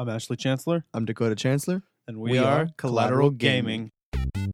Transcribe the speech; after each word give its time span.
I'm 0.00 0.08
Ashley 0.08 0.36
Chancellor, 0.36 0.84
I'm 0.94 1.04
Dakota 1.06 1.34
Chancellor. 1.34 1.82
and 2.06 2.18
we, 2.18 2.30
We 2.32 2.38
are, 2.38 2.44
are 2.44 2.68
Collateral 2.76 2.76
Collateral 2.76 3.30
Gaming. 3.30 3.90
Gaming. 4.12 4.52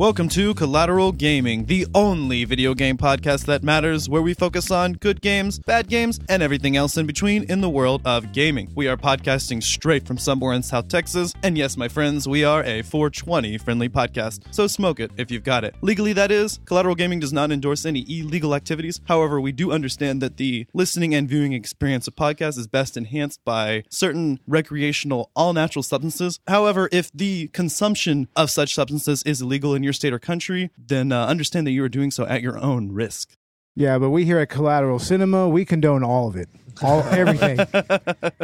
Welcome 0.00 0.30
to 0.30 0.54
Collateral 0.54 1.12
Gaming, 1.12 1.66
the 1.66 1.86
only 1.94 2.46
video 2.46 2.72
game 2.72 2.96
podcast 2.96 3.44
that 3.44 3.62
matters, 3.62 4.08
where 4.08 4.22
we 4.22 4.32
focus 4.32 4.70
on 4.70 4.94
good 4.94 5.20
games, 5.20 5.58
bad 5.58 5.88
games, 5.88 6.18
and 6.30 6.42
everything 6.42 6.74
else 6.74 6.96
in 6.96 7.06
between 7.06 7.42
in 7.50 7.60
the 7.60 7.68
world 7.68 8.00
of 8.06 8.32
gaming. 8.32 8.70
We 8.74 8.88
are 8.88 8.96
podcasting 8.96 9.62
straight 9.62 10.06
from 10.06 10.16
somewhere 10.16 10.54
in 10.54 10.62
South 10.62 10.88
Texas, 10.88 11.34
and 11.42 11.58
yes, 11.58 11.76
my 11.76 11.86
friends, 11.86 12.26
we 12.26 12.44
are 12.44 12.64
a 12.64 12.80
420 12.80 13.58
friendly 13.58 13.90
podcast, 13.90 14.54
so 14.54 14.66
smoke 14.66 15.00
it 15.00 15.10
if 15.18 15.30
you've 15.30 15.44
got 15.44 15.64
it. 15.64 15.74
Legally, 15.82 16.14
that 16.14 16.30
is, 16.30 16.60
Collateral 16.64 16.94
Gaming 16.94 17.20
does 17.20 17.34
not 17.34 17.52
endorse 17.52 17.84
any 17.84 18.06
illegal 18.08 18.54
activities. 18.54 19.02
However, 19.06 19.38
we 19.38 19.52
do 19.52 19.70
understand 19.70 20.22
that 20.22 20.38
the 20.38 20.66
listening 20.72 21.14
and 21.14 21.28
viewing 21.28 21.52
experience 21.52 22.08
of 22.08 22.16
podcasts 22.16 22.56
is 22.56 22.66
best 22.66 22.96
enhanced 22.96 23.44
by 23.44 23.84
certain 23.90 24.40
recreational, 24.46 25.30
all 25.36 25.52
natural 25.52 25.82
substances. 25.82 26.40
However, 26.48 26.88
if 26.90 27.12
the 27.12 27.48
consumption 27.48 28.28
of 28.34 28.48
such 28.48 28.74
substances 28.74 29.22
is 29.24 29.42
illegal 29.42 29.74
in 29.74 29.82
your 29.82 29.89
state 29.92 30.12
or 30.12 30.18
country, 30.18 30.70
then 30.78 31.12
uh, 31.12 31.26
understand 31.26 31.66
that 31.66 31.72
you 31.72 31.82
are 31.84 31.88
doing 31.88 32.10
so 32.10 32.24
at 32.26 32.42
your 32.42 32.58
own 32.58 32.92
risk. 32.92 33.36
Yeah, 33.76 33.98
but 33.98 34.10
we 34.10 34.24
here 34.24 34.38
at 34.38 34.48
Collateral 34.48 34.98
Cinema, 34.98 35.48
we 35.48 35.64
condone 35.64 36.02
all 36.02 36.26
of 36.28 36.36
it, 36.36 36.48
all 36.82 37.02
everything, 37.10 37.58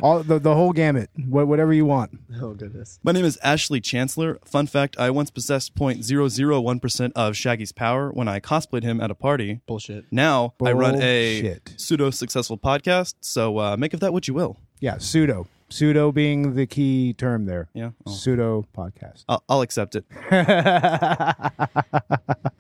all 0.03 0.23
the, 0.23 0.39
the 0.39 0.55
whole 0.55 0.73
gamut, 0.73 1.11
what, 1.27 1.49
whatever 1.49 1.73
you 1.73 1.85
want. 1.85 2.19
Oh 2.41 2.55
goodness. 2.55 3.01
My 3.03 3.11
name 3.13 3.25
is 3.25 3.37
Ashley 3.43 3.81
Chancellor. 3.81 4.39
Fun 4.45 4.67
fact 4.69 4.97
I 4.99 5.11
once 5.11 5.31
possessed 5.31 5.75
0.001% 5.75 7.13
of 7.17 7.37
Shaggy's 7.37 7.73
power 7.73 8.11
when 8.13 8.29
I 8.29 8.39
cosplayed 8.41 8.85
him 8.85 9.01
at 9.01 9.11
a 9.11 9.15
party. 9.15 9.61
Bullshit. 9.67 10.05
Now 10.11 10.55
I 10.65 10.73
run 10.73 11.03
a 11.03 11.43
Bullshit. 11.43 11.75
pseudo 11.77 12.11
successful 12.11 12.57
podcast, 12.57 13.15
so 13.21 13.59
uh, 13.59 13.77
make 13.77 13.95
of 13.95 14.01
that 14.01 14.13
what 14.13 14.29
you 14.29 14.35
will. 14.35 14.57
Yeah, 14.79 14.99
pseudo, 14.99 15.49
pseudo 15.69 16.13
being 16.13 16.55
the 16.55 16.67
key 16.67 17.13
term 17.13 17.47
there. 17.47 17.69
Yeah, 17.75 17.91
oh. 18.07 18.13
Pseudo 18.13 18.67
podcast. 18.77 19.25
I'll, 19.29 19.43
I'll 19.49 19.63
accept 19.63 19.97
it. 19.97 20.05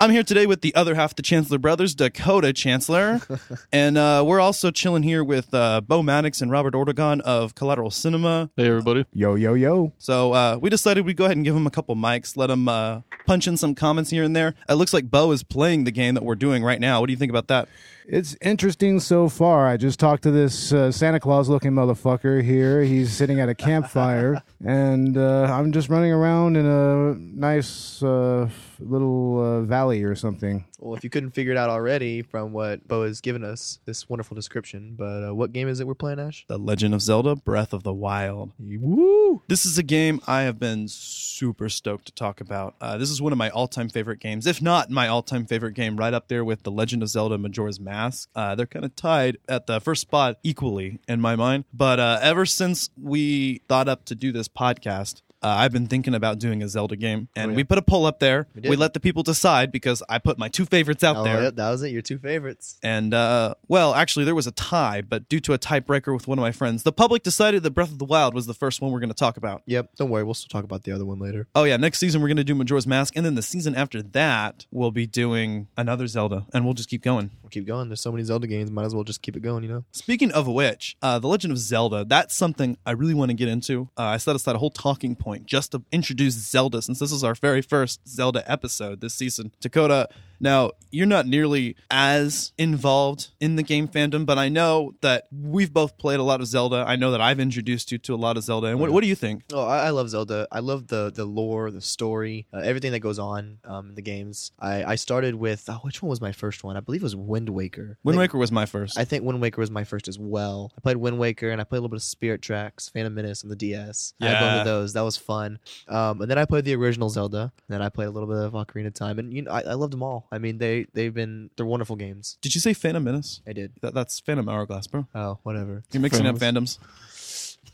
I'm 0.00 0.10
here 0.10 0.24
today 0.24 0.46
with 0.46 0.62
the 0.62 0.74
other 0.74 0.96
half 0.96 1.12
of 1.12 1.16
the 1.16 1.22
Chancellor 1.22 1.58
brothers, 1.58 1.94
Dakota 1.94 2.52
Chancellor, 2.52 3.20
and 3.72 3.96
uh, 3.96 4.24
we're 4.26 4.40
also 4.40 4.70
chilling 4.70 5.02
here 5.02 5.22
with 5.22 5.52
uh, 5.54 5.80
Bo 5.80 6.02
Maddox 6.02 6.40
and 6.40 6.50
Robert 6.50 6.74
Ortegon 6.74 7.20
of 7.20 7.54
Collateral 7.54 7.90
Cinema. 7.90 8.50
Hey 8.56 8.66
everybody. 8.66 9.06
Yo, 9.12 9.36
yo, 9.36 9.54
yo. 9.54 9.92
So 9.98 10.32
uh, 10.32 10.58
we 10.60 10.70
decided 10.70 11.06
we'd 11.06 11.16
go 11.16 11.24
ahead 11.24 11.36
and 11.36 11.44
give 11.44 11.54
them 11.54 11.66
a 11.66 11.70
couple 11.70 11.94
mics, 11.94 12.36
let 12.36 12.48
them 12.48 12.68
uh, 12.68 13.02
punch 13.26 13.46
in 13.46 13.56
some 13.56 13.74
comments 13.74 14.10
here 14.10 14.24
and 14.24 14.34
there. 14.34 14.54
It 14.68 14.74
looks 14.74 14.92
like 14.92 15.10
Bo 15.10 15.30
is 15.30 15.42
playing 15.42 15.84
the 15.84 15.92
game 15.92 16.14
that 16.14 16.24
we're 16.24 16.34
doing 16.34 16.64
right 16.64 16.80
now. 16.80 17.00
What 17.00 17.06
do 17.06 17.12
you 17.12 17.18
think 17.18 17.30
about 17.30 17.48
that? 17.48 17.68
It's 18.12 18.36
interesting 18.40 18.98
so 18.98 19.28
far. 19.28 19.68
I 19.68 19.76
just 19.76 20.00
talked 20.00 20.24
to 20.24 20.32
this 20.32 20.72
uh, 20.72 20.90
Santa 20.90 21.20
Claus 21.20 21.48
looking 21.48 21.70
motherfucker 21.70 22.42
here. 22.42 22.82
He's 22.82 23.12
sitting 23.12 23.38
at 23.38 23.48
a 23.48 23.54
campfire, 23.54 24.42
and 24.64 25.16
uh, 25.16 25.44
I'm 25.44 25.70
just 25.70 25.88
running 25.88 26.10
around 26.10 26.56
in 26.56 26.66
a 26.66 27.14
nice 27.14 28.02
uh, 28.02 28.48
little 28.80 29.40
uh, 29.40 29.60
valley 29.62 30.02
or 30.02 30.14
something. 30.14 30.64
Well, 30.78 30.96
if 30.96 31.04
you 31.04 31.10
couldn't 31.10 31.30
figure 31.30 31.52
it 31.52 31.58
out 31.58 31.70
already 31.70 32.22
from 32.22 32.52
what 32.52 32.86
Bo 32.86 33.04
has 33.04 33.20
given 33.20 33.44
us, 33.44 33.80
this 33.84 34.08
wonderful 34.08 34.34
description, 34.34 34.94
but 34.96 35.28
uh, 35.28 35.34
what 35.34 35.52
game 35.52 35.68
is 35.68 35.80
it 35.80 35.86
we're 35.86 35.94
playing, 35.94 36.20
Ash? 36.20 36.44
The 36.48 36.58
Legend 36.58 36.94
of 36.94 37.02
Zelda 37.02 37.36
Breath 37.36 37.72
of 37.72 37.82
the 37.82 37.92
Wild. 37.92 38.52
Woo! 38.58 39.42
This 39.48 39.66
is 39.66 39.78
a 39.78 39.82
game 39.82 40.20
I 40.26 40.42
have 40.42 40.58
been 40.58 40.88
super 40.88 41.68
stoked 41.68 42.06
to 42.06 42.12
talk 42.12 42.40
about. 42.40 42.74
Uh, 42.80 42.96
this 42.96 43.10
is 43.10 43.20
one 43.20 43.32
of 43.32 43.38
my 43.38 43.50
all 43.50 43.68
time 43.68 43.88
favorite 43.88 44.20
games, 44.20 44.46
if 44.46 44.62
not 44.62 44.90
my 44.90 45.08
all 45.08 45.22
time 45.22 45.46
favorite 45.46 45.74
game, 45.74 45.96
right 45.96 46.14
up 46.14 46.28
there 46.28 46.44
with 46.44 46.62
The 46.62 46.70
Legend 46.70 47.02
of 47.02 47.08
Zelda 47.08 47.38
Majora's 47.38 47.80
Mask. 47.80 48.28
Uh, 48.34 48.54
they're 48.54 48.66
kind 48.66 48.84
of 48.84 48.96
tied 48.96 49.38
at 49.48 49.66
the 49.66 49.80
first 49.80 50.00
spot 50.02 50.38
equally 50.42 50.98
in 51.08 51.20
my 51.20 51.36
mind. 51.36 51.64
But 51.72 52.00
uh, 52.00 52.18
ever 52.22 52.46
since 52.46 52.90
we 53.00 53.62
thought 53.68 53.88
up 53.88 54.04
to 54.06 54.14
do 54.14 54.32
this 54.32 54.48
podcast, 54.48 55.22
uh, 55.42 55.48
I've 55.48 55.72
been 55.72 55.86
thinking 55.86 56.14
about 56.14 56.38
doing 56.38 56.62
a 56.62 56.68
Zelda 56.68 56.96
game, 56.96 57.28
and 57.36 57.48
Oh, 57.48 57.50
yeah. 57.52 57.56
we 57.56 57.64
put 57.64 57.78
a 57.78 57.82
poll 57.82 58.06
up 58.06 58.18
there. 58.20 58.46
We 58.54 58.70
We, 58.70 58.76
let 58.76 58.94
the 58.94 59.00
people 59.00 59.22
decide 59.22 59.72
because 59.72 60.02
I 60.08 60.18
put 60.18 60.38
my 60.38 60.48
two 60.48 60.64
favorites 60.66 61.02
out 61.04 61.16
Oh, 61.16 61.24
there. 61.24 61.42
yeah, 61.42 61.50
that 61.50 61.70
was 61.70 61.82
it. 61.82 61.90
Your 61.90 62.02
two 62.02 62.18
favorites. 62.18 62.78
And 62.82 63.12
uh, 63.14 63.54
well, 63.68 63.94
actually, 63.94 64.24
there 64.24 64.34
was 64.34 64.46
a 64.46 64.52
tie, 64.52 65.00
but 65.02 65.28
due 65.28 65.40
to 65.40 65.52
a 65.52 65.58
tiebreaker 65.58 66.12
with 66.14 66.28
one 66.28 66.38
of 66.38 66.42
my 66.42 66.52
friends, 66.52 66.82
the 66.82 66.92
public 66.92 67.22
decided 67.22 67.62
that 67.62 67.70
Breath 67.70 67.90
of 67.90 67.98
the 67.98 68.04
Wild 68.04 68.34
was 68.34 68.46
the 68.46 68.54
first 68.54 68.80
one 68.80 68.90
we're 68.92 69.00
going 69.00 69.08
to 69.08 69.14
talk 69.14 69.36
about. 69.36 69.62
Yep. 69.66 69.96
Don't 69.96 70.10
worry. 70.10 70.24
We'll 70.24 70.34
still 70.34 70.48
talk 70.48 70.64
about 70.64 70.84
the 70.84 70.92
other 70.92 71.04
one 71.04 71.18
later. 71.18 71.46
Oh 71.54 71.64
yeah, 71.64 71.76
next 71.76 71.98
season 71.98 72.20
we're 72.20 72.28
going 72.28 72.36
to 72.36 72.44
do 72.44 72.54
Majora's 72.54 72.86
Mask, 72.86 73.16
and 73.16 73.24
then 73.24 73.34
the 73.34 73.42
season 73.42 73.74
after 73.74 74.02
that 74.02 74.66
we'll 74.70 74.90
be 74.90 75.06
doing 75.06 75.68
another 75.76 76.06
Zelda, 76.06 76.46
and 76.52 76.64
we'll 76.64 76.74
just 76.74 76.88
keep 76.88 77.02
going. 77.02 77.30
We'll 77.42 77.50
keep 77.50 77.66
going. 77.66 77.88
There's 77.88 78.00
so 78.00 78.12
many 78.12 78.24
Zelda 78.24 78.46
games. 78.46 78.70
Might 78.70 78.84
as 78.84 78.94
well 78.94 79.04
just 79.04 79.22
keep 79.22 79.36
it 79.36 79.40
going. 79.42 79.62
You 79.64 79.68
know. 79.70 79.84
Speaking 79.92 80.30
of 80.32 80.46
which, 80.46 80.96
uh, 81.02 81.18
the 81.18 81.28
Legend 81.28 81.52
of 81.52 81.58
Zelda, 81.58 82.04
that's 82.04 82.36
something 82.36 82.76
I 82.84 82.92
really 82.92 83.14
want 83.14 83.30
to 83.30 83.34
get 83.34 83.48
into. 83.48 83.88
Uh, 83.98 84.02
I 84.02 84.16
set 84.18 84.36
aside 84.36 84.54
a 84.54 84.58
whole 84.58 84.70
talking 84.70 85.16
point 85.16 85.29
just 85.38 85.72
to 85.72 85.82
introduce 85.92 86.34
Zelda, 86.34 86.82
since 86.82 86.98
this 86.98 87.12
is 87.12 87.24
our 87.24 87.34
very 87.34 87.62
first 87.62 88.06
Zelda 88.08 88.42
episode 88.50 89.00
this 89.00 89.14
season. 89.14 89.52
Dakota, 89.60 90.08
now 90.40 90.72
you're 90.90 91.06
not 91.06 91.26
nearly 91.26 91.76
as 91.90 92.52
involved 92.58 93.28
in 93.38 93.56
the 93.56 93.62
game 93.62 93.86
fandom, 93.86 94.26
but 94.26 94.38
I 94.38 94.48
know 94.48 94.94
that 95.02 95.28
we've 95.30 95.72
both 95.72 95.98
played 95.98 96.18
a 96.18 96.22
lot 96.22 96.40
of 96.40 96.46
Zelda. 96.46 96.84
I 96.86 96.96
know 96.96 97.12
that 97.12 97.20
I've 97.20 97.38
introduced 97.40 97.92
you 97.92 97.98
to 97.98 98.14
a 98.14 98.16
lot 98.16 98.36
of 98.36 98.42
Zelda. 98.42 98.68
And 98.68 98.80
what, 98.80 98.90
what 98.90 99.02
do 99.02 99.08
you 99.08 99.14
think? 99.14 99.44
Oh, 99.52 99.64
I, 99.66 99.86
I 99.86 99.90
love 99.90 100.08
Zelda. 100.10 100.48
I 100.50 100.60
love 100.60 100.88
the 100.88 101.12
the 101.14 101.24
lore, 101.24 101.70
the 101.70 101.80
story, 101.80 102.46
uh, 102.52 102.58
everything 102.58 102.92
that 102.92 103.00
goes 103.00 103.18
on 103.18 103.58
um, 103.64 103.90
in 103.90 103.94
the 103.94 104.02
games. 104.02 104.52
I, 104.58 104.84
I 104.84 104.94
started 104.96 105.34
with 105.34 105.64
oh, 105.68 105.78
which 105.82 106.02
one 106.02 106.10
was 106.10 106.20
my 106.20 106.32
first 106.32 106.64
one? 106.64 106.76
I 106.76 106.80
believe 106.80 107.02
it 107.02 107.04
was 107.04 107.16
Wind 107.16 107.48
Waker. 107.50 107.98
Wind 108.02 108.16
think- 108.16 108.20
Waker 108.20 108.38
was 108.38 108.50
my 108.52 108.66
first. 108.66 108.98
I 108.98 109.04
think 109.04 109.24
Wind 109.24 109.40
Waker 109.40 109.60
was 109.60 109.70
my 109.70 109.84
first 109.84 110.08
as 110.08 110.18
well. 110.18 110.72
I 110.76 110.80
played 110.80 110.96
Wind 110.96 111.18
Waker 111.18 111.50
and 111.50 111.60
I 111.60 111.64
played 111.64 111.78
a 111.78 111.82
little 111.82 111.90
bit 111.90 111.96
of 111.96 112.02
Spirit 112.02 112.42
Tracks, 112.42 112.88
Phantom 112.88 113.14
Menace 113.14 113.44
on 113.44 113.50
the 113.50 113.56
DS. 113.56 114.14
I 114.20 114.26
had 114.26 114.40
both 114.40 114.58
of 114.60 114.64
those. 114.64 114.92
That 114.94 115.02
was 115.02 115.16
fun. 115.16 115.58
Um, 115.88 116.20
and 116.22 116.30
then 116.30 116.38
I 116.38 116.44
played 116.44 116.64
the 116.64 116.74
original 116.74 117.10
Zelda. 117.10 117.40
And 117.42 117.52
then 117.68 117.82
I 117.82 117.88
played 117.88 118.06
a 118.06 118.10
little 118.10 118.28
bit 118.28 118.38
of 118.38 118.52
Ocarina 118.52 118.88
of 118.88 118.94
Time. 118.94 119.18
And 119.18 119.32
you 119.32 119.42
know, 119.42 119.50
I, 119.50 119.60
I 119.60 119.74
loved 119.74 119.92
them 119.92 120.02
all. 120.02 120.28
I 120.32 120.38
mean, 120.38 120.58
they 120.58 120.86
they've 120.92 121.12
been 121.14 121.50
they're 121.56 121.66
wonderful 121.66 121.96
games. 121.96 122.38
Did 122.40 122.54
you 122.54 122.60
say 122.60 122.72
Phantom 122.72 123.02
Menace? 123.02 123.40
I 123.46 123.52
did. 123.52 123.72
That, 123.80 123.94
that's 123.94 124.20
Phantom 124.20 124.48
Hourglass, 124.48 124.86
bro. 124.86 125.06
Oh, 125.14 125.38
whatever. 125.42 125.82
You're 125.92 126.00
mixing 126.02 126.26
up 126.26 126.38
Phantoms. 126.38 126.78
fandoms. 126.78 126.86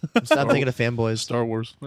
Stop 0.25 0.49
thinking 0.49 0.69
of 0.69 0.77
fanboys. 0.77 1.19
Star 1.19 1.45
Wars. 1.45 1.75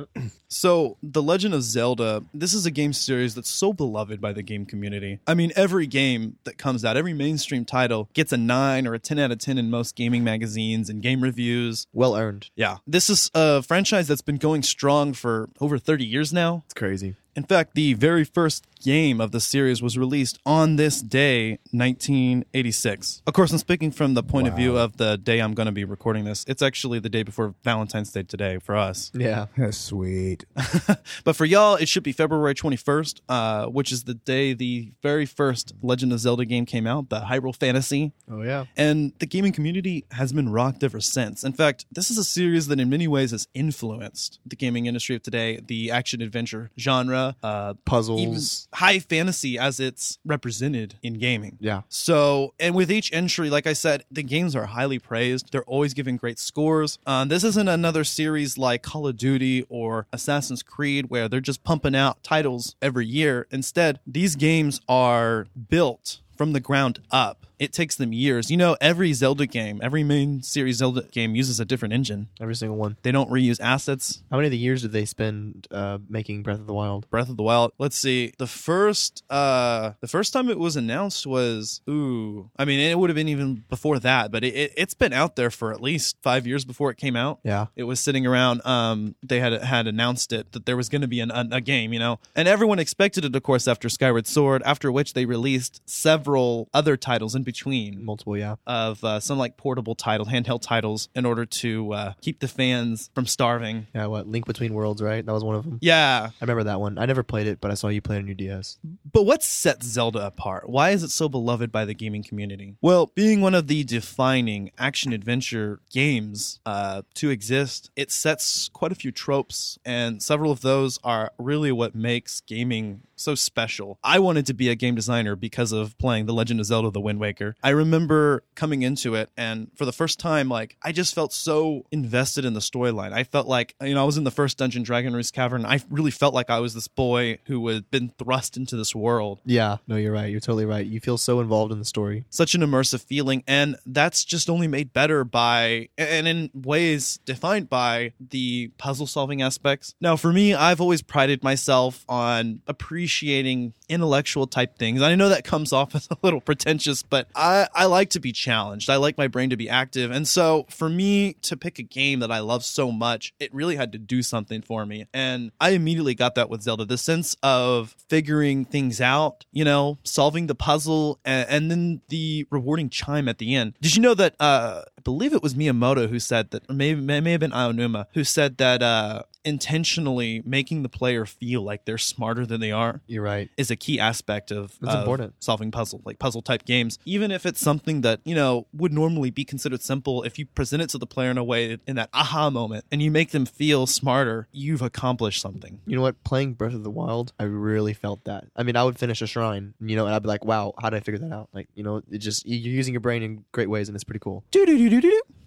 So, 0.52 0.98
The 1.04 1.22
Legend 1.22 1.54
of 1.54 1.62
Zelda, 1.62 2.24
this 2.34 2.56
is 2.56 2.66
a 2.66 2.72
game 2.72 2.92
series 2.92 3.36
that's 3.36 3.52
so 3.52 3.72
beloved 3.72 4.20
by 4.20 4.34
the 4.34 4.42
game 4.42 4.66
community. 4.66 5.20
I 5.28 5.36
mean, 5.36 5.52
every 5.56 5.86
game 5.86 6.38
that 6.44 6.58
comes 6.58 6.84
out, 6.84 6.98
every 6.98 7.14
mainstream 7.14 7.66
title 7.66 8.10
gets 8.14 8.32
a 8.32 8.38
9 8.38 8.88
or 8.88 8.96
a 8.96 9.00
10 9.00 9.20
out 9.20 9.30
of 9.32 9.38
10 9.38 9.60
in 9.60 9.70
most 9.70 9.96
gaming 9.96 10.24
magazines 10.24 10.90
and 10.90 11.04
game 11.04 11.22
reviews. 11.22 11.86
Well 11.94 12.16
earned. 12.16 12.50
Yeah. 12.56 12.78
This 12.88 13.12
is 13.12 13.30
a 13.36 13.62
franchise 13.62 14.08
that's 14.08 14.24
been 14.24 14.38
going 14.38 14.64
strong 14.64 15.14
for 15.14 15.50
over 15.62 15.78
30 15.78 16.04
years 16.04 16.34
now. 16.34 16.64
It's 16.66 16.74
crazy. 16.74 17.14
In 17.40 17.46
fact, 17.46 17.74
the 17.74 17.94
very 17.94 18.26
first 18.26 18.68
game 18.82 19.22
of 19.22 19.32
the 19.32 19.40
series 19.40 19.82
was 19.82 19.98
released 19.98 20.40
on 20.46 20.76
this 20.76 21.02
day, 21.02 21.52
1986. 21.72 23.22
Of 23.28 23.34
course, 23.34 23.52
I'm 23.52 23.58
speaking 23.58 23.92
from 23.92 24.14
the 24.14 24.24
point 24.24 24.48
of 24.48 24.56
view 24.56 24.78
of 24.78 24.98
the 24.98 25.18
day 25.18 25.40
I'm 25.40 25.54
going 25.54 25.66
to 25.66 25.72
be 25.72 25.86
recording 25.86 26.26
this. 26.26 26.44
It's 26.48 26.62
actually 26.62 27.00
the 27.00 27.10
day 27.10 27.24
before 27.24 27.56
Valentine's 27.64 28.12
Day 28.12 28.24
today 28.24 28.60
for 28.60 28.76
us. 28.76 29.12
Yeah. 29.14 29.48
That's 29.58 29.78
sweet. 29.78 30.46
but 31.24 31.36
for 31.36 31.46
y'all, 31.46 31.76
it 31.76 31.88
should 31.88 32.04
be 32.04 32.12
February 32.12 32.56
21st, 32.56 33.22
uh, 33.30 33.66
which 33.68 33.94
is 33.94 34.04
the 34.04 34.16
day 34.16 34.54
the 34.54 34.92
very 35.02 35.26
first 35.26 35.74
Legend 35.82 36.12
of 36.12 36.20
Zelda 36.20 36.44
game 36.44 36.66
came 36.66 36.88
out, 36.88 37.10
the 37.10 37.22
Hyrule 37.22 37.56
Fantasy. 37.56 38.12
Oh 38.30 38.42
yeah. 38.42 38.66
And 38.76 39.14
the 39.20 39.26
gaming 39.26 39.54
community 39.54 40.06
has 40.12 40.34
been 40.34 40.50
rocked 40.50 40.84
ever 40.84 41.00
since. 41.00 41.44
In 41.46 41.54
fact, 41.54 41.86
this 41.92 42.12
is 42.12 42.18
a 42.18 42.24
series 42.24 42.68
that 42.68 42.80
in 42.80 42.90
many 42.90 43.08
ways 43.08 43.32
has 43.32 43.48
influenced 43.54 44.40
the 44.46 44.56
gaming 44.56 44.86
industry 44.86 45.16
of 45.16 45.24
today, 45.24 45.60
the 45.66 45.92
action 45.92 46.22
adventure 46.22 46.72
genre, 46.78 47.29
uh, 47.44 47.74
Puzzles. 47.86 48.68
high 48.74 49.00
fantasy 49.00 49.58
as 49.58 49.80
it's 49.80 50.20
represented 50.26 50.96
in 51.02 51.16
gaming. 51.16 51.58
Yeah. 51.60 51.82
So, 51.90 52.54
and 52.60 52.76
with 52.76 52.92
each 52.92 53.12
entry, 53.14 53.50
like 53.50 53.68
I 53.68 53.74
said, 53.74 54.06
the 54.12 54.24
games 54.24 54.56
are 54.56 54.66
highly 54.66 55.00
praised. 55.00 55.52
They're 55.52 55.64
always 55.64 55.94
giving 55.94 56.18
great 56.18 56.40
scores. 56.40 57.00
Um, 57.06 57.30
this 57.30 57.44
isn't 57.44 57.68
another 57.68 58.04
series 58.04 58.58
like 58.58 58.84
Call 58.84 59.08
of 59.08 59.18
Duty 59.18 59.66
or 59.70 60.08
Assassin's 60.12 60.64
Creed 60.64 61.10
where 61.10 61.28
they're 61.28 61.42
just 61.42 61.64
pumping 61.64 61.96
out 61.96 62.24
titles 62.24 62.76
every 62.82 63.06
year. 63.06 63.48
Instead, 63.52 64.00
these 64.06 64.36
games 64.36 64.82
are 64.88 65.48
built 65.70 66.20
from 66.36 66.54
the 66.54 66.60
ground 66.60 67.00
up 67.12 67.46
it 67.60 67.74
takes 67.74 67.96
them 67.96 68.14
years. 68.14 68.50
You 68.50 68.58
know, 68.58 68.78
every 68.80 69.12
Zelda 69.14 69.46
game, 69.46 69.80
every 69.84 70.04
main 70.04 70.42
series 70.42 70.78
Zelda 70.78 71.04
game 71.12 71.36
uses 71.36 71.60
a 71.60 71.66
different 71.66 71.94
engine. 71.94 72.30
Every 72.40 72.56
single 72.56 72.78
one. 72.78 72.98
They 73.04 73.12
don't 73.12 73.30
reuse 73.30 73.60
assets. 73.60 74.24
How 74.32 74.38
many 74.38 74.48
of 74.48 74.52
the 74.52 74.58
years 74.58 74.82
did 74.82 74.94
they 74.94 75.06
spend 75.06 75.68
uh, 75.70 76.00
making 76.08 76.44
Breath 76.44 76.60
of 76.60 76.68
the 76.68 76.74
Wild? 76.74 77.10
Breath 77.10 77.30
of 77.30 77.38
the 77.38 77.44
Wild. 77.44 77.74
Let's 77.78 77.98
see. 77.98 78.34
The 78.38 78.48
first 78.48 79.24
uh 79.30 79.92
the 80.00 80.08
first 80.08 80.32
time 80.32 80.50
it 80.50 80.58
was 80.58 80.76
announced 80.76 81.28
was 81.28 81.82
ooh. 81.90 82.50
I 82.58 82.66
mean, 82.66 82.80
it 82.80 82.98
would 82.98 83.10
have 83.10 83.16
been 83.16 83.28
even 83.28 83.66
before 83.70 84.00
that, 84.00 84.32
but 84.32 84.44
it, 84.44 84.56
it 84.56 84.74
it's 84.78 84.94
been 84.94 85.14
out 85.14 85.36
there 85.36 85.52
for 85.52 85.74
at 85.74 85.82
least 85.82 86.16
5 86.24 86.48
years 86.48 86.64
before 86.64 86.90
it 86.90 86.98
came 86.98 87.16
out. 87.16 87.40
Yeah. 87.44 87.68
It 87.76 87.84
was 87.84 88.00
sitting 88.00 88.26
around 88.26 88.66
um 88.66 89.16
they 89.22 89.42
had 89.42 89.62
had 89.62 89.88
announced 89.88 90.32
it 90.32 90.54
that 90.54 90.66
there 90.66 90.78
was 90.78 90.88
going 90.88 91.02
to 91.02 91.08
be 91.08 91.20
an, 91.20 91.32
a, 91.32 91.48
a 91.52 91.62
game, 91.62 91.92
you 91.92 92.00
know. 92.00 92.20
And 92.36 92.48
everyone 92.48 92.80
expected 92.80 93.26
it 93.26 93.36
of 93.36 93.44
course 93.44 93.68
after 93.68 93.90
Skyward 93.90 94.28
Sword, 94.28 94.64
after 94.66 94.92
which 94.92 95.14
they 95.14 95.26
released 95.26 95.82
several 95.86 96.70
other 96.74 96.96
titles 96.96 97.36
in 97.36 97.44
between 97.50 98.06
Multiple, 98.06 98.38
yeah. 98.38 98.56
of 98.68 99.04
uh, 99.04 99.20
some 99.20 99.40
like 99.40 99.58
portable 99.58 99.96
title, 99.96 100.28
handheld 100.28 100.62
titles 100.62 101.10
in 101.16 101.26
order 101.26 101.46
to 101.46 101.94
uh, 101.94 102.14
keep 102.22 102.40
the 102.42 102.48
fans 102.48 103.10
from 103.16 103.26
starving. 103.26 103.88
Yeah, 103.96 104.06
what? 104.06 104.28
Link 104.28 104.46
Between 104.46 104.76
Worlds, 104.76 105.02
right? 105.02 105.26
That 105.26 105.32
was 105.32 105.44
one 105.44 105.56
of 105.56 105.64
them. 105.64 105.80
Yeah, 105.82 106.30
I 106.30 106.44
remember 106.44 106.66
that 106.66 106.80
one. 106.80 107.00
I 107.00 107.08
never 107.08 107.24
played 107.24 107.48
it, 107.48 107.60
but 107.60 107.72
I 107.72 107.74
saw 107.74 107.88
you 107.88 108.02
play 108.02 108.18
it 108.18 108.20
on 108.20 108.28
your 108.28 108.36
DS. 108.36 108.78
But 109.12 109.24
what 109.24 109.44
sets 109.44 109.88
Zelda 109.88 110.26
apart? 110.26 110.70
Why 110.70 110.92
is 110.92 111.04
it 111.04 111.10
so 111.10 111.30
beloved 111.30 111.72
by 111.72 111.86
the 111.86 111.94
gaming 111.94 112.24
community? 112.24 112.76
Well, 112.82 113.12
being 113.16 113.42
one 113.42 113.56
of 113.56 113.68
the 113.68 113.84
defining 113.84 114.72
action 114.78 115.14
adventure 115.14 115.80
games 115.92 116.60
uh, 116.66 117.04
to 117.16 117.30
exist, 117.30 117.92
it 117.96 118.12
sets 118.12 118.70
quite 118.70 118.92
a 118.92 118.96
few 118.96 119.12
tropes, 119.12 119.80
and 119.86 120.22
several 120.22 120.52
of 120.52 120.62
those 120.62 121.00
are 121.04 121.32
really 121.38 121.72
what 121.72 121.96
makes 121.96 122.42
gaming 122.42 123.02
so 123.16 123.36
special. 123.36 124.00
I 124.04 124.20
wanted 124.20 124.46
to 124.46 124.54
be 124.54 124.70
a 124.70 124.76
game 124.76 124.96
designer 124.96 125.36
because 125.36 125.72
of 125.72 125.98
playing 125.98 126.26
The 126.26 126.34
Legend 126.34 126.60
of 126.60 126.66
Zelda 126.66 126.90
The 126.90 127.02
Wind 127.02 127.20
Waker. 127.20 127.56
I 127.62 127.70
remember 127.70 128.44
coming 128.56 128.82
into 128.82 129.16
it, 129.16 129.30
and 129.36 129.70
for 129.76 129.86
the 129.86 129.92
first 129.92 130.20
time, 130.20 130.50
like, 130.50 130.78
I 130.82 130.92
just 130.92 131.14
felt 131.14 131.34
so 131.34 131.86
invested 131.92 132.46
in 132.46 132.54
the 132.54 132.60
storyline. 132.60 133.12
I 133.12 133.24
felt 133.24 133.48
like, 133.48 133.76
you 133.82 133.94
know, 133.94 134.02
I 134.02 134.06
was 134.06 134.18
in 134.18 134.24
the 134.24 134.32
first 134.32 134.58
dungeon, 134.58 134.84
Dragon 134.84 135.14
Roost 135.14 135.34
Cavern. 135.34 135.66
I 135.66 135.82
really 135.90 136.12
felt 136.12 136.34
like 136.34 136.50
I 136.50 136.60
was 136.60 136.74
this 136.74 136.88
boy 136.88 137.40
who 137.46 137.68
had 137.68 137.92
been 137.92 138.14
thrust 138.18 138.56
into 138.56 138.76
this 138.76 138.96
world. 139.00 139.40
Yeah, 139.46 139.78
no, 139.88 139.96
you're 139.96 140.14
right. 140.14 140.30
You're 140.30 140.40
totally 140.40 140.66
right. 140.66 140.86
You 140.86 141.00
feel 141.00 141.18
so 141.18 141.40
involved 141.40 141.72
in 141.72 141.80
the 141.80 141.86
story. 141.86 142.26
Such 142.30 142.54
an 142.54 142.62
immersive 142.62 143.02
feeling, 143.02 143.44
and 143.48 143.76
that's 143.86 144.24
just 144.24 144.50
only 144.50 144.68
made 144.68 144.94
better 144.94 145.24
by, 145.24 145.90
and 145.98 146.28
in 146.28 146.50
ways 146.54 147.20
defined 147.26 147.70
by, 147.70 148.14
the 148.20 148.72
puzzle 148.78 149.08
solving 149.08 149.42
aspects. 149.42 149.96
Now, 150.02 150.16
for 150.16 150.32
me, 150.34 150.54
I've 150.54 150.82
always 150.82 151.02
prided 151.02 151.44
myself 151.44 152.06
on 152.08 152.62
appreciating 152.68 153.74
intellectual 153.88 154.48
type 154.48 154.78
things. 154.78 155.02
I 155.02 155.16
know 155.16 155.30
that 155.30 155.44
comes 155.44 155.74
off 155.74 155.96
as 155.96 156.08
a 156.12 156.18
little 156.22 156.42
pretentious, 156.42 157.04
but 157.04 157.28
I, 157.36 157.68
I 157.74 157.86
like 157.86 158.12
to 158.12 158.20
be 158.20 158.32
challenged. 158.32 158.90
I 158.90 158.98
like 158.98 159.18
my 159.18 159.28
brain 159.28 159.50
to 159.50 159.58
be 159.58 159.70
active. 159.70 160.12
And 160.12 160.28
so 160.28 160.66
for 160.70 160.90
me 160.90 161.34
to 161.42 161.58
pick 161.58 161.80
a 161.80 161.84
game 161.84 162.20
that 162.20 162.32
I 162.32 162.40
love 162.40 162.64
so 162.64 162.92
much, 162.92 163.34
it 163.40 163.54
really 163.54 163.76
had 163.76 163.92
to 163.94 163.98
do 163.98 164.22
something 164.22 164.62
for 164.62 164.86
me. 164.86 165.06
And 165.14 165.52
I 165.60 165.72
immediately 165.72 166.16
got 166.16 166.36
that 166.36 166.50
with 166.50 166.62
Zelda 166.62 166.86
the 166.86 166.98
sense 166.98 167.36
of 167.44 167.96
figuring 168.08 168.66
things 168.66 168.89
out, 169.00 169.46
you 169.52 169.64
know, 169.64 170.00
solving 170.04 170.48
the 170.48 170.56
puzzle, 170.56 171.20
and, 171.24 171.50
and 171.50 171.72
then 171.72 172.02
the 172.10 172.48
rewarding 172.50 172.90
chime 172.90 173.30
at 173.30 173.38
the 173.38 173.56
end. 173.56 173.76
Did 173.82 173.96
you 173.96 174.02
know 174.02 174.16
that? 174.16 174.36
Uh, 174.40 174.84
believe 175.10 175.34
it 175.34 175.44
was 175.44 175.54
Miyamoto 175.56 176.04
who 176.10 176.20
said 176.20 176.46
that, 176.52 176.62
or 176.70 176.76
maybe 176.76 177.00
may, 177.02 177.20
may 177.20 177.32
have 177.36 177.40
been 177.46 177.52
Aonuma 177.62 178.02
who 178.14 178.24
said 178.24 178.52
that 178.58 178.80
uh, 178.84 179.24
intentionally 179.44 180.42
making 180.46 180.84
the 180.84 180.90
player 180.90 181.26
feel 181.26 181.62
like 181.62 181.86
they're 181.86 181.98
smarter 181.98 182.46
than 182.46 182.60
they 182.62 182.72
are 182.72 183.02
You're 183.08 183.24
right. 183.24 183.50
is 183.58 183.70
a 183.72 183.76
key 183.76 184.00
aspect 184.00 184.52
of, 184.52 184.78
That's 184.82 184.94
of 184.96 185.00
important. 185.02 185.34
solving 185.40 185.72
puzzle 185.72 186.02
like 186.06 186.20
puzzle 186.20 186.42
type 186.42 186.66
games 186.66 187.00
even 187.06 187.32
if 187.32 187.46
it's 187.46 187.60
something 187.60 188.02
that 188.02 188.20
you 188.26 188.36
know 188.36 188.68
would 188.74 188.94
normally 188.94 189.32
be 189.32 189.44
considered 189.46 189.82
simple 189.82 190.24
if 190.24 190.38
you 190.40 190.46
present 190.46 190.82
it 190.82 190.90
to 190.90 190.98
the 190.98 191.06
player 191.08 191.32
in 191.32 191.38
a 191.38 191.44
way 191.44 191.78
in 191.88 191.96
that 191.96 192.10
aha 192.14 192.50
moment 192.50 192.86
and 192.92 193.02
you 193.02 193.12
make 193.12 193.32
them 193.32 193.46
feel 193.46 193.88
smarter 193.88 194.48
you've 194.52 194.82
accomplished 194.82 195.42
something 195.42 195.80
You 195.86 195.96
know 195.96 196.02
what? 196.02 196.24
Playing 196.24 196.54
Breath 196.54 196.74
of 196.74 196.84
the 196.84 196.90
Wild, 196.92 197.34
I 197.40 197.44
really 197.44 197.94
felt 197.94 198.24
that. 198.26 198.46
I 198.56 198.64
mean, 198.64 198.76
I 198.76 198.84
would 198.84 198.98
finish 199.00 199.22
a 199.22 199.28
shrine, 199.28 199.74
you 199.80 199.96
know, 199.96 200.06
and 200.06 200.14
I'd 200.14 200.22
be 200.22 200.28
like, 200.28 200.46
"Wow, 200.46 200.74
how 200.82 200.90
did 200.90 200.98
I 200.98 201.00
figure 201.00 201.20
that 201.26 201.34
out?" 201.34 201.50
Like, 201.54 201.68
you 201.76 201.84
know, 201.84 202.02
it 202.12 202.20
just 202.20 202.46
you're 202.46 202.74
using 202.82 202.94
your 202.94 203.02
brain 203.02 203.24
in 203.24 203.44
great 203.52 203.70
ways, 203.70 203.90
and 203.90 203.96
it's 203.96 204.04
pretty 204.04 204.20
cool. 204.20 204.44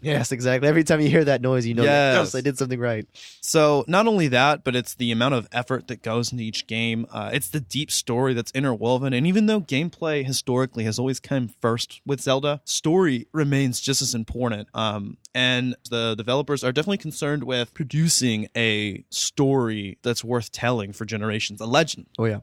Yes, 0.04 0.32
exactly. 0.32 0.68
Every 0.68 0.82
time 0.82 1.00
you 1.00 1.08
hear 1.08 1.22
that 1.24 1.40
noise, 1.42 1.64
you 1.64 1.74
know, 1.74 1.84
that, 1.84 2.14
Yes. 2.14 2.26
yes, 2.26 2.34
I 2.34 2.40
did 2.40 2.58
something 2.58 2.80
right. 2.80 3.06
So 3.40 3.84
not 3.86 4.08
only 4.08 4.26
that, 4.28 4.64
but 4.64 4.74
it's 4.74 4.94
the 4.94 5.12
amount 5.12 5.34
of 5.34 5.48
effort 5.52 5.86
that 5.86 6.02
goes 6.02 6.32
into 6.32 6.42
each 6.42 6.66
game. 6.66 7.06
Uh, 7.12 7.30
it's 7.32 7.48
the 7.48 7.60
deep 7.60 7.88
story 7.92 8.34
that's 8.34 8.50
interwoven, 8.52 9.12
and 9.12 9.28
even 9.28 9.46
though 9.46 9.60
gameplay 9.60 10.24
historically 10.24 10.82
has 10.84 10.98
always 10.98 11.20
come 11.20 11.50
first 11.60 12.00
with 12.04 12.20
Zelda, 12.20 12.60
story 12.64 13.28
remains 13.32 13.80
just 13.80 14.02
as 14.02 14.12
important. 14.12 14.68
Um, 14.74 15.18
and 15.36 15.76
the 15.88 16.16
developers 16.16 16.64
are 16.64 16.72
definitely 16.72 16.98
concerned 16.98 17.44
with 17.44 17.72
producing 17.72 18.48
a 18.56 19.04
story 19.10 19.98
that's 20.02 20.24
worth 20.24 20.50
telling 20.50 20.92
for 20.92 21.04
generations, 21.04 21.60
a 21.60 21.66
legend. 21.66 22.06
Oh 22.18 22.24
yeah. 22.24 22.40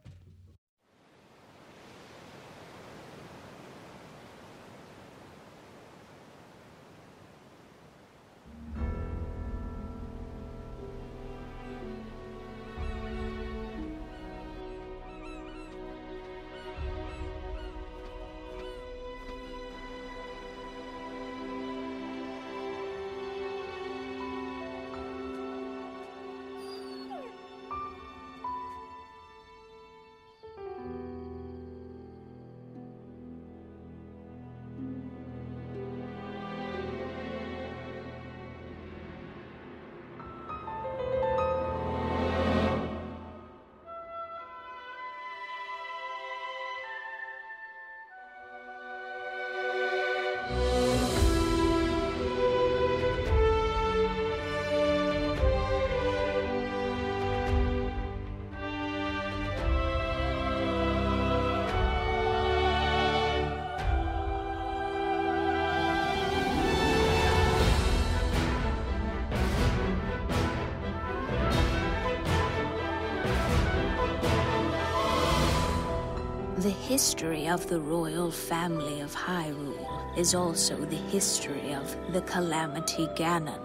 History 76.99 77.47
of 77.47 77.65
the 77.69 77.79
royal 77.79 78.29
family 78.29 78.99
of 78.99 79.15
Hyrule 79.15 80.17
is 80.17 80.35
also 80.35 80.75
the 80.75 80.97
history 80.97 81.73
of 81.73 81.95
the 82.11 82.21
Calamity 82.23 83.07
Ganon, 83.15 83.63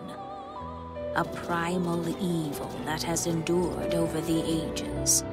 a 1.16 1.24
primal 1.24 2.08
evil 2.22 2.70
that 2.84 3.02
has 3.02 3.26
endured 3.26 3.92
over 3.92 4.20
the 4.20 4.40
ages. 4.46 5.24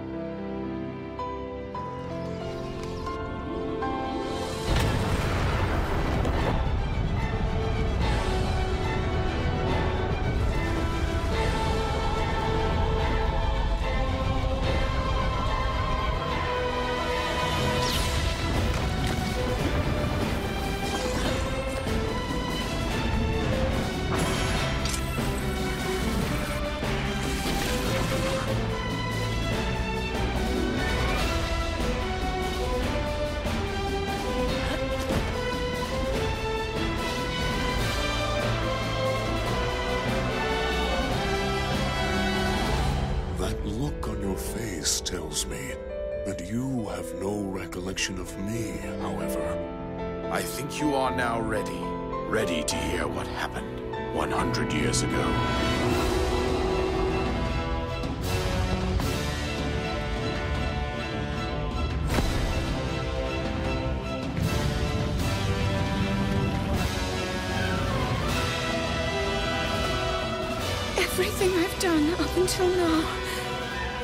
Until 72.52 72.68
now, 72.76 73.10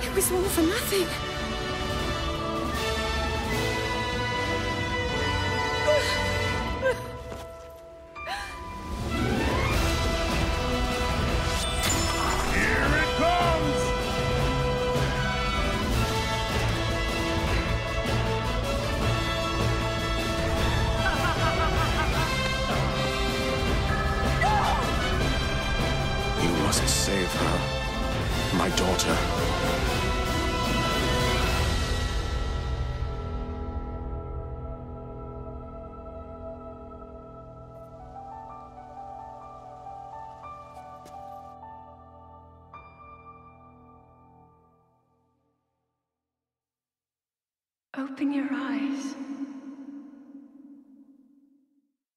it 0.02 0.16
was 0.16 0.32
all 0.32 0.42
for 0.44 0.62
nothing. 0.62 1.27
Open 47.98 48.32
your 48.32 48.48
eyes. 48.52 49.16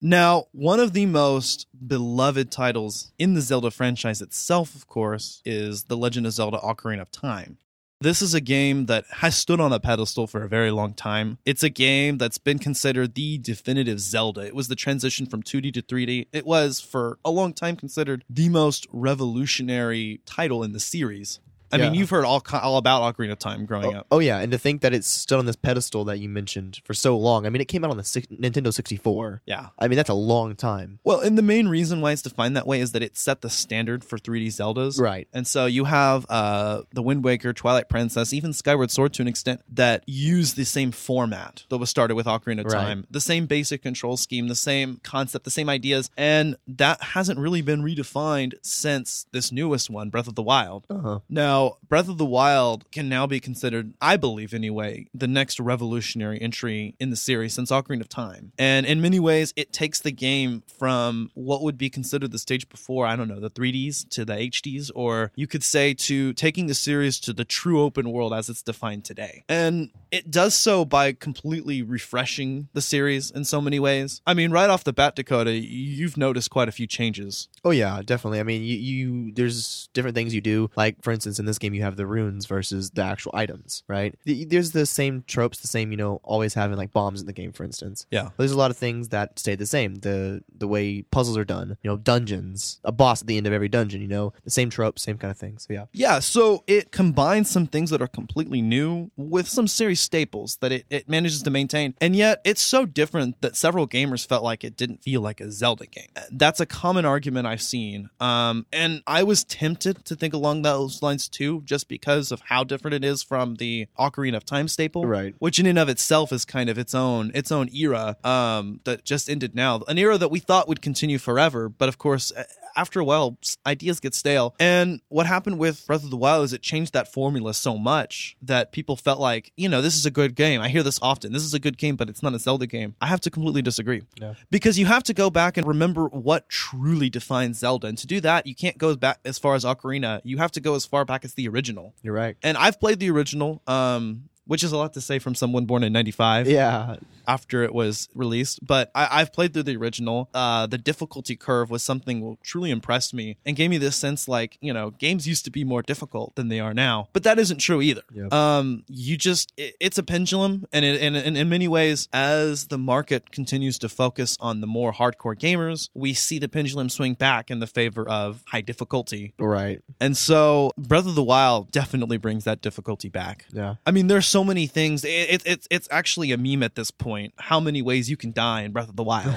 Now, 0.03 0.45
one 0.53 0.79
of 0.79 0.93
the 0.93 1.07
most 1.07 1.69
beloved 1.87 2.51
titles 2.51 3.13
in 3.19 3.33
the 3.33 3.41
Zelda 3.41 3.71
franchise 3.71 4.21
itself, 4.21 4.75
of 4.75 4.87
course, 4.87 5.41
is 5.47 5.85
The 5.85 5.97
Legend 5.97 6.27
of 6.27 6.33
Zelda 6.33 6.59
Ocarina 6.59 7.01
of 7.01 7.11
Time. 7.11 7.57
This 8.03 8.21
is 8.21 8.35
a 8.35 8.43
game 8.43 8.87
that 8.87 9.05
has 9.11 9.37
stood 9.37 9.59
on 9.59 9.73
a 9.73 9.81
pedestal 9.81 10.27
for 10.27 10.43
a 10.43 10.49
very 10.49 10.71
long 10.71 10.93
time. 10.93 11.39
It's 11.47 11.63
a 11.63 11.71
game 11.71 12.19
that's 12.19 12.39
been 12.39 12.59
considered 12.59 13.15
the 13.15 13.39
definitive 13.39 14.01
Zelda. 14.01 14.43
It 14.43 14.55
was 14.55 14.69
the 14.69 14.77
transition 14.77 15.25
from 15.25 15.43
2D 15.43 15.73
to 15.75 15.83
3D. 15.83 16.29
It 16.31 16.45
was, 16.45 16.81
for 16.81 17.19
a 17.25 17.31
long 17.31 17.55
time, 17.55 17.77
considered 17.77 18.25
the 18.29 18.51
most 18.51 18.87
revolutionary 18.93 20.21
title 20.27 20.63
in 20.63 20.73
the 20.73 20.81
series. 20.81 21.41
I 21.73 21.79
mean, 21.79 21.95
you've 21.95 22.11
heard 22.11 22.25
all, 22.25 22.43
all 22.53 22.77
about 22.77 23.17
Ocarina 23.17 23.33
of 23.33 23.39
Time 23.39 23.65
growing 23.67 23.95
Oh, 23.95 23.99
up. 24.01 24.07
oh, 24.11 24.19
yeah, 24.19 24.39
and 24.39 24.51
to 24.53 24.59
think 24.59 24.81
that 24.83 24.93
it's 24.93 25.07
stood 25.07 25.39
on 25.39 25.47
this 25.47 25.57
pedestal 25.57 26.05
that 26.07 26.19
you 26.19 26.29
mentioned 26.29 26.81
for 26.85 26.95
so 26.95 27.17
long. 27.17 27.47
I 27.47 27.51
mean, 27.51 27.61
it 27.61 27.67
came 27.69 27.85
out 27.85 27.91
on 27.91 27.97
the 27.97 28.05
six, 28.05 28.27
Nintendo 28.29 28.73
64. 28.73 29.43
Yeah. 29.47 29.69
I 29.79 29.89
mean, 29.89 29.97
that's 29.97 30.09
a 30.11 30.15
long 30.15 30.57
time. 30.57 30.99
Well, 31.05 31.21
and 31.21 31.37
the 31.39 31.43
main 31.43 31.69
reason 31.69 32.01
why 32.01 32.13
it's 32.13 32.23
defined 32.23 32.57
that 32.57 32.67
way 32.67 32.81
is 32.81 32.93
that 32.93 33.03
it 33.03 33.17
set 33.17 33.41
the 33.41 33.51
standard 33.51 34.05
for 34.05 34.19
3D 34.19 34.49
Zeldas. 34.49 35.01
Right. 35.01 35.29
And 35.33 35.47
so 35.47 35.67
you 35.67 35.85
have 35.85 36.27
uh, 36.29 36.83
the 36.93 37.03
Wind 37.03 37.25
Waker, 37.25 37.53
Twilight 37.53 37.89
Princess, 37.89 38.33
even 38.33 38.53
Skyward 38.53 38.91
Sword 38.91 39.13
to 39.15 39.23
an 39.23 39.29
extent 39.29 39.61
that 39.73 40.03
use 40.07 40.55
the 40.55 40.65
same 40.65 40.91
format 40.93 41.65
that 41.69 41.79
was 41.79 41.91
started 41.91 42.15
with 42.15 42.27
Ocarina 42.27 42.61
of 42.61 42.67
Right. 42.67 42.73
Time, 42.81 43.07
the 43.11 43.21
same 43.21 43.47
basic 43.47 43.83
control 43.83 44.17
scheme, 44.17 44.49
the 44.49 44.55
same 44.55 45.01
concept, 45.03 45.45
the 45.45 45.51
same 45.51 45.69
ideas, 45.69 46.11
and 46.17 46.57
that 46.69 47.03
hasn't 47.03 47.39
really 47.39 47.63
been 47.63 47.83
redefined 47.83 48.55
since 48.63 49.27
this 49.33 49.51
newest 49.53 49.91
one, 49.91 50.09
Breath 50.11 50.29
of 50.29 50.35
the 50.35 50.43
Wild. 50.43 50.87
Uh-huh. 50.89 51.19
Now, 51.29 51.60
Breath 51.89 52.09
of 52.09 52.19
the 52.19 52.25
Wild 52.25 52.91
can 52.91 53.09
now 53.09 53.27
be 53.27 53.41
considered, 53.41 53.95
I 54.01 54.17
believe 54.17 54.55
anyway, 54.55 55.07
the 55.15 55.27
next 55.27 55.59
revolutionary 55.59 56.41
entry 56.41 56.95
in 57.01 57.11
the 57.11 57.17
series 57.17 57.55
since 57.55 57.71
Ocarina 57.71 58.01
of 58.01 58.09
Time. 58.09 58.53
And 58.59 58.87
in 58.87 59.01
many 59.01 59.19
ways, 59.19 59.53
it 59.57 59.73
takes 59.73 60.01
the 60.01 60.13
game 60.13 60.63
from 60.79 61.31
what 61.35 61.63
would 61.63 61.79
be 61.79 61.91
considered 61.91 62.33
the 62.33 62.39
stage 62.39 62.69
before, 62.69 63.07
I 63.07 63.17
don't 63.17 63.29
know, 63.29 63.41
the 63.41 63.51
3Ds 63.51 64.09
to 64.11 64.25
the 64.25 64.35
HDs, 64.35 64.91
or 64.95 65.33
you 65.35 65.47
could 65.47 65.65
say 65.65 65.95
to 65.95 66.33
taking 66.35 66.67
the 66.67 66.75
series 66.75 67.19
to 67.21 67.33
the 67.33 67.45
true 67.45 67.83
open 67.83 68.13
world 68.13 68.33
as 68.33 68.49
it's 68.49 68.63
defined 68.63 69.05
today. 69.05 69.45
And 69.49 69.91
it 70.11 70.31
does 70.31 70.55
so 70.55 70.85
by 70.85 71.13
completely 71.13 71.83
refreshing 71.83 72.69
the 72.73 72.83
series 72.83 73.31
in 73.31 73.45
so 73.45 73.61
many 73.61 73.79
ways. 73.79 74.21
I 74.27 74.35
mean, 74.35 74.51
right 74.51 74.71
off 74.71 74.85
the 74.85 74.93
bat, 74.93 75.17
Dakota, 75.17 75.53
you've 75.53 76.17
noticed 76.17 76.51
quite 76.51 76.69
a 76.69 76.73
few 76.73 76.87
changes. 76.87 77.49
Oh 77.65 77.71
yeah, 77.71 78.03
definitely. 78.05 78.41
I 78.41 78.45
mean, 78.45 78.63
you, 78.63 78.77
you 78.77 79.33
there's 79.33 79.89
different 79.93 80.15
things 80.15 80.35
you 80.35 80.41
do. 80.41 80.71
Like 80.77 81.03
for 81.03 81.13
instance, 81.13 81.39
in 81.39 81.47
this 81.51 81.59
game, 81.59 81.75
you 81.75 81.83
have 81.83 81.97
the 81.97 82.07
runes 82.07 82.47
versus 82.47 82.91
the 82.91 83.03
actual 83.03 83.33
items, 83.35 83.83
right? 83.89 84.15
There's 84.25 84.73
the 84.73 84.87
same 84.87 85.25
tropes, 85.27 85.61
the 85.61 85.69
same 85.69 85.91
you 85.91 85.97
know, 85.97 86.21
always 86.23 86.55
having 86.55 86.77
like 86.77 86.93
bombs 86.93 87.21
in 87.21 87.27
the 87.27 87.33
game, 87.33 87.53
for 87.53 87.65
instance. 87.65 88.07
Yeah. 88.11 88.31
There's 88.37 88.53
a 88.53 88.59
lot 88.59 88.71
of 88.71 88.77
things 88.77 89.09
that 89.09 89.39
stay 89.39 89.55
the 89.55 89.67
same. 89.67 89.97
The 89.97 90.43
the 90.57 90.69
way 90.69 91.03
puzzles 91.03 91.37
are 91.37 91.45
done, 91.45 91.77
you 91.83 91.91
know, 91.91 91.97
dungeons, 91.97 92.81
a 92.85 92.93
boss 92.93 93.23
at 93.23 93.27
the 93.27 93.37
end 93.37 93.47
of 93.47 93.53
every 93.53 93.69
dungeon, 93.69 94.01
you 94.01 94.09
know, 94.09 94.33
the 94.45 94.51
same 94.51 94.71
tropes, 94.71 95.03
same 95.03 95.19
kind 95.19 95.31
of 95.31 95.39
thing. 95.39 95.59
So 95.59 95.73
yeah. 95.73 95.87
Yeah, 95.93 96.19
so 96.21 96.65
it 96.67 96.93
combines 96.93 97.51
some 97.51 97.67
things 97.67 97.91
that 97.91 98.03
are 98.03 98.09
completely 98.09 98.63
new 98.63 99.11
with 99.17 99.49
some 99.49 99.67
series 99.67 100.01
staples 100.01 100.57
that 100.61 100.73
it, 100.73 100.87
it 100.91 101.09
manages 101.09 101.43
to 101.43 101.51
maintain. 101.51 101.95
And 102.01 102.15
yet 102.15 102.41
it's 102.45 102.63
so 102.63 102.87
different 102.87 103.41
that 103.41 103.57
several 103.57 103.87
gamers 103.89 104.27
felt 104.27 104.45
like 104.45 104.65
it 104.65 104.77
didn't 104.77 105.03
feel 105.03 105.21
like 105.21 105.41
a 105.41 105.51
Zelda 105.51 105.87
game. 105.87 106.09
That's 106.31 106.61
a 106.61 106.67
common 106.67 107.05
argument 107.05 107.47
I've 107.47 107.63
seen. 107.63 108.11
Um, 108.21 108.67
and 108.73 109.03
I 109.07 109.23
was 109.23 109.45
tempted 109.45 110.05
to 110.05 110.17
think 110.17 110.35
along 110.35 110.63
those 110.63 111.03
lines 111.03 111.29
too, 111.29 111.40
just 111.65 111.89
because 111.89 112.31
of 112.33 112.41
how 112.41 112.65
different 112.65 112.95
it 112.95 113.05
is 113.05 113.23
from 113.23 113.57
the 113.57 113.87
Ocarina 113.99 114.37
of 114.37 114.45
Time 114.45 114.69
staple. 114.69 115.07
Right. 115.07 115.35
Which 115.39 115.59
in 115.59 115.67
and 115.67 115.79
of 115.79 115.89
itself 115.89 116.33
is 116.33 116.45
kind 116.45 116.69
of 116.69 116.79
its 116.79 116.95
own 116.95 117.31
its 117.35 117.51
own 117.51 117.69
era 117.75 118.17
um, 118.25 118.81
that 118.85 119.05
just 119.05 119.31
ended 119.31 119.55
now. 119.55 119.83
An 119.89 119.99
era 119.99 120.19
that 120.19 120.31
we 120.31 120.39
thought 120.39 120.69
would 120.69 120.83
continue 120.83 121.19
forever, 121.19 121.69
but 121.69 121.89
of 121.89 121.99
course 121.99 122.33
after 122.77 123.01
a 123.01 123.05
while 123.05 123.39
ideas 123.67 124.01
get 124.01 124.15
stale. 124.15 124.55
And 124.61 125.01
what 125.09 125.27
happened 125.27 125.59
with 125.59 125.87
breath 125.87 126.05
of 126.05 126.11
the 126.11 126.17
wild 126.17 126.45
is 126.45 126.53
it 126.53 126.63
changed 126.63 126.93
that 126.93 127.13
formula 127.13 127.55
so 127.55 127.77
much 127.79 128.37
that 128.43 128.73
people 128.73 128.97
felt 128.97 129.21
like 129.21 129.53
you 129.57 129.69
know 129.69 129.83
this 129.83 129.97
is 129.97 130.07
a 130.07 130.11
good 130.11 130.35
game. 130.35 130.61
I 130.61 130.69
hear 130.69 130.83
this 130.83 130.99
often. 131.03 131.33
This 131.33 131.43
is 131.45 131.55
a 131.55 131.59
good 131.59 131.77
game 131.79 131.97
but 131.97 132.09
it's 132.09 132.23
not 132.23 132.35
a 132.35 132.39
zelda 132.39 132.67
game. 132.67 132.95
I 133.01 133.07
have 133.07 133.21
to 133.23 133.31
completely 133.31 133.63
disagree. 133.63 134.03
Yeah. 134.21 134.35
because 134.51 134.79
you 134.79 134.87
have 134.87 135.03
to 135.05 135.15
go 135.15 135.31
back 135.31 135.57
and 135.57 135.67
remember 135.67 136.07
what 136.09 136.49
truly 136.49 137.11
defines 137.11 137.59
zelda. 137.59 137.87
And 137.89 137.99
to 137.99 138.07
do 138.07 138.21
that 138.21 138.47
you 138.47 138.55
can't 138.55 138.79
go 138.79 138.97
back 138.97 139.19
as 139.25 139.39
far 139.39 139.55
as 139.55 139.65
ocarina. 139.65 140.21
You 140.25 140.39
have 140.39 140.53
to 140.53 140.61
go 140.61 140.75
as 140.75 140.85
far 140.87 141.05
back 141.05 141.25
as 141.25 141.35
the 141.35 141.49
original. 141.49 141.95
You're 142.03 142.15
right. 142.15 142.37
and 142.43 142.57
i've 142.57 142.79
played 142.81 142.99
the 143.01 143.11
original 143.11 143.63
um 143.67 144.30
which 144.51 144.65
is 144.65 144.73
a 144.73 144.77
lot 144.77 144.93
to 144.93 145.01
say 145.01 145.21
from 145.21 145.33
someone 145.33 145.65
born 145.65 145.85
in 145.85 145.93
95 145.93 146.49
Yeah. 146.49 146.97
after 147.29 147.63
it 147.63 147.73
was 147.73 148.09
released. 148.17 148.59
But 148.67 148.91
I, 148.97 149.21
I've 149.21 149.33
played 149.33 149.55
through 149.55 149.63
the 149.63 149.77
original. 149.77 150.29
Uh, 150.35 150.67
the 150.67 150.77
difficulty 150.77 151.37
curve 151.37 151.71
was 151.71 151.85
something 151.85 152.21
that 152.29 152.43
truly 152.43 152.73
impressed 152.73 153.15
me 153.15 153.37
and 153.47 153.55
gave 153.55 153.71
me 153.71 153.79
this 153.79 153.95
sense 153.95 154.27
like, 154.27 154.59
you 154.61 154.73
know, 154.73 154.91
games 154.91 155.29
used 155.29 155.45
to 155.45 155.53
be 155.53 155.63
more 155.63 155.83
difficult 155.83 156.35
than 156.35 156.49
they 156.49 156.59
are 156.59 156.75
now. 156.75 157.09
But 157.13 157.23
that 157.23 157.39
isn't 157.39 157.59
true 157.59 157.81
either. 157.81 158.03
Yep. 158.13 158.33
Um, 158.35 158.83
you 158.89 159.17
just, 159.17 159.53
it, 159.57 159.77
it's 159.79 159.99
a 159.99 160.03
pendulum. 160.03 160.67
And, 160.73 160.85
it, 160.85 161.01
and, 161.01 161.17
and 161.17 161.37
in 161.37 161.49
many 161.49 161.69
ways, 161.69 162.09
as 162.13 162.67
the 162.67 162.79
market 162.79 163.31
continues 163.31 163.79
to 163.79 163.89
focus 163.89 164.37
on 164.41 164.61
the 164.61 164.67
more 164.67 164.93
hardcore 164.93 165.39
gamers, 165.39 165.91
we 165.95 166.13
see 166.13 166.41
the 166.41 166.49
pendulum 166.49 166.89
swing 166.89 167.15
back 167.15 167.53
in 167.53 167.61
the 167.61 167.69
favor 167.69 168.09
of 168.09 168.43
high 168.49 168.63
difficulty. 168.63 169.33
Right. 169.39 169.81
And 170.01 170.17
so 170.17 170.73
Breath 170.77 171.07
of 171.07 171.15
the 171.15 171.23
Wild 171.23 171.71
definitely 171.71 172.17
brings 172.17 172.43
that 172.45 172.61
difficulty 172.61 173.09
back. 173.09 173.45
Yeah. 173.53 173.77
I 173.87 173.93
mean, 173.93 174.09
there's 174.09 174.27
so 174.27 174.40
many 174.43 174.67
things. 174.67 175.05
It, 175.05 175.09
it, 175.11 175.43
it's 175.45 175.69
it's 175.71 175.89
actually 175.91 176.33
a 176.33 176.39
meme 176.39 176.63
at 176.63 176.75
this 176.75 176.91
point. 176.91 177.35
How 177.39 177.61
many 177.61 177.83
ways 177.83 178.09
you 178.09 178.17
can 178.17 178.33
die 178.33 178.63
in 178.63 178.73
Breath 178.73 178.89
of 178.89 178.97
the 178.97 179.05
Wild? 179.05 179.37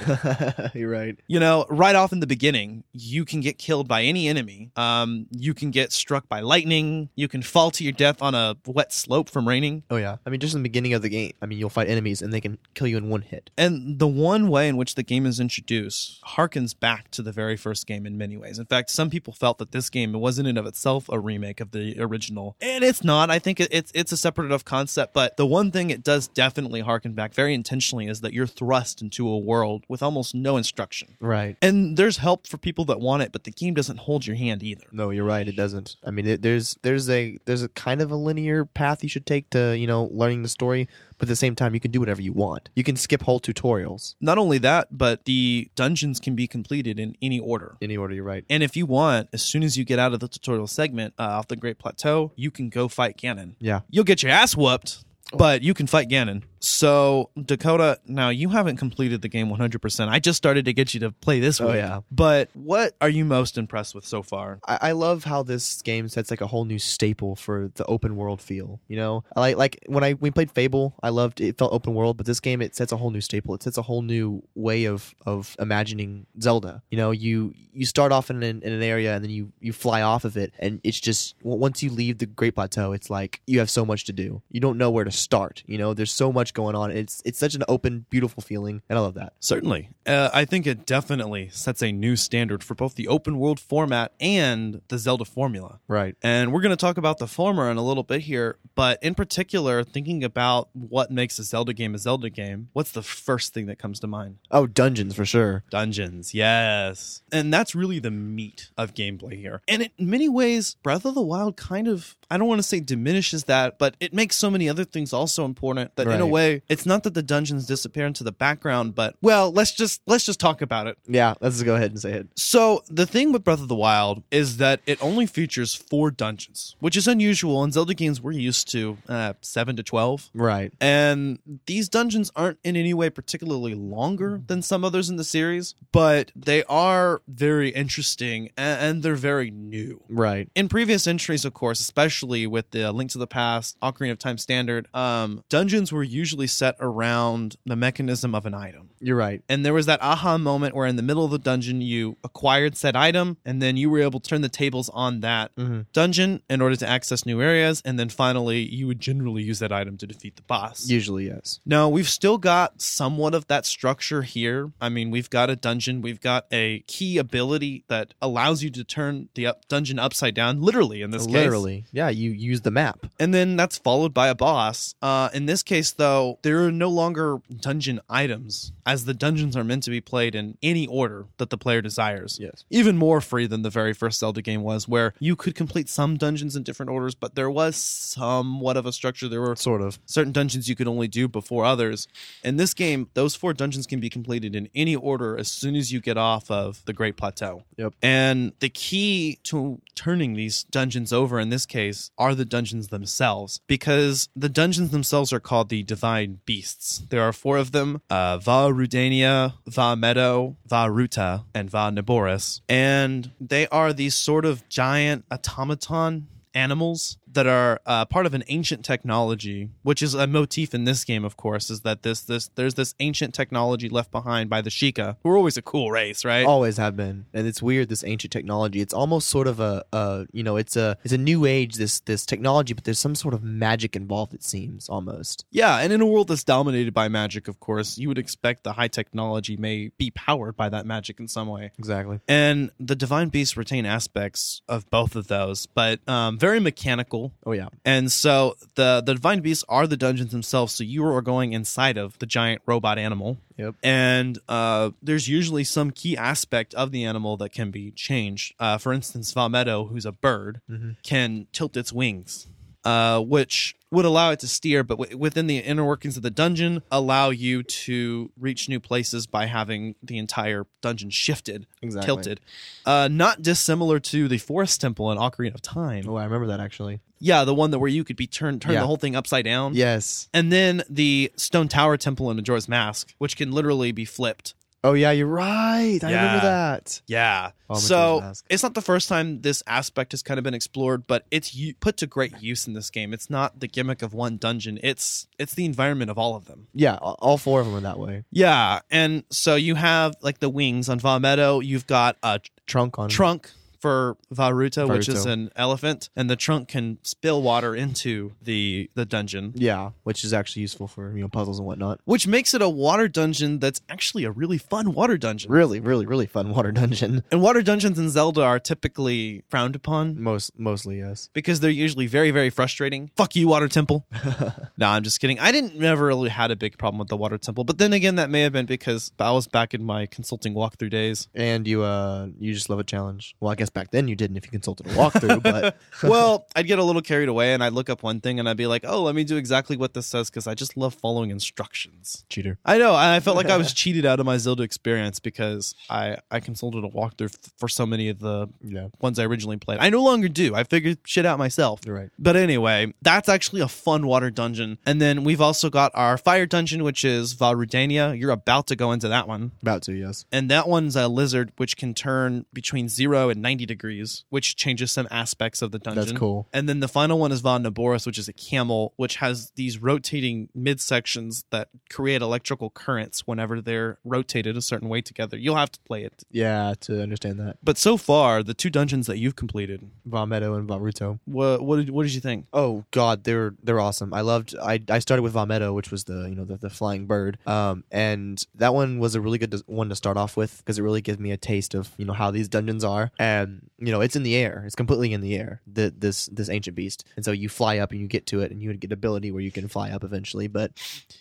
You're 0.74 0.90
right. 0.90 1.18
you 1.26 1.38
know, 1.38 1.66
right 1.68 1.94
off 1.94 2.12
in 2.12 2.20
the 2.20 2.26
beginning, 2.26 2.84
you 2.92 3.24
can 3.24 3.40
get 3.40 3.58
killed 3.58 3.86
by 3.86 4.02
any 4.02 4.28
enemy. 4.28 4.70
Um, 4.76 5.26
you 5.30 5.54
can 5.54 5.70
get 5.70 5.92
struck 5.92 6.28
by 6.28 6.40
lightning. 6.40 7.10
You 7.14 7.28
can 7.28 7.42
fall 7.42 7.70
to 7.72 7.84
your 7.84 7.92
death 7.92 8.22
on 8.22 8.34
a 8.34 8.56
wet 8.66 8.92
slope 8.92 9.28
from 9.28 9.46
raining. 9.46 9.82
Oh 9.90 9.96
yeah. 9.96 10.16
I 10.26 10.30
mean, 10.30 10.40
just 10.40 10.54
in 10.54 10.62
the 10.62 10.68
beginning 10.68 10.94
of 10.94 11.02
the 11.02 11.08
game, 11.08 11.32
I 11.42 11.46
mean, 11.46 11.58
you'll 11.58 11.70
fight 11.70 11.88
enemies 11.88 12.22
and 12.22 12.32
they 12.32 12.40
can 12.40 12.58
kill 12.74 12.86
you 12.86 12.96
in 12.96 13.08
one 13.08 13.22
hit. 13.22 13.50
And 13.58 13.98
the 13.98 14.08
one 14.08 14.48
way 14.48 14.68
in 14.68 14.76
which 14.76 14.94
the 14.94 15.02
game 15.02 15.26
is 15.26 15.40
introduced 15.40 16.22
harkens 16.24 16.78
back 16.78 17.10
to 17.10 17.22
the 17.22 17.32
very 17.32 17.56
first 17.56 17.86
game 17.86 18.06
in 18.06 18.16
many 18.16 18.36
ways. 18.36 18.58
In 18.58 18.66
fact, 18.66 18.90
some 18.90 19.10
people 19.10 19.32
felt 19.32 19.58
that 19.58 19.72
this 19.72 19.90
game 19.90 20.12
wasn't 20.14 20.48
in 20.48 20.54
and 20.54 20.58
of 20.58 20.66
itself 20.66 21.08
a 21.08 21.18
remake 21.18 21.60
of 21.60 21.72
the 21.72 21.96
original, 21.98 22.56
and 22.60 22.84
it's 22.84 23.02
not. 23.02 23.28
I 23.28 23.40
think 23.40 23.58
it's 23.58 23.90
it's 23.92 24.12
a 24.12 24.16
separate 24.16 24.44
enough 24.46 24.64
concept 24.64 24.93
set. 24.94 25.12
But 25.12 25.36
the 25.36 25.46
one 25.46 25.70
thing 25.70 25.90
it 25.90 26.02
does 26.02 26.28
definitely 26.28 26.80
harken 26.80 27.12
back 27.12 27.34
very 27.34 27.52
intentionally 27.52 28.06
is 28.06 28.20
that 28.22 28.32
you're 28.32 28.46
thrust 28.46 29.02
into 29.02 29.28
a 29.28 29.38
world 29.38 29.84
with 29.88 30.02
almost 30.02 30.34
no 30.34 30.56
instruction. 30.56 31.16
Right. 31.20 31.56
And 31.60 31.96
there's 31.96 32.18
help 32.18 32.46
for 32.46 32.56
people 32.56 32.84
that 32.86 33.00
want 33.00 33.22
it, 33.22 33.32
but 33.32 33.44
the 33.44 33.50
game 33.50 33.74
doesn't 33.74 33.98
hold 33.98 34.26
your 34.26 34.36
hand 34.36 34.62
either. 34.62 34.86
No, 34.92 35.10
you're 35.10 35.24
right. 35.24 35.46
It 35.46 35.56
doesn't. 35.56 35.96
I 36.04 36.10
mean, 36.10 36.26
it, 36.26 36.42
there's 36.42 36.78
there's 36.82 37.10
a 37.10 37.38
there's 37.44 37.62
a 37.62 37.68
kind 37.68 38.00
of 38.00 38.10
a 38.10 38.16
linear 38.16 38.64
path 38.64 39.02
you 39.02 39.08
should 39.08 39.26
take 39.26 39.50
to 39.50 39.76
you 39.76 39.86
know 39.86 40.08
learning 40.12 40.42
the 40.42 40.48
story, 40.48 40.88
but 41.18 41.26
at 41.26 41.28
the 41.28 41.36
same 41.36 41.54
time, 41.54 41.74
you 41.74 41.80
can 41.80 41.90
do 41.90 42.00
whatever 42.00 42.22
you 42.22 42.32
want. 42.32 42.70
You 42.74 42.84
can 42.84 42.96
skip 42.96 43.22
whole 43.22 43.40
tutorials. 43.40 44.14
Not 44.20 44.38
only 44.38 44.58
that, 44.58 44.88
but 44.90 45.24
the 45.24 45.70
dungeons 45.74 46.20
can 46.20 46.34
be 46.34 46.46
completed 46.46 46.98
in 46.98 47.16
any 47.22 47.38
order. 47.38 47.76
Any 47.80 47.96
order, 47.96 48.14
you're 48.14 48.24
right. 48.24 48.44
And 48.48 48.62
if 48.62 48.76
you 48.76 48.86
want, 48.86 49.28
as 49.32 49.42
soon 49.42 49.62
as 49.62 49.76
you 49.76 49.84
get 49.84 49.98
out 49.98 50.12
of 50.14 50.20
the 50.20 50.28
tutorial 50.28 50.66
segment 50.66 51.14
uh, 51.18 51.22
off 51.22 51.48
the 51.48 51.56
Great 51.56 51.78
Plateau, 51.78 52.32
you 52.36 52.50
can 52.50 52.68
go 52.68 52.88
fight 52.88 53.16
Ganon. 53.16 53.54
Yeah. 53.60 53.80
You'll 53.90 54.04
get 54.04 54.22
your 54.22 54.32
ass 54.32 54.56
whooped, 54.56 55.04
but 55.32 55.62
you 55.62 55.74
can 55.74 55.86
fight 55.86 56.08
Ganon. 56.08 56.42
So, 56.64 57.28
Dakota, 57.40 57.98
now 58.06 58.30
you 58.30 58.48
haven't 58.48 58.78
completed 58.78 59.20
the 59.20 59.28
game 59.28 59.48
100%. 59.48 60.08
I 60.08 60.18
just 60.18 60.38
started 60.38 60.64
to 60.64 60.72
get 60.72 60.94
you 60.94 61.00
to 61.00 61.10
play 61.10 61.38
this 61.38 61.60
Oh, 61.60 61.66
week. 61.66 61.76
yeah. 61.76 62.00
But 62.10 62.48
what 62.54 62.94
are 63.02 63.08
you 63.10 63.26
most 63.26 63.58
impressed 63.58 63.94
with 63.94 64.06
so 64.06 64.22
far? 64.22 64.60
I, 64.66 64.78
I 64.80 64.92
love 64.92 65.24
how 65.24 65.42
this 65.42 65.82
game 65.82 66.08
sets 66.08 66.30
like 66.30 66.40
a 66.40 66.46
whole 66.46 66.64
new 66.64 66.78
staple 66.78 67.36
for 67.36 67.70
the 67.74 67.84
open 67.84 68.16
world 68.16 68.40
feel. 68.40 68.80
You 68.88 68.96
know, 68.96 69.24
I 69.36 69.40
like 69.40 69.56
like 69.58 69.78
when 69.88 70.02
I 70.02 70.14
we 70.14 70.30
played 70.30 70.50
Fable, 70.50 70.94
I 71.02 71.10
loved 71.10 71.40
it 71.42 71.58
felt 71.58 71.72
open 71.74 71.92
world, 71.94 72.16
but 72.16 72.24
this 72.24 72.40
game 72.40 72.62
it 72.62 72.74
sets 72.74 72.92
a 72.92 72.96
whole 72.96 73.10
new 73.10 73.20
staple. 73.20 73.54
It 73.54 73.62
sets 73.62 73.76
a 73.76 73.82
whole 73.82 74.00
new 74.00 74.42
way 74.54 74.86
of 74.86 75.14
of 75.26 75.54
imagining 75.58 76.26
Zelda. 76.40 76.82
You 76.90 76.96
know, 76.96 77.10
you 77.10 77.52
you 77.74 77.84
start 77.84 78.10
off 78.10 78.30
in 78.30 78.42
an, 78.42 78.62
in 78.62 78.72
an 78.72 78.82
area 78.82 79.14
and 79.14 79.22
then 79.22 79.30
you 79.30 79.52
you 79.60 79.74
fly 79.74 80.00
off 80.00 80.24
of 80.24 80.38
it, 80.38 80.54
and 80.58 80.80
it's 80.82 80.98
just 81.00 81.34
once 81.42 81.82
you 81.82 81.90
leave 81.90 82.18
the 82.18 82.26
Great 82.26 82.54
Plateau, 82.54 82.92
it's 82.92 83.10
like 83.10 83.42
you 83.46 83.58
have 83.58 83.68
so 83.68 83.84
much 83.84 84.04
to 84.06 84.12
do. 84.14 84.40
You 84.50 84.60
don't 84.60 84.78
know 84.78 84.90
where 84.90 85.04
to 85.04 85.10
start. 85.10 85.62
You 85.66 85.76
know, 85.76 85.92
there's 85.92 86.12
so 86.12 86.32
much 86.32 86.53
going 86.54 86.74
on. 86.74 86.90
It's 86.90 87.22
it's 87.24 87.38
such 87.38 87.54
an 87.54 87.64
open, 87.68 88.06
beautiful 88.10 88.42
feeling, 88.42 88.82
and 88.88 88.98
I 88.98 89.02
love 89.02 89.14
that. 89.14 89.34
Certainly. 89.40 89.90
Uh, 90.06 90.30
I 90.32 90.44
think 90.44 90.66
it 90.66 90.86
definitely 90.86 91.48
sets 91.50 91.82
a 91.82 91.92
new 91.92 92.16
standard 92.16 92.62
for 92.62 92.74
both 92.74 92.94
the 92.94 93.08
open 93.08 93.38
world 93.38 93.60
format 93.60 94.12
and 94.20 94.80
the 94.88 94.98
Zelda 94.98 95.24
formula. 95.24 95.80
Right. 95.88 96.16
And 96.22 96.52
we're 96.52 96.60
going 96.60 96.70
to 96.70 96.76
talk 96.76 96.96
about 96.96 97.18
the 97.18 97.26
former 97.26 97.70
in 97.70 97.76
a 97.76 97.82
little 97.82 98.02
bit 98.02 98.22
here, 98.22 98.58
but 98.74 99.02
in 99.02 99.14
particular, 99.14 99.84
thinking 99.84 100.24
about 100.24 100.68
what 100.72 101.10
makes 101.10 101.38
a 101.38 101.42
Zelda 101.42 101.72
game 101.72 101.94
a 101.94 101.98
Zelda 101.98 102.30
game, 102.30 102.68
what's 102.72 102.92
the 102.92 103.02
first 103.02 103.54
thing 103.54 103.66
that 103.66 103.78
comes 103.78 104.00
to 104.00 104.06
mind? 104.06 104.38
Oh, 104.50 104.66
dungeons 104.66 105.14
for 105.14 105.24
sure. 105.24 105.64
Dungeons, 105.70 106.34
yes. 106.34 107.22
And 107.32 107.52
that's 107.52 107.74
really 107.74 107.98
the 107.98 108.10
meat 108.10 108.70
of 108.76 108.94
gameplay 108.94 109.38
here. 109.38 109.62
And 109.68 109.82
in 109.82 109.90
many 110.10 110.28
ways, 110.28 110.76
Breath 110.82 111.04
of 111.04 111.14
the 111.14 111.22
Wild 111.22 111.56
kind 111.56 111.88
of, 111.88 112.16
I 112.30 112.38
don't 112.38 112.48
want 112.48 112.58
to 112.58 112.62
say 112.62 112.80
diminishes 112.80 113.44
that, 113.44 113.78
but 113.78 113.96
it 114.00 114.12
makes 114.12 114.36
so 114.36 114.50
many 114.50 114.68
other 114.68 114.84
things 114.84 115.12
also 115.12 115.44
important 115.44 115.94
that 115.96 116.06
in 116.08 116.20
a 116.20 116.26
It's 116.68 116.86
not 116.86 117.02
that 117.04 117.14
the 117.14 117.22
dungeons 117.22 117.66
disappear 117.66 118.06
into 118.06 118.24
the 118.24 118.32
background, 118.32 118.94
but 118.94 119.16
well, 119.22 119.52
let's 119.52 119.72
just 119.72 120.02
let's 120.06 120.24
just 120.24 120.40
talk 120.40 120.62
about 120.62 120.86
it. 120.86 120.98
Yeah, 121.06 121.34
let's 121.40 121.62
go 121.62 121.74
ahead 121.74 121.90
and 121.90 122.00
say 122.00 122.12
it. 122.12 122.28
So 122.36 122.82
the 122.88 123.06
thing 123.06 123.32
with 123.32 123.44
Breath 123.44 123.60
of 123.60 123.68
the 123.68 123.74
Wild 123.74 124.22
is 124.30 124.56
that 124.58 124.80
it 124.86 125.02
only 125.02 125.26
features 125.26 125.74
four 125.74 126.10
dungeons, 126.10 126.76
which 126.80 126.96
is 126.96 127.06
unusual. 127.06 127.62
In 127.64 127.72
Zelda 127.72 127.94
games, 127.94 128.20
we're 128.20 128.32
used 128.32 128.70
to 128.72 128.98
uh, 129.08 129.34
seven 129.40 129.76
to 129.76 129.82
twelve. 129.82 130.30
Right. 130.34 130.72
And 130.80 131.38
these 131.66 131.88
dungeons 131.88 132.30
aren't 132.34 132.58
in 132.64 132.76
any 132.76 132.94
way 132.94 133.10
particularly 133.10 133.74
longer 133.74 134.40
than 134.46 134.62
some 134.62 134.84
others 134.84 135.08
in 135.10 135.16
the 135.16 135.24
series, 135.24 135.74
but 135.92 136.32
they 136.34 136.64
are 136.64 137.22
very 137.28 137.70
interesting 137.70 138.50
a- 138.56 138.60
and 138.60 139.02
they're 139.02 139.14
very 139.14 139.50
new. 139.50 140.02
Right. 140.08 140.48
In 140.54 140.68
previous 140.68 141.06
entries, 141.06 141.44
of 141.44 141.54
course, 141.54 141.80
especially 141.80 142.46
with 142.46 142.70
the 142.70 142.92
Link 142.92 143.10
to 143.12 143.18
the 143.18 143.26
Past, 143.26 143.78
Ocarina 143.80 144.12
of 144.12 144.18
Time 144.18 144.38
standard, 144.38 144.88
um, 144.94 145.44
dungeons 145.48 145.92
were 145.92 146.02
usually 146.24 146.46
set 146.46 146.74
around 146.80 147.54
the 147.66 147.76
mechanism 147.76 148.34
of 148.34 148.46
an 148.46 148.54
item. 148.54 148.88
You're 149.04 149.16
right. 149.16 149.42
And 149.48 149.64
there 149.64 149.74
was 149.74 149.86
that 149.86 150.00
aha 150.02 150.38
moment 150.38 150.74
where 150.74 150.86
in 150.86 150.96
the 150.96 151.02
middle 151.02 151.24
of 151.24 151.30
the 151.30 151.38
dungeon 151.38 151.80
you 151.80 152.16
acquired 152.24 152.76
said 152.76 152.96
item, 152.96 153.36
and 153.44 153.60
then 153.60 153.76
you 153.76 153.90
were 153.90 154.00
able 154.00 154.18
to 154.20 154.28
turn 154.28 154.40
the 154.40 154.48
tables 154.48 154.88
on 154.94 155.20
that 155.20 155.54
Mm-hmm. 155.56 155.82
dungeon 155.92 156.42
in 156.50 156.60
order 156.60 156.74
to 156.76 156.88
access 156.88 157.24
new 157.26 157.40
areas, 157.40 157.82
and 157.84 157.98
then 157.98 158.08
finally 158.08 158.60
you 158.62 158.86
would 158.86 158.98
generally 159.00 159.42
use 159.42 159.58
that 159.58 159.72
item 159.72 159.96
to 159.98 160.06
defeat 160.06 160.36
the 160.36 160.42
boss. 160.42 160.88
Usually, 160.88 161.26
yes. 161.26 161.60
No, 161.66 161.88
we've 161.88 162.08
still 162.08 162.38
got 162.38 162.80
somewhat 162.80 163.34
of 163.34 163.46
that 163.48 163.66
structure 163.66 164.22
here. 164.22 164.72
I 164.80 164.88
mean, 164.88 165.10
we've 165.10 165.30
got 165.30 165.50
a 165.50 165.56
dungeon, 165.56 166.00
we've 166.00 166.20
got 166.20 166.46
a 166.52 166.80
key 166.86 167.18
ability 167.18 167.84
that 167.88 168.14
allows 168.22 168.62
you 168.62 168.70
to 168.70 168.84
turn 168.84 169.28
the 169.34 169.46
up 169.46 169.68
dungeon 169.68 169.98
upside 169.98 170.34
down, 170.34 170.60
literally 170.62 171.02
in 171.02 171.10
this 171.10 171.26
case. 171.26 171.34
Literally. 171.34 171.84
Yeah, 171.92 172.08
you 172.08 172.30
use 172.30 172.62
the 172.62 172.70
map. 172.70 173.06
And 173.20 173.32
then 173.34 173.56
that's 173.56 173.78
followed 173.78 174.14
by 174.14 174.28
a 174.28 174.34
boss. 174.34 174.94
Uh, 175.02 175.28
in 175.34 175.46
this 175.46 175.62
case, 175.62 175.92
though, 175.92 176.38
there 176.42 176.64
are 176.64 176.72
no 176.72 176.88
longer 176.88 177.38
dungeon 177.60 178.00
items, 178.08 178.72
as 178.94 179.04
the 179.06 179.12
dungeons 179.12 179.56
are 179.56 179.64
meant 179.64 179.82
to 179.82 179.90
be 179.90 180.00
played 180.00 180.34
in 180.36 180.56
any 180.62 180.86
order 180.86 181.26
that 181.38 181.50
the 181.50 181.58
player 181.58 181.82
desires. 181.82 182.38
Yes. 182.40 182.64
Even 182.70 182.96
more 182.96 183.20
free 183.20 183.46
than 183.46 183.62
the 183.62 183.70
very 183.70 183.92
first 183.92 184.20
Zelda 184.20 184.40
game 184.40 184.62
was, 184.62 184.86
where 184.88 185.12
you 185.18 185.34
could 185.34 185.54
complete 185.56 185.88
some 185.88 186.16
dungeons 186.16 186.54
in 186.54 186.62
different 186.62 186.90
orders, 186.90 187.14
but 187.16 187.34
there 187.34 187.50
was 187.50 187.74
somewhat 187.76 188.76
of 188.76 188.86
a 188.86 188.92
structure. 188.92 189.28
There 189.28 189.40
were 189.40 189.56
Sort 189.56 189.82
of. 189.82 189.98
certain 190.06 190.32
dungeons 190.32 190.68
you 190.68 190.76
could 190.76 190.86
only 190.88 191.08
do 191.08 191.26
before 191.26 191.64
others. 191.64 192.06
In 192.44 192.56
this 192.56 192.72
game, 192.72 193.08
those 193.14 193.34
four 193.34 193.52
dungeons 193.52 193.86
can 193.86 193.98
be 193.98 194.08
completed 194.08 194.54
in 194.54 194.68
any 194.74 194.94
order 194.94 195.36
as 195.36 195.48
soon 195.50 195.74
as 195.74 195.92
you 195.92 196.00
get 196.00 196.16
off 196.16 196.50
of 196.50 196.82
the 196.84 196.92
Great 196.92 197.16
Plateau. 197.16 197.64
Yep. 197.76 197.94
And 198.00 198.52
the 198.60 198.68
key 198.68 199.38
to 199.44 199.80
turning 199.96 200.34
these 200.34 200.64
dungeons 200.64 201.12
over 201.12 201.40
in 201.40 201.50
this 201.50 201.66
case 201.66 202.10
are 202.16 202.34
the 202.34 202.44
dungeons 202.44 202.88
themselves, 202.88 203.60
because 203.66 204.28
the 204.36 204.48
dungeons 204.48 204.90
themselves 204.90 205.32
are 205.32 205.40
called 205.40 205.68
the 205.68 205.82
Divine 205.82 206.40
Beasts. 206.46 207.02
There 207.10 207.22
are 207.22 207.32
four 207.32 207.56
of 207.58 207.72
them 207.72 208.00
uh, 208.08 208.38
Va 208.38 208.72
Rudania, 208.84 209.54
Vah 209.66 209.96
Medoh, 209.96 210.56
Vah 210.66 210.86
Ruta, 210.86 211.44
and 211.54 211.70
Vah 211.70 211.90
Naboris. 211.90 212.60
And 212.68 213.30
they 213.40 213.66
are 213.68 213.92
these 213.92 214.14
sort 214.14 214.44
of 214.44 214.68
giant 214.68 215.24
automaton 215.30 216.28
animals 216.54 217.18
that 217.34 217.46
are 217.46 217.80
uh, 217.86 218.04
part 218.04 218.26
of 218.26 218.34
an 218.34 218.44
ancient 218.48 218.84
technology, 218.84 219.70
which 219.82 220.02
is 220.02 220.14
a 220.14 220.26
motif 220.26 220.74
in 220.74 220.84
this 220.84 221.04
game, 221.04 221.24
of 221.24 221.36
course, 221.36 221.70
is 221.70 221.80
that 221.82 222.02
this 222.02 222.22
this 222.22 222.50
there's 222.54 222.74
this 222.74 222.94
ancient 223.00 223.34
technology 223.34 223.88
left 223.88 224.10
behind 224.10 224.50
by 224.50 224.60
the 224.60 224.70
Sheikah, 224.70 225.16
who 225.22 225.30
are 225.30 225.36
always 225.36 225.56
a 225.56 225.62
cool 225.62 225.90
race, 225.90 226.24
right? 226.24 226.46
Always 226.46 226.76
have 226.76 226.96
been, 226.96 227.26
and 227.32 227.46
it's 227.46 227.62
weird. 227.62 227.88
This 227.88 228.04
ancient 228.04 228.32
technology. 228.32 228.80
It's 228.80 228.94
almost 228.94 229.28
sort 229.28 229.46
of 229.46 229.60
a, 229.60 229.84
a, 229.92 230.26
you 230.32 230.42
know, 230.42 230.56
it's 230.56 230.76
a, 230.76 230.96
it's 231.04 231.12
a 231.12 231.18
new 231.18 231.44
age. 231.44 231.76
This, 231.76 232.00
this 232.00 232.24
technology, 232.24 232.74
but 232.74 232.84
there's 232.84 232.98
some 232.98 233.14
sort 233.14 233.34
of 233.34 233.42
magic 233.42 233.96
involved. 233.96 234.34
It 234.34 234.42
seems 234.42 234.88
almost. 234.88 235.44
Yeah, 235.50 235.78
and 235.78 235.92
in 235.92 236.00
a 236.00 236.06
world 236.06 236.28
that's 236.28 236.44
dominated 236.44 236.94
by 236.94 237.08
magic, 237.08 237.48
of 237.48 237.60
course, 237.60 237.98
you 237.98 238.08
would 238.08 238.18
expect 238.18 238.64
the 238.64 238.74
high 238.74 238.88
technology 238.88 239.56
may 239.56 239.90
be 239.98 240.10
powered 240.10 240.56
by 240.56 240.68
that 240.68 240.86
magic 240.86 241.20
in 241.20 241.28
some 241.28 241.48
way. 241.48 241.72
Exactly. 241.78 242.20
And 242.28 242.70
the 242.78 242.96
divine 242.96 243.28
beasts 243.28 243.56
retain 243.56 243.86
aspects 243.86 244.62
of 244.68 244.88
both 244.90 245.16
of 245.16 245.28
those, 245.28 245.66
but 245.66 246.06
um, 246.08 246.38
very 246.38 246.60
mechanical. 246.60 247.23
Oh 247.46 247.52
yeah. 247.52 247.68
And 247.84 248.10
so 248.10 248.56
the 248.74 249.02
the 249.04 249.14
divine 249.14 249.40
beasts 249.40 249.64
are 249.68 249.86
the 249.86 249.96
dungeons 249.96 250.32
themselves. 250.32 250.72
So 250.74 250.84
you 250.84 251.04
are 251.06 251.22
going 251.22 251.52
inside 251.52 251.96
of 251.96 252.18
the 252.18 252.26
giant 252.26 252.62
robot 252.66 252.98
animal. 252.98 253.38
Yep. 253.56 253.74
And 253.82 254.38
uh, 254.48 254.90
there's 255.02 255.28
usually 255.28 255.64
some 255.64 255.90
key 255.92 256.16
aspect 256.16 256.74
of 256.74 256.90
the 256.90 257.04
animal 257.04 257.36
that 257.38 257.50
can 257.50 257.70
be 257.70 257.90
changed. 257.92 258.54
Uh, 258.58 258.78
for 258.78 258.92
instance, 258.92 259.32
Vah 259.32 259.48
Medoh, 259.48 259.88
who's 259.88 260.04
a 260.06 260.12
bird, 260.12 260.60
can 261.04 261.46
tilt 261.52 261.76
its 261.76 261.92
wings, 261.92 262.48
uh, 262.84 263.20
which 263.20 263.76
would 263.92 264.04
allow 264.04 264.32
it 264.32 264.40
to 264.40 264.48
steer, 264.48 264.82
but 264.82 264.98
w- 264.98 265.16
within 265.16 265.46
the 265.46 265.58
inner 265.58 265.84
workings 265.84 266.16
of 266.16 266.24
the 266.24 266.30
dungeon, 266.30 266.82
allow 266.90 267.30
you 267.30 267.62
to 267.62 268.32
reach 268.36 268.68
new 268.68 268.80
places 268.80 269.24
by 269.28 269.46
having 269.46 269.94
the 270.02 270.18
entire 270.18 270.66
dungeon 270.82 271.10
shifted, 271.10 271.64
Exactly. 271.80 272.04
tilted. 272.06 272.40
Uh, 272.84 273.08
not 273.08 273.40
dissimilar 273.40 274.00
to 274.00 274.26
the 274.26 274.38
Forest 274.38 274.80
Temple 274.80 275.12
in 275.12 275.18
Ocarina 275.18 275.54
of 275.54 275.62
Time. 275.62 276.08
Oh, 276.08 276.16
I 276.16 276.24
remember 276.24 276.48
that 276.48 276.58
actually. 276.58 276.98
Yeah, 277.24 277.44
the 277.44 277.54
one 277.54 277.70
that 277.70 277.78
where 277.78 277.88
you 277.90 278.04
could 278.04 278.16
be 278.16 278.26
turned 278.26 278.60
turn 278.62 278.74
Yeah. 278.74 278.80
the 278.80 278.86
whole 278.86 278.96
thing 278.98 279.16
upside 279.16 279.46
down. 279.46 279.74
Yes. 279.74 280.28
And 280.34 280.52
then 280.52 280.82
the 280.90 281.32
Stone 281.36 281.68
Tower 281.68 281.96
Temple 281.96 282.30
in 282.30 282.36
Majora's 282.36 282.68
Mask, 282.68 283.14
which 283.18 283.36
can 283.36 283.50
literally 283.50 283.92
be 283.92 284.04
flipped. 284.04 284.54
Oh 284.86 284.92
yeah, 284.92 285.12
you're 285.12 285.26
right. 285.26 285.98
I 286.04 286.10
Yeah. 286.10 286.22
remember 286.26 286.40
that. 286.46 287.00
Yeah. 287.06 287.52
Oh, 287.70 287.74
Majora's 287.76 287.86
so 287.86 288.20
Mask. 288.20 288.44
it's 288.50 288.62
not 288.62 288.74
the 288.74 288.82
first 288.82 289.08
time 289.08 289.40
this 289.40 289.62
aspect 289.66 290.12
has 290.12 290.22
kind 290.22 290.36
of 290.36 290.44
been 290.44 290.52
explored, 290.52 291.06
but 291.06 291.24
it's 291.30 291.54
u- 291.54 291.72
put 291.80 291.96
to 291.96 292.06
great 292.06 292.34
use 292.42 292.66
in 292.66 292.74
this 292.74 292.90
game. 292.90 293.14
It's 293.14 293.30
not 293.30 293.60
the 293.60 293.66
gimmick 293.66 294.02
of 294.02 294.12
one 294.12 294.36
dungeon. 294.36 294.78
It's 294.82 295.26
it's 295.38 295.54
the 295.54 295.64
environment 295.64 296.10
of 296.10 296.18
all 296.18 296.36
of 296.36 296.44
them. 296.44 296.66
Yeah, 296.74 296.96
all 296.96 297.16
all 297.20 297.38
four 297.38 297.60
of 297.60 297.66
them 297.66 297.76
are 297.76 297.80
that 297.80 297.98
way. 297.98 298.24
Yeah, 298.30 298.80
and 298.90 299.24
so 299.30 299.54
you 299.54 299.76
have 299.76 300.16
like 300.20 300.40
the 300.40 300.50
wings 300.50 300.90
on 300.90 300.98
Vah 301.00 301.18
Medoh. 301.18 301.64
You've 301.64 301.86
got 301.86 302.18
a 302.22 302.40
Trunk 302.66 302.98
on 302.98 303.08
trunk 303.08 303.50
for 303.84 304.16
Vah 304.30 304.48
Ruta, 304.48 304.86
which 304.86 305.10
is 305.10 305.26
an 305.26 305.50
elephant, 305.56 306.08
and 306.16 306.30
the 306.30 306.36
trunk 306.36 306.68
can 306.68 306.96
spill 307.02 307.42
water 307.42 307.74
into 307.74 308.32
the 308.40 308.88
the 308.94 309.04
dungeon. 309.04 309.52
Yeah, 309.54 309.90
which 310.04 310.24
is 310.24 310.32
actually 310.32 310.62
useful 310.62 310.88
for 310.88 311.14
you 311.14 311.20
know 311.20 311.28
puzzles 311.28 311.58
and 311.58 311.66
whatnot. 311.66 312.00
Which 312.06 312.26
makes 312.26 312.54
it 312.54 312.62
a 312.62 312.68
water 312.68 313.08
dungeon 313.08 313.58
that's 313.58 313.82
actually 313.90 314.24
a 314.24 314.30
really 314.30 314.56
fun 314.56 314.94
water 314.94 315.18
dungeon. 315.18 315.52
Really, 315.52 315.80
really, 315.80 316.06
really 316.06 316.24
fun 316.24 316.48
water 316.48 316.72
dungeon. 316.72 317.22
And 317.30 317.42
water 317.42 317.62
dungeons 317.62 317.98
in 317.98 318.08
Zelda 318.08 318.42
are 318.42 318.60
typically 318.60 319.42
frowned 319.48 319.74
upon 319.74 320.22
Most 320.22 320.58
mostly 320.58 320.98
yes. 320.98 321.28
because 321.32 321.60
they're 321.60 321.70
usually 321.70 322.06
very, 322.06 322.30
very 322.30 322.48
frustrating. 322.48 323.10
Fuck 323.16 323.34
you, 323.34 323.48
Water 323.48 323.68
Temple. 323.68 324.06
no, 324.76 324.88
I'm 324.88 325.02
just 325.02 325.20
kidding. 325.20 325.40
I 325.40 325.50
didn't 325.50 325.76
never 325.76 326.06
really 326.06 326.30
had 326.30 326.50
a 326.52 326.56
big 326.56 326.78
problem 326.78 327.00
with 327.00 327.08
the 327.08 327.16
Water 327.16 327.36
Temple, 327.38 327.64
but 327.64 327.78
then 327.78 327.92
again, 327.92 328.14
that 328.16 328.30
may 328.30 328.42
have 328.42 328.52
been 328.52 328.66
because 328.66 329.12
I 329.18 329.32
was 329.32 329.48
back 329.48 329.74
in 329.74 329.82
my 329.84 330.06
consulting 330.06 330.54
walkthrough 330.54 330.90
days. 330.90 331.28
And 331.34 331.66
you 331.66 331.82
uh 331.82 332.28
you 332.38 332.54
just 332.54 332.70
love 332.70 332.78
a 332.78 332.84
challenge. 332.84 333.34
Well, 333.40 333.50
I 333.50 333.56
guess 333.56 333.70
back 333.74 333.90
then 333.90 334.08
you 334.08 334.16
didn't 334.16 334.36
if 334.36 334.44
you 334.46 334.50
consulted 334.50 334.86
a 334.86 334.90
walkthrough, 334.90 335.42
but 335.42 335.76
well, 336.02 336.46
I'd 336.56 336.66
get 336.66 336.78
a 336.78 336.82
little 336.84 337.02
carried 337.02 337.28
away 337.28 337.52
and 337.54 337.62
I'd 337.62 337.72
look 337.72 337.90
up 337.90 338.02
one 338.02 338.20
thing 338.20 338.38
and 338.38 338.48
I'd 338.48 338.56
be 338.56 338.66
like, 338.66 338.84
oh, 338.86 339.02
let 339.02 339.14
me 339.14 339.24
do 339.24 339.36
exactly 339.36 339.76
what 339.76 339.94
this 339.94 340.06
says 340.06 340.30
because 340.30 340.46
I 340.46 340.54
just 340.54 340.76
love 340.76 340.94
following 340.94 341.30
instructions. 341.30 342.24
cheater. 342.28 342.58
I 342.64 342.78
know. 342.78 342.94
I 342.94 343.20
felt 343.20 343.36
like 343.36 343.46
I 343.50 343.56
was 343.56 343.72
cheated 343.74 344.06
out 344.06 344.20
of 344.20 344.26
my 344.26 344.36
Zelda 344.36 344.62
experience 344.62 345.18
because 345.20 345.74
I, 345.90 346.18
I 346.30 346.40
consulted 346.40 346.84
a 346.84 346.88
walkthrough 346.88 347.34
f- 347.34 347.52
for 347.58 347.68
so 347.68 347.84
many 347.86 348.08
of 348.08 348.18
the 348.20 348.48
Yeah. 348.62 348.88
ones 349.00 349.18
I 349.18 349.24
originally 349.24 349.56
played. 349.56 349.78
I 349.80 349.90
no 349.90 350.02
longer 350.02 350.28
do. 350.28 350.54
I 350.54 350.64
figured 350.64 350.98
shit 351.04 351.26
out 351.26 351.38
myself. 351.38 351.80
You're 351.84 351.96
right. 351.96 352.10
But 352.18 352.36
anyway, 352.36 352.94
that's 353.02 353.28
actually 353.28 353.60
a 353.60 353.68
fun 353.68 354.06
water 354.06 354.30
dungeon. 354.30 354.78
And 354.86 355.00
then 355.00 355.24
we've 355.24 355.40
also 355.40 355.70
got 355.70 355.90
our 355.94 356.16
fire 356.16 356.46
dungeon, 356.46 356.84
which 356.84 357.04
is 357.04 357.32
Vah 357.32 357.54
Rudania. 357.54 358.18
You're 358.18 358.30
about 358.30 358.66
to 358.68 358.76
go 358.76 358.92
into 358.92 359.08
that 359.08 359.26
one. 359.26 359.52
About 359.62 359.82
to, 359.82 359.92
yes. 359.94 360.24
And 360.30 360.50
that 360.50 360.68
one's 360.68 360.96
a 360.96 361.08
lizard 361.08 361.52
which 361.56 361.76
can 361.76 361.94
turn 361.94 362.46
between 362.52 362.88
zero 362.88 363.30
and 363.30 363.42
90 363.42 363.63
degrees, 363.66 364.24
which 364.30 364.56
changes 364.56 364.92
some 364.92 365.08
aspects 365.10 365.62
of 365.62 365.72
the 365.72 365.78
dungeon. 365.78 366.06
That's 366.06 366.18
cool. 366.18 366.48
And 366.52 366.68
then 366.68 366.80
the 366.80 366.88
final 366.88 367.18
one 367.18 367.32
is 367.32 367.40
Vah 367.40 367.58
Naboris, 367.58 368.06
which 368.06 368.18
is 368.18 368.28
a 368.28 368.32
camel, 368.32 368.92
which 368.96 369.16
has 369.16 369.52
these 369.56 369.78
rotating 369.78 370.48
midsections 370.56 371.44
that 371.50 371.68
create 371.90 372.22
electrical 372.22 372.70
currents 372.70 373.26
whenever 373.26 373.60
they're 373.60 373.98
rotated 374.04 374.56
a 374.56 374.62
certain 374.62 374.88
way 374.88 375.00
together. 375.00 375.36
You'll 375.36 375.56
have 375.56 375.72
to 375.72 375.80
play 375.80 376.04
it. 376.04 376.24
Yeah, 376.30 376.74
to 376.82 377.02
understand 377.02 377.38
that. 377.40 377.58
But 377.62 377.78
so 377.78 377.96
far, 377.96 378.42
the 378.42 378.54
two 378.54 378.70
dungeons 378.70 379.06
that 379.06 379.18
you've 379.18 379.36
completed, 379.36 379.90
Vah 380.04 380.26
Medoh 380.26 380.56
and 380.56 380.66
Vah 380.68 380.76
Ruta. 380.76 381.18
what 381.24 381.62
what 381.62 381.76
did, 381.76 381.90
what 381.90 382.04
did 382.04 382.14
you 382.14 382.20
think? 382.20 382.46
Oh 382.52 382.84
God, 382.90 383.24
they're 383.24 383.54
they're 383.62 383.80
awesome. 383.80 384.12
I 384.12 384.20
loved. 384.20 384.54
I 384.60 384.80
I 384.88 384.98
started 384.98 385.22
with 385.22 385.32
Vah 385.32 385.46
Medoh, 385.46 385.74
which 385.74 385.90
was 385.90 386.04
the 386.04 386.26
you 386.28 386.34
know 386.34 386.44
the, 386.44 386.56
the 386.56 386.70
flying 386.70 387.06
bird. 387.06 387.38
Um, 387.46 387.84
and 387.90 388.44
that 388.54 388.74
one 388.74 388.98
was 388.98 389.14
a 389.14 389.20
really 389.20 389.38
good 389.38 389.54
one 389.66 389.88
to 389.88 389.96
start 389.96 390.16
off 390.16 390.36
with 390.36 390.58
because 390.58 390.78
it 390.78 390.82
really 390.82 391.00
gives 391.00 391.18
me 391.18 391.30
a 391.30 391.36
taste 391.36 391.74
of 391.74 391.90
you 391.96 392.04
know 392.04 392.12
how 392.12 392.30
these 392.30 392.48
dungeons 392.48 392.84
are. 392.84 393.10
And 393.18 393.53
you 393.78 393.92
know 393.92 394.00
it's 394.00 394.16
in 394.16 394.22
the 394.22 394.34
air. 394.36 394.62
It's 394.66 394.74
completely 394.74 395.12
in 395.12 395.20
the 395.20 395.36
air. 395.36 395.60
The 395.66 395.92
this 395.96 396.26
this 396.26 396.48
ancient 396.48 396.76
beast. 396.76 397.04
And 397.16 397.24
so 397.24 397.32
you 397.32 397.48
fly 397.48 397.78
up 397.78 397.90
and 397.92 398.00
you 398.00 398.06
get 398.06 398.26
to 398.28 398.40
it, 398.40 398.50
and 398.50 398.60
you 398.62 398.68
would 398.68 398.80
get 398.80 398.92
ability 398.92 399.30
where 399.32 399.42
you 399.42 399.50
can 399.52 399.68
fly 399.68 399.90
up 399.90 400.04
eventually. 400.04 400.46
But 400.48 400.72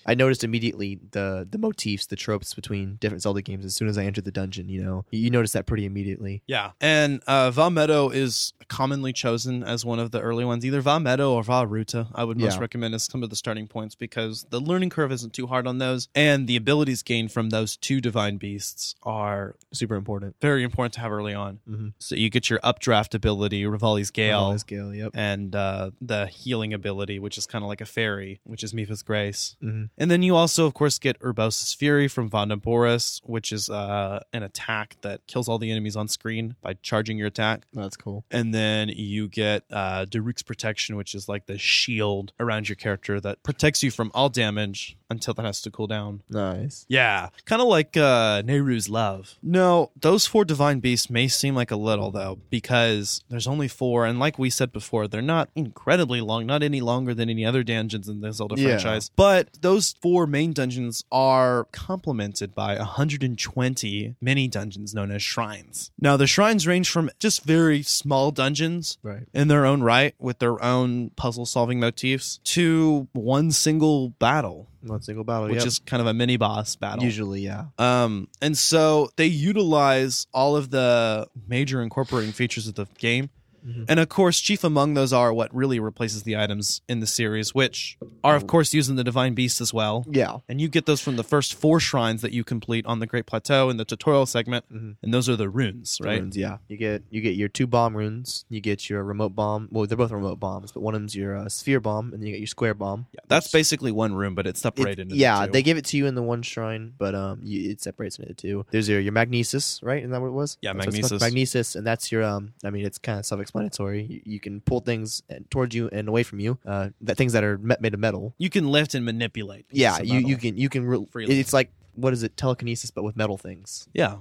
I 0.06 0.16
noticed 0.16 0.44
immediately 0.44 1.00
the 1.12 1.48
the 1.50 1.58
motifs, 1.58 2.06
the 2.08 2.16
tropes 2.16 2.54
between 2.54 2.96
different 2.96 3.22
Zelda 3.24 3.42
games 3.42 3.66
as 3.66 3.76
soon 3.76 3.88
as 3.88 3.98
I 3.98 4.06
entered 4.06 4.26
the 4.26 4.32
dungeon. 4.32 4.70
You 4.70 4.84
know, 4.84 5.06
you, 5.12 5.30
notice 5.30 5.54
that 5.54 5.66
pretty 5.66 5.86
immediately. 5.86 6.44
Yeah. 6.48 6.72
And 6.82 7.22
uh, 7.28 7.52
Vah 7.52 7.70
Medoh 7.70 8.14
is 8.14 8.54
commonly 8.68 9.14
chosen 9.14 9.64
as 9.64 9.84
one 9.86 10.00
of 10.00 10.12
the 10.12 10.20
early 10.22 10.46
ones, 10.46 10.66
either 10.66 10.82
Vah 10.82 11.00
Medoh 11.00 11.32
or 11.32 11.44
Vah 11.44 11.66
Ruta. 11.68 12.08
I 12.16 12.24
would 12.24 12.38
most 12.38 12.56
Yeah. 12.56 12.60
recommend 12.62 12.96
as 12.96 13.04
some 13.04 13.24
of 13.24 13.30
the 13.30 13.36
starting 13.36 13.68
points 13.68 13.96
because 13.96 14.46
the 14.50 14.60
learning 14.60 14.90
curve 14.90 15.12
isn't 15.12 15.34
too 15.34 15.48
hard 15.48 15.68
on 15.68 15.78
those. 15.80 16.08
And 16.16 16.48
the 16.48 16.56
abilities 16.56 17.04
gained 17.04 17.32
from 17.32 17.50
those 17.50 17.76
two 17.78 18.00
divine 18.02 18.38
beasts 18.38 18.96
are 19.04 19.56
Super 19.74 19.96
important. 19.96 20.36
very 20.42 20.64
important 20.64 20.94
to 20.94 21.00
have 21.02 21.12
early 21.12 21.34
on. 21.34 21.60
Mhm. 21.70 21.94
So 22.00 22.16
you 22.24 22.30
get 22.30 22.50
your 22.50 22.60
updraft 22.64 23.14
ability, 23.14 23.64
Revali's 23.64 24.12
Gale. 24.12 24.52
Oh, 24.54 24.58
scale. 24.58 24.94
Yep. 24.94 25.12
and 25.14 25.56
uh, 25.56 25.92
the 26.02 26.28
healing 26.28 26.74
ability, 26.74 27.20
which 27.20 27.38
is 27.38 27.46
kind 27.46 27.64
of 27.64 27.68
like 27.70 27.82
a 27.82 27.86
fairy, 27.86 28.40
which 28.44 28.64
is 28.64 28.74
Mipha's 28.74 29.04
Grace. 29.04 29.56
Mhm. 29.62 29.90
And 29.98 30.10
then 30.10 30.24
you 30.24 30.36
also, 30.36 30.66
of 30.66 30.74
course, 30.74 31.00
get 31.00 31.20
Urbosa's 31.20 31.74
Fury 31.74 32.08
from 32.08 32.30
Vah 32.30 32.46
Naboris, 32.46 33.22
which 33.24 33.52
is 33.52 33.70
uh, 33.70 34.22
an 34.34 34.44
attack 34.44 34.98
that 35.02 35.26
kills 35.28 35.48
all 35.48 35.58
the 35.60 35.72
enemies 35.72 35.96
on 35.96 36.08
screen 36.08 36.56
by 36.62 36.74
charging 36.82 37.18
your 37.18 37.28
attack. 37.28 37.66
That's 37.74 37.98
cool. 37.98 38.24
And 38.32 38.54
then 38.54 38.90
you 38.90 39.28
get 39.28 39.64
uh, 39.72 40.06
Daruk's 40.06 40.44
Protection, 40.44 40.96
which 40.96 41.14
is 41.14 41.28
like 41.30 41.46
the 41.46 41.58
shield 41.58 42.32
around 42.40 42.70
your 42.70 42.76
character 42.76 43.20
that 43.20 43.44
protects 43.44 43.84
you 43.84 43.92
from 43.92 44.12
all 44.14 44.30
damage 44.30 44.98
until 45.10 45.34
that 45.36 45.46
has 45.46 45.62
to 45.62 45.70
cool 45.72 45.86
down. 45.88 46.24
Nice. 46.30 46.86
Yeah, 46.88 47.30
kind 47.46 47.62
of 47.62 47.68
like 47.68 47.96
uh, 47.96 48.42
Nayru's 48.44 48.90
love. 48.90 49.36
No, 49.44 49.92
those 50.00 50.26
four 50.26 50.44
divine 50.46 50.80
beasts 50.80 51.10
may 51.10 51.28
seem 51.28 51.54
like 51.56 51.70
a 51.72 51.76
little 51.76 52.03
though, 52.12 52.40
because 52.50 53.24
there's 53.30 53.48
only 53.48 53.68
four, 53.68 54.06
and 54.06 54.20
like 54.20 54.38
we 54.40 54.50
said 54.50 54.72
before, 54.72 55.08
they're 55.08 55.22
not 55.22 55.50
incredibly 55.56 56.22
long, 56.22 56.46
not 56.46 56.64
any 56.64 56.82
longer 56.82 57.14
than 57.14 57.30
any 57.30 57.46
other 57.46 57.64
dungeons 57.64 58.08
in 58.10 58.22
the 58.22 58.32
Zelda 58.34 58.56
Yeah. 58.60 58.68
franchise. 58.70 59.10
But 59.16 59.50
those 59.62 59.96
four 60.02 60.28
main 60.28 60.54
dungeons 60.54 61.04
are 61.12 61.68
complemented 61.72 62.54
by 62.56 62.78
120 62.78 64.16
mini 64.22 64.48
dungeons 64.48 64.94
known 64.94 65.12
as 65.12 65.22
shrines. 65.24 65.92
Now, 66.00 66.18
the 66.18 66.28
shrines 66.28 66.68
range 66.68 66.90
from 66.90 67.10
just 67.20 67.44
very 67.44 67.82
small 67.84 68.32
dungeons 68.32 68.98
Right. 69.04 69.24
in 69.34 69.48
their 69.48 69.66
own 69.66 69.82
right 69.82 70.16
with 70.20 70.40
their 70.40 70.62
own 70.64 71.12
puzzle 71.12 71.46
solving 71.46 71.80
motifs 71.80 72.40
to 72.46 73.08
one 73.14 73.52
single 73.52 74.10
battle 74.10 74.70
One 74.84 75.02
single 75.02 75.24
battle, 75.24 75.48
which 75.48 75.58
yep. 75.58 75.66
is 75.66 75.80
kind 75.80 76.02
of 76.02 76.08
a 76.08 76.14
mini 76.14 76.38
boss 76.38 76.76
battle. 76.76 77.04
usually 77.04 77.42
yeah. 77.42 77.66
Um, 77.78 78.28
and 78.42 78.58
so 78.58 79.12
they 79.16 79.28
utilize 79.28 80.28
all 80.34 80.56
of 80.56 80.70
the 80.70 81.28
major 81.48 81.82
incorporating 81.82 82.32
features 82.32 82.68
of 82.68 82.76
the 82.76 82.86
game. 82.98 83.30
Mm-hmm. 83.66 83.84
And 83.88 84.00
of 84.00 84.10
course, 84.10 84.40
chief 84.40 84.64
among 84.64 84.94
those 84.94 85.14
are 85.14 85.34
what 85.34 85.54
really 85.54 85.80
replaces 85.80 86.24
the 86.24 86.38
items 86.38 86.82
in 86.88 87.00
the 87.00 87.08
series, 87.08 87.54
which 87.56 87.98
are, 88.24 88.36
of 88.36 88.48
course, 88.48 88.74
using 88.74 88.96
the 88.96 89.04
Divine 89.04 89.34
Beast 89.34 89.62
as 89.62 89.74
well. 89.74 90.06
Yeah. 90.10 90.38
And 90.50 90.60
you 90.60 90.68
get 90.68 90.86
those 90.86 91.02
from 91.02 91.16
the 91.16 91.24
first 91.24 91.54
four 91.54 91.80
shrines 91.80 92.22
that 92.22 92.32
you 92.34 92.44
complete 92.44 92.86
on 92.86 93.00
the 93.00 93.08
Great 93.08 93.26
Plateau 93.26 93.70
in 93.70 93.78
the 93.78 93.86
tutorial 93.86 94.26
segment. 94.26 94.66
And 94.70 95.14
those 95.14 95.30
are 95.30 95.36
the 95.36 95.50
runes, 95.50 96.00
right? 96.02 96.20
Runes, 96.20 96.36
yeah. 96.38 96.58
You 96.68 96.78
get 96.78 97.04
you 97.10 97.22
get 97.22 97.36
your 97.36 97.50
two 97.50 97.68
bomb 97.68 97.96
runes. 97.96 98.46
You 98.50 98.60
get 98.62 98.90
your 98.90 99.04
remote 99.04 99.36
bomb. 99.36 99.68
Well, 99.72 99.86
they're 99.86 99.98
both 99.98 100.12
remote 100.12 100.40
bombs, 100.40 100.72
but 100.72 100.82
one 100.82 100.96
of 100.96 101.02
them's 101.02 101.16
your 101.16 101.36
uh, 101.38 101.50
sphere 101.50 101.80
bomb, 101.80 102.14
and 102.14 102.22
then 102.22 102.28
you 102.28 102.34
get 102.34 102.40
your 102.40 102.48
square 102.48 102.74
bomb. 102.74 103.06
Yeah, 103.14 103.20
that's 103.28 103.50
basically 103.52 103.92
one 103.92 104.14
rune, 104.16 104.36
but 104.36 104.48
it's 104.48 104.60
It- 104.60 104.64
separated. 104.64 105.00
into 105.04 105.16
yeah, 105.16 105.46
two. 105.46 105.52
they 105.52 105.64
give 105.64 105.78
it 105.78 105.86
to 105.86 105.98
you 105.98 106.06
in 106.08 106.16
the 106.16 106.24
one 106.24 106.42
shrine, 106.42 106.94
but 106.98 107.16
um, 107.16 107.40
you, 107.44 107.72
it 107.72 107.82
separates 107.82 108.18
into 108.20 108.34
two. 108.34 108.66
There's 108.72 108.90
your 108.90 109.00
your 109.00 109.14
magnesis, 109.14 109.80
right? 109.84 110.00
Isn't 110.00 110.12
that 110.12 110.22
what 110.22 110.28
it 110.28 110.32
was? 110.32 110.58
Yeah, 110.62 110.74
That's 110.74 110.86
what 110.88 110.96
it's 110.96 111.10
called. 111.10 111.22
magnesis. 111.22 111.34
Magnesis, 111.34 111.76
and 111.76 111.86
that's 111.88 112.12
your 112.12 112.24
um. 112.24 112.54
I 112.64 112.70
mean, 112.70 112.86
it's 112.86 112.98
kind 112.98 113.20
of 113.20 113.26
self-explanatory. 113.54 114.04
You, 114.04 114.22
you 114.26 114.40
can 114.40 114.62
pull 114.62 114.80
things 114.80 115.24
uh, 115.32 115.36
towards 115.50 115.76
you 115.76 115.90
and 115.92 116.08
away 116.08 116.24
from 116.24 116.40
you. 116.40 116.58
Uh, 116.66 116.90
that 117.02 117.18
things 117.18 117.34
that 117.34 117.44
are 117.44 117.58
made 117.58 117.94
of 117.94 118.00
metal. 118.00 118.34
you 118.38 118.50
can 118.50 118.68
lift 118.68 118.96
and 118.96 119.06
manipulate. 119.06 119.66
Yeah, 119.72 120.02
you 120.02 120.20
you 120.20 120.38
can 120.38 120.58
you 120.58 120.70
can. 120.70 120.86
Re- 120.86 121.06
Freely. 121.12 121.40
it's 121.40 121.54
like 121.54 121.72
what 121.96 122.14
is 122.14 122.24
it? 122.24 122.36
Telekinesis, 122.38 122.92
but 122.92 123.04
with 123.04 123.16
metal 123.16 123.38
things. 123.38 123.88
Yeah. 123.94 124.18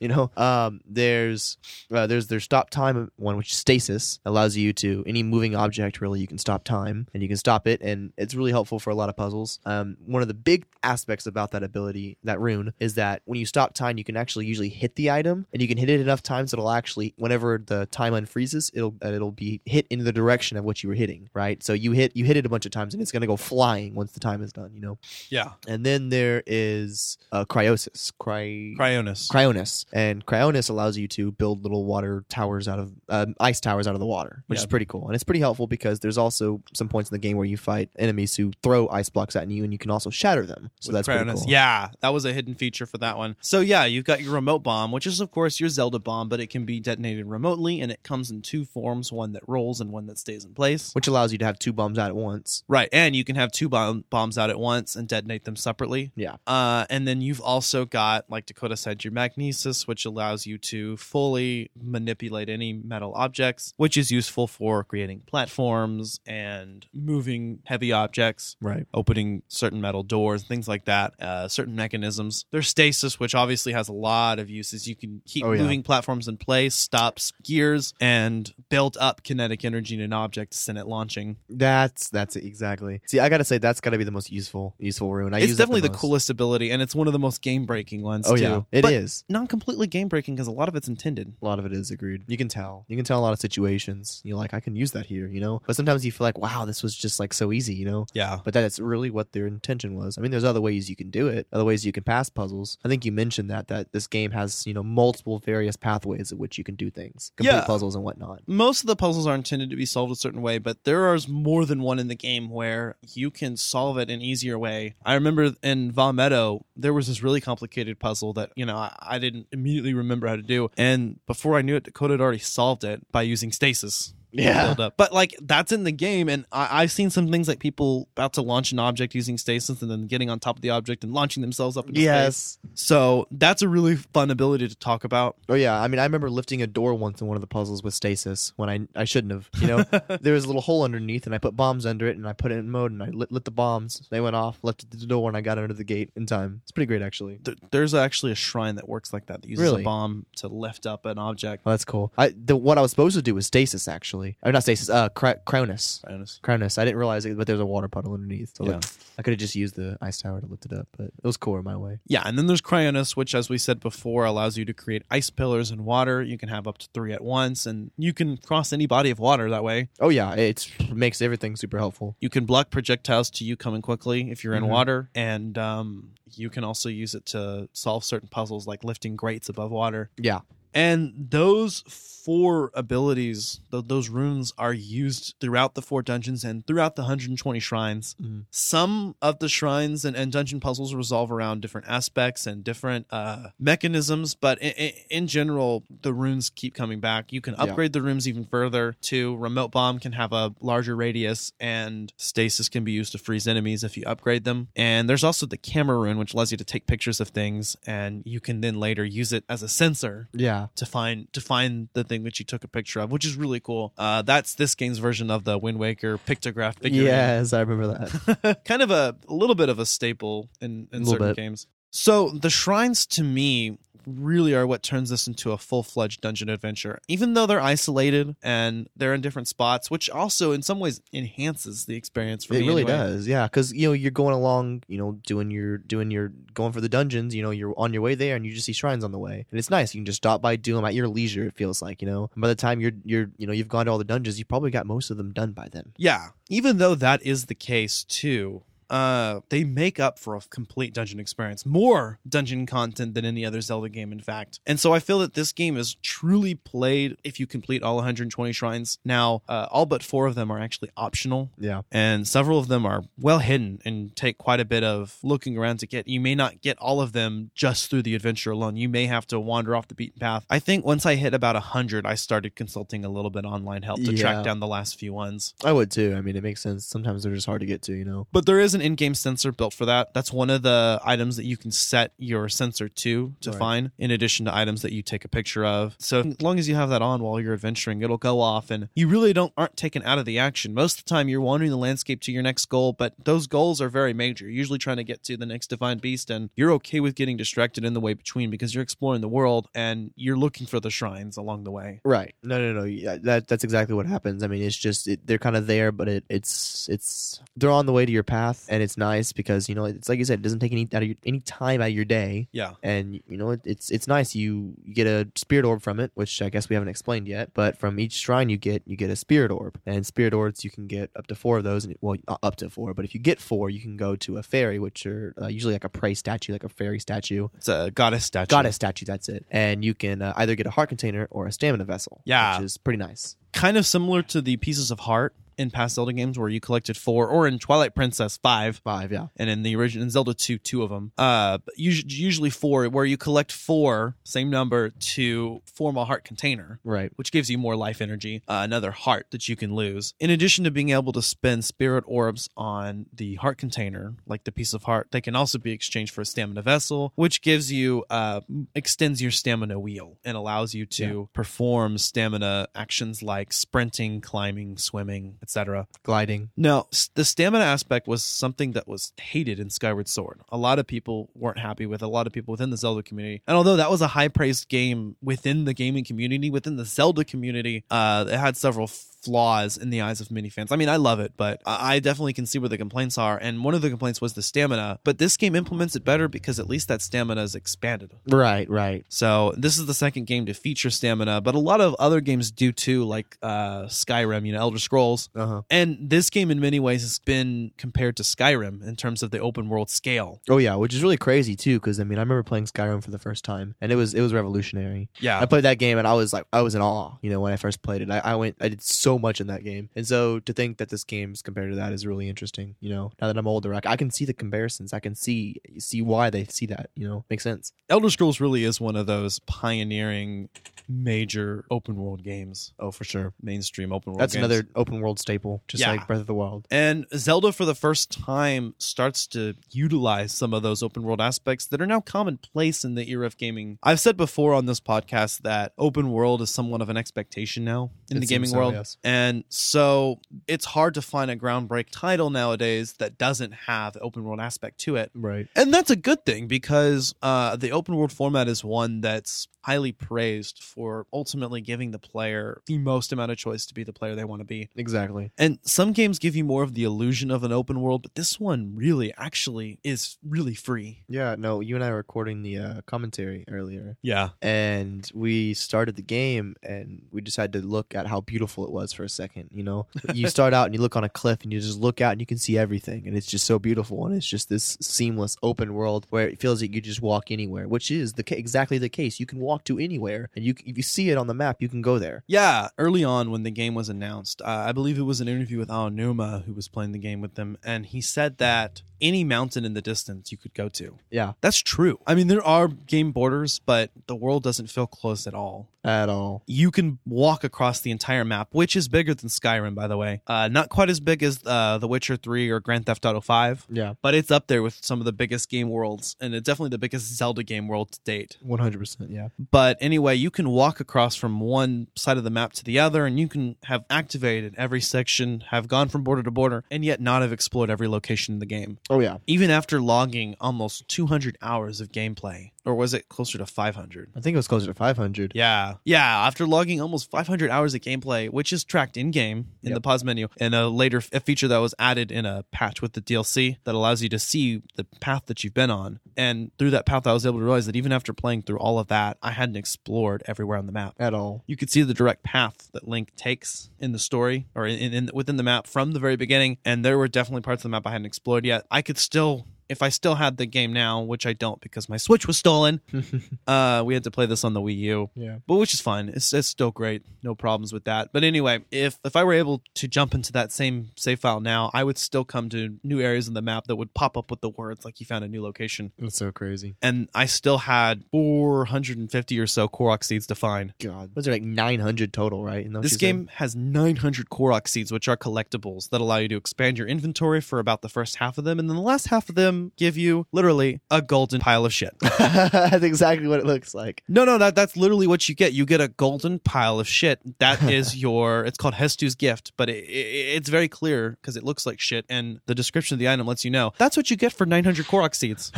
you 0.00 0.08
know 0.08 0.30
um 0.36 0.80
there's 0.86 1.58
uh, 1.92 2.06
there's 2.06 2.28
their 2.28 2.40
stop 2.40 2.70
time 2.70 3.10
one 3.16 3.36
which 3.36 3.54
stasis 3.54 4.18
allows 4.24 4.56
you 4.56 4.72
to 4.74 5.04
any 5.06 5.22
moving 5.22 5.54
object 5.54 6.00
really 6.00 6.20
you 6.20 6.26
can 6.26 6.38
stop 6.38 6.64
time 6.64 7.06
and 7.12 7.22
you 7.22 7.28
can 7.28 7.36
stop 7.36 7.66
it 7.66 7.80
and 7.82 8.12
it's 8.16 8.34
really 8.34 8.50
helpful 8.52 8.78
for 8.78 8.90
a 8.90 8.94
lot 8.94 9.08
of 9.08 9.16
puzzles 9.16 9.58
um 9.66 9.96
one 10.06 10.22
of 10.22 10.28
the 10.28 10.34
big 10.34 10.64
aspects 10.82 11.26
about 11.26 11.50
that 11.50 11.62
ability 11.62 12.16
that 12.24 12.40
rune 12.40 12.72
is 12.80 12.94
that 12.94 13.20
when 13.24 13.38
you 13.38 13.44
stop 13.46 13.74
time 13.74 13.98
you 13.98 14.04
can 14.04 14.16
actually 14.16 14.46
usually 14.46 14.68
hit 14.68 14.94
the 14.96 15.10
item 15.10 15.46
and 15.52 15.60
you 15.60 15.68
can 15.68 15.76
hit 15.76 15.90
it 15.90 16.00
enough 16.00 16.22
times 16.22 16.52
it'll 16.52 16.70
actually 16.70 17.12
whenever 17.18 17.62
the 17.66 17.86
time 17.86 18.12
unfreezes 18.14 18.70
it'll 18.74 18.94
uh, 19.04 19.08
it'll 19.08 19.32
be 19.32 19.60
hit 19.66 19.86
in 19.90 20.04
the 20.04 20.12
direction 20.12 20.56
of 20.56 20.64
what 20.64 20.82
you 20.82 20.88
were 20.88 20.94
hitting 20.94 21.28
right 21.34 21.62
so 21.62 21.72
you 21.72 21.92
hit 21.92 22.16
you 22.16 22.24
hit 22.24 22.36
it 22.36 22.46
a 22.46 22.48
bunch 22.48 22.64
of 22.64 22.72
times 22.72 22.94
and 22.94 23.02
it's 23.02 23.12
going 23.12 23.20
to 23.20 23.26
go 23.26 23.36
flying 23.36 23.94
once 23.94 24.12
the 24.12 24.20
time 24.20 24.42
is 24.42 24.52
done 24.52 24.70
you 24.74 24.80
know 24.80 24.98
Yeah. 25.28 25.50
and 25.68 25.84
then 25.84 26.08
there 26.08 26.42
is 26.46 26.99
uh, 27.32 27.44
cryosis 27.44 28.12
cry 28.18 28.74
Cryonis. 28.78 29.28
Cryonis, 29.30 29.84
and 29.92 30.24
Cryonis 30.26 30.70
allows 30.70 30.96
you 30.96 31.08
to 31.08 31.32
build 31.32 31.62
little 31.62 31.84
water 31.84 32.24
towers 32.28 32.68
out 32.68 32.78
of 32.78 32.92
um, 33.08 33.34
ice 33.40 33.60
towers 33.60 33.86
out 33.86 33.94
of 33.94 34.00
the 34.00 34.06
water, 34.06 34.44
which 34.46 34.58
Yeah. 34.58 34.62
is 34.62 34.66
pretty 34.66 34.86
cool. 34.86 35.06
And 35.06 35.14
it's 35.14 35.24
pretty 35.24 35.40
helpful 35.40 35.66
because 35.66 36.00
there's 36.00 36.18
also 36.18 36.62
some 36.74 36.88
points 36.88 37.10
in 37.10 37.14
the 37.14 37.18
game 37.18 37.36
where 37.36 37.46
you 37.46 37.56
fight 37.56 37.90
enemies 37.98 38.34
who 38.36 38.52
throw 38.62 38.88
ice 38.88 39.08
blocks 39.08 39.36
at 39.36 39.50
you, 39.50 39.64
and 39.64 39.72
you 39.72 39.78
can 39.78 39.90
also 39.90 40.10
shatter 40.10 40.44
them. 40.46 40.70
So 40.80 40.88
with 40.88 40.94
that's 40.94 41.08
pretty 41.08 41.24
Cryonis. 41.24 41.34
cool. 41.44 41.50
Yeah, 41.50 41.88
that 42.00 42.10
was 42.12 42.24
a 42.24 42.32
hidden 42.32 42.54
feature 42.54 42.86
for 42.86 42.98
that 42.98 43.16
one. 43.16 43.36
So 43.40 43.60
yeah, 43.60 43.84
you've 43.84 44.04
got 44.04 44.22
your 44.22 44.32
remote 44.34 44.60
bomb, 44.62 44.92
which 44.92 45.06
is 45.06 45.20
of 45.20 45.30
course 45.30 45.60
your 45.60 45.68
Zelda 45.68 45.98
bomb, 45.98 46.28
but 46.28 46.40
it 46.40 46.48
can 46.48 46.64
be 46.64 46.80
detonated 46.80 47.26
remotely, 47.26 47.80
and 47.80 47.90
it 47.92 48.02
comes 48.02 48.30
in 48.30 48.42
two 48.42 48.64
forms: 48.64 49.12
one 49.12 49.32
that 49.32 49.42
rolls 49.48 49.80
and 49.80 49.90
one 49.92 50.06
that 50.06 50.18
stays 50.18 50.44
in 50.44 50.54
place. 50.54 50.92
which 50.94 51.06
allows 51.06 51.32
you 51.32 51.38
to 51.38 51.44
have 51.44 51.58
two 51.58 51.72
bombs 51.72 51.98
out 51.98 52.08
at 52.08 52.16
once. 52.16 52.62
Right, 52.68 52.88
and 52.92 53.14
you 53.16 53.24
can 53.24 53.36
have 53.36 53.50
two 53.52 53.68
bomb- 53.68 54.04
bombs 54.10 54.36
out 54.38 54.50
at 54.50 54.58
once 54.58 54.96
and 54.96 55.08
detonate 55.08 55.44
them 55.44 55.56
separately. 55.56 56.12
Yeah. 56.14 56.36
Uh, 56.46 56.84
and 56.90 57.06
then 57.08 57.20
you've 57.20 57.40
also 57.40 57.84
got, 57.84 58.28
like 58.28 58.44
Dakota 58.46 58.76
said, 58.76 59.04
your 59.04 59.12
magnesis, 59.12 59.86
which 59.86 60.04
allows 60.04 60.46
you 60.46 60.58
to 60.58 60.96
fully 60.96 61.70
manipulate 61.80 62.48
any 62.48 62.72
metal 62.72 63.12
objects, 63.14 63.72
which 63.76 63.96
is 63.96 64.10
useful 64.10 64.46
for 64.46 64.84
creating 64.84 65.22
platforms 65.26 66.20
and 66.26 66.86
moving 66.92 67.60
heavy 67.64 67.92
objects 67.92 68.56
Right. 68.60 68.86
opening 68.92 69.42
certain 69.48 69.80
metal 69.80 70.02
doors, 70.02 70.42
things 70.42 70.68
like 70.68 70.84
that, 70.84 71.14
uh, 71.20 71.48
certain 71.48 71.74
mechanisms. 71.76 72.44
There's 72.50 72.68
stasis, 72.68 73.18
which 73.20 73.34
obviously 73.34 73.72
has 73.72 73.88
a 73.88 73.92
lot 73.92 74.38
of 74.38 74.50
uses. 74.50 74.86
You 74.88 74.96
can 74.96 75.22
keep 75.26 75.44
Oh, 75.44 75.52
yeah. 75.52 75.62
moving 75.62 75.82
platforms 75.82 76.28
in 76.28 76.36
place, 76.36 76.74
stops 76.74 77.32
gears, 77.42 77.94
and 78.00 78.52
build 78.68 78.96
up 79.00 79.22
kinetic 79.22 79.64
energy 79.64 79.94
in 79.94 80.00
an 80.00 80.12
object 80.12 80.52
to 80.52 80.58
send 80.58 80.78
it 80.78 80.86
launching. 80.86 81.36
That's 81.48 82.08
that's 82.10 82.36
it 82.36 82.44
exactly. 82.44 83.00
See, 83.06 83.20
I 83.20 83.28
gotta 83.28 83.44
say 83.44 83.58
that's 83.58 83.80
gotta 83.80 83.98
be 83.98 84.04
the 84.04 84.10
most 84.10 84.30
useful 84.32 84.74
useful 84.78 85.12
rune. 85.12 85.34
I 85.34 85.40
it's 85.40 85.56
definitely 85.56 85.80
the, 85.82 85.88
most. 85.90 86.00
coolest 86.00 86.30
ability, 86.30 86.70
and 86.70 86.79
it's 86.80 86.94
one 86.94 87.06
of 87.06 87.12
the 87.12 87.18
most 87.18 87.42
game 87.42 87.66
breaking 87.66 88.02
ones, 88.02 88.26
Oh 88.28 88.36
too. 88.36 88.42
yeah, 88.42 88.62
it 88.72 88.82
but 88.82 88.92
is. 88.92 89.24
Not 89.28 89.48
completely 89.48 89.86
game 89.86 90.08
breaking 90.08 90.34
because 90.34 90.46
a 90.46 90.52
lot 90.52 90.68
of 90.68 90.74
it's 90.76 90.88
intended. 90.88 91.34
A 91.40 91.44
lot 91.44 91.58
of 91.58 91.64
it 91.66 91.72
is 91.72 91.90
agreed. 91.90 92.22
You 92.26 92.36
can 92.36 92.48
tell. 92.48 92.84
You 92.88 92.96
can 92.96 93.04
tell 93.04 93.18
a 93.18 93.22
lot 93.22 93.32
of 93.32 93.38
situations. 93.40 94.20
You're 94.24 94.36
like, 94.36 94.54
I 94.54 94.60
can 94.60 94.76
use 94.76 94.92
that 94.92 95.06
here, 95.06 95.26
you 95.28 95.40
know. 95.40 95.62
But 95.66 95.76
sometimes 95.76 96.04
you 96.04 96.12
feel 96.12 96.24
like, 96.26 96.38
wow, 96.38 96.64
this 96.64 96.82
was 96.82 96.94
just 96.94 97.20
like 97.20 97.32
so 97.32 97.52
easy, 97.52 97.74
you 97.74 97.84
know. 97.86 98.06
Yeah. 98.14 98.38
But 98.44 98.54
that's 98.54 98.78
really 98.78 99.10
what 99.10 99.32
their 99.32 99.46
intention 99.46 99.94
was. 99.94 100.16
I 100.18 100.20
mean, 100.20 100.30
there's 100.30 100.44
other 100.44 100.60
ways 100.60 100.88
you 100.90 100.96
can 100.96 101.10
do 101.10 101.28
it, 101.28 101.46
other 101.52 101.64
ways 101.64 101.84
you 101.86 101.92
can 101.92 102.02
pass 102.04 102.28
puzzles. 102.28 102.78
I 102.84 102.88
think 102.88 103.04
you 103.04 103.12
mentioned 103.12 103.50
that 103.50 103.68
that 103.68 103.92
this 103.92 104.06
game 104.06 104.30
has 104.32 104.66
you 104.66 104.74
know 104.74 104.82
multiple 104.82 105.38
various 105.38 105.76
pathways 105.76 106.32
at 106.32 106.38
which 106.38 106.58
you 106.58 106.64
can 106.64 106.74
do 106.74 106.90
things, 106.90 107.32
complete 107.36 107.54
Yeah. 107.54 107.64
puzzles 107.64 107.94
and 107.94 108.04
whatnot. 108.04 108.42
most 108.46 108.80
of 108.82 108.86
the 108.86 108.96
puzzles 108.96 109.26
are 109.26 109.34
intended 109.34 109.70
to 109.70 109.76
be 109.76 109.86
solved 109.86 110.12
a 110.12 110.16
certain 110.16 110.42
way, 110.42 110.58
but 110.58 110.84
there 110.84 111.14
is 111.14 111.28
more 111.28 111.64
than 111.64 111.82
one 111.82 111.98
in 111.98 112.08
the 112.08 112.14
game 112.14 112.48
where 112.50 112.96
you 113.14 113.30
can 113.30 113.56
solve 113.56 113.98
it 113.98 114.10
an 114.10 114.20
easier 114.22 114.58
way. 114.58 114.94
I 115.04 115.14
remember 115.14 115.52
in 115.62 115.92
Vah 115.92 116.12
Medoh, 116.12 116.62
there 116.80 116.92
was 116.92 117.06
this 117.06 117.22
really 117.22 117.40
complicated 117.40 117.98
puzzle 117.98 118.32
that, 118.34 118.50
you 118.56 118.66
know, 118.66 118.76
I, 118.76 118.96
I 119.00 119.18
didn't 119.18 119.46
immediately 119.52 119.94
remember 119.94 120.26
how 120.26 120.36
to 120.36 120.42
do. 120.42 120.70
And 120.76 121.24
before 121.26 121.56
I 121.56 121.62
knew 121.62 121.76
it, 121.76 121.84
Dakota 121.84 122.14
had 122.14 122.20
already 122.20 122.38
solved 122.38 122.84
it 122.84 123.10
by 123.12 123.22
using 123.22 123.52
stasis. 123.52 124.14
Yeah. 124.32 124.74
But 124.96 125.12
like 125.12 125.34
that's 125.42 125.72
in 125.72 125.84
the 125.84 125.92
game, 125.92 126.28
and 126.28 126.44
I, 126.52 126.82
I've 126.82 126.92
seen 126.92 127.10
some 127.10 127.30
things 127.30 127.48
like 127.48 127.58
people 127.58 128.08
about 128.16 128.32
to 128.34 128.42
launch 128.42 128.72
an 128.72 128.78
object 128.78 129.14
using 129.14 129.38
stasis 129.38 129.82
and 129.82 129.90
then 129.90 130.06
getting 130.06 130.30
on 130.30 130.38
top 130.40 130.56
of 130.56 130.62
the 130.62 130.70
object 130.70 131.04
and 131.04 131.12
launching 131.12 131.40
themselves 131.40 131.76
up. 131.76 131.88
Into 131.88 132.00
space. 132.00 132.04
Yes. 132.04 132.58
So 132.74 133.26
that's 133.30 133.62
a 133.62 133.68
really 133.68 133.96
fun 133.96 134.30
ability 134.30 134.68
to 134.68 134.76
talk 134.76 135.04
about. 135.04 135.36
Oh 135.48 135.54
yeah, 135.54 135.80
I 135.80 135.88
mean, 135.88 135.98
I 135.98 136.04
remember 136.04 136.30
lifting 136.30 136.62
a 136.62 136.66
door 136.66 136.94
once 136.94 137.20
in 137.20 137.26
one 137.26 137.36
of 137.36 137.40
the 137.40 137.46
puzzles 137.46 137.82
with 137.82 137.94
stasis 137.94 138.52
when 138.56 138.68
I 138.70 138.80
I 138.94 139.04
shouldn't 139.04 139.32
have. 139.32 139.48
You 139.60 139.66
know, 139.66 139.82
there 140.20 140.34
was 140.34 140.44
a 140.44 140.46
little 140.46 140.62
hole 140.62 140.82
underneath, 140.84 141.26
and 141.26 141.34
I 141.34 141.38
put 141.38 141.56
bombs 141.56 141.84
under 141.86 142.06
it, 142.06 142.16
and 142.16 142.26
I 142.28 142.32
put 142.32 142.52
it 142.52 142.58
in 142.58 142.70
mode, 142.70 142.92
and 142.92 143.02
I 143.02 143.06
lit, 143.10 143.32
lit 143.32 143.44
the 143.44 143.50
bombs. 143.50 144.06
They 144.10 144.20
went 144.20 144.36
off, 144.36 144.58
lifted 144.62 144.90
the 144.90 145.06
door, 145.06 145.28
and 145.28 145.36
I 145.36 145.40
got 145.40 145.58
under 145.58 145.74
the 145.74 145.84
gate 145.84 146.10
in 146.16 146.26
time. 146.26 146.60
It's 146.62 146.72
pretty 146.72 146.86
great, 146.86 147.02
actually. 147.02 147.38
Th- 147.38 147.58
There's 147.70 147.94
actually 147.94 148.32
a 148.32 148.36
shrine 148.36 148.76
that 148.76 148.88
works 148.88 149.12
like 149.12 149.26
that 149.26 149.42
that 149.42 149.48
uses 149.48 149.62
Really? 149.62 149.82
a 149.82 149.84
bomb 149.84 150.26
to 150.36 150.48
lift 150.48 150.86
up 150.86 151.06
an 151.06 151.18
object. 151.18 151.62
Oh, 151.66 151.70
that's 151.70 151.84
cool. 151.84 152.12
I 152.16 152.32
the 152.44 152.56
what 152.56 152.78
I 152.78 152.80
was 152.82 152.90
supposed 152.90 153.16
to 153.16 153.22
do 153.22 153.34
was 153.34 153.46
stasis, 153.46 153.88
actually. 153.88 154.19
Or 154.42 154.52
not 154.52 154.62
stasis. 154.62 154.88
Uh, 154.90 155.08
cra- 155.08 155.38
Cryonis. 155.46 156.02
Cryonis. 156.42 156.78
I 156.78 156.84
didn't 156.84 156.96
realize 156.98 157.24
it, 157.26 157.36
but 157.36 157.46
there's 157.46 157.60
a 157.60 157.66
water 157.66 157.88
puddle 157.88 158.14
underneath. 158.14 158.52
So 158.56 158.64
Yeah. 158.64 158.72
like, 158.74 158.84
I 159.18 159.22
could 159.22 159.32
have 159.32 159.40
just 159.40 159.54
used 159.54 159.76
the 159.76 159.98
ice 160.00 160.18
tower 160.22 160.40
to 160.40 160.46
lift 160.46 160.64
it 160.66 160.72
up, 160.72 160.88
but 160.96 161.06
it 161.06 161.24
was 161.24 161.36
cooler 161.36 161.62
my 161.62 161.76
way. 161.76 161.98
Yeah, 162.06 162.22
and 162.24 162.38
then 162.38 162.46
there's 162.46 162.60
Cryonis, 162.62 163.16
which, 163.16 163.34
as 163.34 163.48
we 163.48 163.58
said 163.58 163.80
before, 163.80 164.24
allows 164.24 164.56
you 164.56 164.64
to 164.64 164.72
create 164.72 165.02
ice 165.10 165.30
pillars 165.30 165.70
in 165.70 165.84
water. 165.84 166.22
You 166.22 166.38
can 166.38 166.48
have 166.48 166.66
up 166.66 166.78
to 166.78 166.88
three 166.94 167.12
at 167.12 167.22
once, 167.22 167.66
and 167.66 167.90
you 167.98 168.12
can 168.12 168.36
cross 168.38 168.72
any 168.72 168.86
body 168.86 169.10
of 169.10 169.18
water 169.18 169.48
that 169.50 169.64
way. 169.64 169.88
Oh 170.00 170.08
yeah, 170.08 170.32
it 170.34 170.70
makes 170.92 171.20
everything 171.20 171.56
super 171.56 171.78
helpful. 171.78 172.16
You 172.20 172.28
can 172.30 172.44
block 172.46 172.70
projectiles 172.70 173.30
to 173.32 173.44
you 173.44 173.56
coming 173.56 173.82
quickly 173.82 174.30
if 174.30 174.42
you're 174.44 174.54
in 174.54 174.64
Mhm. 174.64 174.68
water, 174.68 175.10
and 175.14 175.56
um, 175.58 176.10
you 176.32 176.48
can 176.50 176.64
also 176.64 176.88
use 176.88 177.14
it 177.14 177.26
to 177.26 177.68
solve 177.72 178.04
certain 178.04 178.28
puzzles 178.28 178.66
like 178.66 178.84
lifting 178.84 179.16
grates 179.16 179.48
above 179.48 179.70
water. 179.70 180.10
Yeah. 180.16 180.40
And 180.74 181.26
those 181.30 181.82
four 181.88 182.70
abilities, 182.74 183.60
th- 183.70 183.84
those 183.88 184.08
runes, 184.08 184.52
are 184.58 184.74
used 184.74 185.34
throughout 185.40 185.74
the 185.74 185.80
four 185.82 186.02
dungeons 186.02 186.44
and 186.44 186.66
throughout 186.66 186.94
the 186.94 187.02
120 187.02 187.58
shrines. 187.58 188.14
Mhm. 188.22 188.44
Some 188.50 189.16
of 189.22 189.38
the 189.38 189.48
shrines 189.48 190.04
and, 190.04 190.14
and 190.14 190.30
dungeon 190.30 190.60
puzzles 190.60 190.94
resolve 190.94 191.32
around 191.32 191.62
different 191.62 191.88
aspects 191.88 192.46
and 192.46 192.62
different 192.62 193.06
uh, 193.10 193.48
mechanisms, 193.58 194.34
but 194.34 194.58
in, 194.60 194.72
in, 194.72 194.92
in 195.10 195.26
general, 195.26 195.82
the 196.02 196.12
runes 196.12 196.50
keep 196.50 196.74
coming 196.74 197.00
back. 197.00 197.32
You 197.32 197.40
can 197.40 197.54
Yeah. 197.54 197.64
upgrade 197.64 197.92
the 197.94 198.02
runes 198.02 198.28
even 198.28 198.44
further 198.44 198.94
to 199.02 199.36
remote 199.36 199.70
bomb 199.72 199.98
can 199.98 200.12
have 200.12 200.32
a 200.32 200.54
larger 200.60 200.94
radius, 200.94 201.52
and 201.58 202.12
stasis 202.18 202.68
can 202.68 202.84
be 202.84 202.92
used 202.92 203.12
to 203.12 203.18
freeze 203.18 203.48
enemies 203.48 203.82
if 203.82 203.96
you 203.96 204.04
upgrade 204.06 204.44
them. 204.44 204.68
And 204.76 205.08
there's 205.08 205.24
also 205.24 205.46
the 205.46 205.56
camera 205.56 205.98
rune, 205.98 206.18
which 206.18 206.34
allows 206.34 206.50
you 206.50 206.58
to 206.58 206.64
take 206.64 206.86
pictures 206.86 207.18
of 207.18 207.28
things, 207.30 207.76
and 207.86 208.22
you 208.26 208.40
can 208.40 208.60
then 208.60 208.78
later 208.78 209.04
use 209.04 209.32
it 209.32 209.44
as 209.48 209.62
a 209.62 209.68
sensor 209.68 210.28
Yeah. 210.34 210.59
To 210.76 210.86
find 210.86 211.32
to 211.32 211.40
find 211.40 211.88
the 211.92 212.04
thing 212.04 212.24
that 212.24 212.38
you 212.38 212.44
took 212.44 212.64
a 212.64 212.68
picture 212.68 213.00
of, 213.00 213.10
which 213.10 213.24
is 213.24 213.36
really 213.36 213.60
cool. 213.60 213.92
Uh, 213.98 214.22
that's 214.22 214.54
this 214.54 214.74
game's 214.74 214.98
version 214.98 215.30
of 215.30 215.44
the 215.44 215.58
Wind 215.58 215.78
Waker 215.78 216.18
pictograph 216.18 216.78
figurine. 216.78 217.06
Yes, 217.06 217.52
I 217.52 217.60
remember 217.60 217.98
that. 218.42 218.64
kind 218.64 218.82
of 218.82 218.90
a, 218.90 219.16
a 219.28 219.34
little 219.34 219.54
bit 219.54 219.68
of 219.68 219.78
a 219.78 219.86
staple 219.86 220.48
in, 220.60 220.88
in 220.92 221.04
certain 221.04 221.28
bit. 221.28 221.36
games. 221.36 221.66
So 221.90 222.28
the 222.30 222.50
shrines 222.50 223.04
to 223.06 223.24
me 223.24 223.78
really 224.06 224.54
are 224.54 224.66
what 224.66 224.82
turns 224.82 225.10
this 225.10 225.26
into 225.26 225.52
a 225.52 225.58
full-fledged 225.58 226.20
dungeon 226.20 226.48
adventure. 226.48 226.98
Even 227.08 227.34
though 227.34 227.46
they're 227.46 227.60
isolated 227.60 228.36
and 228.42 228.88
they're 228.96 229.14
in 229.14 229.20
different 229.20 229.48
spots 229.48 229.90
which 229.90 230.08
also 230.10 230.52
in 230.52 230.62
some 230.62 230.80
ways 230.80 231.00
enhances 231.12 231.84
the 231.86 231.96
experience 231.96 232.44
for 232.44 232.54
it 232.54 232.60
me 232.60 232.68
really 232.68 232.82
anyway. 232.82 232.96
does 232.96 233.26
yeah 233.26 233.46
because 233.46 233.72
you 233.72 233.88
know 233.88 233.92
you're 233.92 234.10
going 234.10 234.34
along 234.34 234.82
you 234.88 234.98
know 234.98 235.12
doing 235.26 235.50
your 235.50 235.78
doing 235.78 236.10
your 236.10 236.32
going 236.54 236.72
for 236.72 236.80
the 236.80 236.88
dungeons 236.88 237.34
you 237.34 237.42
know 237.42 237.50
you're 237.50 237.74
on 237.76 237.92
your 237.92 238.02
way 238.02 238.14
there 238.14 238.36
and 238.36 238.44
you 238.46 238.52
just 238.52 238.66
see 238.66 238.72
shrines 238.72 239.04
on 239.04 239.12
the 239.12 239.18
way. 239.18 239.46
And 239.50 239.58
it's 239.58 239.70
nice 239.70 239.94
you 239.94 240.00
can 240.00 240.06
just 240.06 240.18
stop 240.18 240.42
by 240.42 240.56
do 240.56 240.74
them 240.74 240.84
at 240.84 240.94
your 240.94 241.08
leisure 241.08 241.46
it 241.46 241.54
feels 241.54 241.82
like 241.82 242.02
you 242.02 242.08
know. 242.08 242.30
And 242.34 242.40
by 242.40 242.48
the 242.48 242.54
time 242.54 242.80
you're 242.80 242.92
you're 243.04 243.30
you 243.36 243.46
know 243.46 243.52
you've 243.52 243.68
gone 243.68 243.86
to 243.86 243.92
all 243.92 243.98
the 243.98 244.04
dungeons 244.04 244.38
you 244.38 244.44
probably 244.44 244.70
got 244.70 244.86
most 244.86 245.10
of 245.10 245.16
them 245.16 245.32
done 245.32 245.52
by 245.52 245.68
then. 245.70 245.92
Yeah, 245.96 246.28
even 246.48 246.78
though 246.78 246.94
that 246.94 247.22
is 247.22 247.46
the 247.46 247.54
case 247.54 248.04
too, 248.04 248.62
uh, 248.90 249.40
they 249.48 249.64
make 249.64 249.98
up 250.00 250.18
for 250.18 250.34
a 250.36 250.40
complete 250.50 250.92
dungeon 250.92 251.20
experience, 251.20 251.64
more 251.64 252.18
dungeon 252.28 252.66
content 252.66 253.14
than 253.14 253.24
any 253.24 253.44
other 253.46 253.60
Zelda 253.60 253.88
game, 253.88 254.12
in 254.12 254.20
fact. 254.20 254.60
And 254.66 254.78
so 254.80 254.92
I 254.92 254.98
feel 254.98 255.18
that 255.20 255.34
this 255.34 255.52
game 255.52 255.76
is 255.76 255.94
truly 256.02 256.54
played 256.54 257.16
if 257.24 257.38
you 257.40 257.46
complete 257.46 257.82
all 257.82 257.96
120 257.96 258.52
shrines. 258.52 258.98
Now, 259.04 259.42
uh, 259.48 259.66
all 259.70 259.86
but 259.86 260.02
four 260.02 260.26
of 260.26 260.34
them 260.34 260.50
are 260.50 260.58
actually 260.60 260.90
optional. 260.96 261.50
yeah 261.58 261.82
And 261.92 262.26
several 262.26 262.58
of 262.58 262.68
them 262.68 262.84
are 262.84 263.04
well 263.18 263.38
hidden 263.38 263.80
and 263.84 264.14
take 264.16 264.38
quite 264.38 264.60
a 264.60 264.64
bit 264.64 264.82
of 264.84 265.18
looking 265.22 265.56
around 265.56 265.78
to 265.80 265.86
get. 265.86 266.08
You 266.08 266.20
may 266.20 266.34
not 266.34 266.60
get 266.60 266.78
all 266.78 267.00
of 267.00 267.12
them 267.12 267.50
just 267.54 267.88
through 267.90 268.02
the 268.02 268.14
adventure 268.14 268.50
alone. 268.50 268.76
You 268.76 268.88
may 268.88 269.06
have 269.06 269.26
to 269.28 269.38
wander 269.40 269.74
off 269.76 269.88
the 269.88 269.94
beaten 269.94 270.18
path. 270.18 270.44
I 270.50 270.58
think 270.58 270.84
once 270.84 271.06
I 271.06 271.14
hit 271.14 271.32
about 271.34 271.54
100, 271.54 272.04
I 272.06 272.14
started 272.14 272.56
consulting 272.56 273.04
a 273.04 273.08
little 273.08 273.30
bit 273.30 273.44
online 273.44 273.82
help 273.82 274.02
to 274.02 274.12
Yeah. 274.12 274.20
track 274.20 274.44
down 274.44 274.60
the 274.60 274.66
last 274.66 274.98
few 274.98 275.12
ones. 275.12 275.54
i 275.64 275.72
would 275.72 275.90
too 275.90 276.14
i 276.16 276.20
mean 276.20 276.36
it 276.36 276.42
makes 276.42 276.60
sense 276.60 276.84
sometimes 276.86 277.22
they're 277.22 277.34
just 277.34 277.46
hard 277.46 277.60
to 277.60 277.66
get 277.66 277.82
to 277.82 277.92
you 277.92 278.04
know 278.04 278.26
But 278.32 278.46
there 278.46 278.58
is 278.60 278.74
an 278.74 278.79
in-game 278.80 279.14
sensor 279.14 279.52
built 279.52 279.74
for 279.74 279.86
that. 279.86 280.12
That's 280.14 280.32
one 280.32 280.50
of 280.50 280.62
the 280.62 281.00
items 281.04 281.36
that 281.36 281.44
you 281.44 281.56
can 281.56 281.70
set 281.70 282.12
your 282.18 282.48
sensor 282.48 282.88
to 282.88 283.34
to 283.40 283.50
Right. 283.50 283.58
find, 283.58 283.90
in 283.98 284.10
addition 284.10 284.46
to 284.46 284.54
items 284.56 284.82
that 284.82 284.92
you 284.92 285.02
take 285.02 285.24
a 285.24 285.28
picture 285.28 285.64
of. 285.64 285.94
So 285.98 286.20
as 286.20 286.40
long 286.42 286.58
as 286.58 286.68
you 286.68 286.74
have 286.74 286.90
that 286.90 287.02
on 287.02 287.22
while 287.22 287.40
you're 287.40 287.54
adventuring, 287.54 288.02
it'll 288.02 288.16
go 288.18 288.40
off, 288.40 288.70
and 288.70 288.88
you 288.94 289.08
really 289.08 289.32
don't 289.32 289.52
aren't 289.56 289.76
taken 289.76 290.02
out 290.04 290.18
of 290.18 290.24
the 290.24 290.38
action. 290.38 290.72
Most 290.74 290.98
of 290.98 291.04
the 291.04 291.08
time, 291.10 291.28
you're 291.28 291.40
wandering 291.40 291.70
the 291.70 291.76
landscape 291.76 292.20
to 292.22 292.32
your 292.32 292.42
next 292.42 292.66
goal, 292.66 292.92
but 292.92 293.14
those 293.24 293.46
goals 293.46 293.80
are 293.80 293.88
very 293.88 294.12
major. 294.12 294.44
You're 294.44 294.52
usually 294.54 294.78
trying 294.78 294.96
to 294.98 295.04
get 295.04 295.22
to 295.24 295.36
the 295.36 295.46
next 295.46 295.68
divine 295.68 295.98
beast, 295.98 296.30
and 296.30 296.50
you're 296.56 296.72
okay 296.72 297.00
with 297.00 297.14
getting 297.14 297.36
distracted 297.36 297.84
in 297.84 297.94
the 297.94 298.00
way 298.00 298.14
between 298.14 298.50
because 298.50 298.74
you're 298.74 298.82
exploring 298.82 299.20
the 299.20 299.28
world 299.28 299.68
and 299.74 300.12
you're 300.16 300.36
looking 300.36 300.66
for 300.66 300.80
the 300.80 300.90
shrines 300.90 301.36
along 301.36 301.64
the 301.64 301.70
way. 301.70 302.00
right 302.04 302.34
no 302.42 302.58
no 302.58 302.72
no 302.80 302.84
yeah, 302.84 303.16
that 303.22 303.46
that's 303.48 303.64
exactly 303.64 303.94
what 303.94 304.06
happens 304.06 304.42
i 304.42 304.46
mean 304.46 304.62
it's 304.62 304.76
just 304.76 305.08
it, 305.08 305.26
they're 305.26 305.38
kind 305.38 305.56
of 305.56 305.66
there 305.66 305.90
but 305.92 306.08
it 306.08 306.24
it's 306.28 306.88
it's 306.88 307.40
they're 307.56 307.70
on 307.70 307.86
the 307.86 307.92
way 307.92 308.04
to 308.06 308.12
your 308.12 308.22
path 308.22 308.66
and 308.70 308.82
it's 308.82 308.96
nice 308.96 309.32
because 309.32 309.68
you 309.68 309.74
know 309.74 309.84
it's 309.84 310.08
like 310.08 310.18
you 310.18 310.24
said 310.24 310.38
it 310.38 310.42
doesn't 310.42 310.60
take 310.60 310.72
any 310.72 310.88
out 310.94 311.02
of 311.02 311.08
your, 311.08 311.16
any 311.26 311.40
time 311.40 311.82
out 311.82 311.88
of 311.88 311.94
your 311.94 312.04
day 312.06 312.48
Yeah. 312.52 312.72
and 312.82 313.14
you 313.28 313.36
know 313.36 313.50
it, 313.50 313.60
it's 313.64 313.90
it's 313.90 314.06
nice 314.06 314.34
you, 314.34 314.74
you 314.84 314.94
get 314.94 315.06
a 315.06 315.28
spirit 315.34 315.64
orb 315.66 315.82
from 315.82 316.00
it 316.00 316.10
which 316.14 316.40
i 316.40 316.48
guess 316.48 316.68
we 316.68 316.74
haven't 316.74 316.88
explained 316.88 317.28
yet 317.28 317.50
but 317.52 317.76
from 317.78 317.98
each 318.00 318.12
shrine 318.14 318.48
you 318.48 318.56
get 318.56 318.82
you 318.86 318.96
get 318.96 319.10
a 319.10 319.16
spirit 319.16 319.50
orb 319.50 319.78
and 319.84 320.06
spirit 320.06 320.32
orbs 320.32 320.64
you 320.64 320.70
can 320.70 320.86
get 320.86 321.10
up 321.16 321.26
to 321.26 321.34
four 321.34 321.58
of 321.58 321.64
those 321.64 321.84
and 321.84 321.94
well 322.00 322.16
not 322.28 322.38
up 322.42 322.56
to 322.56 322.70
four 322.70 322.94
but 322.94 323.04
if 323.04 323.12
you 323.12 323.20
get 323.20 323.40
four 323.40 323.68
you 323.68 323.80
can 323.80 323.96
go 323.96 324.14
to 324.16 324.38
a 324.38 324.42
fairy 324.42 324.78
which 324.78 325.04
are 325.04 325.34
uh, 325.42 325.48
usually 325.48 325.74
like 325.74 325.84
a 325.84 325.88
prey 325.88 326.14
statue 326.14 326.52
like 326.52 326.64
a 326.64 326.68
fairy 326.68 327.00
statue 327.00 327.48
It's 327.56 327.68
a 327.68 327.90
goddess 327.92 328.24
statue. 328.24 328.46
goddess 328.50 328.76
statue 328.76 329.04
that's 329.04 329.28
it 329.28 329.44
and 329.50 329.84
you 329.84 329.94
can 329.94 330.22
uh, 330.22 330.32
either 330.36 330.54
get 330.54 330.66
a 330.66 330.70
heart 330.70 330.88
container 330.88 331.26
or 331.30 331.46
a 331.46 331.52
stamina 331.52 331.84
vessel 331.84 332.22
Yeah. 332.24 332.56
which 332.58 332.66
is 332.66 332.78
pretty 332.78 332.98
nice 332.98 333.36
kind 333.52 333.76
of 333.76 333.84
similar 333.84 334.22
to 334.22 334.40
the 334.40 334.56
pieces 334.58 334.92
of 334.92 335.00
heart 335.00 335.34
in 335.60 335.70
past 335.70 335.94
Zelda 335.94 336.12
games 336.12 336.38
where 336.38 336.48
you 336.48 336.58
collected 336.58 336.96
four, 336.96 337.28
or 337.28 337.46
in 337.46 337.58
Twilight 337.58 337.94
Princess 337.94 338.38
five, 338.38 338.80
Five, 338.82 339.12
yeah. 339.12 339.26
and 339.36 339.50
in 339.50 339.62
the 339.62 339.76
original 339.76 340.02
in 340.02 340.10
Zelda 340.10 340.32
2, 340.32 340.58
two 340.58 340.82
of 340.82 340.90
them. 340.90 341.12
Uh, 341.18 341.58
usually 341.76 342.50
four, 342.50 342.88
where 342.88 343.04
you 343.04 343.18
collect 343.18 343.52
four, 343.52 344.16
same 344.24 344.48
number, 344.48 344.90
to 344.90 345.60
form 345.66 345.96
a 345.98 346.04
heart 346.04 346.24
container. 346.24 346.80
Right. 346.82 347.12
Which 347.16 347.30
gives 347.30 347.50
you 347.50 347.58
more 347.58 347.76
life 347.76 348.00
energy, 348.00 348.42
uh, 348.48 348.62
another 348.64 348.90
heart 348.90 349.26
that 349.30 349.48
you 349.48 349.56
can 349.56 349.74
lose. 349.74 350.14
In 350.18 350.30
addition 350.30 350.64
to 350.64 350.70
being 350.70 350.90
able 350.90 351.12
to 351.12 351.22
spend 351.22 351.64
spirit 351.64 352.04
orbs 352.06 352.48
on 352.56 353.06
the 353.12 353.34
heart 353.36 353.58
container, 353.58 354.14
like 354.26 354.44
the 354.44 354.52
piece 354.52 354.72
of 354.72 354.84
heart, 354.84 355.08
they 355.10 355.20
can 355.20 355.36
also 355.36 355.58
be 355.58 355.72
exchanged 355.72 356.14
for 356.14 356.22
a 356.22 356.26
stamina 356.26 356.62
vessel, 356.62 357.12
which 357.16 357.42
gives 357.42 357.70
you, 357.70 358.04
uh, 358.08 358.40
extends 358.74 359.20
your 359.20 359.30
stamina 359.30 359.78
wheel 359.78 360.16
and 360.24 360.36
allows 360.36 360.74
you 360.74 360.86
to 360.86 361.28
perform 361.34 361.98
stamina 361.98 362.68
actions 362.74 363.22
like 363.22 363.52
sprinting, 363.52 364.20
climbing, 364.20 364.78
swimming, 364.78 365.36
etc. 365.50 365.88
Gliding. 366.04 366.50
Now, 366.56 366.86
the 367.14 367.24
stamina 367.24 367.64
aspect 367.64 368.06
was 368.06 368.22
something 368.22 368.72
that 368.72 368.86
was 368.86 369.12
hated 369.20 369.58
in 369.58 369.68
Skyward 369.68 370.08
Sword. 370.08 370.40
A 370.50 370.56
lot 370.56 370.78
of 370.78 370.86
people 370.86 371.30
weren't 371.34 371.58
happy 371.58 371.86
with 371.86 372.02
a 372.02 372.06
lot 372.06 372.28
of 372.28 372.32
people 372.32 372.52
within 372.52 372.70
the 372.70 372.76
Zelda 372.76 373.02
community. 373.02 373.42
And 373.48 373.56
although 373.56 373.76
that 373.76 373.90
was 373.90 374.00
a 374.00 374.06
high 374.06 374.28
praised 374.28 374.68
game 374.68 375.16
within 375.20 375.64
the 375.64 375.74
gaming 375.74 376.04
community, 376.04 376.50
within 376.50 376.76
the 376.76 376.84
Zelda 376.84 377.24
community, 377.24 377.84
uh, 377.90 378.26
it 378.28 378.38
had 378.38 378.56
several 378.56 378.86
flaws 379.22 379.76
in 379.76 379.90
the 379.90 380.00
eyes 380.00 380.20
of 380.20 380.30
many 380.30 380.48
fans. 380.48 380.72
I 380.72 380.76
mean, 380.76 380.88
I 380.88 380.96
love 380.96 381.20
it, 381.20 381.32
but 381.36 381.60
I 381.66 382.00
definitely 382.00 382.32
can 382.32 382.46
see 382.46 382.58
where 382.58 382.68
the 382.68 382.78
complaints 382.78 383.18
are. 383.18 383.38
And 383.38 383.64
one 383.64 383.74
of 383.74 383.82
the 383.82 383.90
complaints 383.90 384.20
was 384.20 384.34
the 384.34 384.42
stamina. 384.42 385.00
But 385.04 385.18
this 385.18 385.36
game 385.36 385.54
implements 385.54 385.96
it 385.96 386.04
better 386.04 386.28
because 386.28 386.58
at 386.58 386.68
least 386.68 386.88
that 386.88 387.02
stamina 387.02 387.42
is 387.42 387.54
expanded. 387.54 388.14
Right, 388.26 388.68
right. 388.68 389.04
So 389.08 389.54
this 389.56 389.78
is 389.78 389.86
the 389.86 389.94
second 389.94 390.26
game 390.26 390.46
to 390.46 390.54
feature 390.54 390.90
stamina, 390.90 391.40
but 391.40 391.54
a 391.54 391.58
lot 391.58 391.80
of 391.80 391.94
other 391.98 392.20
games 392.20 392.50
do 392.50 392.72
too, 392.72 393.04
like 393.04 393.36
uh, 393.42 393.84
Skyrim, 393.84 394.46
you 394.46 394.52
know, 394.52 394.60
Elder 394.60 394.78
Scrolls. 394.78 395.28
Uh 395.34 395.46
huh. 395.46 395.62
And 395.70 395.98
this 396.10 396.30
game, 396.30 396.50
in 396.50 396.60
many 396.60 396.80
ways, 396.80 397.02
has 397.02 397.18
been 397.18 397.72
compared 397.76 398.16
to 398.16 398.22
Skyrim 398.22 398.86
in 398.86 398.96
terms 398.96 399.22
of 399.22 399.30
the 399.30 399.38
open 399.38 399.68
world 399.68 399.90
scale. 399.90 400.40
Oh 400.48 400.58
yeah, 400.58 400.74
which 400.74 400.94
is 400.94 401.02
really 401.02 401.16
crazy 401.16 401.56
too, 401.56 401.78
because 401.78 402.00
I 402.00 402.04
mean, 402.04 402.18
I 402.18 402.22
remember 402.22 402.42
playing 402.42 402.66
Skyrim 402.66 403.02
for 403.02 403.10
the 403.10 403.18
first 403.18 403.44
time, 403.44 403.74
and 403.80 403.92
it 403.92 403.96
was 403.96 404.14
it 404.14 404.20
was 404.20 404.32
revolutionary. 404.32 405.08
Yeah. 405.18 405.40
I 405.40 405.46
played 405.46 405.64
that 405.64 405.78
game, 405.78 405.98
and 405.98 406.06
I 406.06 406.14
was 406.14 406.32
like, 406.32 406.44
I 406.52 406.62
was 406.62 406.74
in 406.74 406.82
awe. 406.82 407.16
You 407.22 407.30
know, 407.30 407.40
when 407.40 407.52
I 407.52 407.56
first 407.56 407.82
played 407.82 408.02
it, 408.02 408.10
I, 408.10 408.18
I 408.18 408.34
went, 408.36 408.56
I 408.60 408.68
did 408.68 408.82
so 408.82 409.09
much 409.18 409.40
in 409.40 409.46
that 409.48 409.64
game, 409.64 409.90
and 409.96 410.06
so 410.06 410.40
to 410.40 410.52
think 410.52 410.78
that 410.78 410.88
this 410.88 411.04
game's 411.04 411.42
compared 411.42 411.70
to 411.70 411.76
that 411.76 411.92
is 411.92 412.06
really 412.06 412.28
interesting. 412.28 412.74
You 412.80 412.90
know, 412.90 413.12
now 413.20 413.26
that 413.28 413.36
I'm 413.36 413.46
older, 413.46 413.74
I, 413.74 413.80
I 413.84 413.96
can 413.96 414.10
see 414.10 414.24
the 414.24 414.32
comparisons. 414.34 414.92
I 414.92 415.00
can 415.00 415.14
see 415.14 415.56
see 415.78 416.02
why 416.02 416.30
they 416.30 416.44
see 416.44 416.66
that. 416.66 416.90
You 416.94 417.08
know, 417.08 417.24
makes 417.30 417.42
sense. 417.42 417.72
Elder 417.88 418.10
Scrolls 418.10 418.40
really 418.40 418.64
is 418.64 418.80
one 418.80 418.96
of 418.96 419.06
those 419.06 419.38
pioneering 419.40 420.48
major 420.88 421.64
open 421.70 421.96
world 421.96 422.22
games, 422.24 422.72
Oh, 422.78 422.90
for 422.90 423.04
sure. 423.04 423.32
mainstream 423.40 423.92
open 423.92 424.12
world 424.12 424.20
That's 424.20 424.34
games. 424.34 424.44
another 424.44 424.66
open 424.74 425.00
world 425.00 425.18
staple, 425.20 425.62
just 425.68 425.80
Yeah. 425.80 425.92
like 425.92 426.06
Breath 426.06 426.20
of 426.20 426.26
the 426.26 426.34
Wild. 426.34 426.66
And 426.70 427.06
Zelda, 427.14 427.52
for 427.52 427.64
the 427.64 427.74
first 427.76 428.10
time, 428.10 428.74
starts 428.78 429.26
to 429.28 429.54
utilize 429.70 430.32
some 430.32 430.52
of 430.52 430.62
those 430.62 430.82
open 430.82 431.02
world 431.04 431.20
aspects 431.20 431.66
that 431.66 431.80
are 431.80 431.86
now 431.86 432.00
commonplace 432.00 432.84
in 432.84 432.94
the 432.96 433.08
era 433.10 433.26
of 433.26 433.36
gaming. 433.36 433.78
I've 433.82 434.00
said 434.00 434.16
before 434.16 434.52
on 434.54 434.66
this 434.66 434.80
podcast 434.80 435.42
that 435.42 435.72
open 435.78 436.10
world 436.10 436.42
is 436.42 436.50
somewhat 436.50 436.82
of 436.82 436.88
an 436.88 436.96
expectation 436.96 437.64
now 437.64 437.90
in 438.10 438.16
It 438.16 438.20
the 438.20 438.26
gaming 438.26 438.50
so, 438.50 438.56
world. 438.58 438.74
yes. 438.74 438.96
And 439.02 439.44
so 439.48 440.20
it's 440.46 440.64
hard 440.66 440.94
to 440.94 441.02
find 441.02 441.30
a 441.30 441.36
groundbreak 441.36 441.86
title 441.90 442.30
nowadays 442.30 442.94
that 442.94 443.18
doesn't 443.18 443.52
have 443.52 443.94
the 443.94 444.00
open 444.00 444.24
world 444.24 444.40
aspect 444.40 444.78
to 444.80 444.96
it. 444.96 445.10
Right. 445.14 445.46
And 445.56 445.72
that's 445.72 445.90
a 445.90 445.96
good 445.96 446.24
thing 446.26 446.46
because 446.46 447.14
uh, 447.22 447.56
the 447.56 447.72
open 447.72 447.96
world 447.96 448.12
format 448.12 448.48
is 448.48 448.62
one 448.64 449.00
that's 449.00 449.48
highly 449.62 449.92
praised 449.92 450.62
for 450.62 451.06
ultimately 451.12 451.60
giving 451.60 451.90
the 451.90 451.98
player 451.98 452.62
the 452.66 452.78
most 452.78 453.12
amount 453.12 453.30
of 453.30 453.36
choice 453.36 453.66
to 453.66 453.74
be 453.74 453.84
the 453.84 453.92
player 453.92 454.14
they 454.14 454.24
want 454.24 454.40
to 454.40 454.44
be. 454.44 454.70
Exactly. 454.74 455.32
And 455.36 455.58
some 455.62 455.92
games 455.92 456.18
give 456.18 456.34
you 456.34 456.44
more 456.44 456.62
of 456.62 456.72
the 456.72 456.84
illusion 456.84 457.30
of 457.30 457.44
an 457.44 457.52
open 457.52 457.80
world, 457.82 458.02
but 458.02 458.14
this 458.14 458.40
one 458.40 458.72
really 458.74 459.12
actually 459.18 459.78
is 459.84 460.16
really 460.26 460.54
free. 460.54 461.04
Yeah. 461.08 461.36
No, 461.38 461.60
you 461.60 461.74
and 461.74 461.84
I 461.84 461.90
were 461.90 461.96
recording 461.96 462.42
the 462.42 462.56
uh, 462.58 462.80
commentary 462.86 463.44
earlier, 463.50 463.98
Yeah. 464.02 464.30
and 464.40 465.08
we 465.14 465.52
started 465.52 465.96
the 465.96 466.02
game 466.02 466.56
and 466.62 467.02
we 467.12 467.20
decided 467.20 467.60
to 467.60 467.66
look 467.68 467.94
at 467.94 468.06
how 468.06 468.22
beautiful 468.22 468.64
it 468.64 468.72
was 468.72 468.89
for 468.92 469.04
a 469.04 469.08
second 469.08 469.48
you 469.52 469.62
know 469.62 469.86
you 470.14 470.28
start 470.28 470.52
out 470.54 470.66
and 470.66 470.74
you 470.74 470.80
look 470.80 470.96
on 470.96 471.04
a 471.04 471.08
cliff 471.08 471.42
and 471.42 471.52
you 471.52 471.60
just 471.60 471.78
look 471.78 472.00
out 472.00 472.12
and 472.12 472.20
you 472.20 472.26
can 472.26 472.38
see 472.38 472.56
everything 472.58 473.06
and 473.06 473.16
it's 473.16 473.26
just 473.26 473.46
so 473.46 473.58
beautiful 473.58 474.06
and 474.06 474.14
it's 474.14 474.26
just 474.26 474.48
this 474.48 474.76
seamless 474.80 475.36
open 475.42 475.74
world 475.74 476.06
where 476.10 476.28
it 476.28 476.40
feels 476.40 476.60
like 476.60 476.74
you 476.74 476.80
just 476.80 477.02
walk 477.02 477.30
anywhere 477.30 477.68
which 477.68 477.90
is 477.90 478.14
the 478.14 478.24
exactly 478.38 478.78
the 478.78 478.88
case 478.88 479.20
you 479.20 479.26
can 479.26 479.40
walk 479.40 479.64
to 479.64 479.78
anywhere 479.78 480.28
and 480.34 480.44
you 480.44 480.54
if 480.64 480.76
you 480.76 480.82
see 480.82 481.10
it 481.10 481.18
on 481.18 481.26
the 481.26 481.34
map 481.34 481.56
you 481.60 481.68
can 481.68 481.82
go 481.82 481.98
there 481.98 482.22
Yeah, 482.26 482.68
early 482.78 483.04
on 483.04 483.30
when 483.30 483.42
the 483.42 483.50
game 483.50 483.74
was 483.74 483.88
announced, 483.88 484.42
uh, 484.42 484.64
I 484.68 484.72
believe 484.72 484.98
it 484.98 485.02
was 485.02 485.20
an 485.20 485.28
interview 485.28 485.58
with 485.58 485.68
Aonuma 485.68 486.44
who 486.44 486.52
was 486.52 486.68
playing 486.68 486.92
the 486.92 486.98
game 486.98 487.20
with 487.20 487.34
them, 487.34 487.56
and 487.64 487.86
he 487.86 488.00
said 488.00 488.38
that 488.38 488.82
any 489.00 489.24
mountain 489.24 489.64
in 489.64 489.72
the 489.74 489.80
distance 489.80 490.30
you 490.30 490.36
could 490.38 490.52
go 490.54 490.68
to. 490.68 490.98
yeah 491.10 491.32
That's 491.40 491.58
true. 491.58 491.98
I 492.06 492.14
mean, 492.14 492.26
there 492.28 492.44
are 492.44 492.68
game 492.68 493.12
borders, 493.12 493.58
but 493.64 493.90
the 494.06 494.14
world 494.16 494.42
doesn't 494.42 494.68
feel 494.68 494.86
close 494.86 495.26
at 495.26 495.34
all. 495.34 495.68
At 495.84 496.08
all 496.08 496.42
You 496.46 496.70
can 496.70 496.98
walk 497.06 497.44
across 497.44 497.80
the 497.80 497.90
entire 497.90 498.24
map, 498.24 498.48
which 498.52 498.76
is 498.76 498.88
bigger 498.88 499.14
than 499.14 499.28
Skyrim, 499.28 499.74
by 499.74 499.86
the 499.88 499.96
way. 499.96 500.22
Uh, 500.26 500.48
not 500.48 500.68
quite 500.68 500.90
as 500.90 501.00
big 501.00 501.22
as 501.22 501.40
uh, 501.46 501.78
The 501.78 501.88
Witcher 501.88 502.16
3 502.16 502.50
or 502.50 502.60
Grand 502.60 502.86
Theft 502.86 503.04
Auto 503.06 503.20
5, 503.20 503.66
yeah 503.70 503.94
but 504.02 504.14
it's 504.14 504.30
up 504.30 504.46
there 504.46 504.62
with 504.62 504.78
some 504.82 504.98
of 505.00 505.04
the 505.04 505.12
biggest 505.12 505.48
game 505.48 505.68
worlds, 505.68 506.16
and 506.20 506.34
it's 506.34 506.44
definitely 506.46 506.70
the 506.70 506.78
biggest 506.78 507.06
Zelda 507.16 507.42
game 507.42 507.68
world 507.68 507.92
to 507.92 508.00
date. 508.04 508.36
100% 508.46 509.06
yeah 509.10 509.28
But 509.50 509.76
anyway, 509.80 510.14
you 510.16 510.30
can 510.30 510.50
walk 510.50 510.80
across 510.80 511.16
from 511.16 511.40
one 511.40 511.88
side 511.96 512.16
of 512.16 512.24
the 512.24 512.30
map 512.30 512.52
to 512.54 512.64
the 512.64 512.78
other, 512.78 513.06
and 513.06 513.18
you 513.18 513.28
can 513.28 513.56
have 513.64 513.84
activated 513.90 514.54
every 514.56 514.80
section, 514.80 515.44
have 515.50 515.68
gone 515.68 515.88
from 515.88 516.02
border 516.04 516.22
to 516.22 516.30
border, 516.30 516.64
and 516.70 516.84
yet 516.84 517.00
not 517.00 517.22
have 517.22 517.32
explored 517.32 517.70
every 517.70 517.88
location 517.88 518.34
in 518.34 518.40
the 518.40 518.46
game. 518.46 518.78
oh 518.88 519.00
yeah 519.00 519.18
Even 519.26 519.50
after 519.50 519.80
logging 519.80 520.36
almost 520.40 520.86
200 520.88 521.38
hours 521.42 521.80
of 521.80 521.90
gameplay. 521.92 522.50
Or 522.66 522.74
was 522.74 522.92
it 522.92 523.08
closer 523.08 523.38
to 523.38 523.46
500? 523.46 524.10
i 524.14 524.20
think 524.20 524.34
it 524.34 524.36
was 524.36 524.46
closer 524.48 524.66
to 524.66 524.74
500 524.74 525.32
Yeah. 525.34 525.74
Yeah. 525.84 526.26
After 526.26 526.46
logging 526.46 526.80
almost 526.80 527.10
500 527.10 527.50
hours 527.50 527.74
of 527.74 527.80
gameplay, 527.80 528.28
which 528.28 528.52
is 528.52 528.64
tracked 528.64 528.96
in 528.98 529.10
game 529.10 529.46
in 529.62 529.70
Yep. 529.70 529.74
the 529.76 529.80
pause 529.80 530.04
menu, 530.04 530.28
and 530.38 530.54
a 530.54 530.68
later 530.68 531.02
a 531.12 531.20
feature 531.20 531.48
that 531.48 531.58
was 531.58 531.74
added 531.78 532.12
in 532.12 532.26
a 532.26 532.44
patch 532.52 532.82
with 532.82 532.92
the 532.92 533.00
DLC 533.00 533.56
that 533.64 533.74
allows 533.74 534.02
you 534.02 534.08
to 534.10 534.18
see 534.18 534.62
the 534.76 534.84
path 535.00 535.24
that 535.26 535.42
you've 535.42 535.54
been 535.54 535.70
on. 535.70 536.00
And 536.16 536.50
through 536.58 536.70
that 536.72 536.84
path, 536.84 537.06
I 537.06 537.12
was 537.14 537.24
able 537.24 537.38
to 537.38 537.44
realize 537.44 537.64
that 537.66 537.76
even 537.76 537.92
after 537.92 538.12
playing 538.12 538.42
through 538.42 538.58
all 538.58 538.78
of 538.78 538.88
that, 538.88 539.16
I 539.22 539.30
hadn't 539.30 539.56
explored 539.56 540.22
everywhere 540.26 540.58
on 540.58 540.66
the 540.66 540.72
map. 540.72 540.94
at 540.98 541.14
all 541.14 541.44
You 541.46 541.56
could 541.56 541.70
see 541.70 541.82
the 541.82 541.94
direct 541.94 542.22
path 542.24 542.68
that 542.74 542.86
Link 542.86 543.16
takes 543.16 543.70
in 543.78 543.92
the 543.92 543.98
story 543.98 544.46
or 544.54 544.66
in, 544.66 544.92
in 544.92 545.10
within 545.14 545.36
the 545.36 545.42
map 545.42 545.66
from 545.66 545.92
the 545.92 545.98
very 546.00 546.16
beginning, 546.16 546.58
and 546.64 546.84
there 546.84 546.98
were 546.98 547.08
definitely 547.08 547.40
parts 547.42 547.60
of 547.60 547.62
the 547.64 547.68
map 547.70 547.86
I 547.86 547.92
hadn't 547.92 548.06
explored 548.06 548.44
yet. 548.44 548.66
I 548.70 548.82
could 548.82 548.98
still. 548.98 549.46
If 549.70 549.82
I 549.82 549.88
still 549.88 550.16
had 550.16 550.36
the 550.36 550.46
game 550.46 550.72
now, 550.72 551.00
which 551.00 551.24
I 551.26 551.32
don't 551.32 551.60
because 551.60 551.88
my 551.88 551.96
Switch 551.96 552.26
was 552.26 552.36
stolen, 552.36 552.80
uh, 553.46 553.82
we 553.86 553.94
had 553.94 554.04
to 554.04 554.10
play 554.10 554.26
this 554.26 554.44
on 554.44 554.52
the 554.54 554.60
Wii 554.60 554.76
U 554.78 555.10
yeah 555.14 555.36
but 555.46 555.56
which 555.56 555.72
is 555.74 555.80
fine. 555.80 556.08
It's, 556.08 556.32
it's 556.32 556.48
still 556.48 556.70
great. 556.70 557.02
No 557.22 557.34
problems 557.34 557.72
with 557.72 557.84
that. 557.84 558.10
But 558.12 558.24
anyway, 558.24 558.64
if 558.70 558.98
if 559.04 559.14
I 559.16 559.24
were 559.24 559.32
able 559.34 559.62
to 559.74 559.88
jump 559.88 560.14
into 560.14 560.32
that 560.32 560.52
same 560.52 560.90
save 560.96 561.20
file 561.20 561.40
now, 561.40 561.70
I 561.72 561.84
would 561.84 561.98
still 561.98 562.24
come 562.24 562.48
to 562.50 562.78
new 562.82 563.00
areas 563.00 563.28
in 563.28 563.34
the 563.34 563.42
map 563.42 563.66
that 563.68 563.76
would 563.76 563.94
pop 563.94 564.16
up 564.16 564.30
with 564.30 564.40
the 564.40 564.50
words 564.50 564.84
like 564.84 565.00
you 565.00 565.06
found 565.06 565.24
a 565.24 565.28
new 565.28 565.42
location. 565.42 565.92
that's 565.98 566.16
so 566.16 566.30
crazy 566.32 566.74
And 566.82 567.08
I 567.14 567.26
still 567.26 567.58
had 567.58 568.04
450 568.10 569.38
or 569.38 569.46
so 569.46 569.68
Korok 569.68 570.02
seeds 570.04 570.26
to 570.28 570.34
find. 570.34 570.72
god 570.82 571.10
those 571.14 571.28
are 571.28 571.32
like 571.32 571.42
900 571.42 572.12
total 572.12 572.44
right 572.44 572.60
Isn't 572.60 572.72
that 572.72 572.78
what 572.78 572.82
This 572.82 572.92
you 572.92 572.98
said? 572.98 573.06
game 573.06 573.30
has 573.34 573.54
900 573.56 574.28
Korok 574.30 574.66
seeds, 574.68 574.90
which 574.92 575.08
are 575.08 575.16
collectibles 575.16 575.90
that 575.90 576.00
allow 576.00 576.16
you 576.16 576.28
to 576.28 576.36
expand 576.36 576.78
your 576.78 576.86
inventory 576.86 577.40
for 577.40 577.58
about 577.58 577.82
the 577.82 577.88
first 577.88 578.16
half 578.16 578.38
of 578.38 578.44
them, 578.44 578.58
and 578.58 578.68
then 578.68 578.76
the 578.76 578.82
last 578.82 579.08
half 579.08 579.28
of 579.28 579.34
them 579.34 579.59
give 579.76 579.96
you 579.96 580.26
literally 580.32 580.80
a 580.90 581.00
golden 581.02 581.40
pile 581.40 581.64
of 581.64 581.72
shit. 581.72 581.94
that's 582.18 582.84
exactly 582.84 583.26
what 583.28 583.40
it 583.40 583.46
looks 583.46 583.74
like 583.74 584.02
No, 584.08 584.24
no, 584.24 584.38
that 584.38 584.54
that's 584.54 584.76
literally 584.76 585.06
what 585.06 585.28
you 585.28 585.34
get. 585.34 585.52
You 585.52 585.64
get 585.66 585.80
a 585.80 585.88
golden 585.88 586.38
pile 586.38 586.80
of 586.80 586.88
shit. 586.88 587.20
That 587.38 587.62
is 587.70 587.96
your. 587.96 588.44
It's 588.44 588.58
called 588.58 588.74
Hestu's 588.74 589.14
gift, 589.14 589.52
but 589.56 589.68
it, 589.68 589.84
it, 589.84 590.36
it's 590.36 590.48
very 590.48 590.68
clear 590.68 591.18
because 591.20 591.36
it 591.36 591.44
looks 591.44 591.66
like 591.66 591.80
shit, 591.80 592.04
and 592.08 592.40
the 592.46 592.54
description 592.54 592.94
of 592.94 592.98
the 592.98 593.08
item 593.08 593.26
lets 593.26 593.44
you 593.44 593.50
know 593.50 593.72
that's 593.78 593.96
what 593.96 594.10
you 594.10 594.16
get 594.16 594.32
for 594.32 594.46
900 594.46 594.86
Korok 594.86 595.14
seeds, 595.14 595.52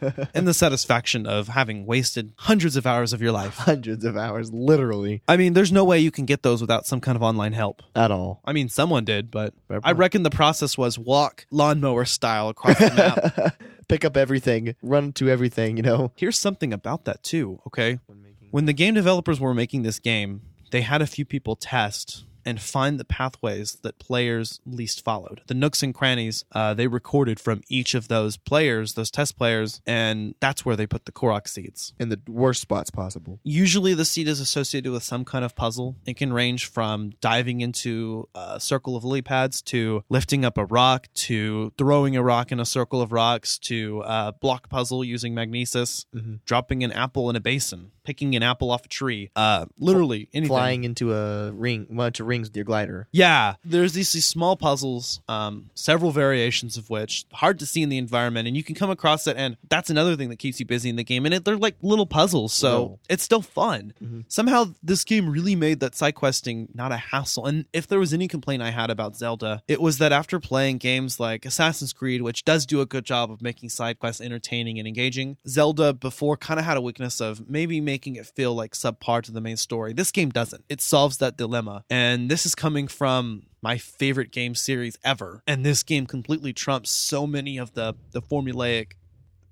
and 0.34 0.46
the 0.46 0.54
satisfaction 0.54 1.26
of 1.26 1.48
having 1.48 1.86
wasted 1.86 2.32
hundreds 2.36 2.76
of 2.76 2.86
hours 2.86 3.12
of 3.12 3.20
your 3.22 3.32
life. 3.32 3.54
hundreds 3.54 4.04
of 4.04 4.16
hours 4.16 4.52
literally 4.52 5.22
I 5.28 5.36
mean, 5.36 5.54
there's 5.54 5.72
no 5.72 5.84
way 5.84 5.98
you 5.98 6.10
can 6.10 6.24
get 6.26 6.42
those 6.42 6.60
without 6.60 6.86
some 6.86 7.00
kind 7.00 7.16
of 7.16 7.22
online 7.22 7.52
help. 7.52 7.82
at 7.94 8.10
all 8.10 8.40
I 8.44 8.52
mean, 8.52 8.68
someone 8.68 9.04
did, 9.04 9.30
but 9.30 9.54
I 9.82 9.92
reckon 9.92 10.22
the 10.22 10.30
process 10.30 10.76
was 10.78 10.98
walk 10.98 11.46
lawnmower 11.50 12.04
style 12.04 12.48
across 12.48 12.78
the 12.78 12.90
map. 12.94 13.37
pick 13.88 14.04
up 14.04 14.16
everything, 14.16 14.74
run 14.82 15.12
to 15.14 15.28
everything, 15.28 15.76
you 15.76 15.82
know. 15.82 16.12
Here's 16.16 16.38
something 16.38 16.72
about 16.72 17.04
that 17.04 17.22
too. 17.22 17.60
Okay, 17.66 17.98
when 18.50 18.66
the 18.66 18.72
game 18.72 18.94
developers 18.94 19.40
were 19.40 19.54
making 19.54 19.82
this 19.82 19.98
game, 19.98 20.42
they 20.70 20.82
had 20.82 21.02
a 21.02 21.06
few 21.06 21.24
people 21.24 21.56
test 21.56 22.24
and 22.48 22.60
find 22.60 22.98
the 22.98 23.04
pathways 23.04 23.78
that 23.82 23.98
players 23.98 24.60
least 24.64 25.04
followed. 25.04 25.42
The 25.48 25.54
nooks 25.54 25.82
and 25.82 25.94
crannies 25.94 26.46
uh, 26.52 26.72
they 26.72 26.86
recorded 26.86 27.38
from 27.38 27.60
each 27.68 27.94
of 27.94 28.08
those 28.08 28.38
players, 28.38 28.94
those 28.94 29.10
test 29.10 29.36
players, 29.36 29.82
and 29.86 30.34
that's 30.40 30.64
where 30.64 30.74
they 30.74 30.86
put 30.86 31.04
the 31.04 31.12
Korok 31.12 31.46
seeds. 31.46 31.92
In 32.00 32.08
the 32.08 32.20
worst 32.26 32.62
spots 32.62 32.90
possible. 32.90 33.38
Usually, 33.44 33.92
the 33.92 34.06
seed 34.06 34.28
is 34.28 34.40
associated 34.40 34.90
with 34.92 35.02
some 35.02 35.26
kind 35.26 35.44
of 35.44 35.54
puzzle. 35.54 35.96
It 36.06 36.16
can 36.16 36.32
range 36.32 36.64
from 36.64 37.12
diving 37.20 37.60
into 37.60 38.28
a 38.34 38.58
circle 38.58 38.96
of 38.96 39.04
lily 39.04 39.22
pads 39.22 39.60
to 39.62 40.02
lifting 40.08 40.44
up 40.44 40.56
a 40.56 40.64
rock 40.64 41.08
to 41.28 41.72
throwing 41.76 42.16
a 42.16 42.22
rock 42.22 42.50
in 42.50 42.60
a 42.60 42.64
circle 42.64 43.02
of 43.02 43.12
rocks 43.12 43.58
to 43.58 44.02
a 44.06 44.32
block 44.40 44.70
puzzle 44.70 45.04
using 45.04 45.34
magnesis, 45.34 46.06
dropping 46.46 46.82
an 46.82 46.92
apple 46.92 47.28
in 47.28 47.36
a 47.36 47.40
basin, 47.40 47.90
picking 48.04 48.34
an 48.34 48.42
apple 48.42 48.70
off 48.70 48.86
a 48.86 48.88
tree. 48.88 49.30
Uh, 49.36 49.66
literally 49.78 50.30
anything. 50.32 50.48
Flying 50.48 50.84
into 50.84 51.12
a 51.12 51.52
ring, 51.52 51.86
into 51.90 52.24
rings 52.24 52.37
with 52.42 52.56
your 52.56 52.64
glider. 52.64 53.08
Yeah, 53.10 53.54
there's 53.64 53.92
these, 53.92 54.12
these 54.12 54.26
small 54.26 54.56
puzzles, 54.56 55.20
um, 55.28 55.70
several 55.74 56.10
variations 56.10 56.76
of 56.76 56.90
which 56.90 57.26
hard 57.32 57.58
to 57.58 57.66
see 57.66 57.82
in 57.82 57.88
the 57.88 57.98
environment, 57.98 58.46
and 58.48 58.56
you 58.56 58.62
can 58.64 58.74
come 58.74 58.90
across 58.90 59.26
it, 59.26 59.36
and 59.36 59.56
that's 59.68 59.90
another 59.90 60.16
thing 60.16 60.28
that 60.30 60.38
keeps 60.38 60.60
you 60.60 60.66
busy 60.66 60.88
in 60.88 60.96
the 60.96 61.04
game. 61.04 61.24
And 61.24 61.34
it, 61.34 61.44
they're 61.44 61.56
like 61.56 61.76
little 61.82 62.06
puzzles, 62.06 62.52
so 62.52 62.70
Little. 62.70 63.00
it's 63.08 63.22
still 63.22 63.42
fun. 63.42 63.92
Somehow, 64.28 64.74
this 64.82 65.04
game 65.04 65.28
really 65.28 65.56
made 65.56 65.80
that 65.80 65.94
side 65.94 66.14
questing 66.14 66.68
not 66.74 66.92
a 66.92 66.96
hassle. 66.96 67.46
And 67.46 67.66
if 67.72 67.86
there 67.86 67.98
was 67.98 68.12
any 68.12 68.28
complaint 68.28 68.62
I 68.62 68.70
had 68.70 68.90
about 68.90 69.16
Zelda, 69.16 69.62
it 69.68 69.80
was 69.80 69.98
that 69.98 70.12
after 70.12 70.38
playing 70.40 70.78
games 70.78 71.18
like 71.20 71.44
Assassin's 71.44 71.92
Creed, 71.92 72.22
which 72.22 72.44
does 72.44 72.66
do 72.66 72.80
a 72.80 72.86
good 72.86 73.04
job 73.04 73.30
of 73.30 73.42
making 73.42 73.68
side 73.68 73.98
quests 73.98 74.20
entertaining 74.20 74.78
and 74.78 74.86
engaging, 74.88 75.36
Zelda 75.46 75.92
before 75.92 76.36
kind 76.36 76.60
of 76.60 76.66
had 76.66 76.76
a 76.76 76.80
weakness 76.80 77.20
of 77.20 77.48
maybe 77.48 77.80
making 77.80 78.16
it 78.16 78.26
feel 78.26 78.54
like 78.54 78.72
subpar 78.72 79.22
to 79.22 79.32
the 79.32 79.40
main 79.40 79.56
story. 79.56 79.92
This 79.92 80.10
game 80.12 80.30
doesn't. 80.30 80.64
It 80.68 80.80
solves 80.80 81.18
that 81.18 81.36
dilemma. 81.36 81.84
And 81.90 82.17
this 82.26 82.44
is 82.44 82.56
coming 82.56 82.88
from 82.88 83.44
my 83.62 83.78
favorite 83.78 84.32
game 84.32 84.54
series 84.54 84.98
ever. 85.04 85.42
And 85.46 85.64
this 85.64 85.82
game 85.82 86.06
completely 86.06 86.52
trumps 86.52 86.90
so 86.90 87.26
many 87.26 87.58
of 87.58 87.74
the 87.74 87.94
the 88.10 88.22
formulaic 88.22 88.92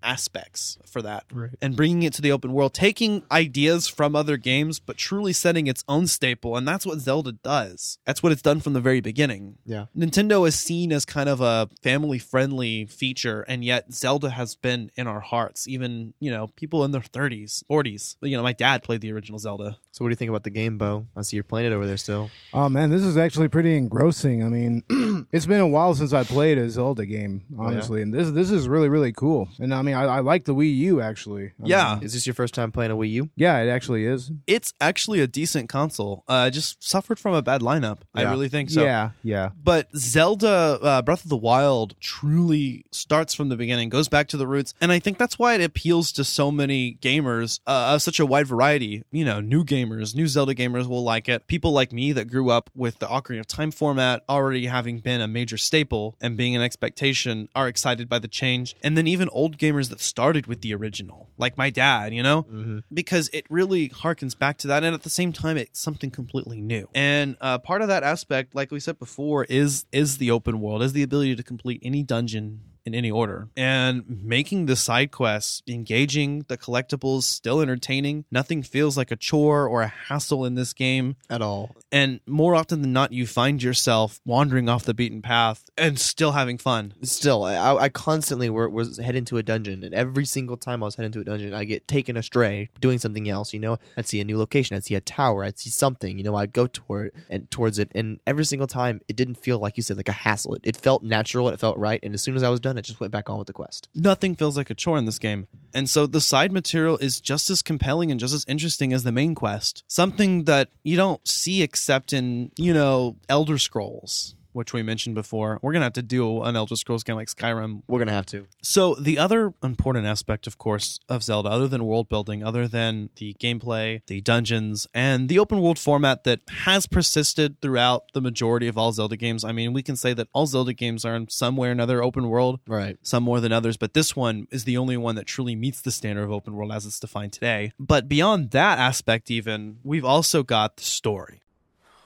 aspects 0.07 0.79
for 0.87 1.03
that 1.03 1.25
Right. 1.33 1.51
and 1.61 1.77
bringing 1.77 2.03
it 2.05 2.13
to 2.15 2.23
the 2.23 2.33
open 2.33 2.53
world 2.53 2.73
taking 2.73 3.23
ideas 3.31 3.89
from 3.89 4.15
other 4.17 4.37
games 4.37 4.79
but 4.79 4.97
truly 4.97 5.33
setting 5.33 5.67
its 5.67 5.83
own 5.89 6.07
staple 6.07 6.57
and 6.57 6.67
that's 6.67 6.87
what 6.87 7.01
zelda 7.01 7.33
does 7.33 7.99
that's 8.07 8.23
what 8.23 8.33
it's 8.33 8.43
done 8.43 8.61
from 8.61 8.73
the 8.73 8.81
very 8.81 9.01
beginning 9.01 9.57
Yeah. 9.67 9.87
nintendo 9.97 10.47
is 10.47 10.55
seen 10.55 10.93
as 10.93 11.05
kind 11.05 11.29
of 11.29 11.41
a 11.41 11.69
family 11.83 12.19
friendly 12.19 12.87
feature 12.87 13.43
and 13.43 13.65
yet 13.65 13.93
zelda 13.93 14.31
has 14.31 14.55
been 14.55 14.91
in 14.97 15.07
our 15.07 15.21
hearts 15.21 15.67
even 15.69 16.15
you 16.21 16.31
know 16.31 16.49
people 16.57 16.85
in 16.85 16.93
their 16.93 17.01
30s 17.03 17.63
40s 17.71 18.17
you 18.23 18.37
know 18.37 18.43
my 18.43 18.53
dad 18.53 18.83
played 18.83 19.01
the 19.01 19.13
original 19.13 19.39
zelda 19.39 19.77
So 19.93 20.05
what 20.05 20.11
do 20.11 20.13
you 20.13 20.17
think 20.17 20.29
about 20.29 20.45
the 20.45 20.51
game, 20.51 20.77
Bo? 20.79 21.07
I 21.17 21.23
see 21.23 21.37
you're 21.37 21.45
playing 21.53 21.73
it 21.73 21.75
over 21.75 21.87
there 21.87 21.97
still. 21.97 22.29
Oh 22.53 22.69
man, 22.69 22.91
this 22.91 23.03
is 23.03 23.17
actually 23.17 23.49
pretty 23.49 23.77
engrossing. 23.79 24.45
I 24.45 24.49
mean, 24.51 24.83
it's 25.33 25.47
been 25.47 25.61
a 25.61 25.67
while 25.77 25.95
since 25.95 26.13
I 26.13 26.23
played 26.23 26.59
a 26.59 26.69
Zelda 26.69 27.07
game, 27.07 27.35
oh, 27.59 27.63
honestly, 27.65 28.03
and 28.03 28.13
this 28.13 28.29
this 28.31 28.51
is 28.51 28.69
really 28.69 28.91
really 28.91 29.13
cool. 29.13 29.49
And 29.59 29.73
I 29.73 29.81
mean, 29.81 29.95
I, 29.97 30.05
I 30.05 30.21
like 30.21 30.45
the 30.45 30.55
Wii 30.55 30.75
U 30.77 31.01
actually. 31.01 31.47
I 31.63 31.67
Yeah. 31.67 31.95
mean, 31.97 32.05
Is 32.05 32.13
this 32.13 32.27
your 32.27 32.35
first 32.35 32.55
time 32.55 32.71
playing 32.73 32.91
a 32.93 32.97
Wii 32.97 33.11
U? 33.13 33.31
yeah, 33.37 33.59
it 33.59 33.69
actually 33.69 34.05
is. 34.05 34.31
it's 34.47 34.73
actually 34.81 35.21
a 35.21 35.27
decent 35.27 35.69
console 35.69 36.23
uh 36.29 36.51
just 36.51 36.83
suffered 36.83 37.19
from 37.19 37.35
a 37.35 37.43
bad 37.43 37.61
lineup 37.61 37.99
i 38.15 38.23
Yeah. 38.23 38.31
really 38.31 38.49
think 38.49 38.71
so 38.71 38.83
yeah, 38.85 39.11
yeah. 39.23 39.51
but 39.63 39.89
Zelda 39.97 40.79
uh, 40.83 41.03
Breath 41.03 41.25
of 41.25 41.31
the 41.31 41.37
Wild 41.37 41.95
truly 42.01 42.85
starts 42.93 43.35
from 43.35 43.49
the 43.49 43.57
beginning, 43.57 43.89
goes 43.89 44.09
back 44.09 44.27
to 44.29 44.37
the 44.37 44.47
roots, 44.47 44.75
and 44.81 44.91
I 44.91 44.99
think 44.99 45.19
that's 45.19 45.39
why 45.39 45.55
it 45.55 45.61
appeals 45.63 46.13
to 46.13 46.25
so 46.25 46.51
many 46.51 46.99
gamers 47.01 47.61
uh, 47.67 47.93
of 47.95 48.03
such 48.03 48.19
a 48.19 48.27
wide 48.27 48.47
variety. 48.47 49.03
You 49.13 49.25
know, 49.25 49.41
new 49.41 49.65
gamers, 49.65 50.15
new 50.15 50.27
Zelda 50.27 50.55
gamers 50.55 50.87
will 50.87 51.05
like 51.05 51.29
it. 51.29 51.47
People 51.47 51.73
like 51.73 51.93
me 51.93 52.13
that 52.13 52.27
grew 52.31 52.51
up 52.51 52.71
with 52.75 52.99
the 52.99 53.07
Ocarina 53.07 53.41
of 53.41 53.47
Time 53.47 53.71
format 53.71 54.23
already 54.29 54.67
having 54.67 54.99
been 55.01 55.21
a 55.21 55.29
major 55.29 55.57
staple 55.59 56.17
and 56.21 56.37
being 56.37 56.57
an 56.57 56.63
expectation 56.63 57.49
are 57.55 57.69
excited 57.69 58.09
by 58.09 58.19
the 58.19 58.29
change. 58.29 58.75
And 58.83 58.97
then 58.97 59.07
even 59.07 59.29
old 59.31 59.59
gamers 59.59 59.76
that 59.89 60.01
started 60.01 60.47
with 60.47 60.61
the 60.61 60.75
original, 60.75 61.29
like 61.39 61.57
my 61.57 61.71
dad, 61.71 62.13
you 62.13 62.23
know, 62.23 62.83
because 62.93 63.29
it 63.33 63.45
really 63.51 63.89
harkens 63.89 64.39
back 64.39 64.59
to 64.59 64.69
that, 64.69 64.85
and 64.85 64.95
at 64.95 65.03
the 65.03 65.11
same 65.11 65.33
time, 65.33 65.57
it's 65.57 65.81
something 65.81 66.11
completely 66.11 66.61
new. 66.61 66.89
And 66.95 67.37
uh, 67.41 67.59
part 67.59 67.83
of 67.83 67.89
that 67.89 68.03
aspect, 68.03 68.55
like 68.55 68.71
we 68.71 68.81
said 68.81 68.99
before, 68.99 69.45
is 69.45 69.85
is 69.93 70.19
the 70.19 70.31
open 70.31 70.61
world, 70.61 70.83
is 70.83 70.93
the 70.93 71.03
ability 71.03 71.37
to 71.37 71.43
complete 71.43 71.81
any 71.85 72.03
dungeon 72.03 72.61
in 72.87 72.95
any 72.95 73.11
order. 73.11 73.49
And 73.57 74.05
making 74.23 74.67
the 74.67 74.77
side 74.77 75.11
quests 75.11 75.63
engaging 75.69 76.45
the 76.49 76.57
collectibles 76.57 77.25
still 77.25 77.61
entertaining. 77.61 78.25
Nothing 78.31 78.63
feels 78.63 78.97
like 78.97 79.11
a 79.11 79.17
chore 79.17 79.67
or 79.67 79.83
a 79.83 79.89
hassle 79.89 80.45
in 80.45 80.55
this 80.55 80.73
game. 80.73 81.17
At 81.29 81.43
all. 81.43 81.75
and 81.93 82.21
more 82.27 82.55
often 82.55 82.83
than 82.83 82.93
not 82.93 83.13
you 83.13 83.27
find 83.27 83.63
yourself 83.63 84.21
wandering 84.25 84.69
off 84.69 84.85
the 84.85 84.95
beaten 84.95 85.21
path 85.23 85.65
and 85.77 85.99
still 85.99 86.33
having 86.33 86.59
fun. 86.59 86.95
Still, 87.03 87.45
I, 87.45 87.75
I 87.75 87.89
constantly 87.89 88.49
were, 88.49 88.69
was 88.69 88.99
heading 88.99 89.25
to 89.27 89.39
a 89.39 89.43
dungeon, 89.43 89.83
and 89.83 89.95
every 89.95 90.25
single 90.25 90.57
time 90.57 90.83
I 90.83 90.87
was 90.87 90.95
heading 90.95 91.13
to 91.13 91.21
a 91.21 91.25
dungeon, 91.25 91.53
I 91.53 91.65
get 91.65 91.89
taken 91.89 92.17
astray 92.17 92.71
doing 92.81 92.99
something 92.99 93.29
else. 93.29 93.53
You 93.53 93.61
know, 93.61 93.79
I'd 93.97 94.07
see 94.07 94.21
a 94.21 94.25
new 94.25 94.39
location, 94.39 94.77
I'd 94.77 94.85
see 94.85 94.95
a 94.95 95.01
tower, 95.01 95.45
I'd 95.45 95.59
see 95.59 95.71
something. 95.71 96.19
You 96.19 96.25
know, 96.25 96.37
I'd 96.37 96.53
go 96.53 96.67
toward 96.67 97.13
and 97.29 97.51
towards 97.51 97.79
it, 97.79 97.91
and 97.95 98.21
every 98.27 98.45
single 98.45 98.69
time, 98.69 99.01
it 99.09 99.17
didn't 99.17 99.37
feel 99.37 99.59
like 99.59 99.77
you 99.77 99.83
said 99.83 99.97
like 99.97 100.09
a 100.09 100.13
hassle. 100.13 100.55
It, 100.55 100.63
it 100.65 100.77
felt 100.77 101.03
natural, 101.03 101.49
it 101.49 101.61
felt 101.61 101.77
right, 101.79 102.01
and 102.03 102.15
as 102.15 102.23
soon 102.23 102.37
as 102.37 102.43
I 102.43 102.49
was 102.49 102.61
done, 102.61 102.76
I 102.79 102.81
just 102.83 103.01
went 103.01 103.13
back 103.13 103.29
on 103.31 103.39
with 103.39 103.47
the 103.47 103.53
quest. 103.53 103.89
nothing 103.95 104.35
feels 104.35 104.57
like 104.57 104.71
a 104.71 104.75
chore 104.75 104.99
in 104.99 105.05
this 105.05 105.19
game. 105.19 105.47
And 105.75 105.89
so 105.91 106.07
the 106.07 106.21
side 106.21 106.53
material 106.53 106.97
is 106.99 107.21
just 107.21 107.51
as 107.51 107.63
compelling 107.63 108.11
and 108.11 108.19
just 108.19 108.35
as 108.35 108.45
interesting 108.49 108.93
as 108.93 109.03
the 109.03 109.13
main 109.13 109.35
quest. 109.35 109.85
Something 109.89 110.45
that 110.45 110.69
you 110.83 110.97
don't 110.97 111.27
see 111.27 111.63
except 111.63 112.13
in, 112.13 112.51
you 112.57 112.73
know, 112.73 113.17
Elder 113.29 113.59
Scrolls, 113.59 114.35
which 114.57 114.73
we 114.73 114.83
mentioned 114.83 115.15
before. 115.15 115.59
We're 115.63 115.73
going 115.73 115.83
to 115.83 115.85
have 115.87 115.93
to 115.93 116.03
do 116.03 116.43
an 116.43 116.57
Elder 116.57 116.75
Scrolls 116.77 117.05
game 117.05 117.15
like 117.17 117.29
Skyrim 117.29 117.83
We're 117.87 117.99
gonna 117.99 118.13
have 118.13 118.27
to. 118.27 118.47
so 118.63 118.95
the 118.95 119.19
other 119.19 119.53
important 119.63 120.07
aspect, 120.07 120.47
of 120.47 120.57
course, 120.59 120.99
of 121.09 121.23
Zelda, 121.23 121.49
other 121.51 121.69
than 121.69 121.85
world 121.85 122.09
building, 122.09 122.43
other 122.43 122.67
than 122.67 123.11
the 123.17 123.35
gameplay, 123.35 124.01
the 124.07 124.21
dungeons, 124.23 124.87
and 124.95 125.29
the 125.29 125.39
open 125.39 125.61
world 125.61 125.79
format 125.79 126.25
that 126.25 126.41
has 126.65 126.87
persisted 126.87 127.61
throughout 127.61 128.05
the 128.15 128.21
majority 128.21 128.67
of 128.67 128.79
all 128.79 128.93
Zelda 128.93 129.17
games. 129.17 129.45
I 129.45 129.53
mean, 129.53 129.73
we 129.73 129.83
can 129.83 129.95
say 129.97 130.15
that 130.15 130.29
all 130.33 130.47
Zelda 130.47 130.73
games 130.73 131.05
are 131.05 131.15
in 131.15 131.29
some 131.29 131.57
way 131.57 131.69
or 131.69 131.73
another 131.73 132.03
open 132.03 132.29
world, 132.29 132.61
Right. 132.67 132.97
some 133.03 133.23
more 133.23 133.41
than 133.41 133.53
others, 133.53 133.77
but 133.77 133.93
this 133.95 134.17
one 134.17 134.47
is 134.51 134.65
the 134.65 134.77
only 134.79 134.97
one 134.97 135.15
that 135.17 135.27
truly 135.27 135.55
meets 135.55 135.81
the 135.83 135.91
standard 135.91 136.23
of 136.25 136.33
open 136.33 136.55
world 136.55 136.73
as 136.73 136.87
it's 136.87 136.99
defined 136.99 137.33
today. 137.35 137.73
But 137.79 138.09
beyond 138.09 138.51
that 138.53 138.79
aspect, 138.79 139.31
even, 139.31 139.79
we've 139.85 140.05
also 140.05 140.43
got 140.43 140.77
the 140.79 140.85
story. 140.85 141.43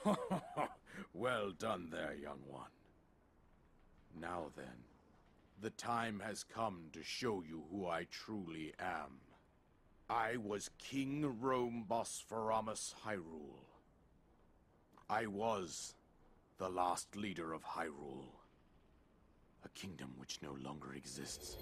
Well 1.21 1.51
done 1.51 1.91
there, 1.91 2.15
young 2.15 2.41
one. 2.49 2.71
Now 4.19 4.45
then, 4.57 4.87
the 5.61 5.69
time 5.69 6.23
has 6.25 6.45
come 6.45 6.85
to 6.95 7.03
show 7.03 7.43
you 7.47 7.65
who 7.71 7.87
I 7.87 8.07
truly 8.11 8.73
am. 8.81 9.19
I 10.09 10.39
was 10.39 10.71
King 10.79 11.37
Rhoam 11.43 11.87
Bosphoramus 11.87 12.95
Hyrule. 13.05 13.67
I 15.11 15.27
was 15.27 15.95
the 16.57 16.71
last 16.71 17.15
leader 17.15 17.53
of 17.53 17.65
Hyrule, 17.65 18.33
a 19.63 19.69
kingdom 19.75 20.15
which 20.17 20.39
no 20.41 20.57
longer 20.65 20.95
exists. 20.95 21.59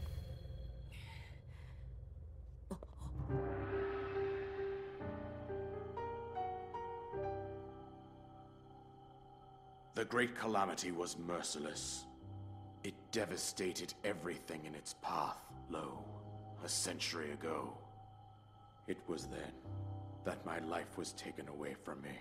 The 9.94 10.06
Great 10.06 10.38
Calamity 10.38 10.94
was 10.94 11.18
merciless. 11.18 12.06
It 12.86 12.94
devastated 13.12 13.94
everything 14.06 14.62
in 14.66 14.74
its 14.74 14.96
path, 15.02 15.38
lo, 15.70 16.06
a 16.64 16.70
century 16.70 17.32
ago. 17.32 17.78
It 18.88 19.00
was 19.08 19.28
then 19.28 19.52
that 20.24 20.46
my 20.46 20.60
life 20.60 20.98
was 20.98 21.12
taken 21.12 21.50
away 21.50 21.76
from 21.84 22.02
me. 22.02 22.18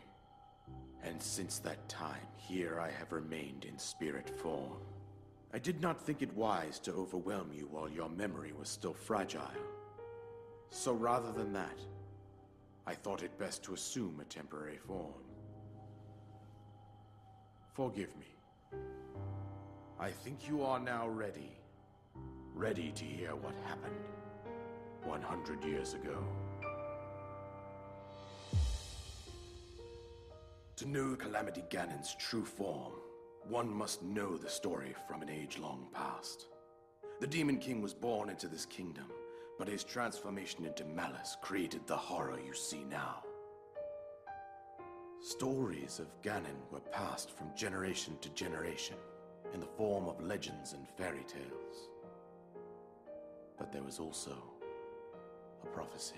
And 1.05 1.23
since 1.23 1.61
that 1.61 1.89
time, 1.89 2.27
here 2.37 2.81
I 2.81 2.91
have 2.91 3.13
remained 3.13 3.65
in 3.65 3.79
spirit 3.79 4.29
form. 4.29 4.79
I 5.55 5.61
did 5.61 5.81
not 5.81 6.05
think 6.05 6.23
it 6.23 6.35
wise 6.35 6.81
to 6.81 6.93
overwhelm 6.93 7.53
you 7.53 7.69
while 7.71 7.89
your 7.89 8.09
memory 8.09 8.53
was 8.53 8.69
still 8.69 8.95
fragile. 8.95 9.43
So 10.71 10.93
rather 10.93 11.31
than 11.31 11.53
that, 11.53 11.79
I 12.85 12.95
thought 12.95 13.23
it 13.23 13.39
best 13.39 13.63
to 13.65 13.75
assume 13.75 14.19
a 14.21 14.25
temporary 14.25 14.79
form. 14.79 15.30
Forgive 17.81 18.15
me. 18.19 18.27
I 19.99 20.11
think 20.11 20.47
you 20.47 20.63
are 20.63 20.79
now 20.79 21.09
ready. 21.09 21.57
Ready 22.55 22.93
to 22.93 23.05
hear 23.07 23.35
what 23.35 23.55
happened 23.65 24.05
100 25.05 25.65
years 25.65 25.95
ago. 25.95 26.23
To 30.77 30.87
know 30.87 31.17
Calamity 31.17 31.65
Ganon's 31.71 32.15
true 32.17 32.45
form, 32.45 32.93
one 33.49 33.73
must 33.73 34.03
know 34.03 34.37
the 34.37 34.51
story 34.51 34.95
from 35.09 35.23
an 35.23 35.31
age 35.31 35.57
long 35.57 35.87
past. 35.95 36.49
The 37.19 37.27
Demon 37.27 37.57
King 37.57 37.81
was 37.81 37.95
born 37.95 38.29
into 38.29 38.47
this 38.47 38.67
kingdom, 38.67 39.07
but 39.59 39.69
his 39.69 39.85
transformation 39.85 40.67
into 40.67 40.85
malice 40.85 41.39
created 41.41 41.87
the 41.87 41.97
horror 41.97 42.39
you 42.47 42.53
see 42.53 42.85
now. 42.85 43.23
Stories 45.23 45.99
of 45.99 46.07
Ganon 46.23 46.57
were 46.71 46.81
passed 46.81 47.31
from 47.31 47.55
generation 47.55 48.17
to 48.23 48.31
generation 48.31 48.97
in 49.53 49.61
the 49.61 49.67
form 49.67 50.09
of 50.09 50.19
legends 50.19 50.73
and 50.73 50.89
fairy 50.97 51.27
tales. 51.29 51.91
But 53.59 53.71
there 53.71 53.83
was 53.83 53.99
also 53.99 54.35
a 55.63 55.67
prophecy. 55.67 56.17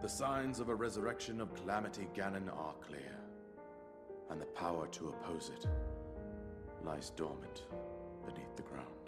The 0.00 0.08
signs 0.08 0.58
of 0.58 0.70
a 0.70 0.74
resurrection 0.74 1.42
of 1.42 1.54
Calamity 1.54 2.08
Ganon 2.14 2.48
are 2.56 2.74
clear, 2.80 3.18
and 4.30 4.40
the 4.40 4.46
power 4.46 4.86
to 4.86 5.08
oppose 5.08 5.50
it 5.54 5.66
lies 6.82 7.10
dormant 7.10 7.64
beneath 8.24 8.56
the 8.56 8.62
ground. 8.62 9.05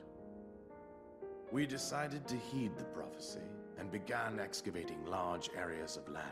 We 1.50 1.64
decided 1.64 2.28
to 2.28 2.36
heed 2.36 2.76
the 2.76 2.84
prophecy 2.84 3.40
and 3.78 3.90
began 3.90 4.38
excavating 4.38 5.02
large 5.06 5.48
areas 5.56 5.96
of 5.96 6.06
land. 6.12 6.26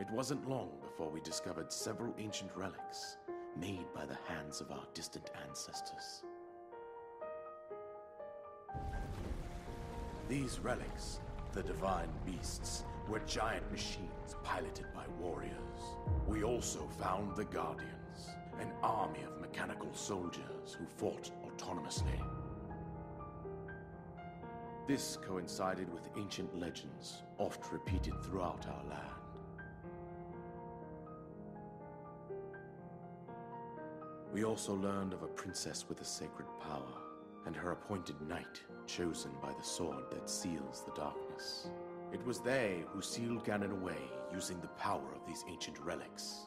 It 0.00 0.10
wasn't 0.10 0.48
long 0.48 0.70
before 0.82 1.08
we 1.08 1.20
discovered 1.20 1.72
several 1.72 2.12
ancient 2.18 2.50
relics 2.56 3.18
made 3.56 3.86
by 3.94 4.04
the 4.04 4.18
hands 4.26 4.60
of 4.60 4.72
our 4.72 4.82
distant 4.92 5.30
ancestors. 5.46 6.24
These 10.28 10.58
relics, 10.58 11.20
the 11.52 11.62
divine 11.62 12.08
beasts, 12.26 12.82
were 13.08 13.20
giant 13.20 13.70
machines 13.70 14.34
piloted 14.42 14.86
by 14.92 15.04
warriors. 15.20 15.52
We 16.26 16.42
also 16.42 16.88
found 16.98 17.36
the 17.36 17.44
Guardians, 17.44 18.30
an 18.58 18.72
army 18.82 19.22
of 19.22 19.40
mechanical 19.40 19.94
soldiers 19.94 20.76
who 20.76 20.86
fought 20.86 21.30
autonomously. 21.46 22.20
This 24.86 25.16
coincided 25.16 25.92
with 25.92 26.10
ancient 26.16 26.58
legends 26.58 27.22
oft 27.38 27.72
repeated 27.72 28.14
throughout 28.22 28.66
our 28.66 28.84
land. 28.90 29.22
We 34.32 34.44
also 34.44 34.74
learned 34.74 35.12
of 35.12 35.22
a 35.22 35.28
princess 35.28 35.84
with 35.88 36.00
a 36.00 36.04
sacred 36.04 36.48
power, 36.60 36.98
and 37.46 37.54
her 37.54 37.72
appointed 37.72 38.20
knight 38.22 38.60
chosen 38.86 39.30
by 39.40 39.52
the 39.52 39.62
sword 39.62 40.10
that 40.10 40.28
seals 40.28 40.84
the 40.84 40.92
darkness. 40.92 41.68
It 42.12 42.24
was 42.26 42.40
they 42.40 42.84
who 42.88 43.02
sealed 43.02 43.44
Ganon 43.44 43.70
away 43.72 44.10
using 44.34 44.60
the 44.60 44.68
power 44.68 45.14
of 45.14 45.26
these 45.26 45.44
ancient 45.48 45.78
relics. 45.78 46.46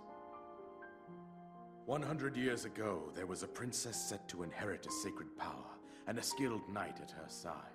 100 1.86 2.36
years 2.36 2.66
ago, 2.66 3.12
there 3.14 3.28
was 3.28 3.44
a 3.44 3.48
princess 3.48 3.96
set 3.96 4.28
to 4.28 4.44
inherit 4.44 4.86
a 4.88 4.92
sacred 4.92 5.38
power 5.38 5.70
and 6.08 6.18
a 6.18 6.24
skilled 6.24 6.68
knight 6.68 7.00
at 7.02 7.12
her 7.12 7.30
side. 7.30 7.75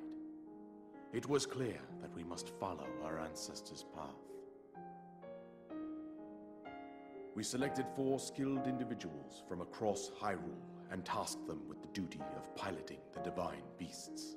It 1.13 1.29
was 1.29 1.45
clear 1.45 1.81
that 2.01 2.15
we 2.15 2.23
must 2.23 2.51
follow 2.61 2.87
our 3.05 3.19
ancestors' 3.19 3.85
path. 3.97 4.15
We 7.35 7.43
selected 7.43 7.87
four 7.97 8.21
skilled 8.21 8.67
individuals 8.67 9.43
from 9.49 9.61
across 9.61 10.11
Hyrule 10.21 10.63
and 10.93 11.05
tasked 11.05 11.47
them 11.49 11.63
with 11.69 11.83
the 11.83 11.89
duty 11.89 12.21
of 12.37 12.55
piloting 12.55 13.01
the 13.13 13.21
divine 13.21 13.63
beasts. 13.77 14.37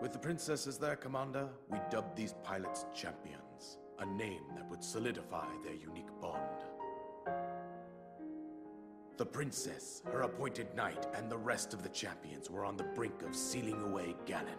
With 0.00 0.12
the 0.12 0.18
princess 0.18 0.66
as 0.66 0.78
their 0.78 0.96
commander, 0.96 1.48
we 1.68 1.78
dubbed 1.90 2.16
these 2.16 2.34
pilots 2.44 2.86
champions, 2.94 3.78
a 3.98 4.06
name 4.06 4.44
that 4.54 4.68
would 4.68 4.84
solidify 4.84 5.48
their 5.64 5.74
unique 5.74 6.10
bond. 6.20 6.64
The 9.16 9.24
princess, 9.24 10.02
her 10.06 10.22
appointed 10.22 10.74
knight, 10.74 11.06
and 11.14 11.30
the 11.30 11.36
rest 11.38 11.72
of 11.72 11.84
the 11.84 11.88
champions 11.90 12.50
were 12.50 12.64
on 12.64 12.76
the 12.76 12.82
brink 12.82 13.22
of 13.22 13.36
sealing 13.36 13.80
away 13.80 14.16
Ganon. 14.26 14.58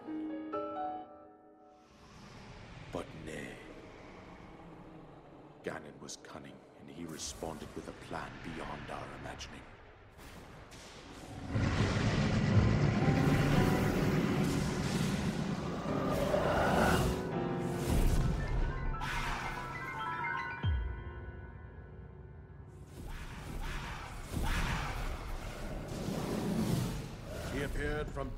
But 2.90 3.04
nay. 3.26 3.52
Ganon 5.62 6.00
was 6.00 6.16
cunning, 6.22 6.54
and 6.80 6.88
he 6.88 7.04
responded 7.04 7.68
with 7.76 7.88
a 7.88 8.06
plan 8.08 8.30
beyond 8.44 8.90
our 8.90 9.06
imagining. 9.20 9.60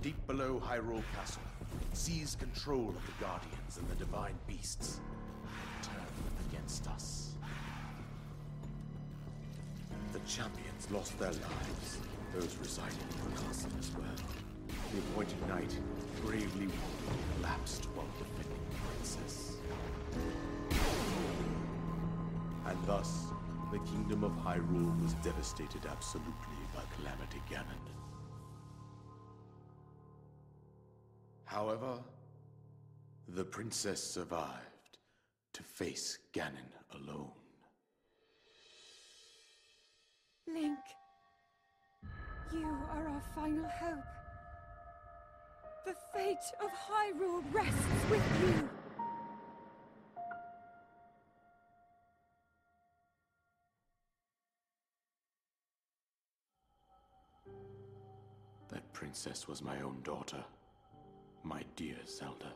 Deep 0.02 0.26
below 0.26 0.62
Hyrule 0.64 1.02
Castle, 1.14 1.42
seized 1.92 2.38
control 2.38 2.88
of 2.88 3.06
the 3.06 3.24
Guardians 3.24 3.78
and 3.78 3.88
the 3.90 3.96
Divine 3.96 4.34
Beasts, 4.46 5.00
and 5.42 5.82
turned 5.82 5.98
them 5.98 6.34
against 6.50 6.86
us. 6.88 7.32
The 10.12 10.20
champions 10.20 10.90
lost 10.90 11.18
their 11.18 11.32
lives, 11.32 11.98
those 12.34 12.56
residing 12.60 12.98
in 12.98 13.34
the 13.34 13.40
castle 13.42 13.70
as 13.78 13.90
well. 13.92 14.04
The 14.92 14.98
appointed 14.98 15.48
knight, 15.48 15.76
bravely 16.24 16.66
wounded, 16.66 17.24
collapsed 17.36 17.86
while 17.94 18.06
defending 18.18 18.62
the 18.70 18.76
princess. 18.86 19.56
And 22.66 22.78
thus, 22.86 23.24
the 23.72 23.78
kingdom 23.80 24.22
of 24.22 24.32
Hyrule 24.32 25.02
was 25.02 25.14
devastated 25.24 25.86
absolutely 25.90 26.58
by 26.74 26.82
Calamity 26.96 27.42
Ganon. 27.50 27.97
However, 31.48 31.98
the 33.26 33.44
princess 33.44 34.02
survived 34.02 34.98
to 35.54 35.62
face 35.62 36.18
Ganon 36.34 36.70
alone. 36.94 37.32
Link, 40.46 40.78
you 42.52 42.68
are 42.90 43.08
our 43.08 43.22
final 43.34 43.64
hope. 43.64 44.04
The 45.86 45.94
fate 46.14 46.36
of 46.62 46.70
Hyrule 46.70 47.42
rests 47.50 48.10
with 48.10 48.22
you. 48.42 48.68
That 58.68 58.92
princess 58.92 59.48
was 59.48 59.62
my 59.62 59.80
own 59.80 60.02
daughter, 60.02 60.44
my 61.48 61.62
dear 61.76 61.96
Zelda. 62.06 62.52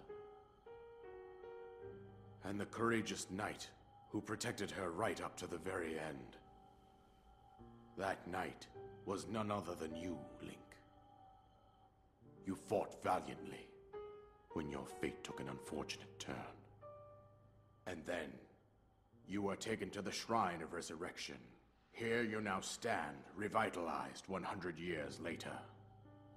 And 2.45 2.61
the 2.61 2.67
courageous 2.67 3.27
knight 3.31 3.67
who 4.11 4.21
protected 4.21 4.71
her 4.71 4.91
right 4.91 5.23
up 5.23 5.35
to 5.39 5.47
the 5.47 5.57
very 5.57 5.99
end. 5.99 6.37
That 7.97 8.29
knight 8.29 8.67
was 9.07 9.27
none 9.27 9.51
other 9.51 9.75
than 9.75 9.97
you, 9.97 10.19
Link. 10.43 10.59
You 12.45 12.55
fought 12.55 13.03
valiantly 13.03 13.67
when 14.53 14.71
your 14.71 14.85
fate 15.01 15.25
took 15.25 15.41
an 15.41 15.49
unfortunate 15.49 16.19
turn. 16.19 16.35
And 17.87 18.03
then, 18.05 18.31
you 19.27 19.41
were 19.41 19.57
taken 19.57 19.89
to 19.91 20.03
the 20.03 20.13
Shrine 20.13 20.61
of 20.61 20.75
Resurrection. 20.75 21.39
Here 21.93 22.23
you 22.23 22.43
now 22.43 22.61
stand, 22.61 23.17
revitalized 23.35 24.29
100 24.29 24.79
years 24.79 25.19
later. 25.21 25.57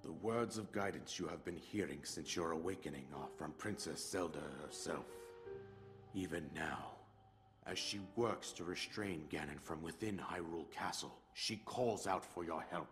The 0.06 0.12
words 0.12 0.56
of 0.56 0.70
guidance 0.70 1.18
you 1.18 1.26
have 1.26 1.44
been 1.44 1.56
hearing 1.56 1.98
since 2.04 2.36
your 2.36 2.52
awakening 2.52 3.06
are 3.12 3.26
from 3.36 3.50
Princess 3.58 4.08
Zelda 4.08 4.38
herself. 4.64 5.06
Even 6.14 6.48
now, 6.54 6.92
as 7.66 7.76
she 7.76 7.98
works 8.14 8.52
to 8.52 8.62
restrain 8.62 9.24
Ganon 9.28 9.60
from 9.60 9.82
within 9.82 10.16
Hyrule 10.16 10.70
Castle, 10.70 11.18
she 11.34 11.56
calls 11.56 12.06
out 12.06 12.24
for 12.24 12.44
your 12.44 12.64
help. 12.70 12.86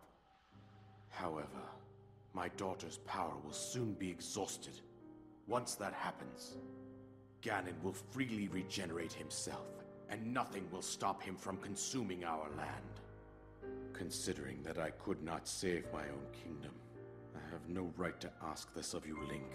However, 1.09 1.63
my 2.33 2.49
daughter's 2.57 2.99
power 3.07 3.37
will 3.45 3.53
soon 3.53 3.95
be 3.95 4.11
exhausted. 4.11 4.81
Once 5.47 5.77
that 5.77 5.93
happens, 5.93 6.57
Ganon 7.43 7.81
will 7.85 7.93
freely 7.93 8.49
regenerate 8.49 9.13
himself, 9.13 9.69
and 10.11 10.35
nothing 10.35 10.69
will 10.73 10.83
stop 10.83 11.23
him 11.23 11.37
from 11.37 11.59
consuming 11.59 12.25
our 12.25 12.49
land. 12.57 13.71
Considering 13.93 14.65
that 14.65 14.79
I 14.79 14.91
could 14.91 15.23
not 15.23 15.47
save 15.47 15.85
my 15.93 16.03
own 16.09 16.27
kingdom, 16.33 16.73
have 17.55 17.69
no 17.69 17.93
right 17.97 18.21
to 18.21 18.29
ask 18.43 18.75
this 18.75 18.95
of 18.95 19.07
you, 19.07 19.17
Link. 19.29 19.53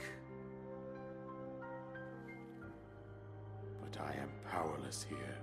But 3.81 4.01
I 4.01 4.13
am 4.13 4.29
powerless 4.49 5.05
here. 5.07 5.37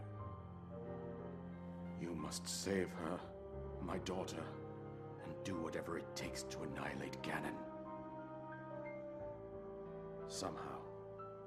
You 2.00 2.14
must 2.14 2.48
save 2.48 2.88
her, 3.04 3.20
my 3.82 3.98
daughter, 3.98 4.42
and 5.24 5.34
do 5.44 5.54
whatever 5.56 5.98
it 5.98 6.16
takes 6.16 6.44
to 6.44 6.62
annihilate 6.62 7.22
Ganon. 7.22 7.56
Somehow, 10.28 10.78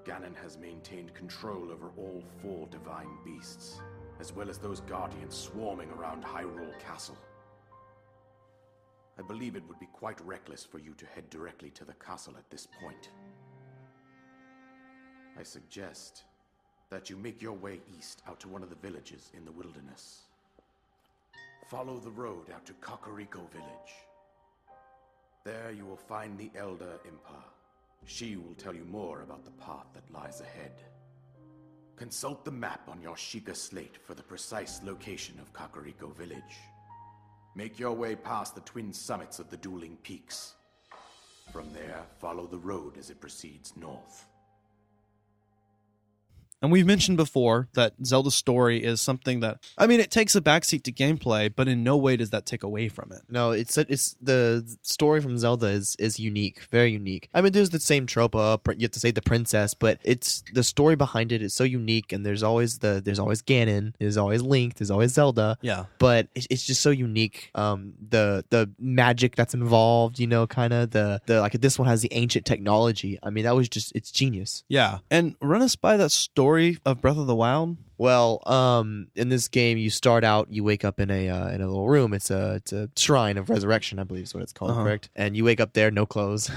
Ganon 0.06 0.36
has 0.36 0.60
maintained 0.60 1.16
control 1.16 1.72
over 1.72 1.92
all 1.98 2.24
four 2.40 2.68
divine 2.68 3.18
beasts, 3.26 3.80
as 4.20 4.32
well 4.32 4.48
as 4.48 4.60
those 4.60 4.82
guardians 4.82 5.36
swarming 5.36 5.90
around 5.90 6.24
Hyrule 6.24 6.78
Castle. 6.80 7.18
I 9.20 9.22
believe 9.22 9.58
it 9.58 9.68
would 9.68 9.80
be 9.80 9.90
quite 9.92 10.26
reckless 10.26 10.64
for 10.64 10.80
you 10.80 10.94
to 10.94 11.06
head 11.06 11.30
directly 11.30 11.72
to 11.72 11.84
the 11.84 11.94
castle 11.94 12.36
at 12.38 12.50
this 12.50 12.70
point. 12.82 13.10
I 15.38 15.44
suggest 15.44 16.24
that 16.90 17.10
you 17.10 17.18
make 17.18 17.42
your 17.42 17.54
way 17.54 17.82
east 17.98 18.24
out 18.30 18.40
to 18.40 18.48
one 18.48 18.64
of 18.64 18.70
the 18.70 18.78
villages 18.78 19.30
in 19.36 19.44
the 19.44 19.52
wilderness. 19.52 20.22
Follow 21.68 22.00
the 22.00 22.10
road 22.10 22.50
out 22.56 22.66
to 22.66 22.74
Kakariko 22.74 23.52
Village. 23.52 23.94
There 25.44 25.72
you 25.76 25.86
will 25.86 25.98
find 25.98 26.38
the 26.38 26.50
Elder 26.58 27.00
Impa. 27.06 27.44
She 28.06 28.38
will 28.38 28.56
tell 28.58 28.74
you 28.74 28.86
more 28.86 29.22
about 29.22 29.44
the 29.44 29.52
path 29.52 29.88
that 29.96 30.14
lies 30.14 30.40
ahead. 30.40 30.82
Consult 31.98 32.46
the 32.46 32.52
map 32.52 32.88
on 32.88 33.02
your 33.02 33.16
Sheikah 33.16 33.56
slate 33.56 33.98
for 34.02 34.14
the 34.14 34.24
precise 34.24 34.80
location 34.82 35.38
of 35.40 35.52
Kakariko 35.52 36.16
Village. 36.16 36.56
Make 37.56 37.80
your 37.80 37.94
way 37.94 38.16
past 38.16 38.56
the 38.56 38.62
twin 38.62 38.94
summits 38.94 39.40
of 39.40 39.50
the 39.50 39.58
dueling 39.58 39.98
peaks. 40.04 40.54
From 41.52 41.74
there, 41.74 42.04
follow 42.20 42.46
the 42.46 42.60
road 42.60 42.98
as 42.98 43.10
it 43.10 43.20
proceeds 43.20 43.76
north. 43.76 44.26
And 46.62 46.72
we've 46.72 46.86
mentioned 46.86 47.18
before 47.18 47.70
that 47.74 47.94
Zelda's 48.06 48.36
story 48.36 48.84
is 48.84 49.02
something 49.02 49.40
that 49.40 49.60
I 49.78 49.88
mean 49.88 50.00
it 50.00 50.12
takes 50.12 50.36
a 50.36 50.42
backseat 50.42 50.84
to 50.84 50.92
gameplay, 50.92 51.52
but 51.54 51.68
in 51.68 51.84
no 51.84 51.98
way 51.98 52.18
does 52.18 52.32
that 52.32 52.46
take 52.46 52.64
away 52.64 52.90
from 52.90 53.12
it. 53.12 53.22
No, 53.30 53.52
it's 53.52 53.78
it's 53.78 54.16
the 54.22 54.78
story 54.82 55.22
from 55.22 55.38
Zelda 55.38 55.68
is 55.68 55.96
is 56.00 56.20
unique, 56.20 56.62
very 56.72 56.92
unique. 56.92 57.30
I 57.34 57.42
mean, 57.42 57.54
there's 57.54 57.70
the 57.70 57.80
same 57.80 58.06
trope 58.06 58.36
of 58.36 58.62
you 58.68 58.84
have 58.84 58.92
to 58.92 59.00
say 59.00 59.12
the 59.12 59.22
princess, 59.22 59.74
but 59.74 60.00
it's 60.04 60.44
the 60.54 60.64
story 60.64 60.96
behind 60.96 61.32
it 61.32 61.42
is 61.42 61.54
so 61.54 61.64
unique, 61.64 62.12
and 62.12 62.26
there's 62.26 62.44
always 62.44 62.80
the 62.80 63.02
there's 63.04 63.20
always 63.20 63.42
Ganon, 63.42 63.94
there's 64.00 64.18
always 64.18 64.42
Link, 64.42 64.76
there's 64.76 64.92
always 64.92 65.14
Zelda. 65.14 65.58
Yeah. 65.62 65.86
but 65.98 66.28
it's, 66.36 66.48
it's 66.50 66.66
just 66.66 66.82
so 66.82 66.90
unique. 66.90 67.52
Um, 67.56 67.94
the 68.10 68.44
the 68.50 68.70
magic 68.80 69.36
that's 69.36 69.54
involved, 69.54 70.20
you 70.20 70.28
know, 70.28 70.46
kind 70.48 70.74
of 70.74 70.92
the 70.92 71.22
the 71.26 71.40
like 71.40 71.54
this 71.54 71.80
one 71.80 71.88
has 71.88 72.02
the 72.02 72.12
ancient 72.12 72.46
technology. 72.46 73.18
I 73.24 73.30
mean, 73.30 73.46
that 73.46 73.56
was 73.56 73.70
just 73.70 73.94
it's 73.96 74.12
genius. 74.12 74.64
Yeah. 74.68 75.00
And 75.10 75.36
run 75.42 75.62
us 75.62 75.76
by 75.76 75.96
that 75.98 76.12
story 76.12 76.49
of 76.86 77.02
Breath 77.02 77.18
of 77.18 77.28
the 77.28 77.36
Wild. 77.36 77.78
Well, 77.98 78.42
um, 78.48 79.08
in 79.16 79.28
this 79.28 79.50
game, 79.50 79.78
you 79.78 79.90
start 79.90 80.24
out, 80.24 80.48
you 80.50 80.64
wake 80.64 80.86
up 80.86 81.02
in 81.02 81.12
a 81.12 81.28
uh, 81.28 81.50
in 81.50 81.60
a 81.62 81.68
little 81.68 81.90
room. 81.90 82.14
It's 82.14 82.32
a 82.32 82.54
it's 82.56 82.72
a 82.72 82.90
shrine 82.96 83.38
of 83.38 83.50
resurrection, 83.50 84.00
I 84.00 84.04
believe 84.06 84.24
is 84.24 84.34
what 84.34 84.42
it's 84.42 84.54
called, 84.54 84.72
Uh-huh. 84.72 84.84
correct? 84.84 85.10
And 85.18 85.36
you 85.36 85.44
wake 85.44 85.60
up 85.60 85.74
there, 85.74 85.92
no 85.92 86.06
clothes, 86.06 86.50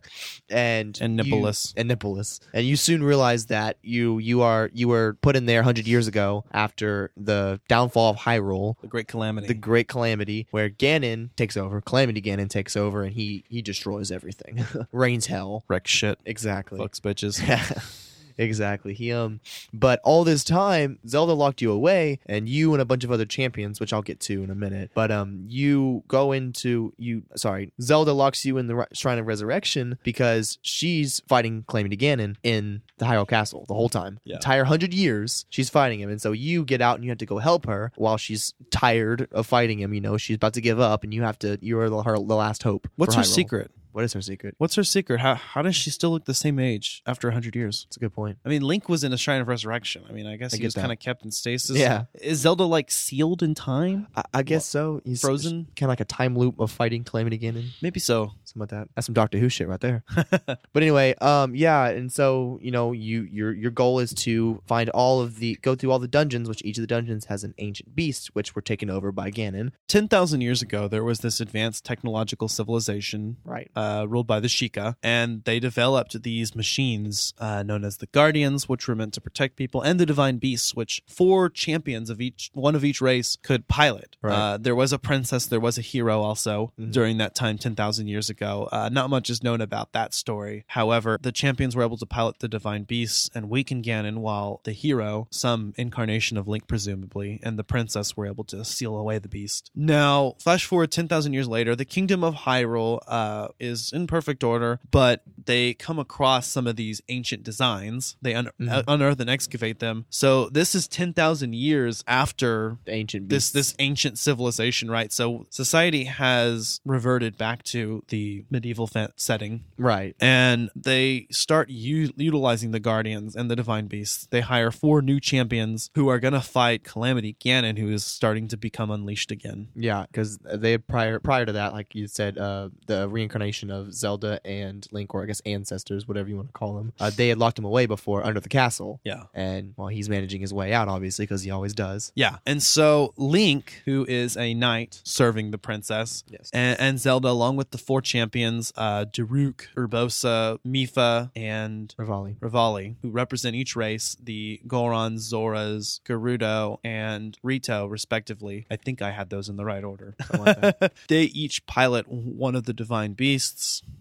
and 0.50 0.98
And 1.00 1.16
you- 1.24 1.24
nippleless. 1.34 1.72
and 1.76 1.90
nippleless, 1.90 2.40
and 2.52 2.66
you 2.66 2.76
soon 2.76 3.02
realize 3.02 3.46
that 3.46 3.78
you 3.82 4.18
you 4.18 4.42
are 4.42 4.70
you 4.74 4.88
were 4.88 5.16
put 5.22 5.36
in 5.36 5.46
there 5.46 5.62
hundred 5.62 5.86
years 5.86 6.06
ago 6.06 6.44
after 6.52 7.12
the 7.16 7.60
downfall 7.66 8.10
of 8.10 8.16
Hyrule, 8.18 8.74
The 8.82 8.86
Great 8.86 9.08
Calamity. 9.08 9.46
the 9.46 9.54
Great 9.54 9.88
Calamity, 9.88 10.48
where 10.50 10.68
Ganon 10.68 11.30
takes 11.34 11.56
over, 11.56 11.80
Calamity 11.80 12.20
Ganon 12.20 12.50
takes 12.50 12.76
over, 12.76 13.04
and 13.04 13.14
he 13.14 13.44
he 13.48 13.62
destroys 13.62 14.10
everything, 14.12 14.66
rains 14.92 15.26
hell. 15.26 15.64
Wreck 15.66 15.86
shit. 15.86 16.18
Exactly. 16.26 16.78
Fucks 16.78 17.00
bitches. 17.00 17.40
exactly. 18.40 18.94
He 18.94 19.12
um 19.12 19.40
but 19.72 20.00
all 20.02 20.24
this 20.24 20.42
time 20.44 20.98
Zelda 21.06 21.32
locked 21.32 21.62
you 21.62 21.70
away 21.70 22.18
and 22.26 22.48
you 22.48 22.72
and 22.72 22.82
a 22.82 22.84
bunch 22.84 23.04
of 23.04 23.12
other 23.12 23.26
champions, 23.26 23.80
which 23.80 23.92
I'll 23.92 24.02
get 24.02 24.20
to 24.20 24.42
in 24.42 24.50
a 24.50 24.54
minute. 24.54 24.90
But 24.94 25.10
um 25.10 25.44
you 25.46 26.02
go 26.08 26.32
into 26.32 26.92
you 26.96 27.22
sorry, 27.36 27.72
Zelda 27.80 28.12
locks 28.12 28.44
you 28.44 28.58
in 28.58 28.66
the 28.66 28.86
Shrine 28.92 29.18
of 29.18 29.26
Resurrection 29.26 29.98
because 30.02 30.58
she's 30.62 31.20
fighting 31.28 31.64
Calamity 31.68 31.96
Ganon 31.96 32.36
in 32.42 32.82
the 32.98 33.06
Hyrule 33.06 33.28
Castle 33.28 33.64
the 33.68 33.74
whole 33.74 33.88
time. 33.88 34.18
Yeah. 34.24 34.36
Entire 34.36 34.62
100 34.62 34.94
years 34.94 35.44
she's 35.50 35.70
fighting 35.70 36.00
him 36.00 36.10
and 36.10 36.20
so 36.20 36.32
you 36.32 36.64
get 36.64 36.80
out 36.80 36.96
and 36.96 37.04
you 37.04 37.10
have 37.10 37.18
to 37.18 37.26
go 37.26 37.38
help 37.38 37.66
her 37.66 37.92
while 37.96 38.16
she's 38.16 38.54
tired 38.70 39.28
of 39.32 39.46
fighting 39.46 39.78
him, 39.80 39.94
you 39.94 40.00
know, 40.00 40.16
she's 40.16 40.36
about 40.36 40.54
to 40.54 40.60
give 40.60 40.80
up 40.80 41.04
and 41.04 41.12
you 41.12 41.22
have 41.22 41.38
to 41.40 41.58
you 41.60 41.78
are 41.78 41.90
the, 41.90 42.02
her 42.02 42.14
the 42.16 42.22
last 42.22 42.62
hope. 42.62 42.88
What's 42.96 43.14
her 43.14 43.24
secret? 43.24 43.70
What 43.92 44.04
is 44.04 44.12
her 44.12 44.20
secret? 44.22 44.54
What's 44.58 44.74
her 44.76 44.84
secret? 44.84 45.20
How 45.20 45.34
how 45.34 45.62
does 45.62 45.76
she 45.76 45.90
still 45.90 46.10
look 46.10 46.24
the 46.24 46.34
same 46.34 46.58
age 46.58 47.02
after 47.06 47.28
100 47.28 47.56
years? 47.56 47.84
That's 47.86 47.96
a 47.96 48.00
good 48.00 48.12
point. 48.12 48.38
I 48.44 48.48
mean, 48.48 48.62
Link 48.62 48.88
was 48.88 49.04
in 49.04 49.12
a 49.12 49.16
Shrine 49.16 49.40
of 49.40 49.48
Resurrection. 49.48 50.04
I 50.08 50.12
mean, 50.12 50.26
I 50.26 50.36
guess 50.36 50.54
I 50.54 50.58
he 50.58 50.64
was 50.64 50.74
kind 50.74 50.92
of 50.92 50.98
kept 50.98 51.24
in 51.24 51.30
stasis. 51.30 51.76
Yeah. 51.76 52.04
Is 52.14 52.40
Zelda 52.40 52.64
like 52.64 52.90
sealed 52.90 53.42
in 53.42 53.54
time? 53.54 54.06
I, 54.16 54.22
I 54.34 54.42
guess 54.42 54.66
so. 54.66 55.00
He's 55.04 55.20
Frozen? 55.20 55.68
kind 55.76 55.88
of 55.88 55.88
like 55.90 56.00
a 56.00 56.04
time 56.04 56.36
loop 56.36 56.58
of 56.60 56.70
fighting 56.70 57.04
Calamity 57.04 57.38
Ganon, 57.38 57.70
Maybe 57.82 58.00
so. 58.00 58.32
something 58.44 58.60
like 58.60 58.68
that. 58.70 58.88
That's 58.94 59.06
some 59.06 59.14
Doctor 59.14 59.38
Who 59.38 59.48
shit 59.48 59.68
right 59.68 59.80
there. 59.80 60.04
but 60.46 60.58
anyway, 60.76 61.14
um, 61.20 61.54
yeah, 61.54 61.86
and 61.86 62.12
so 62.12 62.58
you 62.62 62.70
know, 62.70 62.92
you 62.92 63.22
your 63.22 63.52
your 63.52 63.70
goal 63.70 63.98
is 63.98 64.12
to 64.14 64.60
find 64.66 64.88
all 64.90 65.20
of 65.20 65.38
the 65.38 65.56
go 65.62 65.74
through 65.74 65.90
all 65.90 65.98
the 65.98 66.08
dungeons, 66.08 66.48
which 66.48 66.62
each 66.64 66.78
of 66.78 66.82
the 66.82 66.86
dungeons 66.86 67.26
has 67.26 67.44
an 67.44 67.54
ancient 67.58 67.94
beast, 67.94 68.34
which 68.34 68.54
were 68.54 68.62
taken 68.62 68.88
over 68.90 69.10
by 69.12 69.30
Ganon. 69.30 69.72
10,000 69.88 70.40
years 70.40 70.62
ago, 70.62 70.86
there 70.88 71.02
was 71.04 71.20
this 71.20 71.40
advanced 71.40 71.84
technological 71.84 72.48
civilization 72.48 73.36
Right. 73.44 73.70
uh, 73.76 73.79
ruled 74.08 74.26
by 74.26 74.40
the 74.40 74.48
Sheikah, 74.48 74.96
and 75.02 75.44
they 75.44 75.58
developed 75.60 76.22
these 76.22 76.54
machines 76.54 77.34
uh, 77.38 77.62
known 77.62 77.84
as 77.84 77.96
the 77.98 78.06
Guardians, 78.06 78.68
which 78.68 78.86
were 78.88 78.94
meant 78.94 79.14
to 79.14 79.20
protect 79.20 79.56
people, 79.56 79.80
and 79.82 79.98
the 79.98 80.06
Divine 80.06 80.38
Beasts, 80.38 80.74
which 80.74 81.02
four 81.06 81.48
champions 81.48 82.10
of 82.10 82.20
each 82.20 82.50
one 82.54 82.74
of 82.74 82.84
each 82.84 83.00
race 83.00 83.36
could 83.42 83.68
pilot. 83.68 84.16
Right. 84.22 84.34
Uh, 84.34 84.56
there 84.58 84.74
was 84.74 84.92
a 84.92 84.98
princess, 84.98 85.46
there 85.46 85.60
was 85.60 85.78
a 85.78 85.82
hero 85.82 86.20
also 86.22 86.72
Mhm. 86.78 86.92
during 86.92 87.18
that 87.18 87.34
time, 87.34 87.58
ten 87.58 87.74
thousand 87.74 88.08
years 88.08 88.28
ago. 88.30 88.68
Uh, 88.72 88.88
not 88.90 89.10
much 89.10 89.30
is 89.30 89.42
known 89.42 89.60
about 89.60 89.92
that 89.92 90.14
story. 90.14 90.64
However, 90.68 91.18
the 91.20 91.32
champions 91.32 91.74
were 91.76 91.82
able 91.84 91.96
to 91.98 92.06
pilot 92.06 92.38
the 92.40 92.48
Divine 92.48 92.84
Beasts 92.84 93.30
and 93.34 93.48
weaken 93.50 93.82
Ganon, 93.82 94.18
while 94.18 94.60
the 94.64 94.72
hero, 94.72 95.28
some 95.30 95.74
incarnation 95.76 96.36
of 96.36 96.46
Link 96.48 96.66
presumably, 96.66 97.40
and 97.42 97.58
the 97.58 97.64
princess 97.64 98.16
were 98.16 98.26
able 98.26 98.44
to 98.44 98.64
seal 98.64 98.96
away 98.96 99.18
the 99.18 99.28
beast. 99.28 99.70
Now, 99.74 100.34
flash 100.38 100.64
forward 100.64 100.90
ten 100.90 101.08
thousand 101.08 101.32
years 101.32 101.48
later, 101.48 101.74
the 101.76 101.84
kingdom 101.84 102.22
of 102.24 102.34
Hyrule 102.34 103.00
uh, 103.06 103.48
is 103.70 103.92
in 103.92 104.06
perfect 104.06 104.42
order, 104.44 104.80
but 104.90 105.22
they 105.46 105.74
come 105.74 105.98
across 105.98 106.46
some 106.46 106.66
of 106.66 106.76
these 106.76 107.00
ancient 107.08 107.42
designs. 107.44 108.16
They 108.20 108.34
un- 108.34 108.50
Mhm. 108.60 108.70
uh, 108.70 108.82
unearth 108.88 109.20
and 109.20 109.30
excavate 109.30 109.78
them. 109.78 110.04
So 110.10 110.48
this 110.50 110.74
is 110.74 110.86
ten 110.88 111.12
thousand 111.12 111.54
years 111.54 112.04
after 112.06 112.78
The 112.84 112.92
ancient 112.92 113.28
this 113.28 113.44
beasts. 113.50 113.52
this 113.52 113.74
ancient 113.78 114.18
civilization, 114.18 114.90
right? 114.90 115.12
So 115.12 115.46
society 115.50 116.04
has 116.04 116.80
reverted 116.84 117.36
back 117.38 117.62
to 117.64 118.02
the 118.08 118.44
medieval 118.50 118.86
fa- 118.86 119.12
setting, 119.16 119.64
right. 119.78 120.14
and 120.20 120.70
they 120.74 121.26
start 121.30 121.68
u- 121.70 122.12
utilizing 122.16 122.70
the 122.72 122.80
guardians 122.80 123.36
and 123.36 123.50
the 123.50 123.56
divine 123.56 123.86
beasts. 123.86 124.26
They 124.30 124.40
hire 124.40 124.70
four 124.70 125.02
new 125.02 125.20
champions 125.20 125.90
who 125.94 126.08
are 126.08 126.18
going 126.18 126.34
to 126.34 126.40
fight 126.40 126.84
Calamity 126.84 127.36
Ganon, 127.44 127.78
who 127.78 127.88
is 127.90 128.04
starting 128.04 128.48
to 128.48 128.56
become 128.56 128.90
unleashed 128.90 129.30
again. 129.30 129.68
Yeah, 129.74 130.06
because 130.10 130.38
they 130.38 130.78
prior 130.78 131.18
prior 131.18 131.44
to 131.46 131.52
that, 131.52 131.72
like 131.72 131.94
you 131.94 132.06
said, 132.08 132.38
uh, 132.38 132.70
the 132.86 133.08
reincarnation 133.08 133.59
of 133.68 133.92
Zelda 133.92 134.40
and 134.46 134.86
Link, 134.92 135.12
or 135.12 135.24
I 135.24 135.26
guess 135.26 135.40
ancestors, 135.44 136.06
whatever 136.06 136.28
you 136.28 136.36
want 136.36 136.48
to 136.48 136.52
call 136.52 136.76
them, 136.76 136.92
uh, 137.00 137.10
they 137.10 137.28
had 137.28 137.38
locked 137.38 137.58
him 137.58 137.64
away 137.64 137.86
before 137.86 138.24
under 138.24 138.38
the 138.38 138.48
castle. 138.48 139.00
Yeah. 139.02 139.24
And 139.34 139.74
well, 139.76 139.88
he's 139.88 140.08
managing 140.08 140.40
his 140.40 140.54
way 140.54 140.72
out, 140.72 140.86
obviously, 140.86 141.24
because 141.24 141.42
he 141.42 141.50
always 141.50 141.74
does. 141.74 142.12
Yeah. 142.14 142.36
And 142.46 142.62
so 142.62 143.12
Link, 143.16 143.82
who 143.84 144.06
is 144.08 144.36
a 144.36 144.54
knight 144.54 145.00
serving 145.04 145.50
the 145.50 145.58
princess, 145.58 146.22
Yes. 146.28 146.48
and, 146.52 146.78
and 146.78 147.00
Zelda, 147.00 147.28
along 147.28 147.56
with 147.56 147.72
the 147.72 147.78
four 147.78 148.00
champions, 148.00 148.72
uh, 148.76 149.04
Daruk, 149.06 149.62
Urbosa, 149.76 150.58
Mipha, 150.66 151.30
and 151.34 151.92
Revali. 151.98 152.38
Revali, 152.38 152.94
who 153.02 153.10
represent 153.10 153.56
each 153.56 153.74
race, 153.74 154.16
the 154.22 154.60
Gorons, 154.66 155.32
Zoras, 155.32 156.00
Gerudo, 156.06 156.78
and 156.84 157.36
Rito, 157.42 157.86
respectively. 157.86 158.66
I 158.70 158.76
think 158.76 159.02
I 159.02 159.10
had 159.10 159.30
those 159.30 159.48
in 159.48 159.56
the 159.56 159.64
right 159.64 159.82
order. 159.82 160.14
Something 160.30 160.44
like 160.44 160.78
that. 160.78 160.92
they 161.08 161.22
each 161.24 161.66
pilot 161.66 162.06
one 162.08 162.54
of 162.54 162.64
the 162.64 162.72
divine 162.72 163.14
beasts, 163.14 163.49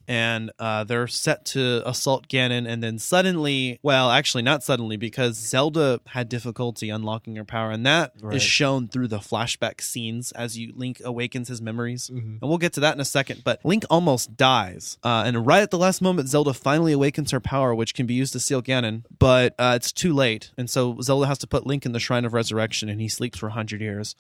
and 0.08 0.52
uh, 0.60 0.84
they're 0.84 1.08
set 1.08 1.46
to 1.46 1.88
assault 1.88 2.28
Ganon. 2.28 2.68
And 2.68 2.82
then 2.82 2.98
suddenly, 2.98 3.80
well, 3.84 4.10
actually, 4.10 4.42
not 4.44 4.64
suddenly, 4.64 4.98
because 4.98 5.38
Zelda 5.38 6.00
had 6.08 6.30
difficulty 6.30 6.90
unlocking 6.90 7.36
her 7.36 7.46
power, 7.46 7.70
and 7.72 7.86
that 7.86 8.14
is 8.18 8.24
Right. 8.24 8.42
shown 8.42 8.88
through 8.88 9.08
the 9.10 9.20
flashback 9.20 9.82
scenes 9.82 10.32
as 10.32 10.58
you 10.58 10.74
Link 10.76 11.02
awakens 11.04 11.48
his 11.48 11.62
memories. 11.62 12.10
Mhm. 12.10 12.40
And 12.42 12.50
we'll 12.50 12.58
get 12.58 12.74
to 12.74 12.80
that 12.80 12.96
in 12.96 13.00
a 13.02 13.06
second. 13.06 13.42
But 13.44 13.60
Link 13.64 13.86
almost 13.90 14.36
dies. 14.36 14.98
Uh, 15.04 15.24
and 15.26 15.46
right 15.46 15.62
at 15.62 15.70
the 15.72 15.78
last 15.78 16.02
moment, 16.02 16.30
Zelda 16.30 16.54
finally 16.54 16.94
awakens 16.94 17.32
her 17.32 17.40
power, 17.40 17.76
which 17.76 17.94
can 17.94 18.06
be 18.06 18.14
used 18.16 18.34
to 18.34 18.40
seal 18.40 18.62
Ganon. 18.62 19.04
But 19.20 19.54
uh, 19.60 19.74
it's 19.76 19.92
too 19.92 20.14
late. 20.14 20.52
And 20.58 20.70
so 20.70 20.98
Zelda 21.02 21.28
has 21.28 21.38
to 21.40 21.48
put 21.48 21.68
Link 21.68 21.86
in 21.86 21.92
the 21.92 22.00
Shrine 22.00 22.26
of 22.26 22.34
Resurrection, 22.34 22.90
and 22.90 23.00
he 23.00 23.08
sleeps 23.08 23.38
for 23.40 23.50
100 23.50 23.82
years. 23.82 24.16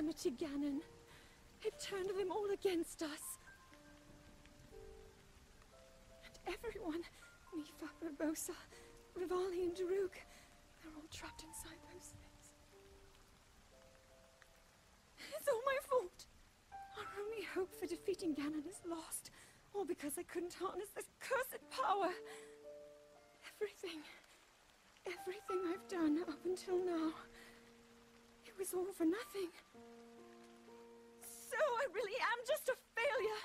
Calamity 0.00 0.30
Ganon. 0.30 0.80
It 1.60 1.74
turned 1.78 2.08
them 2.08 2.32
all 2.32 2.48
against 2.54 3.02
us. 3.02 3.36
And 6.24 6.54
everyone. 6.56 7.02
Mipha, 7.54 7.90
Urbosa, 8.02 8.56
Revali, 9.14 9.64
and 9.64 9.74
Daruk. 9.74 10.16
They're 10.80 10.96
all 10.96 11.10
trapped 11.12 11.42
inside 11.42 11.76
those 11.92 12.14
things. 12.16 12.54
It's 15.36 15.48
all 15.48 15.60
my 15.66 15.76
fault. 15.90 16.24
Our 16.96 17.22
only 17.22 17.44
hope 17.54 17.74
for 17.78 17.86
defeating 17.86 18.34
Ganon 18.34 18.66
is 18.66 18.80
lost. 18.88 19.30
All 19.74 19.84
because 19.84 20.14
I 20.18 20.22
couldn't 20.22 20.54
harness 20.54 20.88
this 20.96 21.10
cursed 21.20 21.60
power. 21.70 22.08
Everything. 23.54 24.00
Everything 25.06 25.60
I've 25.70 25.86
done 25.88 26.20
up 26.26 26.42
until 26.46 26.78
now. 26.78 27.12
It 28.46 28.56
was 28.58 28.72
all 28.72 28.92
for 28.96 29.04
nothing. 29.04 29.50
I 31.64 31.86
really 31.94 32.18
am 32.20 32.40
just 32.46 32.68
a 32.68 32.76
failure. 32.96 33.40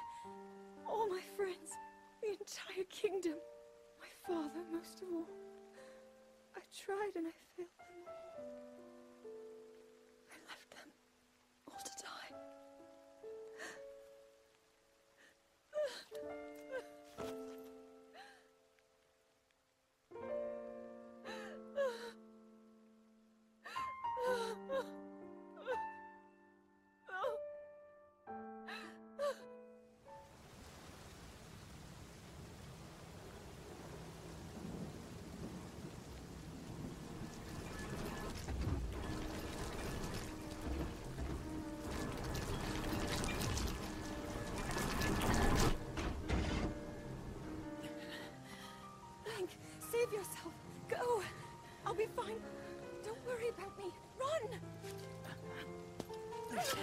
All 0.88 1.10
my 1.10 1.22
friends, 1.36 1.72
the 2.22 2.30
entire 2.30 2.86
kingdom, 2.90 3.38
my 4.00 4.12
father 4.28 4.64
most 4.72 5.02
of 5.02 5.08
all. 5.14 5.30
I 6.56 6.62
tried 6.72 7.16
and 7.16 7.28
I 7.28 7.36
failed 7.58 7.75
save 50.06 50.14
yourself. 50.14 50.54
Go. 50.90 51.22
I'll 51.86 51.94
be 51.94 52.08
fine. 52.16 52.40
Don't 53.04 53.18
worry 53.26 53.50
about 53.50 53.78
me. 53.78 53.86
Run. 54.20 54.60
Was, 56.56 56.76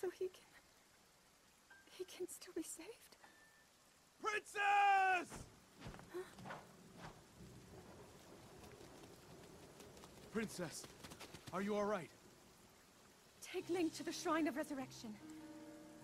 So 0.00 0.08
he 0.18 0.26
can. 0.28 0.40
He 1.96 2.04
can 2.04 2.26
still 2.28 2.54
be 2.54 2.62
saved. 2.62 3.16
Princess! 4.22 5.28
Princess, 10.32 10.86
are 11.52 11.60
you 11.60 11.74
alright? 11.76 12.10
Take 13.42 13.68
Link 13.68 13.92
to 13.96 14.04
the 14.04 14.12
Shrine 14.12 14.46
of 14.46 14.56
Resurrection. 14.56 15.12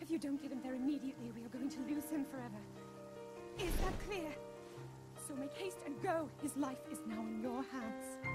If 0.00 0.10
you 0.10 0.18
don't 0.18 0.42
get 0.42 0.50
him 0.50 0.60
there 0.62 0.74
immediately, 0.74 1.30
we 1.34 1.44
are 1.44 1.48
going 1.48 1.70
to 1.70 1.78
lose 1.88 2.10
him 2.10 2.24
forever. 2.24 2.60
Is 3.58 3.72
that 3.84 3.94
clear? 4.08 4.28
So 5.26 5.34
make 5.36 5.54
haste 5.54 5.78
and 5.86 6.00
go. 6.02 6.28
His 6.42 6.56
life 6.56 6.78
is 6.92 6.98
now 7.06 7.20
in 7.20 7.40
your 7.40 7.64
hands. 7.72 8.25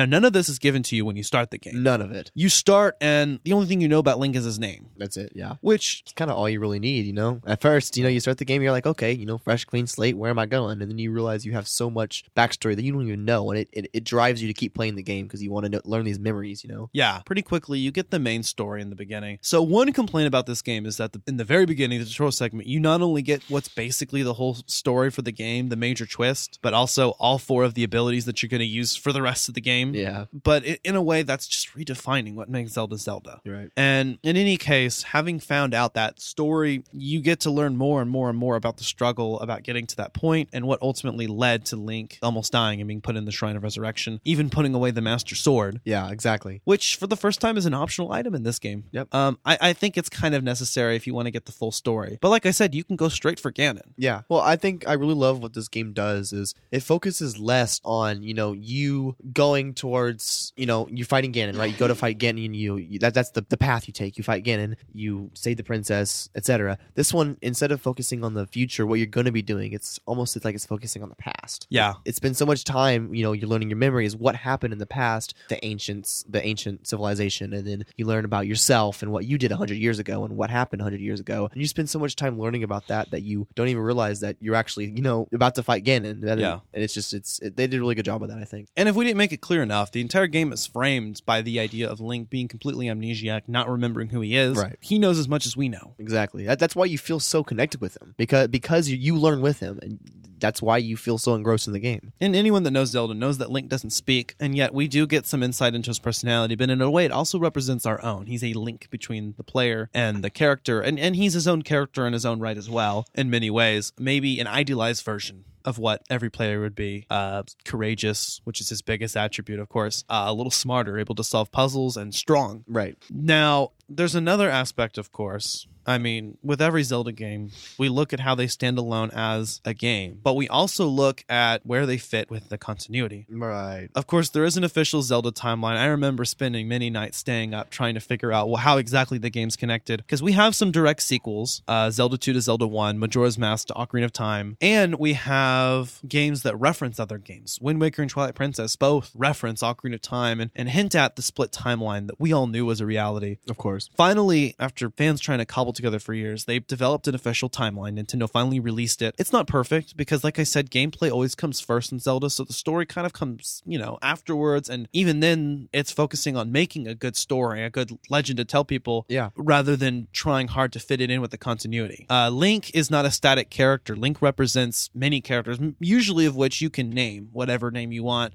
Now, 0.00 0.06
none 0.06 0.24
of 0.24 0.32
this 0.32 0.48
is 0.48 0.58
given 0.58 0.82
to 0.84 0.96
you 0.96 1.04
when 1.04 1.16
you 1.16 1.22
start 1.22 1.50
the 1.50 1.58
game. 1.58 1.82
None 1.82 2.00
of 2.00 2.10
it. 2.10 2.30
You 2.34 2.48
start, 2.48 2.96
and 3.02 3.38
the 3.44 3.52
only 3.52 3.66
thing 3.66 3.82
you 3.82 3.88
know 3.88 3.98
about 3.98 4.18
Link 4.18 4.34
is 4.34 4.44
his 4.44 4.58
name, 4.58 4.88
That's 4.96 5.18
it. 5.18 5.32
Yeah. 5.34 5.56
which 5.60 6.00
It's 6.04 6.14
kind 6.14 6.30
of 6.30 6.38
all 6.38 6.48
you 6.48 6.58
really 6.58 6.78
need, 6.78 7.04
you 7.04 7.12
know. 7.12 7.42
At 7.46 7.60
first, 7.60 7.98
you 7.98 8.02
know, 8.02 8.08
you 8.08 8.18
start 8.18 8.38
the 8.38 8.46
game, 8.46 8.62
you're 8.62 8.72
like, 8.72 8.86
okay, 8.86 9.12
you 9.12 9.26
know, 9.26 9.36
fresh, 9.36 9.66
clean 9.66 9.86
slate. 9.86 10.16
Where 10.16 10.30
am 10.30 10.38
I 10.38 10.46
going? 10.46 10.80
And 10.80 10.90
then 10.90 10.96
you 10.96 11.12
realize 11.12 11.44
you 11.44 11.52
have 11.52 11.68
so 11.68 11.90
much 11.90 12.24
backstory 12.34 12.74
that 12.76 12.82
you 12.82 12.94
don't 12.94 13.06
even 13.06 13.26
know, 13.26 13.50
and 13.50 13.60
it 13.60 13.68
it, 13.74 13.90
it 13.92 14.04
drives 14.04 14.40
you 14.40 14.48
to 14.48 14.54
keep 14.54 14.74
playing 14.74 14.94
the 14.94 15.02
game 15.02 15.26
because 15.26 15.42
you 15.42 15.50
want 15.50 15.64
to 15.64 15.70
know, 15.70 15.82
learn 15.84 16.06
these 16.06 16.18
memories, 16.18 16.64
you 16.64 16.72
know. 16.72 16.88
Yeah, 16.94 17.20
pretty 17.26 17.42
quickly 17.42 17.78
you 17.78 17.90
get 17.90 18.10
the 18.10 18.18
main 18.18 18.42
story 18.42 18.80
in 18.80 18.88
the 18.88 18.96
beginning. 18.96 19.38
So 19.42 19.60
one 19.60 19.92
complaint 19.92 20.28
about 20.28 20.46
this 20.46 20.62
game 20.62 20.86
is 20.86 20.96
that 20.96 21.12
the, 21.12 21.20
in 21.26 21.36
the 21.36 21.44
very 21.44 21.66
beginning, 21.66 21.98
the 21.98 22.06
tutorial 22.06 22.32
segment, 22.32 22.66
you 22.66 22.80
not 22.80 23.02
only 23.02 23.20
get 23.20 23.42
what's 23.50 23.68
basically 23.68 24.22
the 24.22 24.32
whole 24.32 24.54
story 24.66 25.10
for 25.10 25.20
the 25.20 25.30
game, 25.32 25.68
the 25.68 25.76
major 25.76 26.06
twist, 26.06 26.58
but 26.62 26.72
also 26.72 27.10
all 27.18 27.36
four 27.36 27.64
of 27.64 27.74
the 27.74 27.84
abilities 27.84 28.24
that 28.24 28.42
you're 28.42 28.48
going 28.48 28.60
to 28.60 28.64
use 28.64 28.96
for 28.96 29.12
the 29.12 29.20
rest 29.20 29.46
of 29.46 29.54
the 29.54 29.60
game. 29.60 29.89
Yeah. 29.94 30.26
But 30.32 30.64
i 30.64 30.78
in 30.84 30.96
a 30.96 31.02
way, 31.02 31.22
that's 31.22 31.46
just 31.46 31.74
redefining 31.74 32.34
what 32.34 32.48
makes 32.48 32.72
Zelda 32.72 32.96
Zelda. 32.96 33.40
Right. 33.46 33.70
And 33.76 34.18
in 34.22 34.36
any 34.36 34.56
case, 34.56 35.02
having 35.02 35.40
found 35.40 35.74
out 35.74 35.94
that 35.94 36.20
story, 36.20 36.84
you 36.92 37.20
get 37.20 37.40
to 37.40 37.50
learn 37.50 37.76
more 37.76 38.00
and 38.00 38.10
more 38.10 38.28
and 38.28 38.38
more 38.38 38.56
about 38.56 38.76
the 38.78 38.84
struggle 38.84 39.38
about 39.40 39.62
getting 39.62 39.86
to 39.88 39.96
that 39.96 40.12
point 40.14 40.48
and 40.52 40.66
what 40.66 40.80
ultimately 40.82 41.26
led 41.26 41.64
to 41.66 41.76
Link 41.76 42.18
almost 42.22 42.52
dying 42.52 42.80
and 42.80 42.88
being 42.88 43.00
put 43.00 43.16
in 43.16 43.24
the 43.24 43.32
Shrine 43.32 43.56
of 43.56 43.62
Resurrection, 43.62 44.20
even 44.24 44.50
putting 44.50 44.74
away 44.74 44.90
the 44.90 45.00
Master 45.00 45.34
Sword 45.34 45.80
Yeah. 45.84 46.10
Exactly. 46.10 46.60
which 46.64 46.96
for 46.96 47.06
the 47.06 47.16
first 47.16 47.40
time 47.40 47.56
is 47.56 47.66
an 47.66 47.74
optional 47.74 48.12
item 48.12 48.34
in 48.34 48.42
this 48.42 48.58
game. 48.58 48.84
Yep. 48.92 49.14
Um, 49.14 49.38
I, 49.44 49.58
I 49.60 49.72
think 49.72 49.96
it's 49.96 50.08
kind 50.08 50.34
of 50.34 50.42
necessary 50.42 50.96
if 50.96 51.06
you 51.06 51.14
want 51.14 51.26
to 51.26 51.30
get 51.30 51.46
the 51.46 51.52
full 51.52 51.72
story. 51.72 52.18
But 52.20 52.30
like 52.30 52.46
I 52.46 52.50
said, 52.50 52.74
you 52.74 52.84
can 52.84 52.96
go 52.96 53.08
straight 53.08 53.38
for 53.40 53.52
Ganon. 53.52 53.92
Yeah. 53.96 54.22
Well, 54.28 54.40
I 54.40 54.56
think 54.56 54.86
I 54.88 54.94
really 54.94 55.14
love 55.14 55.42
what 55.42 55.54
this 55.54 55.68
game 55.68 55.92
does 55.92 56.32
is 56.32 56.54
it 56.70 56.80
focuses 56.82 57.38
less 57.38 57.80
on, 57.84 58.22
you 58.22 58.34
know, 58.34 58.52
you 58.52 59.16
going 59.32 59.69
towards, 59.74 60.52
you 60.56 60.66
know, 60.66 60.88
you're 60.90 61.06
fighting 61.06 61.32
Ganon, 61.32 61.58
right? 61.58 61.70
You 61.70 61.76
go 61.76 61.88
to 61.88 61.94
fight 61.94 62.18
Ganon 62.18 62.46
and 62.46 62.56
you, 62.56 62.76
you 62.76 62.98
that 63.00 63.14
that's 63.14 63.30
the, 63.30 63.44
the 63.48 63.56
path 63.56 63.86
you 63.88 63.92
take. 63.92 64.16
You 64.18 64.24
fight 64.24 64.44
Ganon, 64.44 64.76
you 64.92 65.30
save 65.34 65.56
the 65.56 65.64
princess, 65.64 66.28
etc. 66.34 66.78
This 66.94 67.12
one 67.12 67.36
instead 67.42 67.72
of 67.72 67.80
focusing 67.80 68.24
on 68.24 68.34
the 68.34 68.46
future, 68.46 68.86
what 68.86 68.98
you're 68.98 69.06
going 69.06 69.26
to 69.26 69.32
be 69.32 69.42
doing, 69.42 69.72
it's 69.72 69.98
almost 70.06 70.36
it's 70.36 70.44
like 70.44 70.54
it's 70.54 70.66
focusing 70.66 71.02
on 71.02 71.08
the 71.08 71.16
past. 71.16 71.66
Yeah. 71.70 71.94
It's 72.04 72.18
been 72.18 72.34
so 72.34 72.46
much 72.46 72.64
time, 72.64 73.14
you 73.14 73.22
know, 73.22 73.32
you're 73.32 73.48
learning 73.48 73.70
your 73.70 73.76
memories, 73.78 74.16
what 74.16 74.36
happened 74.36 74.72
in 74.72 74.78
the 74.78 74.86
past, 74.86 75.34
the 75.48 75.62
ancients, 75.64 76.24
the 76.28 76.44
ancient 76.44 76.86
civilization, 76.86 77.52
and 77.52 77.66
then 77.66 77.84
you 77.96 78.06
learn 78.06 78.24
about 78.24 78.46
yourself 78.46 79.02
and 79.02 79.12
what 79.12 79.24
you 79.24 79.38
did 79.38 79.50
100 79.50 79.74
years 79.76 79.98
ago 79.98 80.24
and 80.24 80.36
what 80.36 80.50
happened 80.50 80.80
100 80.80 81.00
years 81.00 81.20
ago. 81.20 81.48
And 81.52 81.60
you 81.60 81.66
spend 81.68 81.88
so 81.90 81.98
much 81.98 82.16
time 82.16 82.38
learning 82.38 82.62
about 82.64 82.86
that 82.88 83.10
that 83.10 83.22
you 83.22 83.46
don't 83.54 83.68
even 83.68 83.82
realize 83.82 84.20
that 84.20 84.36
you're 84.40 84.54
actually, 84.54 84.86
you 84.86 85.02
know, 85.02 85.28
about 85.32 85.54
to 85.56 85.62
fight 85.62 85.84
Ganon. 85.84 86.20
That- 86.22 86.38
Yeah. 86.38 86.60
And 86.72 86.82
it's 86.82 86.94
just, 86.94 87.12
it's, 87.12 87.38
it, 87.40 87.56
they 87.56 87.66
did 87.66 87.76
a 87.76 87.80
really 87.80 87.94
good 87.94 88.04
job 88.04 88.22
of 88.22 88.28
that, 88.28 88.38
I 88.38 88.44
think. 88.44 88.68
And 88.76 88.88
if 88.88 88.94
we 88.96 89.04
didn't 89.04 89.18
make 89.18 89.32
it 89.32 89.40
clear 89.40 89.59
enough, 89.62 89.92
the 89.92 90.00
entire 90.00 90.26
game 90.26 90.52
is 90.52 90.66
framed 90.66 91.22
by 91.26 91.42
the 91.42 91.60
idea 91.60 91.88
of 91.88 92.00
Link 92.00 92.30
being 92.30 92.48
completely 92.48 92.86
amnesiac, 92.86 93.42
not 93.46 93.68
remembering 93.68 94.08
who 94.10 94.20
he 94.20 94.36
is. 94.36 94.56
Right. 94.56 94.76
He 94.80 94.98
knows 94.98 95.18
as 95.18 95.28
much 95.28 95.46
as 95.46 95.56
we 95.56 95.68
know. 95.68 95.94
Exactly. 95.98 96.44
That, 96.44 96.58
that's 96.58 96.76
why 96.76 96.86
you 96.86 96.98
feel 96.98 97.20
so 97.20 97.42
connected 97.44 97.80
with 97.80 97.96
him 98.00 98.14
because 98.16 98.48
because 98.48 98.88
you, 98.88 98.96
you 98.96 99.16
learn 99.16 99.40
with 99.40 99.60
him 99.60 99.78
and 99.82 99.98
that's 100.40 100.62
why 100.62 100.78
you 100.78 100.96
feel 100.96 101.18
so 101.18 101.34
engrossed 101.34 101.66
in 101.66 101.72
the 101.72 101.78
game. 101.78 102.12
And 102.20 102.34
anyone 102.34 102.62
that 102.64 102.70
knows 102.70 102.90
Zelda 102.90 103.14
knows 103.14 103.38
that 103.38 103.50
Link 103.50 103.68
doesn't 103.68 103.90
speak, 103.90 104.34
and 104.40 104.56
yet 104.56 104.74
we 104.74 104.88
do 104.88 105.06
get 105.06 105.26
some 105.26 105.42
insight 105.42 105.74
into 105.74 105.90
his 105.90 105.98
personality, 105.98 106.56
but 106.56 106.70
in 106.70 106.80
a 106.80 106.90
way 106.90 107.04
it 107.04 107.12
also 107.12 107.38
represents 107.38 107.86
our 107.86 108.02
own. 108.02 108.26
He's 108.26 108.42
a 108.42 108.54
link 108.54 108.88
between 108.90 109.34
the 109.36 109.44
player 109.44 109.90
and 109.94 110.24
the 110.24 110.30
character, 110.30 110.80
and, 110.80 110.98
and 110.98 111.14
he's 111.14 111.34
his 111.34 111.46
own 111.46 111.62
character 111.62 112.06
in 112.06 112.12
his 112.12 112.26
own 112.26 112.40
right 112.40 112.56
as 112.56 112.70
well, 112.70 113.06
in 113.14 113.30
many 113.30 113.50
ways. 113.50 113.92
Maybe 113.98 114.40
an 114.40 114.46
idealized 114.46 115.04
version 115.04 115.44
of 115.64 115.78
what 115.78 116.02
every 116.10 116.30
player 116.30 116.60
would 116.60 116.74
be. 116.74 117.06
Uh, 117.10 117.42
courageous, 117.64 118.40
which 118.44 118.60
is 118.60 118.68
his 118.68 118.82
biggest 118.82 119.16
attribute, 119.16 119.60
of 119.60 119.68
course. 119.68 120.04
Uh, 120.08 120.24
a 120.26 120.32
little 120.32 120.50
smarter, 120.50 120.98
able 120.98 121.14
to 121.14 121.24
solve 121.24 121.50
puzzles, 121.52 121.96
and 121.96 122.14
strong. 122.14 122.64
Right. 122.66 122.96
Now, 123.10 123.72
there's 123.88 124.14
another 124.14 124.48
aspect, 124.50 124.98
of 124.98 125.12
course. 125.12 125.66
I 125.86 125.98
mean, 125.98 126.38
with 126.42 126.60
every 126.60 126.82
Zelda 126.82 127.12
game, 127.12 127.50
we 127.78 127.88
look 127.88 128.12
at 128.12 128.20
how 128.20 128.34
they 128.34 128.46
stand 128.46 128.78
alone 128.78 129.10
as 129.12 129.60
a 129.64 129.74
game, 129.74 130.20
but 130.22 130.34
we 130.34 130.48
also 130.48 130.86
look 130.86 131.24
at 131.28 131.64
where 131.64 131.86
they 131.86 131.98
fit 131.98 132.30
with 132.30 132.48
the 132.48 132.58
continuity. 132.58 133.26
Right. 133.28 133.88
Of 133.94 134.06
course, 134.06 134.30
there 134.30 134.44
is 134.44 134.56
an 134.56 134.64
official 134.64 135.02
Zelda 135.02 135.30
timeline. 135.30 135.76
I 135.76 135.86
remember 135.86 136.24
spending 136.24 136.68
many 136.68 136.90
nights 136.90 137.18
staying 137.18 137.54
up 137.54 137.70
trying 137.70 137.94
to 137.94 138.00
figure 138.00 138.32
out 138.32 138.48
well, 138.48 138.56
how 138.56 138.76
exactly 138.78 139.18
the 139.18 139.30
game's 139.30 139.56
connected. 139.56 139.98
Because 139.98 140.22
we 140.22 140.32
have 140.32 140.54
some 140.54 140.70
direct 140.70 141.02
sequels 141.02 141.62
uh, 141.68 141.90
Zelda 141.90 142.18
2 142.18 142.32
to 142.32 142.40
Zelda 142.40 142.66
1, 142.66 142.98
Majora's 142.98 143.38
Mask 143.38 143.68
to 143.68 143.74
Ocarina 143.74 144.04
of 144.04 144.12
Time, 144.12 144.56
and 144.60 144.96
we 144.96 145.14
have 145.14 146.00
games 146.06 146.42
that 146.42 146.56
reference 146.56 147.00
other 147.00 147.18
games. 147.18 147.58
Wind 147.60 147.80
Waker 147.80 148.02
and 148.02 148.10
Twilight 148.10 148.34
Princess 148.34 148.76
both 148.76 149.10
reference 149.14 149.62
Ocarina 149.62 149.94
of 149.94 150.02
Time 150.02 150.40
and, 150.40 150.50
and 150.54 150.68
hint 150.68 150.94
at 150.94 151.16
the 151.16 151.22
split 151.22 151.52
timeline 151.52 152.06
that 152.06 152.20
we 152.20 152.32
all 152.32 152.46
knew 152.46 152.66
was 152.66 152.80
a 152.80 152.86
reality. 152.86 153.38
Of 153.48 153.56
course. 153.56 153.88
Finally, 153.96 154.54
after 154.58 154.90
fans 154.90 155.20
trying 155.20 155.38
to 155.38 155.44
cobble 155.44 155.69
together 155.72 155.98
for 155.98 156.14
years, 156.14 156.44
they 156.44 156.58
developed 156.58 157.06
an 157.08 157.14
official 157.14 157.48
timeline. 157.50 157.98
Nintendo 157.98 158.28
finally 158.28 158.60
released 158.60 159.02
it. 159.02 159.14
It's 159.18 159.32
not 159.32 159.46
perfect 159.46 159.96
because, 159.96 160.24
like 160.24 160.38
I 160.38 160.44
said, 160.44 160.70
gameplay 160.70 161.10
always 161.10 161.34
comes 161.34 161.60
first 161.60 161.92
in 161.92 161.98
Zelda, 161.98 162.30
so 162.30 162.44
the 162.44 162.52
story 162.52 162.86
kind 162.86 163.06
of 163.06 163.12
comes, 163.12 163.62
you 163.66 163.78
know, 163.78 163.98
afterwards. 164.02 164.68
And 164.68 164.88
even 164.92 165.20
then, 165.20 165.68
it's 165.72 165.90
focusing 165.92 166.36
on 166.36 166.52
making 166.52 166.86
a 166.86 166.94
good 166.94 167.16
story, 167.16 167.62
a 167.64 167.70
good 167.70 167.98
legend 168.08 168.36
to 168.38 168.44
tell 168.44 168.64
people, 168.64 169.06
Yeah. 169.08 169.30
rather 169.36 169.76
than 169.76 170.08
trying 170.12 170.48
hard 170.48 170.72
to 170.74 170.80
fit 170.80 171.00
it 171.00 171.10
in 171.10 171.20
with 171.20 171.30
the 171.30 171.38
continuity. 171.38 172.06
Uh, 172.10 172.28
Link 172.30 172.70
is 172.74 172.90
not 172.90 173.04
a 173.04 173.10
static 173.10 173.50
character. 173.50 173.94
Link 173.96 174.20
represents 174.22 174.90
many 174.94 175.20
characters, 175.20 175.58
usually 175.78 176.26
of 176.26 176.36
which 176.36 176.60
you 176.60 176.70
can 176.70 176.90
name 176.90 177.28
whatever 177.32 177.70
name 177.70 177.92
you 177.92 178.02
want 178.02 178.32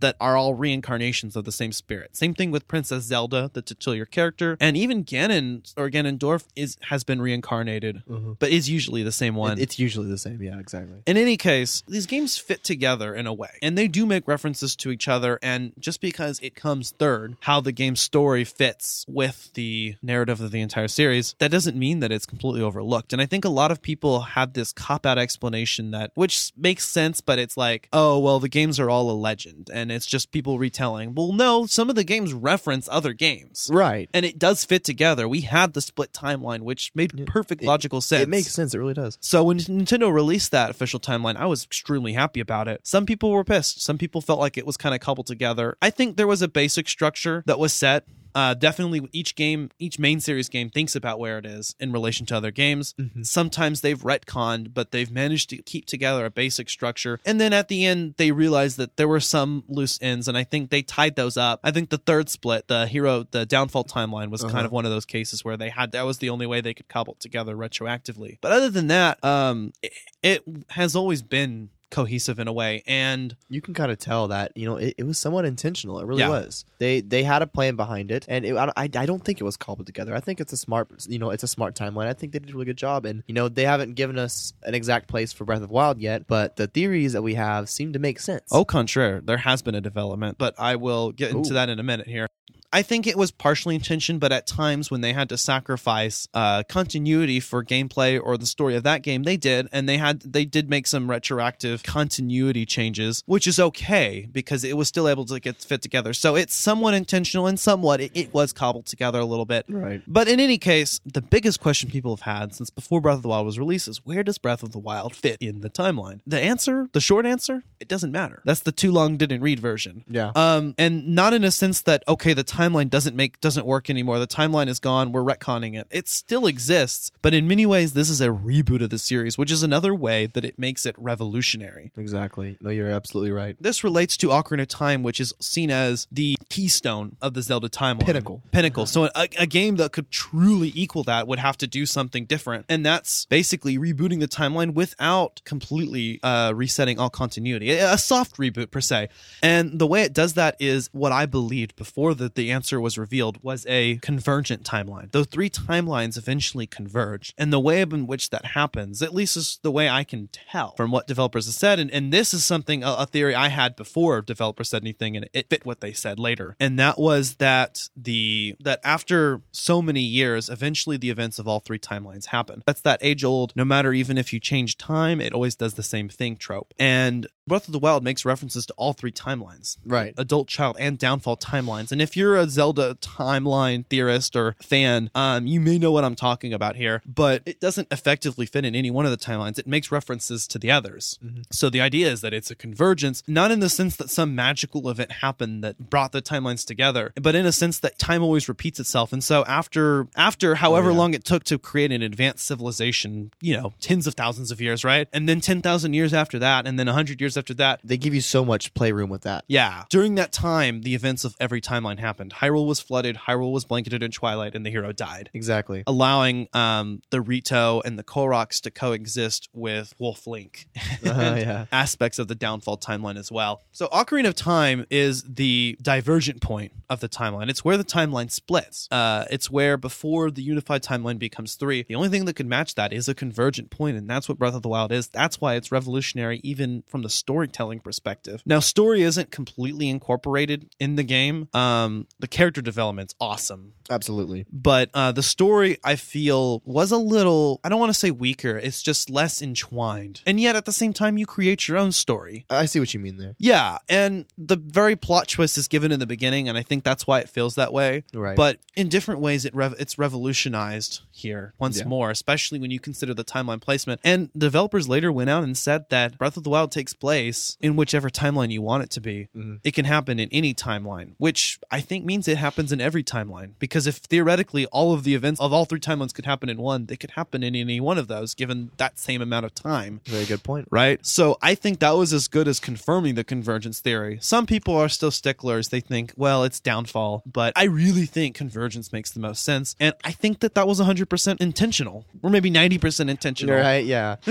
that 0.00 0.16
are 0.20 0.36
all 0.36 0.54
reincarnations 0.54 1.36
of 1.36 1.44
the 1.44 1.52
same 1.52 1.72
spirit. 1.72 2.16
Same 2.16 2.34
thing 2.34 2.50
with 2.50 2.68
Princess 2.68 3.04
Zelda, 3.04 3.50
the 3.52 3.62
titular 3.62 4.04
character, 4.04 4.56
and 4.60 4.76
even 4.76 5.04
Ganon 5.04 5.72
or 5.76 5.90
Ganondorf 5.90 6.44
is 6.54 6.76
has 6.82 7.04
been 7.04 7.20
reincarnated, 7.20 8.02
mm-hmm. 8.08 8.32
but 8.38 8.50
is 8.50 8.68
usually 8.68 9.02
the 9.02 9.12
same 9.12 9.34
one. 9.34 9.58
It- 9.58 9.66
it's 9.66 9.78
usually 9.78 10.08
the 10.08 10.18
same. 10.18 10.40
Yeah, 10.40 10.58
exactly. 10.58 10.98
in 11.06 11.16
any 11.16 11.36
case, 11.36 11.82
these 11.88 12.06
games 12.06 12.38
fit 12.38 12.62
together 12.62 13.14
in 13.14 13.26
a 13.26 13.32
way, 13.32 13.58
and 13.62 13.76
they 13.76 13.88
do 13.88 14.06
make 14.06 14.28
references 14.28 14.76
to 14.76 14.90
each 14.90 15.08
other. 15.08 15.38
And 15.42 15.72
just 15.78 16.00
because 16.00 16.38
it 16.40 16.54
comes 16.54 16.92
third, 16.92 17.36
how 17.40 17.60
the 17.60 17.72
game's 17.72 18.00
story 18.00 18.44
fits 18.44 19.04
with 19.08 19.50
the 19.54 19.96
narrative 20.02 20.40
of 20.40 20.50
the 20.52 20.60
entire 20.60 20.88
series, 20.88 21.34
that 21.38 21.50
doesn't 21.50 21.76
mean 21.76 22.00
that 22.00 22.12
it's 22.12 22.26
completely 22.26 22.60
overlooked. 22.62 23.12
And 23.12 23.20
I 23.20 23.26
think 23.26 23.44
a 23.44 23.48
lot 23.48 23.70
of 23.70 23.82
people 23.82 24.20
have 24.20 24.52
this 24.52 24.72
cop 24.72 25.04
out 25.04 25.18
explanation 25.18 25.90
that, 25.90 26.12
which 26.14 26.52
makes 26.56 26.86
sense, 26.88 27.20
but 27.20 27.38
it's 27.38 27.56
like, 27.56 27.88
oh, 27.92 28.18
well, 28.18 28.38
the 28.38 28.48
games 28.48 28.78
are 28.78 28.90
all 28.90 29.10
a 29.10 29.12
legend, 29.12 29.70
and 29.72 29.85
it's 29.92 30.06
just 30.06 30.32
people 30.32 30.58
retelling. 30.58 31.14
Well, 31.14 31.32
no, 31.32 31.66
some 31.66 31.88
of 31.90 31.96
the 31.96 32.04
games 32.04 32.32
reference 32.32 32.88
other 32.90 33.12
games. 33.12 33.68
Right. 33.72 34.08
And 34.14 34.24
it 34.26 34.38
does 34.38 34.64
fit 34.64 34.84
together. 34.84 35.28
We 35.28 35.42
had 35.42 35.72
the 35.74 35.80
split 35.80 36.12
timeline, 36.12 36.60
which 36.60 36.92
made 36.94 37.26
perfect 37.26 37.62
It- 37.62 37.66
logical 37.66 38.00
sense. 38.00 38.22
It 38.22 38.28
makes 38.28 38.48
sense. 38.52 38.74
It 38.74 38.78
really 38.78 38.94
does. 38.94 39.18
So 39.20 39.44
when 39.44 39.58
Nintendo 39.58 40.12
released 40.12 40.50
that 40.52 40.70
official 40.70 41.00
timeline, 41.00 41.36
I 41.36 41.46
was 41.46 41.64
extremely 41.64 42.12
happy 42.14 42.40
about 42.40 42.68
it. 42.68 42.80
Some 42.84 43.06
people 43.06 43.30
were 43.30 43.44
pissed. 43.44 43.82
Some 43.82 43.98
people 43.98 44.20
felt 44.20 44.38
like 44.40 44.56
it 44.56 44.66
was 44.66 44.76
kind 44.76 44.94
of 44.94 45.00
cobbled 45.00 45.26
together. 45.26 45.76
I 45.82 45.90
think 45.90 46.16
there 46.16 46.26
was 46.26 46.42
a 46.42 46.48
basic 46.48 46.88
structure 46.88 47.42
that 47.46 47.58
was 47.58 47.72
set. 47.72 48.04
Uh, 48.36 48.52
definitely, 48.52 49.00
each 49.12 49.34
game, 49.34 49.70
each 49.78 49.98
main 49.98 50.20
series 50.20 50.50
game 50.50 50.68
thinks 50.68 50.94
about 50.94 51.18
where 51.18 51.38
it 51.38 51.46
is 51.46 51.74
in 51.80 51.90
relation 51.90 52.26
to 52.26 52.36
other 52.36 52.50
games. 52.50 52.94
Sometimes 53.22 53.80
they've 53.80 54.02
retconned, 54.02 54.74
but 54.74 54.90
they've 54.90 55.10
managed 55.10 55.48
to 55.48 55.56
keep 55.62 55.86
together 55.86 56.26
a 56.26 56.30
basic 56.30 56.68
structure. 56.68 57.18
And 57.24 57.40
then 57.40 57.54
at 57.54 57.68
the 57.68 57.86
end, 57.86 58.16
they 58.18 58.32
realized 58.32 58.76
that 58.76 58.98
there 58.98 59.08
were 59.08 59.20
some 59.20 59.64
loose 59.68 59.98
ends, 60.02 60.28
and 60.28 60.36
I 60.36 60.44
think 60.44 60.68
they 60.68 60.82
tied 60.82 61.16
those 61.16 61.38
up. 61.38 61.60
I 61.64 61.70
think 61.70 61.88
the 61.88 61.96
third 61.96 62.28
split, 62.28 62.68
the 62.68 62.86
hero, 62.86 63.24
the 63.30 63.46
downfall 63.46 63.84
timeline, 63.84 64.28
was 64.28 64.44
kind 64.44 64.66
of 64.66 64.70
one 64.70 64.84
of 64.84 64.90
those 64.90 65.06
cases 65.06 65.42
where 65.42 65.56
they 65.56 65.70
had 65.70 65.92
that 65.92 66.04
was 66.04 66.18
the 66.18 66.28
only 66.28 66.46
way 66.46 66.60
they 66.60 66.74
could 66.74 66.88
cobble 66.88 67.14
it 67.14 67.20
together 67.20 67.56
retroactively. 67.56 68.36
But 68.42 68.52
other 68.52 68.68
than 68.68 68.88
that, 68.88 69.24
um, 69.24 69.72
it, 69.82 69.92
it 70.22 70.44
has 70.72 70.94
always 70.94 71.22
been 71.22 71.70
cohesive 71.90 72.38
in 72.38 72.48
a 72.48 72.52
way, 72.52 72.82
and 72.86 73.36
You 73.48 73.60
can 73.60 73.74
kind 73.74 73.92
of 73.92 73.98
tell 73.98 74.28
that 74.28 74.52
you 74.56 74.66
know 74.66 74.76
it, 74.76 74.94
it 74.98 75.04
was 75.04 75.18
somewhat 75.18 75.44
intentional. 75.44 75.98
It 76.00 76.06
really 76.06 76.20
Yeah. 76.22 76.28
was. 76.30 76.64
They 76.78 77.00
they 77.00 77.22
had 77.22 77.42
a 77.42 77.46
plan 77.46 77.76
behind 77.76 78.10
it, 78.10 78.26
and 78.28 78.44
it, 78.44 78.56
I, 78.56 78.72
I 78.76 78.86
don't 78.88 79.24
think 79.24 79.40
it 79.40 79.44
was 79.44 79.56
cobbled 79.56 79.86
together. 79.86 80.14
I 80.14 80.20
think 80.20 80.40
it's 80.40 80.52
a 80.52 80.56
smart 80.56 80.88
you 81.08 81.18
know 81.18 81.30
it's 81.30 81.42
a 81.44 81.48
smart 81.48 81.74
timeline. 81.74 82.06
I 82.06 82.12
think 82.12 82.32
they 82.32 82.38
did 82.38 82.50
a 82.50 82.52
really 82.52 82.66
good 82.66 82.76
job, 82.76 83.06
and 83.06 83.22
you 83.26 83.34
know 83.34 83.48
they 83.48 83.64
haven't 83.64 83.94
given 83.94 84.18
us 84.18 84.52
an 84.64 84.74
exact 84.74 85.08
place 85.08 85.32
for 85.32 85.44
Breath 85.44 85.62
of 85.62 85.70
Wild 85.70 85.98
yet, 86.00 86.26
but 86.26 86.56
the 86.56 86.66
theories 86.66 87.12
that 87.12 87.22
we 87.22 87.34
have 87.34 87.68
seem 87.68 87.92
to 87.92 87.98
make 87.98 88.18
sense. 88.20 88.44
Au 88.50 88.64
contraire, 88.64 89.20
there 89.20 89.38
has 89.38 89.62
been 89.62 89.74
a 89.74 89.80
development, 89.80 90.38
but 90.38 90.54
I 90.58 90.76
will 90.76 91.12
get 91.12 91.30
into 91.30 91.50
Ooh. 91.50 91.54
that 91.54 91.68
in 91.68 91.78
a 91.78 91.82
minute 91.84 92.08
here. 92.08 92.26
I 92.72 92.82
think 92.82 93.06
it 93.06 93.16
was 93.16 93.30
partially 93.30 93.74
intention, 93.74 94.18
but 94.18 94.32
at 94.32 94.46
times 94.46 94.90
when 94.90 95.00
they 95.00 95.12
had 95.12 95.28
to 95.30 95.38
sacrifice 95.38 96.28
uh, 96.34 96.62
continuity 96.68 97.40
for 97.40 97.64
gameplay 97.64 98.20
or 98.22 98.36
the 98.36 98.46
story 98.46 98.76
of 98.76 98.82
that 98.84 99.02
game, 99.02 99.22
they 99.22 99.36
did, 99.36 99.68
and 99.72 99.88
they 99.88 99.98
had 99.98 100.20
they 100.20 100.44
did 100.44 100.70
make 100.70 100.86
some 100.86 101.10
retroactive 101.10 101.82
continuity 101.82 102.66
changes, 102.66 103.22
which 103.26 103.46
is 103.46 103.58
okay 103.58 104.28
because 104.30 104.64
it 104.64 104.76
was 104.76 104.88
still 104.88 105.08
able 105.08 105.24
to 105.26 105.40
get 105.40 105.56
fit 105.56 105.82
together. 105.82 106.12
So 106.12 106.36
it's 106.36 106.54
somewhat 106.54 106.94
intentional 106.94 107.46
and 107.46 107.58
somewhat 107.58 108.00
it, 108.00 108.12
it 108.14 108.32
was 108.32 108.52
cobbled 108.52 108.86
together 108.86 109.18
a 109.18 109.24
little 109.24 109.46
bit. 109.46 109.64
Right. 109.68 110.02
But 110.06 110.28
in 110.28 110.40
any 110.40 110.58
case, 110.58 111.00
the 111.04 111.22
biggest 111.22 111.60
question 111.60 111.90
people 111.90 112.14
have 112.14 112.22
had 112.22 112.54
since 112.54 112.70
before 112.70 113.00
Breath 113.00 113.16
of 113.16 113.22
the 113.22 113.28
Wild 113.28 113.46
was 113.46 113.58
released 113.58 113.88
is 113.88 114.04
where 114.04 114.22
does 114.22 114.38
Breath 114.38 114.62
of 114.62 114.72
the 114.72 114.78
Wild 114.78 115.14
fit 115.14 115.38
in 115.40 115.60
the 115.60 115.70
timeline? 115.70 116.20
The 116.26 116.40
answer, 116.40 116.88
the 116.92 117.00
short 117.00 117.26
answer, 117.26 117.62
it 117.80 117.88
doesn't 117.88 118.12
matter. 118.12 118.42
That's 118.44 118.60
the 118.60 118.72
too 118.72 118.92
long 118.92 119.16
didn't 119.16 119.40
read 119.40 119.60
version. 119.60 120.04
Yeah. 120.08 120.32
Um, 120.34 120.74
and 120.78 121.14
not 121.14 121.32
in 121.32 121.44
a 121.44 121.50
sense 121.50 121.82
that 121.82 122.02
okay, 122.08 122.32
the 122.32 122.44
timeline 122.56 122.90
doesn't 122.90 123.16
make 123.16 123.40
doesn't 123.40 123.66
work 123.66 123.90
anymore. 123.90 124.18
The 124.18 124.26
timeline 124.26 124.68
is 124.68 124.78
gone. 124.78 125.12
We're 125.12 125.22
retconning 125.22 125.78
it. 125.78 125.86
It 125.90 126.08
still 126.08 126.46
exists, 126.46 127.10
but 127.22 127.34
in 127.34 127.48
many 127.48 127.66
ways, 127.66 127.92
this 127.92 128.10
is 128.10 128.20
a 128.20 128.28
reboot 128.28 128.82
of 128.82 128.90
the 128.90 128.98
series, 128.98 129.36
which 129.38 129.50
is 129.50 129.62
another 129.62 129.94
way 129.94 130.26
that 130.26 130.44
it 130.44 130.58
makes 130.58 130.86
it 130.86 130.94
revolutionary. 130.98 131.92
Exactly. 131.96 132.56
No, 132.60 132.70
you're 132.70 132.90
absolutely 132.90 133.32
right. 133.32 133.56
This 133.60 133.82
relates 133.82 134.16
to 134.18 134.28
Ocarina 134.28 134.62
of 134.62 134.68
Time, 134.68 135.02
which 135.02 135.20
is 135.20 135.32
seen 135.40 135.70
as 135.70 136.06
the 136.10 136.36
keystone 136.48 137.16
of 137.20 137.34
the 137.34 137.42
Zelda 137.42 137.68
timeline. 137.68 138.06
Pinnacle. 138.06 138.42
Pinnacle. 138.52 138.86
So 138.86 139.04
a, 139.14 139.28
a 139.38 139.46
game 139.46 139.76
that 139.76 139.92
could 139.92 140.10
truly 140.10 140.72
equal 140.74 141.02
that 141.04 141.26
would 141.26 141.38
have 141.38 141.56
to 141.58 141.66
do 141.66 141.86
something 141.86 142.24
different. 142.24 142.66
And 142.68 142.86
that's 142.86 143.26
basically 143.26 143.78
rebooting 143.78 144.20
the 144.20 144.28
timeline 144.28 144.74
without 144.74 145.42
completely 145.44 146.20
uh, 146.22 146.52
resetting 146.54 146.98
all 146.98 147.10
continuity. 147.10 147.72
A 147.72 147.96
a 147.96 147.98
soft 147.98 148.36
reboot, 148.36 148.70
per 148.70 148.80
se. 148.80 149.08
And 149.42 149.78
the 149.78 149.86
way 149.86 150.02
it 150.02 150.12
does 150.12 150.34
that 150.34 150.56
is 150.60 150.88
what 150.92 151.12
I 151.12 151.26
believed 151.26 151.76
before 151.76 152.14
that 152.14 152.34
the, 152.34 152.45
the 152.46 152.52
answer 152.52 152.80
was 152.80 152.96
revealed 152.96 153.42
was 153.42 153.66
a 153.68 153.96
convergent 153.96 154.62
timeline. 154.62 155.10
Those 155.10 155.26
three 155.26 155.50
timelines 155.50 156.16
eventually 156.16 156.68
converge. 156.68 157.34
And 157.36 157.52
the 157.52 157.58
way 157.58 157.80
in 157.80 158.06
which 158.06 158.30
that 158.30 158.44
happens, 158.44 159.02
at 159.02 159.12
least 159.12 159.36
is 159.36 159.58
the 159.62 159.70
way 159.72 159.88
I 159.88 160.04
can 160.04 160.28
tell 160.28 160.76
from 160.76 160.92
what 160.92 161.08
developers 161.08 161.46
have 161.46 161.56
said. 161.56 161.80
And, 161.80 161.90
and 161.90 162.12
this 162.12 162.32
is 162.32 162.44
something, 162.44 162.84
a, 162.84 162.92
a 163.00 163.06
theory 163.06 163.34
I 163.34 163.48
had 163.48 163.74
before 163.74 164.22
developers 164.22 164.68
said 164.68 164.82
anything, 164.82 165.16
and 165.16 165.28
it 165.32 165.50
fit 165.50 165.66
what 165.66 165.80
they 165.80 165.92
said 165.92 166.20
later. 166.20 166.54
And 166.60 166.78
that 166.78 167.00
was 167.00 167.36
that 167.36 167.88
the 167.96 168.54
that 168.60 168.78
after 168.84 169.42
so 169.50 169.82
many 169.82 170.02
years, 170.02 170.48
eventually 170.48 170.96
the 170.96 171.10
events 171.10 171.40
of 171.40 171.48
all 171.48 171.58
three 171.58 171.80
timelines 171.80 172.26
happen. 172.26 172.62
That's 172.64 172.82
that 172.82 173.00
age 173.02 173.24
old, 173.24 173.54
no 173.56 173.64
matter 173.64 173.92
even 173.92 174.18
if 174.18 174.32
you 174.32 174.38
change 174.38 174.78
time, 174.78 175.20
it 175.20 175.32
always 175.32 175.56
does 175.56 175.74
the 175.74 175.82
same 175.82 176.08
thing 176.08 176.36
trope. 176.36 176.72
And 176.78 177.26
Breath 177.46 177.68
of 177.68 177.72
the 177.72 177.78
Wild 177.78 178.02
makes 178.02 178.24
references 178.24 178.66
to 178.66 178.74
all 178.76 178.92
three 178.92 179.12
timelines. 179.12 179.76
Right. 179.84 180.14
adult 180.16 180.48
child 180.48 180.76
and 180.80 180.98
downfall 180.98 181.36
timelines. 181.36 181.92
And 181.92 182.02
if 182.02 182.16
you're 182.16 182.36
a 182.36 182.48
zelda 182.48 182.96
timeline 183.00 183.86
theorist 183.86 184.34
or 184.36 184.56
fan 184.60 185.10
um, 185.14 185.46
you 185.46 185.60
may 185.60 185.78
know 185.78 185.92
what 185.92 186.04
i'm 186.04 186.14
talking 186.14 186.52
about 186.52 186.76
here 186.76 187.02
but 187.06 187.42
it 187.46 187.60
doesn't 187.60 187.88
effectively 187.90 188.46
fit 188.46 188.64
in 188.64 188.74
any 188.74 188.90
one 188.90 189.04
of 189.04 189.10
the 189.10 189.16
timelines. 189.16 189.58
It 189.58 189.66
makes 189.66 189.92
references 189.92 190.46
to 190.48 190.58
the 190.58 190.70
others. 190.70 191.18
So 191.50 191.70
the 191.70 191.80
idea 191.80 192.10
is 192.10 192.20
that 192.22 192.32
it's 192.34 192.50
a 192.50 192.54
convergence 192.54 193.22
not 193.26 193.50
in 193.50 193.60
the 193.60 193.68
sense 193.68 193.96
that 193.96 194.10
some 194.10 194.34
magical 194.34 194.88
event 194.88 195.12
happened 195.12 195.62
that 195.64 195.90
brought 195.90 196.12
the 196.12 196.22
timelines 196.22 196.66
together 196.66 197.12
but 197.20 197.34
in 197.34 197.46
a 197.46 197.52
sense 197.52 197.78
that 197.80 197.98
time 197.98 198.22
always 198.22 198.48
repeats 198.48 198.80
itself. 198.80 199.12
And 199.12 199.22
so 199.22 199.44
after 199.44 200.08
after 200.16 200.56
however 200.56 200.92
long 200.92 201.14
it 201.14 201.24
took 201.24 201.44
to 201.44 201.58
create 201.58 201.92
an 201.92 202.02
advanced 202.02 202.46
civilization 202.46 203.30
you 203.40 203.56
know 203.56 203.72
tens 203.80 204.06
of 204.06 204.14
thousands 204.14 204.50
of 204.50 204.60
years 204.60 204.84
right? 204.84 205.08
And 205.12 205.28
then 205.28 205.40
10,000 205.40 205.92
years 205.94 206.12
after 206.14 206.38
that 206.38 206.66
and 206.66 206.78
then 206.78 206.86
100 206.86 207.20
years 207.20 207.35
years 207.36 207.42
after 207.42 207.54
that. 207.54 207.80
They 207.84 207.96
give 207.96 208.14
you 208.14 208.20
so 208.20 208.44
much 208.44 208.72
playroom 208.74 209.10
with 209.10 209.22
that. 209.22 209.44
Yeah. 209.48 209.84
During 209.90 210.14
that 210.16 210.32
time, 210.32 210.82
the 210.82 210.94
events 210.94 211.24
of 211.24 211.36
every 211.38 211.60
timeline 211.60 211.98
happened. 211.98 212.34
Hyrule 212.34 212.66
was 212.66 212.80
flooded, 212.80 213.16
Hyrule 213.28 213.52
was 213.52 213.64
blanketed 213.64 214.02
in 214.02 214.10
twilight, 214.10 214.54
and 214.54 214.64
the 214.64 214.70
hero 214.70 214.92
died. 214.92 215.30
Exactly. 215.34 215.84
Allowing 215.86 216.48
um, 216.52 217.02
the 217.10 217.20
Rito 217.20 217.80
and 217.84 217.98
the 217.98 218.04
Koroks 218.04 218.60
to 218.62 218.70
coexist 218.70 219.48
with 219.52 219.94
Wolf 219.98 220.26
Link 220.26 220.66
and 221.02 221.08
Uh, 221.10 221.36
yeah. 221.38 221.66
aspects 221.72 222.18
of 222.18 222.28
the 222.28 222.34
downfall 222.34 222.78
timeline 222.78 223.18
as 223.18 223.30
well. 223.30 223.62
So, 223.72 223.88
Ocarina 223.88 224.28
of 224.28 224.34
Time 224.34 224.86
is 224.90 225.22
the 225.22 225.76
divergent 225.82 226.40
point 226.40 226.72
of 226.88 227.00
the 227.00 227.08
timeline. 227.08 227.48
It's 227.48 227.64
where 227.64 227.76
the 227.76 227.84
timeline 227.84 228.30
splits. 228.30 228.88
Uh, 228.90 229.24
it's 229.30 229.50
where 229.50 229.76
before 229.76 230.30
the 230.30 230.42
unified 230.42 230.82
timeline 230.82 231.18
becomes 231.18 231.54
three, 231.54 231.82
the 231.82 231.94
only 231.94 232.08
thing 232.08 232.24
that 232.26 232.34
could 232.34 232.46
match 232.46 232.74
that 232.76 232.92
is 232.92 233.08
a 233.08 233.14
convergent 233.14 233.70
point, 233.70 233.96
and 233.96 234.08
that's 234.08 234.28
what 234.28 234.38
Breath 234.38 234.54
of 234.54 234.62
the 234.62 234.68
Wild 234.68 234.92
is. 234.92 235.08
That's 235.08 235.40
why 235.40 235.54
it's 235.54 235.72
revolutionary, 235.72 236.40
even 236.42 236.82
from 236.86 237.02
the 237.02 237.08
storytelling 237.26 237.80
perspective. 237.80 238.40
Now, 238.46 238.60
story 238.60 239.02
isn't 239.02 239.32
completely 239.32 239.88
incorporated 239.88 240.68
in 240.78 240.94
the 240.94 241.02
game. 241.02 241.48
Um, 241.52 242.06
the 242.20 242.28
character 242.28 242.62
development's 242.62 243.16
awesome 243.20 243.72
Absolutely. 243.90 244.46
but 244.52 244.90
uh, 244.94 245.10
the 245.12 245.22
story 245.22 245.78
I 245.84 245.96
feel 245.96 246.60
was 246.64 246.90
a 246.92 246.96
little 246.96 247.60
I 247.64 247.68
don't 247.68 247.78
want 247.80 247.90
to 247.90 247.98
say 247.98 248.10
weaker 248.10 248.56
it's 248.58 248.82
just 248.82 249.08
less 249.10 249.40
entwined 249.40 250.22
and 250.26 250.40
yet 250.40 250.56
at 250.56 250.64
the 250.64 250.72
same 250.72 250.92
time 250.92 251.16
you 251.18 251.24
create 251.26 251.68
your 251.68 251.78
own 251.78 251.92
story 251.92 252.46
I 252.50 252.66
see 252.66 252.80
what 252.80 252.92
you 252.94 252.98
mean 253.00 253.16
there. 253.16 253.36
yeah 253.38 253.78
and 253.88 254.26
the 254.36 254.56
very 254.56 254.96
plot 254.96 255.28
twist 255.28 255.56
is 255.56 255.68
given 255.68 255.92
in 255.92 256.00
the 256.00 256.06
beginning 256.06 256.48
and 256.48 256.58
I 256.58 256.62
think 256.62 256.82
that's 256.82 257.06
why 257.06 257.20
it 257.20 257.28
feels 257.28 257.54
that 257.54 257.72
way 257.72 258.02
Right. 258.12 258.36
but 258.36 258.58
in 258.74 258.88
different 258.88 259.20
ways 259.20 259.44
it 259.44 259.54
rev- 259.54 259.76
it's 259.78 259.98
revolutionized 259.98 261.02
here 261.12 261.54
once 261.58 261.78
Yeah. 261.78 261.84
more 261.86 262.10
especially 262.10 262.58
when 262.58 262.72
you 262.72 262.80
consider 262.80 263.14
the 263.14 263.24
timeline 263.24 263.60
placement 263.60 264.00
and 264.02 264.30
developers 264.36 264.88
later 264.88 265.12
went 265.12 265.30
out 265.30 265.44
and 265.44 265.56
said 265.56 265.88
that 265.90 266.18
Breath 266.18 266.36
of 266.36 266.42
the 266.44 266.50
Wild 266.50 266.72
takes 266.72 266.92
place 266.92 267.15
in 267.60 267.76
whichever 267.76 268.08
timeline 268.10 268.50
you 268.50 268.62
want 268.62 268.82
it 268.82 268.90
to 268.90 269.00
be 269.00 269.28
Mhm. 269.36 269.60
it 269.64 269.72
can 269.74 269.84
happen 269.84 270.18
in 270.18 270.28
any 270.32 270.52
timeline, 270.54 271.12
which 271.18 271.58
I 271.70 271.80
think 271.80 272.04
means 272.04 272.28
it 272.28 272.38
happens 272.38 272.72
in 272.72 272.80
every 272.80 273.02
timeline. 273.04 273.50
Because 273.58 273.86
if 273.86 273.96
theoretically 273.96 274.66
all 274.66 274.92
of 274.92 275.04
the 275.04 275.14
events 275.14 275.40
of 275.40 275.52
all 275.52 275.64
three 275.64 275.80
timelines 275.80 276.12
could 276.14 276.26
happen 276.26 276.48
in 276.48 276.58
one, 276.58 276.86
they 276.86 276.96
could 276.96 277.12
happen 277.12 277.42
in 277.42 277.54
any 277.54 277.80
one 277.80 277.98
of 277.98 278.08
those 278.08 278.34
given 278.34 278.70
that 278.76 278.98
same 278.98 279.20
amount 279.22 279.46
of 279.46 279.54
time. 279.54 280.00
Very 280.06 280.24
good 280.24 280.42
point. 280.42 280.68
Right? 280.70 281.04
So 281.06 281.38
I 281.42 281.54
think 281.54 281.78
that 281.80 281.96
was 281.96 282.12
as 282.12 282.28
good 282.28 282.48
as 282.48 282.60
confirming 282.60 283.14
the 283.14 283.24
convergence 283.24 283.80
theory. 283.80 284.18
Some 284.20 284.46
people 284.46 284.76
are 284.76 284.88
still 284.88 285.10
sticklers. 285.10 285.68
They 285.68 285.80
think, 285.80 286.12
well, 286.16 286.44
it's 286.44 286.60
downfall. 286.60 287.22
But 287.26 287.52
I 287.56 287.64
really 287.64 288.06
think 288.06 288.34
convergence 288.36 288.92
makes 288.92 289.10
the 289.10 289.20
most 289.20 289.42
sense. 289.42 289.74
And 289.80 289.94
I 290.04 290.12
think 290.12 290.40
that 290.40 290.54
that 290.54 290.66
was 290.68 290.78
100% 290.80 291.40
intentional, 291.40 292.04
or 292.22 292.30
maybe 292.30 292.50
90% 292.50 293.08
intentional. 293.10 293.54
Right? 293.56 293.84
Yeah. 293.84 294.16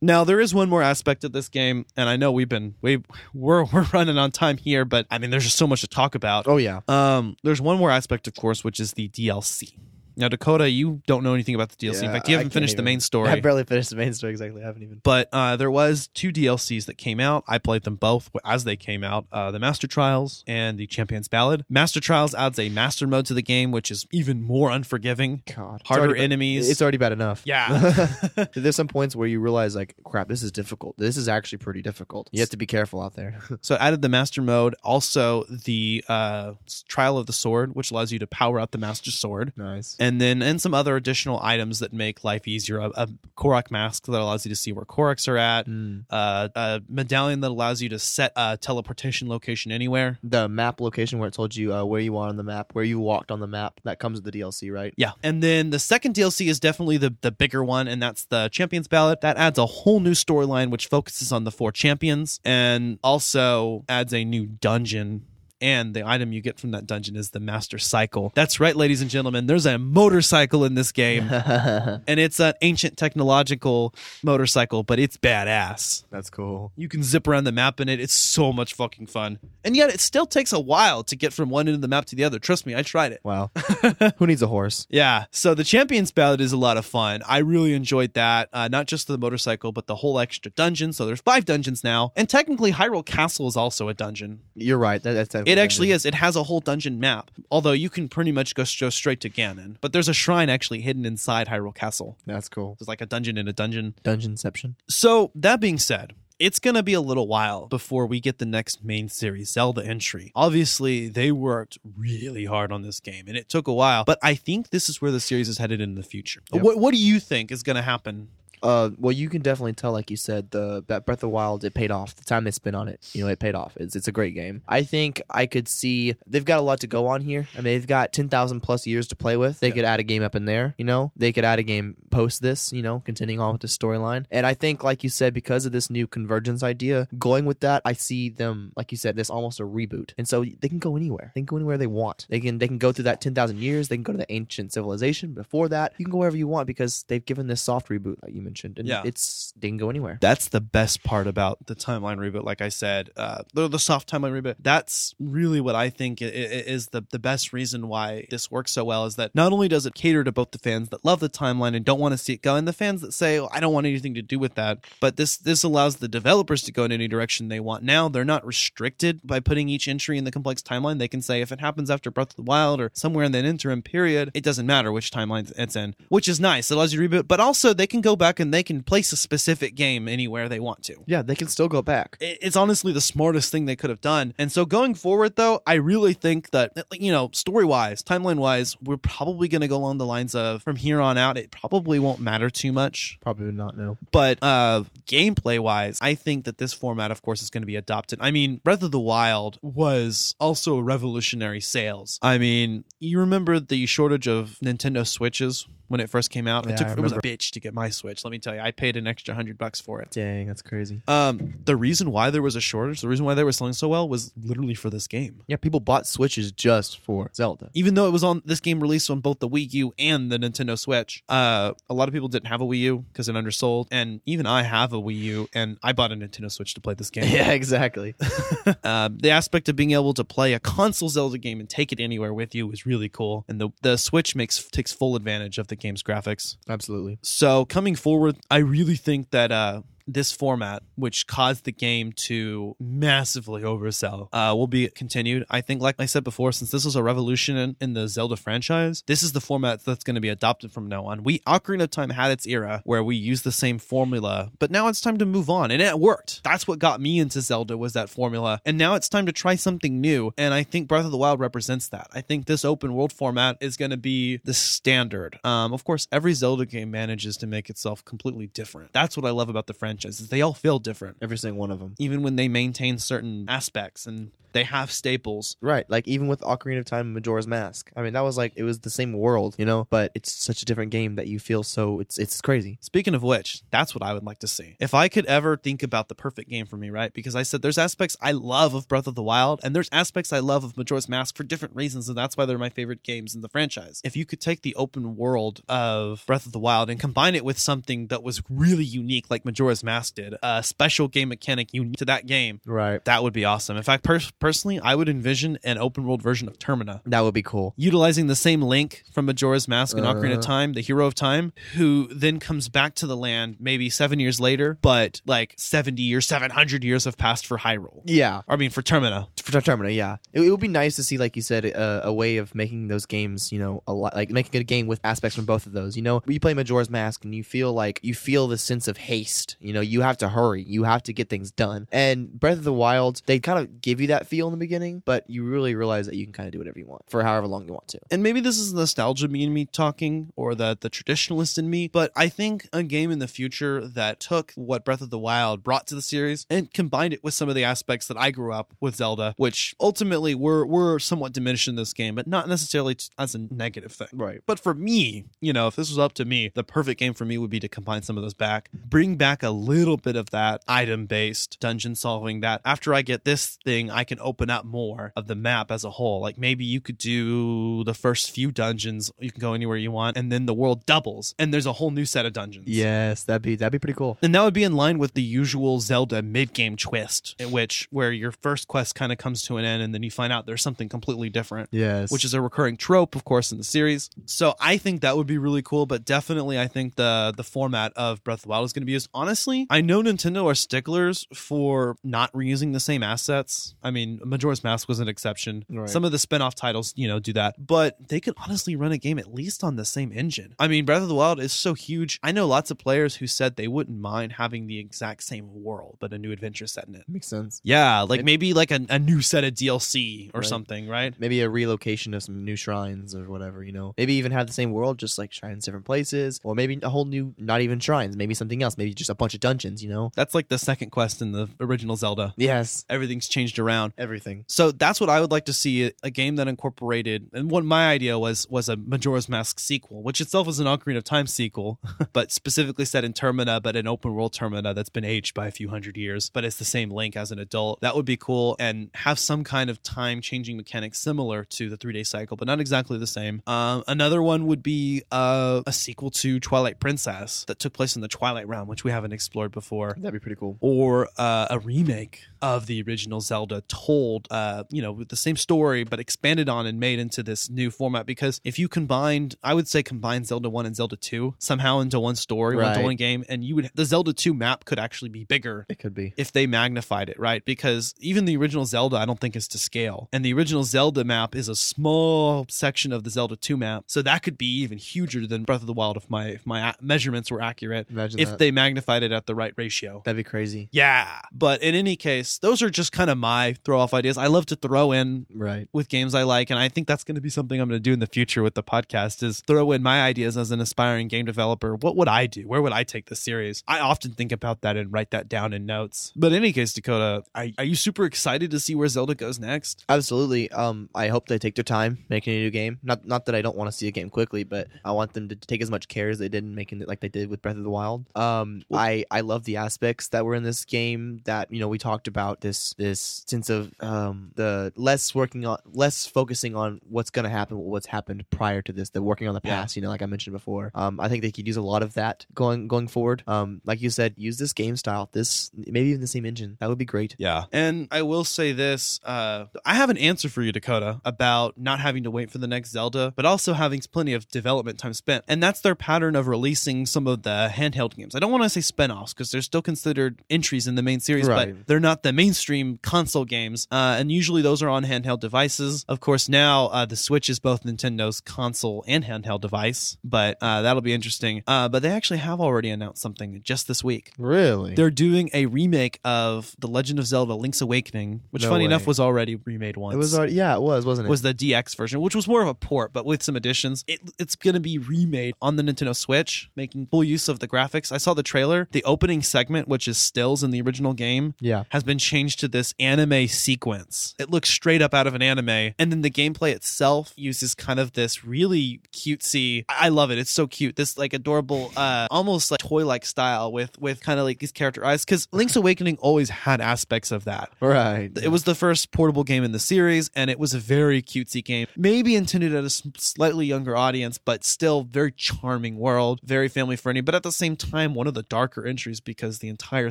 Now 0.00 0.24
there 0.24 0.40
is 0.40 0.54
one 0.54 0.68
more 0.68 0.82
aspect 0.82 1.24
of 1.24 1.32
this 1.32 1.48
game, 1.48 1.86
and 2.04 2.10
I 2.10 2.16
know 2.16 2.32
we've 2.32 2.48
been 2.48 2.74
we 2.82 3.02
we're 3.32 3.64
we're 3.72 3.86
running 3.92 4.18
on 4.18 4.30
time 4.30 4.58
here, 4.58 4.84
but 4.84 5.06
I 5.10 5.18
mean 5.18 5.30
there's 5.30 5.44
just 5.44 5.56
so 5.56 5.66
much 5.66 5.80
to 5.80 5.88
talk 5.88 6.14
about. 6.14 6.46
Oh 6.46 6.58
yeah. 6.58 6.80
Um, 6.86 7.36
there's 7.42 7.62
one 7.62 7.78
more 7.78 7.90
aspect, 7.90 8.26
of 8.28 8.34
course, 8.34 8.62
which 8.62 8.78
is 8.78 8.92
the 8.92 9.08
DLC. 9.08 9.72
Now, 10.16 10.28
Dakota, 10.28 10.68
you 10.68 11.02
don't 11.06 11.22
know 11.22 11.34
anything 11.34 11.54
about 11.54 11.70
the 11.70 11.76
DLC. 11.76 12.02
In 12.02 12.10
fact, 12.12 12.28
you 12.28 12.36
haven't 12.36 12.50
finished 12.50 12.76
the 12.76 12.82
main 12.82 13.00
story. 13.00 13.30
I 13.30 13.40
barely 13.40 13.64
finished 13.64 13.90
the 13.90 13.96
main 13.96 14.12
story 14.14 14.32
exactly. 14.32 14.62
I 14.62 14.66
haven't 14.66 14.82
even. 14.82 15.00
but 15.02 15.28
uh, 15.32 15.56
there 15.56 15.70
was 15.70 16.08
two 16.08 16.30
DLCs 16.32 16.86
that 16.86 16.98
came 16.98 17.20
out. 17.20 17.44
I 17.46 17.58
played 17.58 17.82
them 17.82 17.96
both 17.96 18.30
as 18.44 18.64
they 18.64 18.76
came 18.76 19.04
out: 19.04 19.26
uh, 19.32 19.50
the 19.50 19.58
Master 19.58 19.86
Trials 19.86 20.44
and 20.46 20.78
the 20.78 20.86
Champions 20.86 21.28
Ballad. 21.28 21.64
Master 21.68 22.00
Trials 22.00 22.34
adds 22.34 22.58
a 22.58 22.68
master 22.68 23.06
mode 23.06 23.26
to 23.26 23.34
the 23.34 23.42
game, 23.42 23.70
which 23.72 23.90
is 23.90 24.06
even 24.12 24.42
more 24.42 24.70
unforgiving. 24.70 25.42
God. 25.54 25.82
Harder 25.84 26.14
enemies. 26.16 26.68
It's 26.68 26.82
already 26.82 26.98
bad 26.98 27.12
enough. 27.12 27.42
Yeah. 27.44 28.08
There's 28.54 28.76
some 28.76 28.88
points 28.88 29.16
where 29.16 29.28
you 29.28 29.40
realize 29.40 29.74
like, 29.76 29.94
crap, 30.04 30.28
this 30.28 30.42
is 30.42 30.52
difficult. 30.52 30.96
This 30.98 31.16
is 31.16 31.28
actually 31.28 31.58
pretty 31.58 31.82
difficult. 31.82 32.28
You 32.32 32.40
have 32.40 32.50
to 32.50 32.56
be 32.56 32.66
careful 32.66 33.00
out 33.02 33.14
there. 33.14 33.38
So 33.60 33.76
it 33.76 33.80
added 33.80 34.02
the 34.02 34.08
master 34.08 34.42
mode, 34.42 34.74
also 34.82 35.44
the 35.44 36.04
uh, 36.08 36.52
trial 36.88 37.16
of 37.16 37.26
the 37.26 37.32
sword, 37.32 37.74
which 37.74 37.90
allows 37.90 38.12
you 38.12 38.18
to 38.18 38.26
power 38.26 38.60
up 38.60 38.72
the 38.72 38.78
master 38.78 39.10
sword, 39.10 39.52
nice. 39.56 39.96
and 39.98 40.03
then 40.20 40.42
and 40.42 40.60
some 40.60 40.74
other 40.74 40.96
additional 40.96 41.40
items 41.42 41.78
that 41.80 41.92
make 41.92 42.24
life 42.24 42.46
easier. 42.48 42.78
A, 42.78 42.90
a 42.94 43.08
Korok 43.36 43.70
mask 43.70 44.06
that 44.06 44.20
allows 44.20 44.44
you 44.44 44.50
to 44.50 44.56
see 44.56 44.72
where 44.72 44.84
Koroks 44.84 45.28
are 45.28 45.36
at. 45.36 45.66
Mm. 45.66 46.04
Uh, 46.10 46.48
a 46.54 46.82
medallion 46.88 47.40
that 47.40 47.50
allows 47.50 47.82
you 47.82 47.88
to 47.90 47.98
set 47.98 48.32
a 48.36 48.56
teleportation 48.56 49.28
location 49.28 49.72
anywhere. 49.72 50.18
The 50.22 50.48
map 50.48 50.80
location 50.80 51.18
where 51.18 51.28
it 51.28 51.34
told 51.34 51.54
you 51.56 51.74
uh, 51.74 51.84
where 51.84 52.00
you 52.00 52.16
are 52.16 52.28
on 52.28 52.36
the 52.36 52.42
map, 52.42 52.70
where 52.72 52.84
you 52.84 52.98
walked 52.98 53.30
on 53.30 53.40
the 53.40 53.46
map, 53.46 53.80
that 53.84 53.98
comes 53.98 54.20
with 54.20 54.30
the 54.30 54.40
DLC, 54.40 54.72
right? 54.72 54.94
Yeah, 54.96 55.12
and 55.22 55.42
then 55.42 55.70
the 55.70 55.78
second 55.78 56.14
DLC 56.14 56.48
is 56.48 56.60
definitely 56.60 56.96
the 56.96 57.14
the 57.20 57.32
bigger 57.32 57.64
one, 57.64 57.88
and 57.88 58.02
that's 58.02 58.24
the 58.26 58.48
Champions 58.48 58.88
Ballad. 58.88 59.20
That 59.22 59.36
adds 59.36 59.58
a 59.58 59.66
whole 59.66 60.00
new 60.00 60.12
storyline 60.12 60.70
which 60.70 60.86
focuses 60.86 61.32
on 61.32 61.44
the 61.44 61.50
four 61.50 61.72
champions, 61.72 62.40
and 62.44 62.98
also 63.02 63.84
adds 63.88 64.12
a 64.12 64.24
new 64.24 64.46
dungeon. 64.46 65.26
And 65.60 65.94
the 65.94 66.06
item 66.06 66.32
you 66.32 66.40
get 66.40 66.58
from 66.58 66.72
that 66.72 66.86
dungeon 66.86 67.16
is 67.16 67.30
the 67.30 67.40
Master 67.40 67.78
Cycle. 67.78 68.32
That's 68.34 68.60
right, 68.60 68.76
ladies 68.76 69.00
and 69.00 69.10
gentlemen. 69.10 69.46
There's 69.46 69.66
a 69.66 69.78
motorcycle 69.78 70.64
in 70.64 70.74
this 70.74 70.92
game, 70.92 71.28
and 71.32 72.20
it's 72.20 72.40
an 72.40 72.54
ancient 72.60 72.96
technological 72.96 73.94
motorcycle, 74.22 74.82
but 74.82 74.98
it's 74.98 75.16
badass. 75.16 76.04
That's 76.10 76.30
cool. 76.30 76.72
You 76.76 76.88
can 76.88 77.02
zip 77.02 77.26
around 77.28 77.44
the 77.44 77.52
map 77.52 77.80
in 77.80 77.88
it. 77.88 78.00
It's 78.00 78.12
so 78.12 78.52
much 78.52 78.74
fucking 78.74 79.06
fun. 79.06 79.38
And 79.64 79.76
yet, 79.76 79.90
it 79.90 80.00
still 80.00 80.26
takes 80.26 80.52
a 80.52 80.60
while 80.60 81.02
to 81.04 81.16
get 81.16 81.32
from 81.32 81.50
one 81.50 81.68
end 81.68 81.76
of 81.76 81.80
the 81.80 81.88
map 81.88 82.06
to 82.06 82.16
the 82.16 82.24
other. 82.24 82.38
Trust 82.38 82.66
me, 82.66 82.74
I 82.74 82.82
tried 82.82 83.12
it. 83.12 83.20
Wow. 83.24 83.50
Who 84.18 84.26
needs 84.26 84.42
a 84.42 84.48
horse? 84.48 84.86
Yeah. 84.90 85.26
So 85.30 85.54
the 85.54 85.64
Champions 85.64 86.10
Ballad 86.10 86.40
is 86.40 86.52
a 86.52 86.56
lot 86.56 86.76
of 86.76 86.84
fun. 86.84 87.22
I 87.26 87.38
really 87.38 87.74
enjoyed 87.74 88.14
that. 88.14 88.48
Uh, 88.52 88.68
not 88.68 88.86
just 88.86 89.08
the 89.08 89.18
motorcycle, 89.18 89.72
but 89.72 89.86
the 89.86 89.96
whole 89.96 90.18
extra 90.18 90.50
dungeon. 90.50 90.92
So 90.92 91.06
there's 91.06 91.20
five 91.20 91.44
dungeons 91.44 91.82
now. 91.82 92.12
And 92.16 92.28
technically, 92.28 92.72
Hyrule 92.72 93.04
Castle 93.04 93.48
is 93.48 93.56
also 93.56 93.88
a 93.88 93.94
dungeon. 93.94 94.40
You're 94.54 94.78
right. 94.78 95.02
That, 95.02 95.12
that's 95.12 95.34
It 95.46 95.58
actually 95.58 95.90
is. 95.90 96.04
It 96.04 96.14
has 96.14 96.36
a 96.36 96.42
whole 96.44 96.60
dungeon 96.60 96.98
map. 97.00 97.30
Although 97.50 97.72
you 97.72 97.90
can 97.90 98.08
pretty 98.08 98.32
much 98.32 98.54
go, 98.54 98.64
go 98.80 98.90
straight 98.90 99.20
to 99.20 99.30
Ganon. 99.30 99.76
But 99.80 99.92
there's 99.92 100.08
a 100.08 100.14
shrine 100.14 100.48
actually 100.48 100.80
hidden 100.80 101.04
inside 101.04 101.48
Hyrule 101.48 101.74
Castle. 101.74 102.16
That's 102.26 102.48
cool. 102.48 102.76
It's 102.78 102.88
like 102.88 103.00
a 103.00 103.06
dungeon 103.06 103.38
in 103.38 103.48
a 103.48 103.52
dungeon. 103.52 103.94
Dungeonception. 104.04 104.74
So 104.88 105.30
that 105.34 105.60
being 105.60 105.78
said, 105.78 106.14
it's 106.38 106.58
going 106.58 106.74
to 106.74 106.82
be 106.82 106.94
a 106.94 107.00
little 107.00 107.28
while 107.28 107.66
before 107.66 108.06
we 108.06 108.20
get 108.20 108.38
the 108.38 108.46
next 108.46 108.84
main 108.84 109.08
series, 109.08 109.50
Zelda 109.50 109.84
entry. 109.84 110.32
Obviously, 110.34 111.08
they 111.08 111.30
worked 111.30 111.78
really 111.96 112.44
hard 112.46 112.72
on 112.72 112.82
this 112.82 113.00
game 113.00 113.24
and 113.28 113.36
it 113.36 113.48
took 113.48 113.68
a 113.68 113.72
while, 113.72 114.04
but 114.04 114.18
I 114.22 114.34
think 114.34 114.70
this 114.70 114.88
is 114.88 115.00
where 115.00 115.10
the 115.10 115.20
series 115.20 115.48
is 115.48 115.58
headed 115.58 115.80
in 115.80 115.94
the 115.94 116.02
future. 116.02 116.42
Yep. 116.52 116.62
What, 116.62 116.78
what 116.78 116.92
do 116.92 116.98
you 116.98 117.20
think 117.20 117.52
is 117.52 117.62
going 117.62 117.76
to 117.76 117.82
happen? 117.82 118.28
Uh, 118.64 118.90
well, 118.98 119.12
you 119.12 119.28
can 119.28 119.42
definitely 119.42 119.74
tell, 119.74 119.92
like 119.92 120.10
you 120.10 120.16
said, 120.16 120.50
the 120.50 120.82
that 120.88 121.04
Breath 121.04 121.18
of 121.18 121.20
the 121.20 121.28
Wild 121.28 121.64
it 121.64 121.74
paid 121.74 121.90
off. 121.90 122.16
The 122.16 122.24
time 122.24 122.44
they 122.44 122.50
spent 122.50 122.74
on 122.74 122.88
it, 122.88 123.06
you 123.12 123.22
know, 123.22 123.30
it 123.30 123.38
paid 123.38 123.54
off. 123.54 123.76
It's 123.76 123.94
it's 123.94 124.08
a 124.08 124.12
great 124.12 124.34
game. 124.34 124.62
I 124.66 124.82
think 124.82 125.20
I 125.28 125.44
could 125.44 125.68
see 125.68 126.16
they've 126.26 126.44
got 126.44 126.60
a 126.60 126.62
lot 126.62 126.80
to 126.80 126.86
go 126.86 127.06
on 127.06 127.20
here. 127.20 127.46
I 127.52 127.58
mean, 127.58 127.64
they've 127.64 127.86
got 127.86 128.14
ten 128.14 128.30
thousand 128.30 128.62
plus 128.62 128.86
years 128.86 129.06
to 129.08 129.16
play 129.16 129.36
with. 129.36 129.60
They 129.60 129.70
could 129.70 129.84
add 129.84 130.00
a 130.00 130.02
game 130.02 130.22
up 130.22 130.34
in 130.34 130.46
there. 130.46 130.74
You 130.78 130.86
know, 130.86 131.12
they 131.14 131.30
could 131.30 131.44
add 131.44 131.58
a 131.58 131.62
game 131.62 131.96
post 132.10 132.40
this. 132.40 132.72
You 132.72 132.82
know, 132.82 133.00
continuing 133.04 133.38
on 133.38 133.52
with 133.52 133.60
the 133.60 133.68
storyline. 133.68 134.24
And 134.30 134.46
I 134.46 134.54
think, 134.54 134.82
like 134.82 135.04
you 135.04 135.10
said, 135.10 135.34
because 135.34 135.66
of 135.66 135.72
this 135.72 135.90
new 135.90 136.06
convergence 136.06 136.62
idea, 136.62 137.06
going 137.18 137.44
with 137.44 137.60
that, 137.60 137.82
I 137.84 137.92
see 137.92 138.30
them, 138.30 138.72
like 138.76 138.92
you 138.92 138.96
said, 138.96 139.14
this 139.14 139.28
almost 139.28 139.60
a 139.60 139.64
reboot. 139.64 140.14
And 140.16 140.26
so 140.26 140.42
they 140.42 140.70
can 140.70 140.78
go 140.78 140.96
anywhere. 140.96 141.32
They 141.34 141.42
can 141.42 141.46
go 141.46 141.56
anywhere 141.56 141.76
they 141.76 141.86
want. 141.86 142.26
They 142.30 142.40
can 142.40 142.56
they 142.56 142.68
can 142.68 142.78
go 142.78 142.92
through 142.92 143.04
that 143.04 143.20
ten 143.20 143.34
thousand 143.34 143.58
years. 143.58 143.88
They 143.88 143.96
can 143.96 144.04
go 144.04 144.12
to 144.12 144.18
the 144.18 144.32
ancient 144.32 144.72
civilization. 144.72 145.34
Before 145.34 145.68
that, 145.68 145.92
you 145.98 146.06
can 146.06 146.12
go 146.12 146.18
wherever 146.18 146.36
you 146.36 146.48
want 146.48 146.66
because 146.66 147.04
they've 147.08 147.24
given 147.24 147.46
this 147.46 147.60
soft 147.60 147.90
reboot, 147.90 148.16
like 148.22 148.32
you 148.32 148.40
mentioned. 148.40 148.53
And 148.62 148.86
Yeah. 148.86 149.02
it's 149.04 149.52
can 149.60 149.76
go 149.76 149.90
anywhere. 149.90 150.18
That's 150.20 150.48
the 150.48 150.60
best 150.60 151.02
part 151.02 151.26
about 151.26 151.66
the 151.66 151.74
timeline 151.74 152.18
reboot. 152.18 152.44
Like 152.44 152.60
I 152.60 152.68
said, 152.68 153.10
uh, 153.16 153.42
the, 153.54 153.66
the 153.68 153.78
soft 153.78 154.08
timeline 154.10 154.40
reboot. 154.40 154.56
That's 154.60 155.14
really 155.18 155.60
what 155.60 155.74
I 155.74 155.90
think 155.90 156.18
is 156.20 156.88
the 156.88 157.04
the 157.10 157.18
best 157.18 157.52
reason 157.52 157.88
why 157.88 158.26
this 158.30 158.50
works 158.50 158.72
so 158.72 158.84
well. 158.84 159.06
Is 159.06 159.16
that 159.16 159.34
not 159.34 159.52
only 159.52 159.68
does 159.68 159.86
it 159.86 159.94
cater 159.94 160.22
to 160.24 160.32
both 160.32 160.50
the 160.50 160.58
fans 160.58 160.90
that 160.90 161.04
love 161.04 161.20
the 161.20 161.28
timeline 161.28 161.74
and 161.74 161.84
don't 161.84 162.00
want 162.00 162.12
to 162.12 162.18
see 162.18 162.34
it 162.34 162.42
go, 162.42 162.56
and 162.56 162.68
the 162.68 162.72
fans 162.72 163.00
that 163.00 163.12
say 163.12 163.38
oh, 163.38 163.48
I 163.52 163.60
don't 163.60 163.72
want 163.72 163.86
anything 163.86 164.14
to 164.14 164.22
do 164.22 164.38
with 164.38 164.54
that, 164.54 164.78
but 165.00 165.16
this 165.16 165.36
this 165.36 165.62
allows 165.64 165.96
the 165.96 166.08
developers 166.08 166.62
to 166.62 166.72
go 166.72 166.84
in 166.84 166.92
any 166.92 167.08
direction 167.08 167.48
they 167.48 167.60
want. 167.60 167.82
Now 167.82 168.08
they're 168.08 168.24
not 168.24 168.46
restricted 168.46 169.20
by 169.24 169.40
putting 169.40 169.68
each 169.68 169.88
entry 169.88 170.18
in 170.18 170.24
the 170.24 170.30
complex 170.32 170.62
timeline. 170.62 170.98
They 170.98 171.08
can 171.08 171.22
say 171.22 171.40
if 171.40 171.50
it 171.52 171.60
happens 171.60 171.90
after 171.90 172.10
Breath 172.10 172.30
of 172.30 172.36
the 172.36 172.42
Wild 172.42 172.80
or 172.80 172.90
somewhere 172.92 173.24
in 173.24 173.32
that 173.32 173.44
interim 173.44 173.82
period, 173.82 174.30
it 174.34 174.44
doesn't 174.44 174.66
matter 174.66 174.92
which 174.92 175.10
timeline 175.10 175.52
it's 175.56 175.76
in, 175.76 175.94
which 176.08 176.28
is 176.28 176.38
nice. 176.40 176.70
It 176.70 176.74
allows 176.74 176.92
you 176.92 177.06
to 177.06 177.08
reboot, 177.08 177.28
but 177.28 177.40
also 177.40 177.72
they 177.72 177.86
can 177.86 178.00
go 178.00 178.16
back 178.16 178.40
and 178.40 178.43
they 178.50 178.62
can 178.62 178.82
place 178.82 179.12
a 179.12 179.16
specific 179.16 179.74
game 179.74 180.08
anywhere 180.08 180.48
they 180.48 180.60
want 180.60 180.82
to. 180.84 180.96
Yeah, 181.06 181.22
they 181.22 181.34
can 181.34 181.48
still 181.48 181.68
go 181.68 181.82
back. 181.82 182.16
It's 182.20 182.56
honestly 182.56 182.92
the 182.92 183.00
smartest 183.00 183.50
thing 183.50 183.66
they 183.66 183.76
could 183.76 183.90
have 183.90 184.00
done. 184.00 184.34
And 184.38 184.50
so 184.50 184.64
going 184.64 184.94
forward, 184.94 185.36
though, 185.36 185.62
I 185.66 185.74
really 185.74 186.14
think 186.14 186.50
that, 186.50 186.72
you 186.92 187.12
know, 187.12 187.30
story 187.32 187.64
wise, 187.64 188.02
timeline 188.02 188.38
wise, 188.38 188.76
we're 188.82 188.96
probably 188.96 189.48
going 189.48 189.60
to 189.62 189.68
go 189.68 189.76
along 189.76 189.98
the 189.98 190.06
lines 190.06 190.34
of 190.34 190.62
from 190.62 190.76
here 190.76 191.00
on 191.00 191.18
out, 191.18 191.36
it 191.36 191.50
probably 191.50 191.98
won't 191.98 192.20
matter 192.20 192.50
too 192.50 192.72
much. 192.72 193.18
Probably 193.20 193.52
not. 193.52 193.76
No. 193.76 193.98
But 194.12 194.42
uh, 194.42 194.84
gameplay 195.06 195.58
wise, 195.58 195.98
I 196.00 196.14
think 196.14 196.44
that 196.44 196.58
this 196.58 196.72
format, 196.72 197.10
of 197.10 197.22
course, 197.22 197.42
is 197.42 197.50
going 197.50 197.62
to 197.62 197.66
be 197.66 197.76
adopted. 197.76 198.18
I 198.22 198.30
mean, 198.30 198.60
Breath 198.64 198.82
of 198.82 198.90
the 198.90 199.00
Wild 199.00 199.58
was 199.62 200.34
also 200.40 200.76
a 200.76 200.82
revolutionary 200.82 201.60
sales. 201.60 202.18
I 202.22 202.38
mean, 202.38 202.84
you 203.00 203.18
remember 203.18 203.60
the 203.60 203.86
shortage 203.86 204.28
of 204.28 204.58
Nintendo 204.62 205.06
Switches 205.06 205.66
when 205.88 206.00
it 206.00 206.10
first 206.10 206.30
came 206.30 206.46
out. 206.46 206.66
Yeah, 206.66 206.74
it, 206.74 206.78
took, 206.78 206.88
it 206.98 207.00
was 207.00 207.12
a 207.12 207.18
bitch 207.18 207.50
to 207.52 207.60
get 207.60 207.74
my 207.74 207.90
Switch. 207.90 208.24
Let 208.24 208.30
me 208.30 208.38
tell 208.38 208.54
you, 208.54 208.60
I 208.60 208.70
paid 208.70 208.96
an 208.96 209.06
extra 209.06 209.34
hundred 209.34 209.58
bucks 209.58 209.80
for 209.80 210.00
it. 210.00 210.10
Dang, 210.10 210.46
that's 210.46 210.62
crazy. 210.62 211.02
Um, 211.06 211.54
the 211.64 211.76
reason 211.76 212.10
why 212.10 212.30
there 212.30 212.42
was 212.42 212.56
a 212.56 212.60
shortage, 212.60 213.00
the 213.00 213.08
reason 213.08 213.24
why 213.24 213.34
they 213.34 213.44
were 213.44 213.52
selling 213.52 213.72
so 213.72 213.88
well, 213.88 214.08
was 214.08 214.32
literally 214.40 214.74
for 214.74 214.90
this 214.90 215.06
game. 215.06 215.42
Yeah, 215.46 215.56
people 215.56 215.80
bought 215.80 216.06
Switches 216.06 216.52
just 216.52 216.98
for 216.98 217.30
Zelda. 217.34 217.70
Even 217.74 217.94
though 217.94 218.06
it 218.06 218.12
was 218.12 218.24
on 218.24 218.42
this 218.44 218.60
game 218.60 218.80
released 218.80 219.10
on 219.10 219.20
both 219.20 219.38
the 219.40 219.48
Wii 219.48 219.72
U 219.74 219.94
and 219.98 220.30
the 220.30 220.38
Nintendo 220.38 220.78
Switch, 220.78 221.22
uh, 221.28 221.72
a 221.88 221.94
lot 221.94 222.08
of 222.08 222.14
people 222.14 222.28
didn't 222.28 222.48
have 222.48 222.60
a 222.60 222.64
Wii 222.64 222.78
U 222.78 223.04
because 223.12 223.28
it 223.28 223.36
undersold, 223.36 223.88
and 223.90 224.20
even 224.26 224.46
I 224.46 224.62
have 224.62 224.92
a 224.92 225.00
Wii 225.00 225.18
U, 225.20 225.48
and 225.54 225.78
I 225.82 225.92
bought 225.92 226.12
a 226.12 226.16
Nintendo 226.16 226.50
Switch 226.50 226.74
to 226.74 226.80
play 226.80 226.94
this 226.94 227.10
game. 227.10 227.24
Yeah, 227.34 227.50
exactly. 227.50 228.14
um, 228.84 229.18
the 229.18 229.30
aspect 229.30 229.68
of 229.68 229.74
being 229.74 229.90
able 229.90 230.14
to 230.14 230.22
play 230.22 230.52
a 230.52 230.60
console 230.60 231.08
Zelda 231.08 231.36
game 231.36 231.58
and 231.58 231.68
take 231.68 231.90
it 231.90 231.98
anywhere 231.98 232.32
with 232.32 232.54
you 232.54 232.70
is 232.70 232.86
really 232.86 233.08
cool, 233.08 233.44
and 233.48 233.60
the 233.60 233.70
the 233.82 233.96
Switch 233.96 234.36
makes 234.36 234.62
takes 234.64 234.92
full 234.92 235.16
advantage 235.16 235.58
of 235.58 235.66
the 235.66 235.73
game's 235.80 236.02
graphics. 236.02 236.56
Absolutely. 236.68 237.18
So 237.22 237.64
coming 237.64 237.94
forward, 237.94 238.36
I 238.50 238.58
really 238.58 238.96
think 238.96 239.30
that 239.30 239.52
uh, 239.52 239.82
this 240.06 240.32
format, 240.32 240.82
which 240.96 241.26
caused 241.26 241.64
the 241.64 241.72
game 241.72 242.12
to 242.12 242.76
massively 242.78 243.62
oversell, 243.62 244.28
uh, 244.32 244.54
will 244.54 244.66
be 244.66 244.88
continued. 244.88 245.44
I 245.50 245.60
think, 245.60 245.80
like 245.80 245.96
I 245.98 246.06
said 246.06 246.24
before, 246.24 246.52
since 246.52 246.70
this 246.70 246.84
was 246.84 246.96
a 246.96 247.02
revolution 247.02 247.56
in, 247.56 247.76
in 247.80 247.94
the 247.94 248.08
Zelda 248.08 248.36
franchise, 248.36 249.02
this 249.06 249.22
is 249.22 249.32
the 249.32 249.40
format 249.40 249.84
that's 249.84 250.04
going 250.04 250.14
to 250.14 250.20
be 250.20 250.28
adopted 250.28 250.72
from 250.72 250.88
now 250.88 251.06
on. 251.06 251.22
We 251.22 251.40
Ocarina 251.40 251.84
of 251.84 251.90
Time 251.90 252.10
had 252.10 252.30
its 252.30 252.46
era 252.46 252.82
where 252.84 253.02
we 253.02 253.16
used 253.16 253.44
the 253.44 253.52
same 253.52 253.78
formula, 253.78 254.50
but 254.58 254.70
now 254.70 254.88
it's 254.88 255.00
time 255.00 255.18
to 255.18 255.26
move 255.26 255.48
on, 255.48 255.70
and 255.70 255.80
it 255.80 255.98
worked. 255.98 256.42
That's 256.44 256.68
what 256.68 256.78
got 256.78 257.00
me 257.00 257.18
into 257.18 257.40
Zelda 257.40 257.76
was 257.76 257.92
that 257.94 258.10
formula, 258.10 258.60
and 258.64 258.76
now 258.78 258.94
it's 258.94 259.08
time 259.08 259.26
to 259.26 259.32
try 259.32 259.56
something 259.56 260.00
new. 260.00 260.32
And 260.36 260.52
I 260.52 260.62
think 260.62 260.88
Breath 260.88 261.04
of 261.04 261.10
the 261.10 261.18
Wild 261.18 261.40
represents 261.40 261.88
that. 261.88 262.08
I 262.12 262.20
think 262.20 262.46
this 262.46 262.64
open 262.64 262.94
world 262.94 263.12
format 263.12 263.56
is 263.60 263.76
going 263.76 263.90
to 263.90 263.96
be 263.96 264.38
the 264.44 264.54
standard. 264.54 265.38
Um, 265.44 265.72
of 265.72 265.84
course, 265.84 266.06
every 266.12 266.34
Zelda 266.34 266.66
game 266.66 266.90
manages 266.90 267.36
to 267.38 267.46
make 267.46 267.70
itself 267.70 268.04
completely 268.04 268.48
different. 268.48 268.92
That's 268.92 269.16
what 269.16 269.26
I 269.26 269.30
love 269.30 269.48
about 269.48 269.66
the 269.66 269.74
franchise. 269.74 269.93
Is 270.04 270.28
they 270.28 270.42
all 270.42 270.54
feel 270.54 270.78
different 270.78 271.18
Every 271.20 271.38
single 271.38 271.60
one 271.60 271.70
of 271.70 271.78
them. 271.78 271.94
even 271.98 272.22
when 272.22 272.36
they 272.36 272.48
maintain 272.48 272.98
certain 272.98 273.46
aspects 273.48 274.06
and 274.06 274.30
they 274.54 274.64
have 274.64 274.90
staples. 274.90 275.56
Right, 275.60 275.84
like 275.90 276.08
even 276.08 276.28
with 276.28 276.40
Ocarina 276.40 276.78
of 276.78 276.84
Time 276.86 277.06
and 277.06 277.14
Majora's 277.14 277.46
Mask. 277.46 277.90
I 277.94 278.02
mean, 278.02 278.14
that 278.14 278.20
was 278.22 278.38
like 278.38 278.52
it 278.56 278.62
was 278.62 278.78
the 278.78 278.88
same 278.90 279.12
world, 279.12 279.56
you 279.58 279.66
know, 279.66 279.86
but 279.90 280.12
it's 280.14 280.32
such 280.32 280.62
a 280.62 280.64
different 280.64 280.92
game 280.92 281.16
that 281.16 281.26
you 281.26 281.38
feel 281.38 281.62
so 281.62 282.00
it's 282.00 282.18
it's 282.18 282.40
crazy. 282.40 282.78
Speaking 282.80 283.14
of 283.14 283.22
which, 283.22 283.62
that's 283.70 283.94
what 283.94 284.02
I 284.02 284.14
would 284.14 284.24
like 284.24 284.38
to 284.38 284.46
see. 284.46 284.76
If 284.80 284.94
I 284.94 285.08
could 285.08 285.26
ever 285.26 285.56
think 285.56 285.82
about 285.82 286.08
the 286.08 286.14
perfect 286.14 286.48
game 286.48 286.66
for 286.66 286.76
me, 286.76 286.88
right? 286.88 287.12
Because 287.12 287.34
I 287.34 287.42
said 287.42 287.62
there's 287.62 287.78
aspects 287.78 288.16
I 288.20 288.32
love 288.32 288.74
of 288.74 288.88
Breath 288.88 289.08
of 289.08 289.16
the 289.16 289.22
Wild, 289.22 289.60
and 289.62 289.74
there's 289.74 289.88
aspects 289.92 290.32
I 290.32 290.38
love 290.38 290.62
of 290.64 290.76
Majora's 290.76 291.08
Mask 291.08 291.36
for 291.36 291.42
different 291.42 291.74
reasons, 291.74 292.08
and 292.08 292.16
that's 292.16 292.36
why 292.36 292.46
they're 292.46 292.56
my 292.56 292.68
favorite 292.68 293.02
games 293.02 293.34
in 293.34 293.40
the 293.40 293.48
franchise. 293.48 294.00
If 294.04 294.16
you 294.16 294.24
could 294.24 294.40
take 294.40 294.62
the 294.62 294.76
open 294.76 295.16
world 295.16 295.62
of 295.68 296.24
Breath 296.26 296.46
of 296.46 296.52
the 296.52 296.60
Wild 296.60 296.88
and 296.90 297.00
combine 297.00 297.34
it 297.34 297.44
with 297.44 297.58
something 297.58 298.06
that 298.06 298.22
was 298.22 298.40
really 298.48 298.84
unique, 298.84 299.26
like 299.30 299.44
Majora's 299.44 299.82
Mask 299.84 300.14
did, 300.16 300.34
a 300.42 300.62
special 300.62 301.08
game 301.08 301.28
mechanic 301.28 301.72
unique 301.72 301.96
to 301.98 302.04
that 302.06 302.26
game, 302.26 302.60
Right. 302.66 303.04
that 303.04 303.22
would 303.22 303.32
be 303.32 303.44
awesome. 303.44 303.76
In 303.76 303.82
fact, 303.82 304.02
pers- 304.04 304.30
personally, 304.38 304.80
I 304.80 304.94
would 304.94 305.08
envision 305.08 305.58
an 305.64 305.78
open 305.78 306.04
world 306.04 306.22
version 306.22 306.48
of 306.48 306.58
Termina. 306.58 307.00
That 307.06 307.20
would 307.20 307.34
be 307.34 307.42
cool. 307.42 307.74
utilizing 307.76 308.26
the 308.26 308.36
same 308.36 308.62
link 308.62 309.02
from 309.12 309.26
Majora's 309.26 309.68
Mask 309.68 309.96
and 309.96 310.06
Ocarina 310.06 310.32
of 310.32 310.38
Uh. 310.38 310.42
Time, 310.42 310.72
the 310.72 310.80
hero 310.80 311.06
of 311.06 311.14
time, 311.14 311.52
who 311.74 312.08
then 312.12 312.38
comes 312.40 312.68
back 312.68 312.94
to 312.96 313.06
the 313.06 313.16
land 313.16 313.56
maybe 313.60 313.88
seven 313.90 314.18
years 314.20 314.40
later, 314.40 314.78
but 314.82 315.20
like 315.26 315.54
70 315.56 316.14
or 316.14 316.20
700 316.20 316.82
years 316.84 317.04
have 317.04 317.16
passed 317.18 317.46
for 317.46 317.58
Hyrule. 317.58 318.02
Yeah. 318.06 318.42
I 318.48 318.56
mean, 318.56 318.70
for 318.70 318.82
Termina. 318.82 319.28
For 319.44 319.60
Termina, 319.60 319.94
yeah, 319.94 320.16
it, 320.32 320.40
it 320.40 320.50
would 320.50 320.58
be 320.58 320.68
nice 320.68 320.96
to 320.96 321.02
see, 321.02 321.18
like 321.18 321.36
you 321.36 321.42
said, 321.42 321.66
a, 321.66 322.06
a 322.06 322.12
way 322.12 322.38
of 322.38 322.54
making 322.54 322.88
those 322.88 323.04
games, 323.04 323.52
you 323.52 323.58
know, 323.58 323.82
a 323.86 323.92
lot 323.92 324.16
like 324.16 324.30
making 324.30 324.58
a 324.58 324.64
game 324.64 324.86
with 324.86 325.00
aspects 325.04 325.36
from 325.36 325.44
both 325.44 325.66
of 325.66 325.72
those. 325.72 325.98
You 325.98 326.02
know, 326.02 326.22
you 326.26 326.40
play 326.40 326.54
Majora's 326.54 326.88
Mask 326.88 327.26
and 327.26 327.34
you 327.34 327.44
feel 327.44 327.70
like 327.70 328.00
you 328.02 328.14
feel 328.14 328.48
the 328.48 328.56
sense 328.56 328.88
of 328.88 328.96
haste. 328.96 329.56
You 329.60 329.74
know, 329.74 329.82
you 329.82 330.00
have 330.00 330.16
to 330.18 330.30
hurry, 330.30 330.62
you 330.62 330.84
have 330.84 331.02
to 331.02 331.12
get 331.12 331.28
things 331.28 331.50
done. 331.50 331.88
And 331.92 332.40
Breath 332.40 332.56
of 332.56 332.64
the 332.64 332.72
Wild, 332.72 333.20
they 333.26 333.38
kind 333.38 333.58
of 333.58 333.82
give 333.82 334.00
you 334.00 334.06
that 334.06 334.26
feel 334.26 334.46
in 334.46 334.52
the 334.52 334.56
beginning, 334.56 335.02
but 335.04 335.28
you 335.28 335.44
really 335.44 335.74
realize 335.74 336.06
that 336.06 336.14
you 336.14 336.24
can 336.24 336.32
kind 336.32 336.46
of 336.46 336.52
do 336.52 336.58
whatever 336.58 336.78
you 336.78 336.86
want 336.86 337.02
for 337.10 337.22
however 337.22 337.46
long 337.46 337.66
you 337.66 337.74
want 337.74 337.88
to. 337.88 338.00
And 338.10 338.22
maybe 338.22 338.40
this 338.40 338.58
is 338.58 338.72
nostalgia 338.72 339.28
me 339.28 339.44
and 339.44 339.52
me 339.52 339.66
talking, 339.66 340.32
or 340.36 340.54
the 340.54 340.78
the 340.80 340.88
traditionalist 340.88 341.58
in 341.58 341.68
me, 341.68 341.86
but 341.86 342.12
I 342.16 342.30
think 342.30 342.66
a 342.72 342.82
game 342.82 343.10
in 343.10 343.18
the 343.18 343.28
future 343.28 343.86
that 343.86 344.20
took 344.20 344.52
what 344.54 344.86
Breath 344.86 345.02
of 345.02 345.10
the 345.10 345.18
Wild 345.18 345.62
brought 345.62 345.86
to 345.88 345.94
the 345.94 346.02
series 346.02 346.46
and 346.48 346.72
combined 346.72 347.12
it 347.12 347.22
with 347.22 347.34
some 347.34 347.50
of 347.50 347.54
the 347.54 347.64
aspects 347.64 348.08
that 348.08 348.16
I 348.16 348.30
grew 348.30 348.54
up 348.54 348.72
with 348.80 348.96
Zelda, 348.96 349.33
which 349.36 349.74
ultimately 349.80 350.34
were 350.34 350.66
were 350.66 350.98
somewhat 350.98 351.32
diminished 351.32 351.68
in 351.68 351.76
this 351.76 351.92
game, 351.92 352.14
but 352.14 352.26
not 352.26 352.48
necessarily 352.48 352.94
t- 352.94 353.08
as 353.18 353.34
a 353.34 353.38
negative 353.38 353.92
thing. 353.92 354.08
Right. 354.12 354.40
But 354.46 354.60
for 354.60 354.74
me, 354.74 355.26
you 355.40 355.52
know, 355.52 355.66
if 355.68 355.76
this 355.76 355.90
was 355.90 355.98
up 355.98 356.12
to 356.14 356.24
me, 356.24 356.50
the 356.54 356.64
perfect 356.64 357.00
game 357.00 357.14
for 357.14 357.24
me 357.24 357.38
would 357.38 357.50
be 357.50 357.60
to 357.60 357.68
combine 357.68 358.02
some 358.02 358.16
of 358.16 358.22
those 358.22 358.34
back, 358.34 358.70
bring 358.72 359.16
back 359.16 359.42
a 359.42 359.50
little 359.50 359.96
bit 359.96 360.16
of 360.16 360.30
that 360.30 360.62
item 360.68 361.06
based 361.06 361.58
dungeon 361.60 361.94
solving 361.94 362.40
that 362.40 362.60
after 362.64 362.94
I 362.94 363.02
get 363.02 363.24
this 363.24 363.58
thing, 363.64 363.90
I 363.90 364.04
can 364.04 364.18
open 364.20 364.50
up 364.50 364.64
more 364.64 365.12
of 365.16 365.26
the 365.26 365.34
map 365.34 365.70
as 365.70 365.84
a 365.84 365.90
whole. 365.90 366.20
Like 366.20 366.38
maybe 366.38 366.64
you 366.64 366.80
could 366.80 366.98
do 366.98 367.84
the 367.84 367.94
first 367.94 368.30
few 368.30 368.50
dungeons, 368.50 369.10
you 369.18 369.30
can 369.30 369.40
go 369.40 369.54
anywhere 369.54 369.76
you 369.76 369.90
want, 369.90 370.16
and 370.16 370.30
then 370.30 370.46
the 370.46 370.54
world 370.54 370.86
doubles 370.86 371.34
and 371.38 371.52
there's 371.52 371.66
a 371.66 371.74
whole 371.74 371.90
new 371.90 372.04
set 372.04 372.26
of 372.26 372.32
dungeons. 372.32 372.66
Yes, 372.68 373.24
that'd 373.24 373.42
be 373.42 373.56
that'd 373.56 373.72
be 373.72 373.78
pretty 373.78 373.96
cool. 373.96 374.18
And 374.22 374.34
that 374.34 374.42
would 374.42 374.54
be 374.54 374.64
in 374.64 374.74
line 374.74 374.98
with 374.98 375.14
the 375.14 375.22
usual 375.22 375.80
Zelda 375.80 376.22
mid-game 376.22 376.76
twist, 376.76 377.34
in 377.38 377.50
which 377.50 377.88
where 377.90 378.12
your 378.12 378.32
first 378.32 378.68
quest 378.68 378.94
kind 378.94 379.12
of 379.12 379.18
comes 379.24 379.40
to 379.42 379.56
an 379.56 379.64
end 379.64 379.80
and 379.82 379.90
then 379.94 380.02
you 380.02 380.10
find 380.10 380.30
out 380.34 380.40
there's 380.46 380.62
something 380.68 380.88
completely 380.96 381.28
different 381.38 381.68
Yes, 381.72 382.10
which 382.12 382.24
is 382.28 382.34
a 382.34 382.40
recurring 382.48 382.76
trope, 382.76 383.12
of 383.16 383.22
course, 383.24 383.50
in 383.52 383.58
the 383.58 383.64
series. 383.76 384.02
So 384.26 384.54
I 384.60 384.74
think 384.76 385.00
that 385.00 385.16
would 385.16 385.26
be 385.26 385.38
really 385.38 385.62
cool, 385.70 385.86
but 385.86 386.04
definitely 386.04 386.56
I 386.64 386.68
think 386.74 386.94
the 386.96 387.32
the 387.40 387.42
format 387.56 387.90
of 387.96 388.22
Breath 388.24 388.40
of 388.40 388.42
the 388.42 388.48
Wild 388.48 388.64
is 388.66 388.72
going 388.74 388.82
to 388.82 388.86
be 388.86 388.92
used. 388.92 389.08
Honestly, 389.22 389.66
I 389.70 389.80
know 389.80 390.02
Nintendo 390.02 390.44
are 390.50 390.54
sticklers 390.54 391.26
for 391.34 391.96
not 392.04 392.30
reusing 392.32 392.72
the 392.74 392.80
same 392.90 393.02
assets. 393.02 393.74
I 393.82 393.90
mean, 393.90 394.20
Majora's 394.24 394.62
Mask 394.62 394.88
was 394.88 395.00
an 395.00 395.08
exception. 395.08 395.64
Right. 395.70 395.88
Some 395.88 396.04
of 396.04 396.12
the 396.12 396.18
spin-off 396.18 396.54
titles, 396.54 396.92
you 396.96 397.08
know, 397.08 397.18
do 397.18 397.32
that, 397.34 397.54
but 397.58 397.96
they 398.08 398.20
could 398.20 398.34
honestly 398.44 398.76
run 398.76 398.92
a 398.92 398.98
game 398.98 399.18
at 399.18 399.32
least 399.32 399.64
on 399.64 399.76
the 399.76 399.84
same 399.84 400.12
engine. 400.12 400.54
I 400.58 400.68
mean, 400.68 400.84
Breath 400.84 401.02
of 401.02 401.08
the 401.08 401.14
Wild 401.14 401.40
is 401.40 401.52
so 401.52 401.72
huge. 401.74 402.18
I 402.22 402.30
know 402.32 402.46
lots 402.46 402.70
of 402.70 402.78
players 402.78 403.16
who 403.16 403.26
said 403.26 403.56
they 403.56 403.68
wouldn't 403.68 403.98
mind 403.98 404.32
having 404.32 404.66
the 404.66 404.78
exact 404.78 405.22
same 405.22 405.46
world, 405.62 405.96
but 406.00 406.12
a 406.12 406.18
new 406.18 406.32
adventure 406.32 406.66
set 406.66 406.86
in 406.88 406.94
it. 406.94 407.04
makes 407.08 407.26
sense. 407.26 407.60
Yeah, 407.64 408.02
like 408.02 408.24
maybe 408.24 408.52
like 408.52 408.70
a, 408.70 408.80
a 408.90 408.98
new 408.98 409.13
set 409.20 409.44
of 409.44 409.54
DLC 409.54 410.30
or 410.34 410.40
Right. 410.40 410.48
something, 410.48 410.88
right? 410.88 411.14
maybe 411.18 411.40
a 411.40 411.48
relocation 411.48 412.14
of 412.14 412.22
some 412.22 412.44
new 412.44 412.56
shrines 412.56 413.14
or 413.14 413.28
whatever, 413.30 413.62
you 413.62 413.72
know. 413.72 413.94
Maybe 413.96 414.14
even 414.14 414.32
have 414.32 414.46
the 414.46 414.52
same 414.52 414.72
world, 414.72 414.98
just 414.98 415.18
like 415.18 415.32
shrines 415.32 415.64
different 415.64 415.84
places, 415.86 416.40
or 416.44 416.54
maybe 416.54 416.78
a 416.82 416.88
whole 416.88 417.04
new, 417.04 417.34
not 417.38 417.60
even 417.60 417.78
shrines, 417.80 418.16
maybe 418.16 418.34
something 418.34 418.62
else, 418.62 418.76
maybe 418.78 418.92
just 418.94 419.10
a 419.10 419.14
bunch 419.14 419.34
of 419.34 419.40
dungeons, 419.40 419.82
you 419.82 419.88
know. 419.90 420.10
That's 420.14 420.34
like 420.34 420.48
the 420.48 420.58
second 420.58 420.90
quest 420.90 421.20
in 421.22 421.32
the 421.32 421.48
original 421.60 421.96
Zelda. 421.96 422.34
Yes, 422.36 422.84
Everything's 422.88 423.28
changed 423.28 423.58
around. 423.58 423.92
everything. 423.98 424.44
So 424.48 424.70
that's 424.72 425.00
what 425.00 425.10
I 425.10 425.20
would 425.20 425.30
like 425.30 425.44
to 425.46 425.52
see 425.52 425.92
a 426.02 426.10
game 426.10 426.36
that 426.36 426.48
incorporated 426.48 427.28
and 427.32 427.50
what 427.50 427.64
my 427.64 427.88
idea 427.90 428.18
was 428.18 428.46
was 428.48 428.68
a 428.68 428.76
Majora's 428.76 429.28
Mask 429.28 429.58
sequel, 429.60 430.02
which 430.02 430.20
itself 430.20 430.48
is 430.48 430.58
an 430.60 430.66
Ocarina 430.66 430.98
of 430.98 431.04
Time 431.04 431.26
sequel, 431.26 431.78
but 432.12 432.32
specifically 432.32 432.84
set 432.84 433.04
in 433.04 433.12
Termina, 433.12 433.62
but 433.62 433.76
an 433.76 433.86
open 433.86 434.14
world 434.14 434.32
Termina 434.34 434.74
that's 434.74 434.88
been 434.88 435.04
aged 435.04 435.34
by 435.34 435.46
a 435.46 435.50
few 435.50 435.68
hundred 435.68 435.96
years, 435.96 436.30
but 436.30 436.44
it's 436.44 436.56
the 436.56 436.64
same 436.64 436.90
Link 436.90 437.16
as 437.16 437.30
an 437.30 437.38
adult. 437.38 437.80
That 437.80 437.94
would 437.96 438.04
be 438.04 438.16
cool 438.16 438.56
and 438.58 438.90
have 439.04 439.18
some 439.18 439.44
kind 439.44 439.68
of 439.68 439.82
time 439.82 440.20
changing 440.20 440.56
mechanic 440.56 440.94
similar 440.94 441.44
to 441.44 441.68
the 441.68 441.76
three 441.76 441.92
day 441.92 442.02
cycle, 442.02 442.36
but 442.36 442.46
not 442.46 442.58
exactly 442.58 442.98
the 442.98 443.06
same. 443.06 443.42
Um, 443.46 443.84
another 443.86 444.22
one 444.22 444.46
would 444.46 444.62
be 444.62 445.02
uh, 445.12 445.62
a 445.66 445.72
sequel 445.72 446.10
to 446.12 446.40
Twilight 446.40 446.80
Princess 446.80 447.44
that 447.46 447.58
took 447.58 447.74
place 447.74 447.96
in 447.96 448.02
the 448.02 448.08
Twilight 448.08 448.48
Realm, 448.48 448.66
which 448.66 448.82
we 448.82 448.90
haven't 448.90 449.12
explored 449.12 449.52
before 449.52 449.94
That'd 449.98 450.12
be 450.14 450.18
pretty 450.18 450.36
cool. 450.40 450.56
or 450.60 451.08
uh, 451.18 451.46
a 451.50 451.58
remake 451.58 452.22
of 452.40 452.66
the 452.66 452.82
original 452.82 453.20
Zelda 453.20 453.62
told, 453.68 454.26
uh, 454.30 454.64
you 454.70 454.80
know, 454.82 454.92
with 454.92 455.08
the 455.10 455.16
same 455.16 455.36
story 455.36 455.84
but 455.84 456.00
expanded 456.00 456.48
on 456.48 456.66
and 456.66 456.80
made 456.80 456.98
into 456.98 457.22
this 457.22 457.50
new 457.50 457.70
format. 457.70 458.06
Because 458.06 458.40
if 458.44 458.58
you 458.58 458.68
combined, 458.68 459.36
I 459.42 459.52
would 459.54 459.68
say 459.68 459.82
combine 459.82 460.24
Zelda 460.24 460.48
One 460.48 460.64
and 460.66 460.74
Zelda 460.76 460.96
Two 460.96 461.34
somehow 461.38 461.80
into 461.80 462.00
one 462.00 462.16
story, 462.16 462.56
one 462.56 462.64
Right. 462.64 462.82
one 462.82 462.96
game, 462.96 463.24
and 463.28 463.44
you 463.44 463.54
would 463.56 463.70
the 463.74 463.84
Zelda 463.84 464.12
Two 464.14 464.32
map 464.32 464.64
could 464.64 464.78
actually 464.78 465.10
be 465.10 465.24
bigger. 465.24 465.66
It 465.68 465.78
could 465.78 465.94
be. 465.94 466.14
If 466.16 466.32
they 466.32 466.46
magnified 466.46 467.08
it, 467.10 467.18
right? 467.18 467.44
Because 467.44 467.94
even 467.98 468.24
the 468.24 468.36
original 468.38 468.64
Zelda, 468.64 468.93
I 468.96 469.04
don't 469.04 469.20
think 469.20 469.36
is 469.36 469.48
to 469.48 469.58
scale. 469.58 470.08
And 470.12 470.24
the 470.24 470.32
original 470.32 470.64
Zelda 470.64 471.04
map 471.04 471.34
is 471.34 471.48
a 471.48 471.54
small 471.56 472.46
section 472.48 472.92
of 472.92 473.04
the 473.04 473.10
Zelda 473.10 473.36
2 473.36 473.56
map. 473.56 473.84
So 473.86 474.02
that 474.02 474.22
could 474.22 474.38
be 474.38 474.46
even 474.62 474.78
huger 474.78 475.26
than 475.26 475.44
Breath 475.44 475.60
of 475.60 475.66
the 475.66 475.72
Wild 475.72 475.96
if 475.96 476.08
my 476.08 476.28
if 476.28 476.46
my 476.46 476.74
measurements 476.80 477.30
were 477.30 477.40
accurate. 477.42 477.88
Imagine 477.90 478.20
if 478.20 478.30
that. 478.30 478.38
they 478.38 478.50
magnified 478.50 479.02
it 479.02 479.12
at 479.12 479.26
the 479.26 479.34
right 479.34 479.52
ratio. 479.56 480.02
That'd 480.04 480.16
be 480.16 480.24
crazy. 480.24 480.68
Yeah. 480.72 481.20
But 481.32 481.62
in 481.62 481.74
any 481.74 481.96
case, 481.96 482.38
those 482.38 482.62
are 482.62 482.70
just 482.70 482.92
kind 482.92 483.10
of 483.10 483.18
my 483.18 483.54
throw 483.64 483.78
off 483.80 483.92
ideas. 483.94 484.16
I 484.18 484.26
love 484.28 484.46
to 484.46 484.56
throw 484.56 484.92
in 484.92 485.26
Right. 485.34 485.68
with 485.72 485.88
games 485.88 486.14
I 486.14 486.22
like, 486.22 486.50
and 486.50 486.58
I 486.58 486.68
think 486.68 486.86
that's 486.88 487.04
going 487.04 487.14
to 487.16 487.20
be 487.20 487.30
something 487.30 487.60
I'm 487.60 487.68
going 487.68 487.78
to 487.78 487.82
do 487.82 487.92
in 487.92 487.98
the 488.00 488.06
future 488.06 488.42
with 488.42 488.54
the 488.54 488.62
podcast 488.62 489.22
is 489.22 489.40
throw 489.46 489.72
in 489.72 489.82
my 489.82 490.02
ideas 490.02 490.36
as 490.36 490.50
an 490.50 490.60
aspiring 490.60 491.08
game 491.08 491.24
developer. 491.24 491.74
What 491.76 491.96
would 491.96 492.08
I 492.08 492.26
do? 492.26 492.42
Where 492.48 492.62
would 492.62 492.72
I 492.72 492.84
take 492.84 493.06
this 493.06 493.20
series? 493.20 493.62
I 493.68 493.80
often 493.80 494.12
think 494.12 494.32
about 494.32 494.60
that 494.62 494.76
and 494.76 494.92
write 494.92 495.10
that 495.10 495.28
down 495.28 495.52
in 495.52 495.66
notes. 495.66 496.12
But 496.16 496.32
in 496.32 496.38
any 496.38 496.52
case, 496.52 496.72
Dakota, 496.72 497.24
are, 497.34 497.46
are 497.58 497.64
you 497.64 497.74
super 497.74 498.04
excited 498.04 498.50
to 498.50 498.60
see 498.60 498.73
see 498.74 498.78
where 498.78 498.88
Zelda 498.88 499.14
goes 499.14 499.38
next. 499.38 499.84
Absolutely. 499.88 500.50
Um, 500.50 500.88
I 500.94 501.08
hope 501.08 501.28
they 501.28 501.38
take 501.38 501.54
their 501.54 501.64
time 501.64 501.98
making 502.08 502.34
a 502.34 502.38
new 502.38 502.50
game. 502.50 502.78
Not 502.82 503.06
not 503.06 503.26
that 503.26 503.34
I 503.34 503.42
don't 503.42 503.56
want 503.56 503.68
to 503.70 503.76
see 503.76 503.88
a 503.88 503.90
game 503.90 504.10
quickly, 504.10 504.44
but 504.44 504.68
I 504.84 504.92
want 504.92 505.12
them 505.14 505.28
to 505.28 505.36
take 505.36 505.62
as 505.62 505.70
much 505.70 505.88
care 505.88 506.08
as 506.10 506.18
they 506.18 506.28
did 506.28 506.44
in 506.44 506.54
making 506.54 506.80
it 506.82 506.88
like 506.88 507.00
they 507.00 507.08
did 507.08 507.28
with 507.28 507.42
Breath 507.42 507.56
of 507.56 507.62
the 507.62 507.70
Wild. 507.70 508.04
Um, 508.16 508.62
I 508.72 509.04
I 509.10 509.20
love 509.20 509.44
the 509.44 509.56
aspects 509.56 510.08
that 510.08 510.24
were 510.24 510.34
in 510.34 510.42
this 510.42 510.64
game. 510.64 511.20
That 511.24 511.52
you 511.52 511.60
know 511.60 511.68
we 511.68 511.78
talked 511.78 512.08
about 512.08 512.40
this 512.40 512.74
this 512.74 513.24
sense 513.26 513.50
of 513.50 513.72
um 513.80 514.32
the 514.34 514.72
less 514.76 515.14
working 515.14 515.46
on 515.46 515.58
less 515.72 516.06
focusing 516.06 516.56
on 516.56 516.80
what's 516.88 517.10
gonna 517.10 517.30
happen, 517.30 517.58
what's 517.58 517.86
happened 517.86 518.24
prior 518.30 518.62
to 518.62 518.72
this. 518.72 518.90
The 518.90 519.02
working 519.02 519.28
on 519.28 519.34
the 519.34 519.40
Yeah. 519.44 519.60
past. 519.60 519.76
You 519.76 519.82
know, 519.82 519.88
like 519.88 520.02
I 520.02 520.06
mentioned 520.06 520.34
before. 520.34 520.70
Um, 520.74 521.00
I 521.00 521.08
think 521.08 521.22
they 521.22 521.30
could 521.32 521.46
use 521.46 521.56
a 521.56 521.62
lot 521.62 521.82
of 521.82 521.94
that 521.94 522.26
going 522.34 522.68
going 522.68 522.88
forward. 522.88 523.22
Um, 523.26 523.60
like 523.64 523.80
you 523.82 523.90
said, 523.90 524.14
use 524.16 524.38
this 524.38 524.52
game 524.52 524.76
style. 524.76 525.08
This 525.12 525.50
maybe 525.54 525.88
even 525.90 526.00
the 526.00 526.06
same 526.06 526.26
engine. 526.26 526.56
That 526.60 526.68
would 526.68 526.78
be 526.78 526.84
great. 526.84 527.14
Yeah. 527.18 527.44
And 527.52 527.88
I 527.90 528.02
will 528.02 528.24
say 528.24 528.52
this 528.52 528.63
uh, 528.72 529.46
I 529.64 529.74
have 529.74 529.90
an 529.90 529.96
answer 529.98 530.28
for 530.28 530.42
you, 530.42 530.52
Dakota, 530.52 531.00
about 531.04 531.58
not 531.58 531.80
having 531.80 532.02
to 532.04 532.10
wait 532.10 532.30
for 532.30 532.38
the 532.38 532.46
next 532.46 532.70
Zelda, 532.70 533.12
but 533.16 533.24
also 533.24 533.52
having 533.52 533.80
plenty 533.92 534.14
of 534.14 534.28
development 534.28 534.78
time 534.78 534.94
spent. 534.94 535.24
And 535.28 535.42
that's 535.42 535.60
their 535.60 535.74
pattern 535.74 536.16
of 536.16 536.26
releasing 536.28 536.86
some 536.86 537.06
of 537.06 537.22
the 537.22 537.50
handheld 537.52 537.96
games. 537.96 538.14
I 538.14 538.18
don't 538.18 538.30
want 538.30 538.42
to 538.44 538.48
say 538.48 538.60
spin 538.60 538.90
offs 538.90 539.12
because 539.12 539.30
they're 539.30 539.42
still 539.42 539.62
considered 539.62 540.22
entries 540.30 540.66
in 540.66 540.74
the 540.74 540.82
main 540.82 541.00
series, 541.00 541.26
Right. 541.28 541.54
but 541.54 541.66
they're 541.66 541.80
not 541.80 542.02
the 542.02 542.12
mainstream 542.12 542.78
console 542.82 543.24
games. 543.24 543.66
Uh, 543.70 543.96
and 543.98 544.10
usually 544.10 544.42
those 544.42 544.62
are 544.62 544.68
on 544.68 544.84
handheld 544.84 545.20
devices. 545.20 545.84
Of 545.88 546.00
course, 546.00 546.28
now 546.28 546.66
uh, 546.66 546.86
the 546.86 546.96
Switch 546.96 547.28
is 547.28 547.38
both 547.38 547.64
Nintendo's 547.64 548.20
console 548.20 548.84
and 548.86 549.04
handheld 549.04 549.40
device, 549.40 549.96
but 550.04 550.38
uh, 550.40 550.62
that'll 550.62 550.82
be 550.82 550.92
interesting. 550.92 551.42
Uh, 551.46 551.68
but 551.68 551.82
they 551.82 551.90
actually 551.90 552.18
have 552.20 552.40
already 552.40 552.70
announced 552.70 553.02
something 553.02 553.40
just 553.42 553.68
this 553.68 553.82
week. 553.84 554.12
Really? 554.18 554.74
They're 554.74 554.90
doing 554.90 555.30
a 555.34 555.46
remake 555.46 556.00
of 556.04 556.54
The 556.58 556.68
Legend 556.68 556.98
of 556.98 557.06
Zelda: 557.06 557.34
Link's 557.34 557.60
Awakening, 557.60 558.22
which, 558.30 558.42
No 558.44 558.50
funny 558.54 558.64
enough, 558.64 558.86
was 558.86 559.00
already 559.00 559.36
remade 559.36 559.76
once. 559.76 559.94
It 559.94 559.98
was 559.98 560.14
already, 560.14 560.34
yeah, 560.34 560.54
it 560.54 560.62
was, 560.62 560.86
wasn't 560.86 561.06
it? 561.06 561.10
was 561.10 561.22
the 561.22 561.34
DX 561.34 561.76
version, 561.76 562.00
which 562.00 562.14
was 562.14 562.26
more 562.26 562.42
of 562.42 562.48
a 562.48 562.54
port, 562.54 562.92
but 562.92 563.04
with 563.04 563.22
some 563.22 563.36
additions. 563.36 563.84
It, 563.86 564.00
it's 564.18 564.34
going 564.34 564.54
to 564.54 564.60
be 564.60 564.78
remade 564.78 565.34
on 565.40 565.56
the 565.56 565.62
Nintendo 565.62 565.94
Switch, 565.94 566.50
making 566.56 566.86
full 566.86 567.04
use 567.04 567.28
of 567.28 567.38
the 567.38 567.48
graphics. 567.48 567.92
I 567.92 567.98
saw 567.98 568.14
the 568.14 568.22
trailer. 568.22 568.68
The 568.72 568.84
opening 568.84 569.22
segment, 569.22 569.68
which 569.68 569.88
is 569.88 569.98
stills 569.98 570.42
in 570.42 570.50
the 570.50 570.60
original 570.60 570.94
game, 570.94 571.34
yeah. 571.40 571.64
has 571.70 571.82
been 571.82 571.98
changed 571.98 572.40
to 572.40 572.48
this 572.48 572.74
anime 572.78 573.28
sequence. 573.28 574.14
It 574.18 574.30
looks 574.30 574.48
straight 574.48 574.82
up 574.82 574.94
out 574.94 575.06
of 575.06 575.14
an 575.14 575.22
anime. 575.22 575.74
And 575.78 575.92
then 575.92 576.02
the 576.02 576.10
gameplay 576.10 576.52
itself 576.52 577.12
uses 577.16 577.54
kind 577.54 577.80
of 577.80 577.92
this 577.92 578.24
really 578.24 578.80
cutesy 578.92 579.64
I 579.68 579.88
love 579.88 580.10
it. 580.10 580.18
It's 580.18 580.30
so 580.30 580.46
cute. 580.46 580.76
This 580.76 580.96
like 580.98 581.12
adorable, 581.12 581.72
uh 581.76 582.06
almost 582.10 582.50
like 582.50 582.58
toy 582.58 582.86
like 582.86 583.04
style 583.04 583.52
with 583.52 583.78
with 583.78 584.00
kind 584.00 584.18
of 584.18 584.24
like 584.24 584.38
these 584.38 584.52
character 584.52 584.84
eyes. 584.84 585.04
Cause 585.04 585.28
Link's 585.32 585.56
Awakening 585.56 585.98
always 585.98 586.30
had 586.30 586.60
aspects 586.60 587.10
of 587.10 587.24
that. 587.24 587.50
Right. 587.60 588.10
It 588.16 588.28
was 588.28 588.43
the 588.44 588.54
first 588.54 588.92
portable 588.92 589.24
game 589.24 589.44
in 589.44 589.52
the 589.52 589.58
series, 589.58 590.10
and 590.14 590.30
it 590.30 590.38
was 590.38 590.54
a 590.54 590.58
very 590.58 591.02
cutesy 591.02 591.44
game. 591.44 591.66
Maybe 591.76 592.14
intended 592.14 592.54
at 592.54 592.64
a 592.64 592.70
slightly 592.70 593.46
younger 593.46 593.76
audience, 593.76 594.18
but 594.18 594.44
still 594.44 594.82
very 594.84 595.12
charming 595.12 595.78
world, 595.78 596.20
very 596.22 596.48
family 596.48 596.76
friendly. 596.76 597.00
But 597.00 597.14
at 597.14 597.22
the 597.22 597.32
same 597.32 597.56
time, 597.56 597.94
one 597.94 598.06
of 598.06 598.14
the 598.14 598.22
darker 598.22 598.66
entries 598.66 599.00
because 599.00 599.38
the 599.38 599.48
entire 599.48 599.90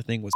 thing 0.00 0.22
was 0.22 0.32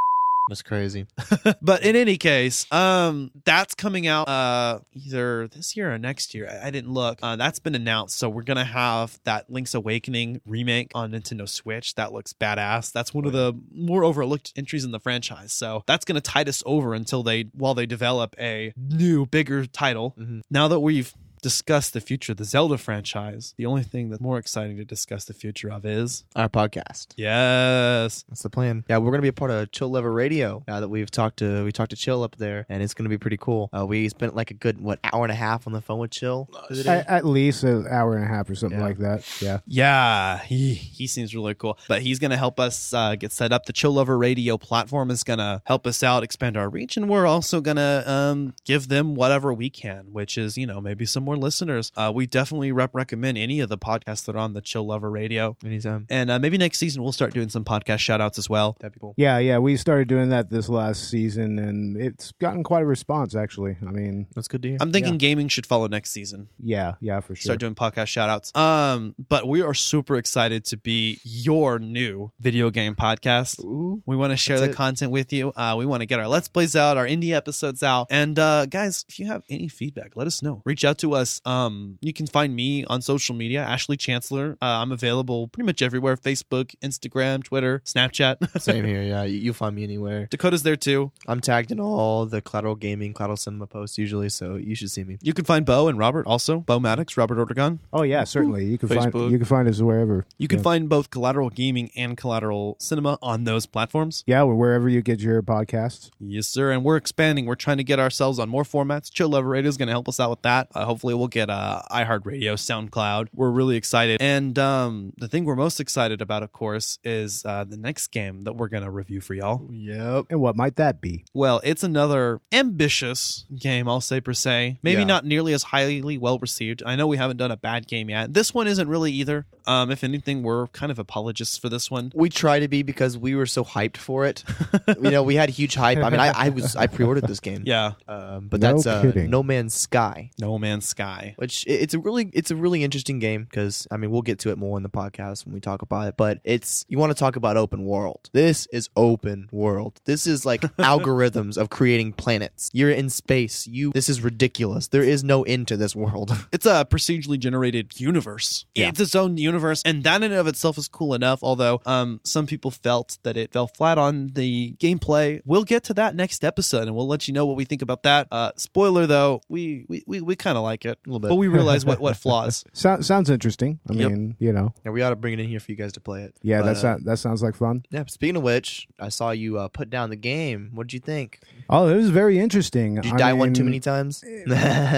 That's 0.49 0.63
crazy. 0.63 1.07
but 1.63 1.83
in 1.85 1.95
any 1.95 2.17
case, 2.17 2.71
um, 2.73 3.31
that's 3.45 3.75
coming 3.75 4.07
out 4.07 4.29
uh 4.29 4.81
either 4.95 5.49
this 5.49 5.77
year 5.77 5.93
or 5.93 5.99
next 5.99 6.35
year. 6.35 6.49
I, 6.51 6.69
I 6.69 6.71
didn't 6.71 6.93
look. 6.93 7.19
Uh, 7.23 7.37
that's 7.37 7.59
been 7.59 7.75
announced, 7.75 8.19
so 8.19 8.29
we're 8.29 8.43
gonna 8.43 8.65
have 8.65 9.19
that 9.25 9.51
Link's 9.51 9.75
Awakening 9.75 10.41
remake 10.47 10.91
on 10.95 11.13
Nintendo 11.13 11.49
Switch. 11.49 11.95
That 11.97 12.13
looks 12.13 12.33
badass. 12.33 12.93
That's 12.93 13.13
one 13.13 13.27
of 13.27 13.33
the 13.33 13.53
more 13.73 14.05
overlooked 14.05 14.53
entries 14.57 14.85
in 14.85 14.91
the 14.91 15.01
franchise. 15.01 15.53
So 15.53 15.83
that's 15.87 16.05
gonna 16.05 16.21
tide 16.21 16.49
us 16.49 16.63
over 16.67 16.95
until 16.95 17.23
they 17.23 17.51
while 17.53 17.75
they 17.75 17.87
develop 17.87 18.35
a 18.39 18.73
new, 18.77 19.27
bigger 19.27 19.67
title. 19.67 20.15
Mhm. 20.19 20.41
Now 20.51 20.69
that 20.69 20.81
we've 20.81 21.13
discussed 21.43 21.93
the 21.93 22.01
future 22.01 22.33
of 22.33 22.39
the 22.39 22.45
Zelda 22.45 22.79
franchise, 22.79 23.55
the 23.57 23.67
only 23.67 23.83
thing 23.83 24.11
that's 24.11 24.21
more 24.21 24.39
exciting 24.39 24.77
to 24.77 24.85
discuss 24.85 25.25
the 25.25 25.35
future 25.35 25.71
of 25.71 25.85
is 25.85 26.25
Our 26.37 26.49
podcast. 26.49 27.09
yes, 27.17 28.25
That's 28.29 28.43
the 28.43 28.51
plan. 28.51 28.85
Yeah, 28.89 28.99
we're 28.99 29.11
gonna 29.11 29.23
be 29.23 29.29
a 29.29 29.33
part 29.33 29.51
of 29.51 29.71
Chill 29.73 29.89
Lover 29.91 30.13
Radio 30.13 30.63
now 30.67 30.81
that 30.81 30.89
we've 30.89 31.11
talked 31.11 31.39
to 31.39 31.65
we 31.65 31.73
talked 31.73 31.91
to 31.91 31.97
Chill 31.97 32.23
up 32.23 32.37
there, 32.37 32.67
and 32.69 32.83
it's 32.83 32.95
gonna 32.95 33.09
be 33.09 33.19
pretty 33.19 33.37
cool. 33.39 33.69
Uh, 33.77 33.87
we 33.87 34.09
spent 34.09 34.35
like 34.35 34.51
a 34.51 34.55
good 34.55 34.81
what 34.81 34.99
hour 35.05 35.25
and 35.25 35.33
a 35.33 35.35
half 35.37 35.67
on 35.67 35.73
the 35.73 35.81
phone 35.81 35.99
with 35.99 36.11
Chill. 36.11 36.49
At, 36.87 37.09
at 37.09 37.25
least 37.25 37.63
an 37.65 37.87
hour 37.91 38.15
and 38.17 38.25
a 38.25 38.29
half 38.29 38.49
or 38.51 38.55
something 38.55 38.79
Yeah. 38.79 38.85
like 38.87 38.99
that. 38.99 39.25
Yeah. 39.41 39.59
Yeah, 39.67 40.39
he 40.45 40.75
he 40.75 41.07
seems 41.07 41.35
really 41.35 41.55
cool. 41.55 41.79
But 41.89 42.03
he's 42.03 42.19
gonna 42.19 42.37
help 42.37 42.59
us 42.61 42.93
uh, 42.93 43.15
get 43.17 43.33
set 43.33 43.53
up. 43.53 43.67
The 43.67 43.73
Chill 43.73 43.93
Lover 43.93 44.17
Radio 44.19 44.59
platform 44.59 45.11
is 45.11 45.25
gonna 45.25 45.63
help 45.65 45.87
us 45.87 46.03
out, 46.03 46.23
expand 46.23 46.57
our 46.57 46.69
reach, 46.69 46.97
and 46.97 47.09
we're 47.09 47.27
also 47.27 47.61
gonna 47.61 48.03
um, 48.07 48.55
give 48.65 48.89
them 48.89 49.15
whatever 49.15 49.53
we 49.53 49.71
can, 49.71 50.07
which 50.13 50.37
is 50.39 50.57
you 50.57 50.67
know 50.67 50.81
maybe 50.81 51.05
some 51.07 51.27
more 51.29 51.37
listeners. 51.37 51.93
Uh, 51.95 52.11
we 52.15 52.27
definitely 52.27 52.73
rep- 52.73 52.95
recommend 52.95 53.37
any 53.37 53.61
of 53.61 53.69
the 53.69 53.77
podcasts 53.77 54.25
that 54.25 54.35
are 54.35 54.39
on 54.39 54.55
the 54.55 54.63
Chill 54.63 54.87
Lover 54.87 55.11
Radio, 55.11 55.57
Anytime. 55.63 56.07
and 56.09 56.31
uh, 56.31 56.39
maybe 56.39 56.57
next 56.57 56.79
season 56.79 57.03
we'll 57.03 57.13
start 57.13 57.35
doing 57.35 57.51
some 57.51 57.65
podcast 57.65 57.99
shout 57.99 58.21
outs 58.23 58.39
as 58.39 58.49
well. 58.49 58.77
That'd 58.81 58.95
be 58.95 59.01
cool. 59.01 59.13
Yeah, 59.19 59.37
yeah. 59.39 59.59
We 59.59 59.77
started 59.77 60.09
doing 60.09 60.31
that 60.31 60.49
this 60.49 60.71
last 60.71 61.11
season, 61.11 61.59
and 61.59 61.97
it's 62.01 62.33
gotten 62.41 62.63
quite 62.65 62.83
a 62.83 62.87
response, 62.87 63.35
actually. 63.35 63.77
I 63.87 63.91
mean, 63.91 64.27
That's 64.35 64.49
good 64.49 64.63
to 64.63 64.69
hear. 64.71 64.79
I'm 64.81 64.91
thinking 64.91 65.19
gaming 65.19 65.49
should 65.49 65.67
follow 65.67 65.87
next 65.87 66.11
season. 66.13 66.49
yeah, 66.63 66.95
yeah, 67.01 67.21
for 67.21 67.35
sure. 67.35 67.43
start 67.43 67.61
doing 67.61 67.75
podcast 67.75 68.07
shout 68.07 68.31
outs. 68.31 68.55
Um, 68.57 69.15
but 69.29 69.47
we 69.47 69.61
are 69.61 69.75
super 69.75 70.17
excited 70.17 70.65
to 70.67 70.79
be 70.79 71.21
your 71.25 71.79
new 71.79 72.31
video 72.41 72.71
game 72.71 72.95
podcast. 72.95 73.63
Ooh. 73.65 74.03
We 74.07 74.17
want 74.17 74.31
to 74.33 74.37
share 74.39 74.59
the 74.61 74.71
it. 74.71 74.75
content 74.77 75.13
with 75.13 75.31
you. 75.33 75.53
Uh, 75.55 75.75
we 75.77 75.85
want 75.85 76.01
to 76.01 76.07
get 76.07 76.21
our 76.21 76.29
Let's 76.29 76.49
Plays 76.49 76.75
out, 76.75 76.97
our 76.97 77.07
indie 77.07 77.33
episodes 77.35 77.83
out. 77.83 78.07
And 78.11 78.39
uh, 78.39 78.65
guys, 78.65 79.05
if 79.11 79.19
you 79.19 79.27
have 79.27 79.43
any 79.51 79.69
feedback, 79.69 80.13
let 80.17 80.27
us 80.27 80.43
know. 80.43 80.63
Reach 80.65 80.85
out 80.85 80.97
to 80.99 81.13
us. 81.13 81.18
Um, 81.45 81.99
you 82.01 82.13
can 82.13 82.27
find 82.27 82.55
me 82.55 82.85
on 82.85 83.03
social 83.03 83.35
media, 83.35 83.63
Ashley 83.63 83.97
Chancellor. 83.97 84.57
Uh, 84.61 84.67
I'm 84.67 84.93
available 84.93 85.49
pretty 85.49 85.67
much 85.67 85.83
everywhere 85.83 86.17
Facebook, 86.17 86.75
Instagram, 86.83 87.45
Twitter, 87.45 87.83
Snapchat. 87.85 88.61
Same 88.61 88.85
here. 88.85 89.03
Yeah, 89.03 89.23
you, 89.25 89.39
you'll 89.39 89.55
find 89.55 89.75
me 89.75 89.85
anywhere. 89.85 90.27
Dakota's 90.31 90.63
there 90.63 90.77
too. 90.77 91.13
I'm 91.27 91.41
tagged 91.41 91.71
in 91.71 91.81
all 91.81 92.27
the 92.27 92.41
collateral 92.41 92.75
gaming, 92.75 93.15
collateral 93.15 93.37
cinema 93.37 93.67
posts 93.67 93.99
usually, 93.99 94.29
so 94.29 94.57
you 94.57 94.75
should 94.75 94.91
see 94.91 95.05
me. 95.05 95.19
You 95.23 95.33
can 95.33 95.45
find 95.45 95.65
Bo 95.65 95.89
and 95.89 95.99
Robert 95.99 96.27
also. 96.27 96.61
Bo 96.61 96.79
Maddox, 96.79 97.17
Robert 97.17 97.39
Ortegon. 97.39 97.79
oh 97.93 98.03
yeah, 98.03 98.25
certainly. 98.25 98.65
You 98.65 98.79
can 98.79 98.89
Facebook. 98.89 99.13
find 99.13 99.33
you 99.33 99.39
can 99.39 99.47
find 99.47 99.69
us 99.69 99.81
wherever. 99.81 100.27
You 100.39 100.49
can 100.49 100.59
yeah. 100.59 100.65
find 100.65 100.89
both 100.89 101.11
Collateral 101.11 101.51
Gaming 101.51 101.91
and 101.97 102.17
Collateral 102.17 102.77
Cinema 102.79 103.19
on 103.23 103.45
those 103.45 103.67
platforms. 103.67 104.25
yeah, 104.27 104.43
wherever 104.43 104.89
you 104.89 105.03
get 105.03 105.21
your 105.21 105.43
podcasts. 105.43 106.11
Yes, 106.21 106.47
sir. 106.47 106.71
And 106.71 106.85
we're 106.85 106.97
expanding. 106.97 107.47
We're 107.47 107.55
trying 107.55 107.79
to 107.79 107.85
get 107.85 107.99
ourselves 107.99 108.39
on 108.39 108.49
more 108.49 108.65
formats. 108.65 109.11
Chill 109.13 109.29
Lover 109.29 109.49
Radio 109.49 109.69
is 109.69 109.77
going 109.77 109.89
to 109.89 109.93
help 109.93 110.09
us 110.09 110.21
out 110.21 110.31
with 110.31 110.43
that. 110.43 110.69
Uh, 110.75 110.85
hopefully, 110.85 111.08
we'll 111.15 111.29
get 111.29 111.51
uh, 111.51 111.83
iHeartRadio, 111.91 112.55
SoundCloud. 112.55 113.29
We're 113.35 113.51
really 113.51 113.77
excited. 113.77 114.21
And 114.21 114.59
um, 114.59 115.13
the 115.19 115.29
thing 115.29 115.45
we're 115.45 115.57
most 115.57 115.81
excited 115.81 116.21
about, 116.23 116.43
of 116.43 116.53
course, 116.53 116.99
is 117.05 117.45
uh, 117.45 117.65
the 117.65 117.77
next 117.77 118.09
game 118.09 118.43
that 118.45 118.55
we're 118.55 118.69
going 118.69 118.85
to 118.85 118.91
review 118.91 119.21
for 119.21 119.35
y'all. 119.35 119.67
Yep. 119.71 120.27
And 120.31 120.41
what 120.41 120.57
might 120.57 120.77
that 120.77 121.01
be? 121.01 121.25
Well, 121.35 121.61
it's 121.65 121.83
another 121.83 122.41
ambitious 122.53 123.45
game, 123.59 123.89
I'll 123.89 124.01
say 124.01 124.21
per 124.21 124.33
se. 124.35 124.79
Maybe 124.83 125.01
Yeah. 125.03 125.07
not 125.07 125.25
nearly 125.25 125.53
as 125.53 125.65
highly 125.65 126.19
well 126.19 126.39
received. 126.39 126.83
I 126.85 126.97
know 126.97 127.07
we 127.07 127.17
haven't 127.17 127.37
done 127.39 127.51
a 127.51 127.57
bad 127.57 127.87
game 127.87 128.11
yet. 128.11 128.35
This 128.35 128.55
one 128.55 128.67
isn't 128.67 128.89
really 128.89 129.13
either. 129.13 129.47
Um, 129.67 129.91
if 129.91 130.03
anything, 130.05 130.43
we're 130.43 130.67
kind 130.69 130.91
of 130.91 130.99
apologists 130.99 131.59
for 131.59 131.69
this 131.69 131.91
one. 131.91 132.13
We 132.15 132.31
try 132.31 132.59
to 132.61 132.69
be 132.69 132.83
because 132.83 133.19
we 133.19 133.35
were 133.35 133.47
so 133.47 133.65
hyped 133.65 133.97
for 133.99 134.25
it. 134.27 134.45
you 135.03 135.11
know, 135.11 135.23
we 135.23 135.35
had 135.35 135.51
huge 135.51 135.75
hype. 135.75 135.99
I 135.99 136.11
mean, 136.11 136.21
I, 136.21 136.29
I 136.35 136.49
was 136.51 136.75
I 136.77 136.87
pre-ordered 136.87 137.27
this 137.27 137.41
game. 137.41 137.63
Yeah, 137.67 137.93
Um, 138.07 138.49
but 138.49 138.61
No 138.61 138.81
that's 138.81 138.87
uh. 138.87 139.13
No 139.29 139.43
Man's 139.43 139.75
Sky. 139.75 140.31
No 140.39 140.59
Man's 140.59 140.87
Sky. 140.87 140.98
Which 141.37 141.65
it's 141.67 141.95
a 141.95 141.99
really 141.99 142.31
it's 142.33 142.51
a 142.51 142.57
really 142.57 142.83
interesting 142.83 143.19
game 143.19 143.45
because 143.45 143.87
I 143.91 143.97
mean 143.97 144.11
we'll 144.11 144.23
get 144.23 144.39
to 144.41 144.51
it 144.51 144.59
more 144.59 144.77
in 144.77 144.83
the 144.83 144.89
podcast 144.89 145.45
when 145.45 145.55
we 145.55 145.61
talk 145.61 145.83
about 145.83 146.09
it. 146.09 146.17
But 146.17 146.41
it's 146.45 146.85
you 146.89 146.99
want 146.99 147.11
to 147.11 147.19
talk 147.19 147.37
about 147.37 147.57
open 147.57 147.85
world. 147.85 148.31
This 148.33 148.67
is 148.73 148.89
open 148.97 149.49
world. 149.53 150.01
This 150.05 150.27
is 150.27 150.45
like 150.45 150.61
algorithms 150.79 151.57
of 151.57 151.71
creating 151.71 152.13
planets. 152.15 152.71
You're 152.73 152.91
in 152.91 153.11
space. 153.11 153.67
You 153.67 153.93
this 153.93 154.09
is 154.09 154.23
ridiculous. 154.23 154.89
There 154.89 155.03
is 155.03 155.23
no 155.25 155.43
end 155.45 155.69
to 155.69 155.77
this 155.77 155.95
world. 155.95 156.33
it's 156.53 156.67
a 156.67 156.87
procedurally 156.89 157.39
generated 157.39 157.99
universe. 158.01 158.67
Yeah. 158.75 158.89
It's 158.89 159.01
its 159.01 159.15
own 159.15 159.37
universe, 159.37 159.83
and 159.85 160.03
that 160.05 160.17
in 160.23 160.25
and 160.25 160.35
of 160.35 160.47
itself 160.47 160.79
is 160.79 160.89
cool 160.89 161.15
enough. 161.15 161.41
Although 161.43 161.81
um, 161.87 162.21
some 162.25 162.47
people 162.47 162.71
felt 162.71 163.19
that 163.23 163.37
it 163.37 163.53
fell 163.53 163.69
flat 163.69 163.99
on 163.99 164.29
the 164.35 164.77
gameplay. 164.79 165.41
We'll 165.45 165.65
get 165.65 165.85
to 165.85 165.95
that 165.95 166.15
next 166.15 166.45
episode, 166.45 166.87
and 166.87 166.97
we'll 166.97 167.07
let 167.07 167.29
you 167.29 167.35
know 167.35 167.47
what 167.47 167.57
we 167.57 167.65
think 167.65 167.83
about 167.83 168.03
that. 168.03 168.29
Uh, 168.31 168.53
spoiler 168.57 169.07
though, 169.07 169.43
we 169.49 169.85
we, 169.89 170.05
we, 170.07 170.21
we 170.21 170.37
kind 170.37 170.57
of 170.57 170.65
like 170.65 170.85
it, 170.85 170.88
little 171.07 171.21
bit. 171.21 171.29
but 171.29 171.37
we 171.37 171.49
realize 171.49 171.85
what 171.85 172.01
what 172.01 172.17
flaws. 172.25 172.65
So, 172.73 173.01
sounds 173.01 173.31
interesting. 173.31 173.81
I 173.89 173.95
Yep. 173.95 174.11
mean, 174.11 174.37
you 174.39 174.53
know, 174.53 174.73
and 174.85 174.93
we 174.95 175.03
ought 175.03 175.11
to 175.11 175.17
bring 175.17 175.33
it 175.35 175.41
in 175.41 175.49
here 175.49 175.61
for 175.61 175.71
you 175.73 175.77
guys 175.77 175.93
to 175.95 176.01
play 176.01 176.23
it. 176.23 176.35
yeah, 176.43 176.61
But, 176.61 176.67
that's 176.67 176.85
uh, 176.85 176.91
not, 176.93 177.05
that 177.05 177.17
sounds 177.19 177.43
like 177.43 177.55
fun. 177.57 177.85
yeah. 177.91 178.05
Speaking 178.07 178.37
of 178.37 178.43
which, 178.43 178.87
I 178.99 179.09
saw 179.09 179.31
you 179.31 179.59
uh, 179.59 179.69
put 179.69 179.91
down 179.91 180.11
the 180.11 180.17
game. 180.17 180.71
What 180.75 180.87
did 180.89 180.95
you 180.95 181.01
think? 181.01 181.41
Oh, 181.71 181.89
it 181.89 181.97
was 181.97 182.11
very 182.11 182.39
interesting. 182.39 182.95
Did 182.97 183.07
you 183.07 183.15
I 183.15 183.19
die 183.19 183.33
one 183.33 183.53
too 183.55 183.63
mean, 183.63 183.71
many 183.73 183.81
times? 183.81 184.25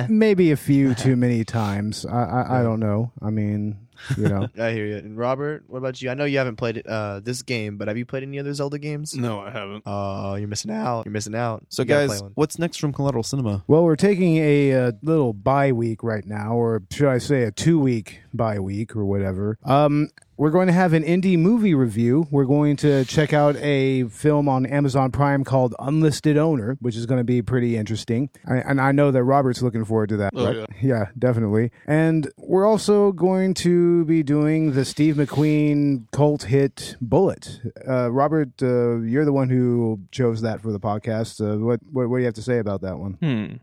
Maybe 0.08 0.50
a 0.52 0.56
few 0.56 0.94
too 0.94 1.16
many 1.16 1.44
times. 1.44 2.06
I 2.06 2.22
I, 2.24 2.60
I 2.60 2.62
don't 2.62 2.80
know. 2.80 3.12
I 3.22 3.30
mean, 3.30 3.76
You 4.16 4.28
know. 4.28 4.48
I 4.58 4.72
hear 4.72 4.86
you. 4.86 4.96
And 4.96 5.16
Robert, 5.16 5.64
what 5.66 5.78
about 5.78 6.00
you? 6.00 6.10
I 6.10 6.14
know 6.14 6.24
you 6.24 6.38
haven't 6.38 6.56
played 6.56 6.86
uh, 6.86 7.20
this 7.20 7.42
game, 7.42 7.76
but 7.76 7.88
have 7.88 7.96
you 7.96 8.04
played 8.06 8.22
any 8.22 8.38
other 8.38 8.52
Zelda 8.54 8.78
games? 8.78 9.14
No, 9.16 9.40
I 9.40 9.50
haven't. 9.50 9.82
Oh, 9.86 10.34
you're 10.36 10.48
missing 10.48 10.70
out. 10.70 11.04
You're 11.06 11.12
missing 11.12 11.34
out. 11.34 11.64
So, 11.68 11.82
You 11.82 11.88
gotta 11.88 12.08
guys, 12.08 12.18
play 12.18 12.24
one. 12.26 12.32
what's 12.34 12.58
next 12.58 12.78
from 12.78 12.92
Collateral 12.92 13.22
Cinema? 13.22 13.64
Well, 13.66 13.84
we're 13.84 13.96
taking 13.96 14.36
a, 14.38 14.72
uh 14.74 14.92
little 15.02 15.32
bye 15.32 15.72
week 15.72 16.02
right 16.02 16.24
now, 16.26 16.54
or 16.54 16.82
should 16.90 17.08
I 17.08 17.18
say 17.18 17.44
a 17.44 17.50
two 17.50 17.78
week 17.78 18.20
bye 18.34 18.58
week 18.58 18.94
or 18.96 19.04
whatever. 19.04 19.58
Um, 19.64 20.10
we're 20.40 20.50
going 20.50 20.68
to 20.68 20.72
have 20.72 20.94
an 20.94 21.02
indie 21.04 21.38
movie 21.38 21.74
review. 21.74 22.26
We're 22.30 22.46
going 22.46 22.76
to 22.76 23.04
check 23.04 23.34
out 23.34 23.56
a 23.56 24.04
film 24.04 24.48
on 24.48 24.64
Amazon 24.64 25.12
Prime 25.12 25.44
called 25.44 25.74
Unlisted 25.78 26.38
Owner, 26.38 26.78
which 26.80 26.96
is 26.96 27.04
going 27.04 27.18
to 27.18 27.24
be 27.24 27.42
pretty 27.42 27.76
interesting. 27.76 28.30
I, 28.48 28.56
and 28.56 28.80
I 28.80 28.92
know 28.92 29.10
that 29.10 29.22
Robert's 29.22 29.60
looking 29.60 29.84
forward 29.84 30.08
to 30.08 30.16
that. 30.16 30.32
Oh, 30.34 30.46
right? 30.46 30.56
yeah. 30.56 30.66
yeah, 30.80 31.04
definitely. 31.18 31.72
And 31.86 32.32
we're 32.38 32.66
also 32.66 33.12
going 33.12 33.52
to 33.54 34.06
be 34.06 34.22
doing 34.22 34.72
the 34.72 34.86
Steve 34.86 35.16
McQueen 35.16 36.10
cult 36.10 36.44
hit 36.44 36.96
Bullitt. 37.02 37.60
Uh, 37.86 38.10
Robert, 38.10 38.62
uh, 38.62 39.00
you're 39.00 39.26
the 39.26 39.34
one 39.34 39.50
who 39.50 40.00
chose 40.10 40.40
that 40.40 40.62
for 40.62 40.72
the 40.72 40.80
podcast. 40.80 41.38
Uh, 41.42 41.58
what, 41.62 41.80
what 41.92 42.08
what 42.08 42.16
do 42.16 42.20
you 42.20 42.26
have 42.26 42.34
to 42.36 42.42
say 42.42 42.60
about 42.60 42.80
that 42.80 42.98
one? 42.98 43.12
Hmm. 43.20 43.56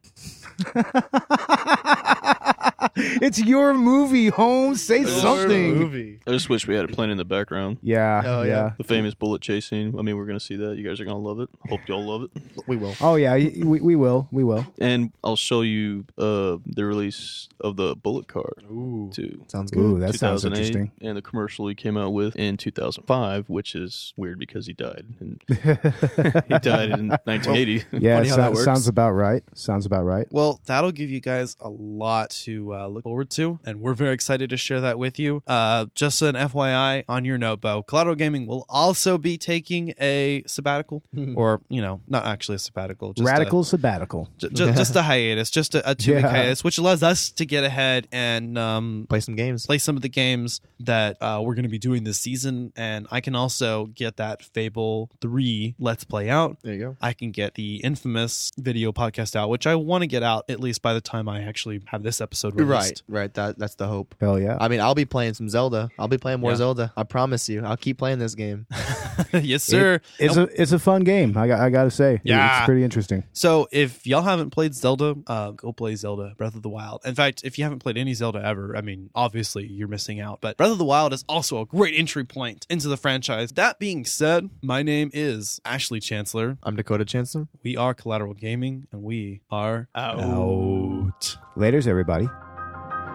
it's 2.95 3.39
your 3.39 3.73
movie, 3.73 4.29
Holmes. 4.29 4.83
Say 4.83 5.03
something. 5.03 5.75
movie. 5.77 6.19
I 6.27 6.31
just 6.31 6.49
wish 6.49 6.67
we 6.67 6.75
had 6.75 6.85
it 6.85 6.93
playing 6.93 7.11
in 7.11 7.17
the 7.17 7.25
background. 7.25 7.77
Yeah, 7.81 8.21
Oh, 8.25 8.41
yeah. 8.43 8.49
yeah. 8.49 8.71
The 8.77 8.83
famous 8.83 9.13
Bullitt 9.13 9.41
chasing. 9.41 9.97
I 9.97 10.01
mean, 10.01 10.17
we're 10.17 10.25
gonna 10.25 10.39
see 10.39 10.55
that. 10.57 10.77
You 10.77 10.87
guys 10.87 10.99
are 10.99 11.05
gonna 11.05 11.17
love 11.19 11.39
it. 11.39 11.49
Hope 11.69 11.81
y'all 11.87 12.03
love 12.05 12.23
it. 12.23 12.31
We 12.67 12.77
will. 12.77 12.95
Oh 13.01 13.15
yeah, 13.15 13.33
y- 13.33 13.53
we, 13.63 13.79
we 13.79 13.95
will, 13.95 14.27
we 14.31 14.43
will. 14.43 14.65
And 14.79 15.11
I'll 15.23 15.35
show 15.35 15.61
you 15.61 16.05
uh, 16.17 16.57
the 16.65 16.85
release 16.85 17.47
of 17.61 17.75
the 17.75 17.95
Bullitt 17.95 18.27
card 18.27 18.63
Ooh. 18.69 19.09
too. 19.13 19.43
Sounds 19.47 19.71
good. 19.71 19.79
Ooh, 19.79 19.99
that 19.99 20.15
sounds 20.15 20.41
2008, 20.43 20.57
interesting. 20.67 20.91
And 21.07 21.17
the 21.17 21.21
commercial 21.21 21.67
he 21.67 21.75
came 21.75 21.97
out 21.97 22.13
with 22.13 22.35
in 22.35 22.57
2005, 22.57 23.49
which 23.49 23.75
is 23.75 24.13
weird 24.17 24.37
because 24.39 24.67
he 24.67 24.73
died. 24.73 25.05
And 25.19 25.41
he 25.49 26.59
died 26.59 26.91
in 26.91 27.09
1980. 27.09 27.85
Yeah, 27.99 28.17
Funny 28.17 28.29
how 28.29 28.35
so- 28.35 28.41
that 28.41 28.51
works. 28.53 28.65
sounds 28.65 28.87
about 28.87 29.11
right. 29.11 29.43
Sounds 29.53 29.85
about 29.85 30.03
right. 30.03 30.27
Well, 30.31 30.59
that'll 30.65 30.91
give 30.91 31.09
you 31.09 31.19
guys 31.19 31.55
a 31.59 31.69
lot 31.69 32.29
to 32.31 32.73
uh, 32.77 32.87
look 32.87 33.03
forward 33.03 33.29
to, 33.31 33.59
and 33.65 33.81
we're 33.81 33.93
very 33.93 34.13
excited 34.13 34.49
to 34.51 34.57
share 34.57 34.81
that 34.81 34.99
with 34.99 35.17
you. 35.19 35.41
Uh, 35.47 35.87
just 35.95 36.21
an 36.21 36.35
FYI 36.35 37.03
on 37.09 37.25
your 37.25 37.37
note, 37.37 37.61
Bo, 37.61 37.81
Collateral 37.83 38.15
Gaming 38.15 38.45
will 38.47 38.65
also 38.69 39.17
be 39.17 39.37
taking 39.37 39.93
a 39.99 40.43
sabbatical, 40.47 41.03
or 41.35 41.61
you 41.69 41.81
know, 41.81 42.01
not 42.07 42.25
actually 42.25 42.55
a 42.55 42.59
sabbatical, 42.59 43.13
just 43.13 43.25
Radical 43.27 43.63
sabbatical. 43.63 44.29
A, 44.37 44.39
ju- 44.39 44.49
ju- 44.49 44.71
just 44.73 44.95
a 44.95 45.01
hiatus, 45.09 45.49
just 45.49 45.75
a, 45.75 45.89
a 45.89 45.95
two 45.95 46.15
week 46.15 46.23
Yeah. 46.23 46.29
hiatus, 46.29 46.63
which 46.63 46.77
allows 46.77 47.03
us 47.03 47.31
to 47.31 47.45
get 47.45 47.63
ahead 47.63 48.07
and 48.11 48.57
um, 48.57 49.05
Play 49.09 49.19
some 49.21 49.35
games. 49.35 49.65
play 49.65 49.77
some 49.77 49.95
of 49.95 50.01
the 50.01 50.09
games 50.09 50.61
that 50.81 51.17
uh, 51.21 51.41
we're 51.43 51.55
going 51.55 51.63
to 51.63 51.69
be 51.69 51.79
doing 51.79 52.03
this 52.03 52.19
season, 52.19 52.71
and 52.75 53.07
I 53.11 53.21
can 53.21 53.35
also 53.35 53.85
get 53.87 54.17
that 54.17 54.43
Fable 54.43 55.09
Three 55.21 55.75
Let's 55.79 56.03
Play 56.03 56.29
out. 56.29 56.57
There 56.63 56.73
you 56.73 56.79
go. 56.79 56.97
I 57.01 57.13
can 57.13 57.31
get 57.31 57.55
the 57.55 57.77
infamous 57.77 58.51
video 58.57 58.91
podcast 58.91 59.35
out, 59.35 59.49
which 59.49 59.65
I 59.67 59.75
want 59.75 60.01
to 60.03 60.07
get 60.07 60.23
out 60.23 60.45
at 60.49 60.59
least 60.59 60.81
by 60.81 60.93
the 60.93 61.01
time 61.01 61.27
I 61.29 61.41
actually 61.43 61.81
have 61.87 62.03
this 62.03 62.21
episode 62.21 62.56
released. 62.65 63.03
right. 63.07 63.33
That 63.33 63.57
that's 63.59 63.75
the 63.75 63.87
hope. 63.87 64.15
Hell 64.19 64.39
yeah. 64.39 64.57
I 64.59 64.67
mean, 64.67 64.79
I'll 64.79 64.95
be 64.95 65.05
playing 65.05 65.33
some 65.33 65.49
Zelda. 65.49 65.89
I'll 65.99 66.07
be 66.07 66.17
playing 66.17 66.39
more 66.39 66.51
Yeah. 66.51 66.57
Zelda. 66.57 66.93
I 66.97 67.03
promise 67.03 67.47
you. 67.49 67.63
I'll 67.65 67.77
keep 67.77 67.97
playing 67.97 68.19
this 68.19 68.35
game. 68.35 68.65
yes, 69.33 69.63
sir. 69.63 69.99
It's 70.19 70.35
a 70.37 70.43
it's 70.61 70.71
a 70.71 70.79
fun 70.79 71.03
game. 71.03 71.37
I 71.37 71.47
got 71.47 71.59
I 71.59 71.69
got 71.69 71.83
to 71.85 71.91
say. 71.91 72.21
Yeah. 72.23 72.57
it's 72.59 72.65
pretty 72.65 72.83
interesting. 72.83 73.23
So 73.33 73.67
if 73.71 74.05
y'all 74.07 74.21
haven't 74.21 74.51
played 74.51 74.73
Zelda, 74.75 75.15
uh, 75.27 75.51
go 75.51 75.71
play 75.71 75.95
Zelda 75.95 76.33
Breath 76.37 76.55
of 76.55 76.61
the 76.61 76.69
Wild. 76.69 77.01
In 77.05 77.15
fact, 77.15 77.41
if 77.43 77.57
you 77.57 77.63
haven't 77.63 77.79
played 77.79 77.97
any 77.97 78.13
Zelda 78.13 78.43
ever, 78.43 78.75
I 78.75 78.81
mean, 78.81 79.09
obviously 79.15 79.65
you're 79.67 79.87
missing 79.87 80.19
out. 80.19 80.39
But 80.41 80.57
Breath 80.57 80.71
of 80.71 80.77
the 80.77 80.85
Wild 80.85 81.13
is 81.13 81.23
also 81.27 81.61
a 81.61 81.65
great 81.65 81.93
entry 81.97 82.23
point 82.23 82.65
into 82.69 82.87
the 82.87 82.97
franchise. 82.97 83.51
That 83.53 83.79
being 83.79 84.05
said, 84.05 84.49
my 84.61 84.83
name 84.83 85.09
is 85.13 85.59
Ashley 85.65 85.99
Chancellor. 85.99 86.57
I'm 86.63 86.75
Dakota 86.75 87.05
Chancellor. 87.05 87.47
We 87.63 87.75
are 87.77 87.93
Collateral 87.93 88.33
Gaming, 88.33 88.87
and 88.91 89.03
we 89.03 89.41
are 89.51 89.87
Out. 89.95 90.19
out. 90.19 91.37
Later's 91.55 91.87
everybody. 91.87 92.27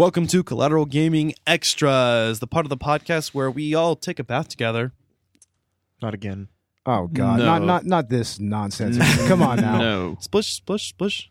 Welcome 0.00 0.26
to 0.28 0.42
Collateral 0.42 0.86
Gaming 0.86 1.34
Extras, 1.46 2.38
the 2.40 2.46
part 2.46 2.64
of 2.64 2.70
the 2.70 2.78
podcast 2.78 3.34
where 3.34 3.50
we 3.50 3.74
all 3.74 3.94
take 3.94 4.18
a 4.18 4.24
bath 4.24 4.48
together. 4.48 4.94
Not 6.00 6.14
again. 6.14 6.48
Oh 6.86 7.06
god, 7.08 7.38
No. 7.40 7.44
not 7.44 7.62
not 7.64 7.84
not 7.84 8.08
this 8.08 8.40
nonsense. 8.40 8.96
Come 9.28 9.42
on 9.42 9.60
now. 9.60 9.76
No. 9.76 10.16
Splish, 10.18 10.54
splish, 10.54 10.88
splish. 10.88 11.30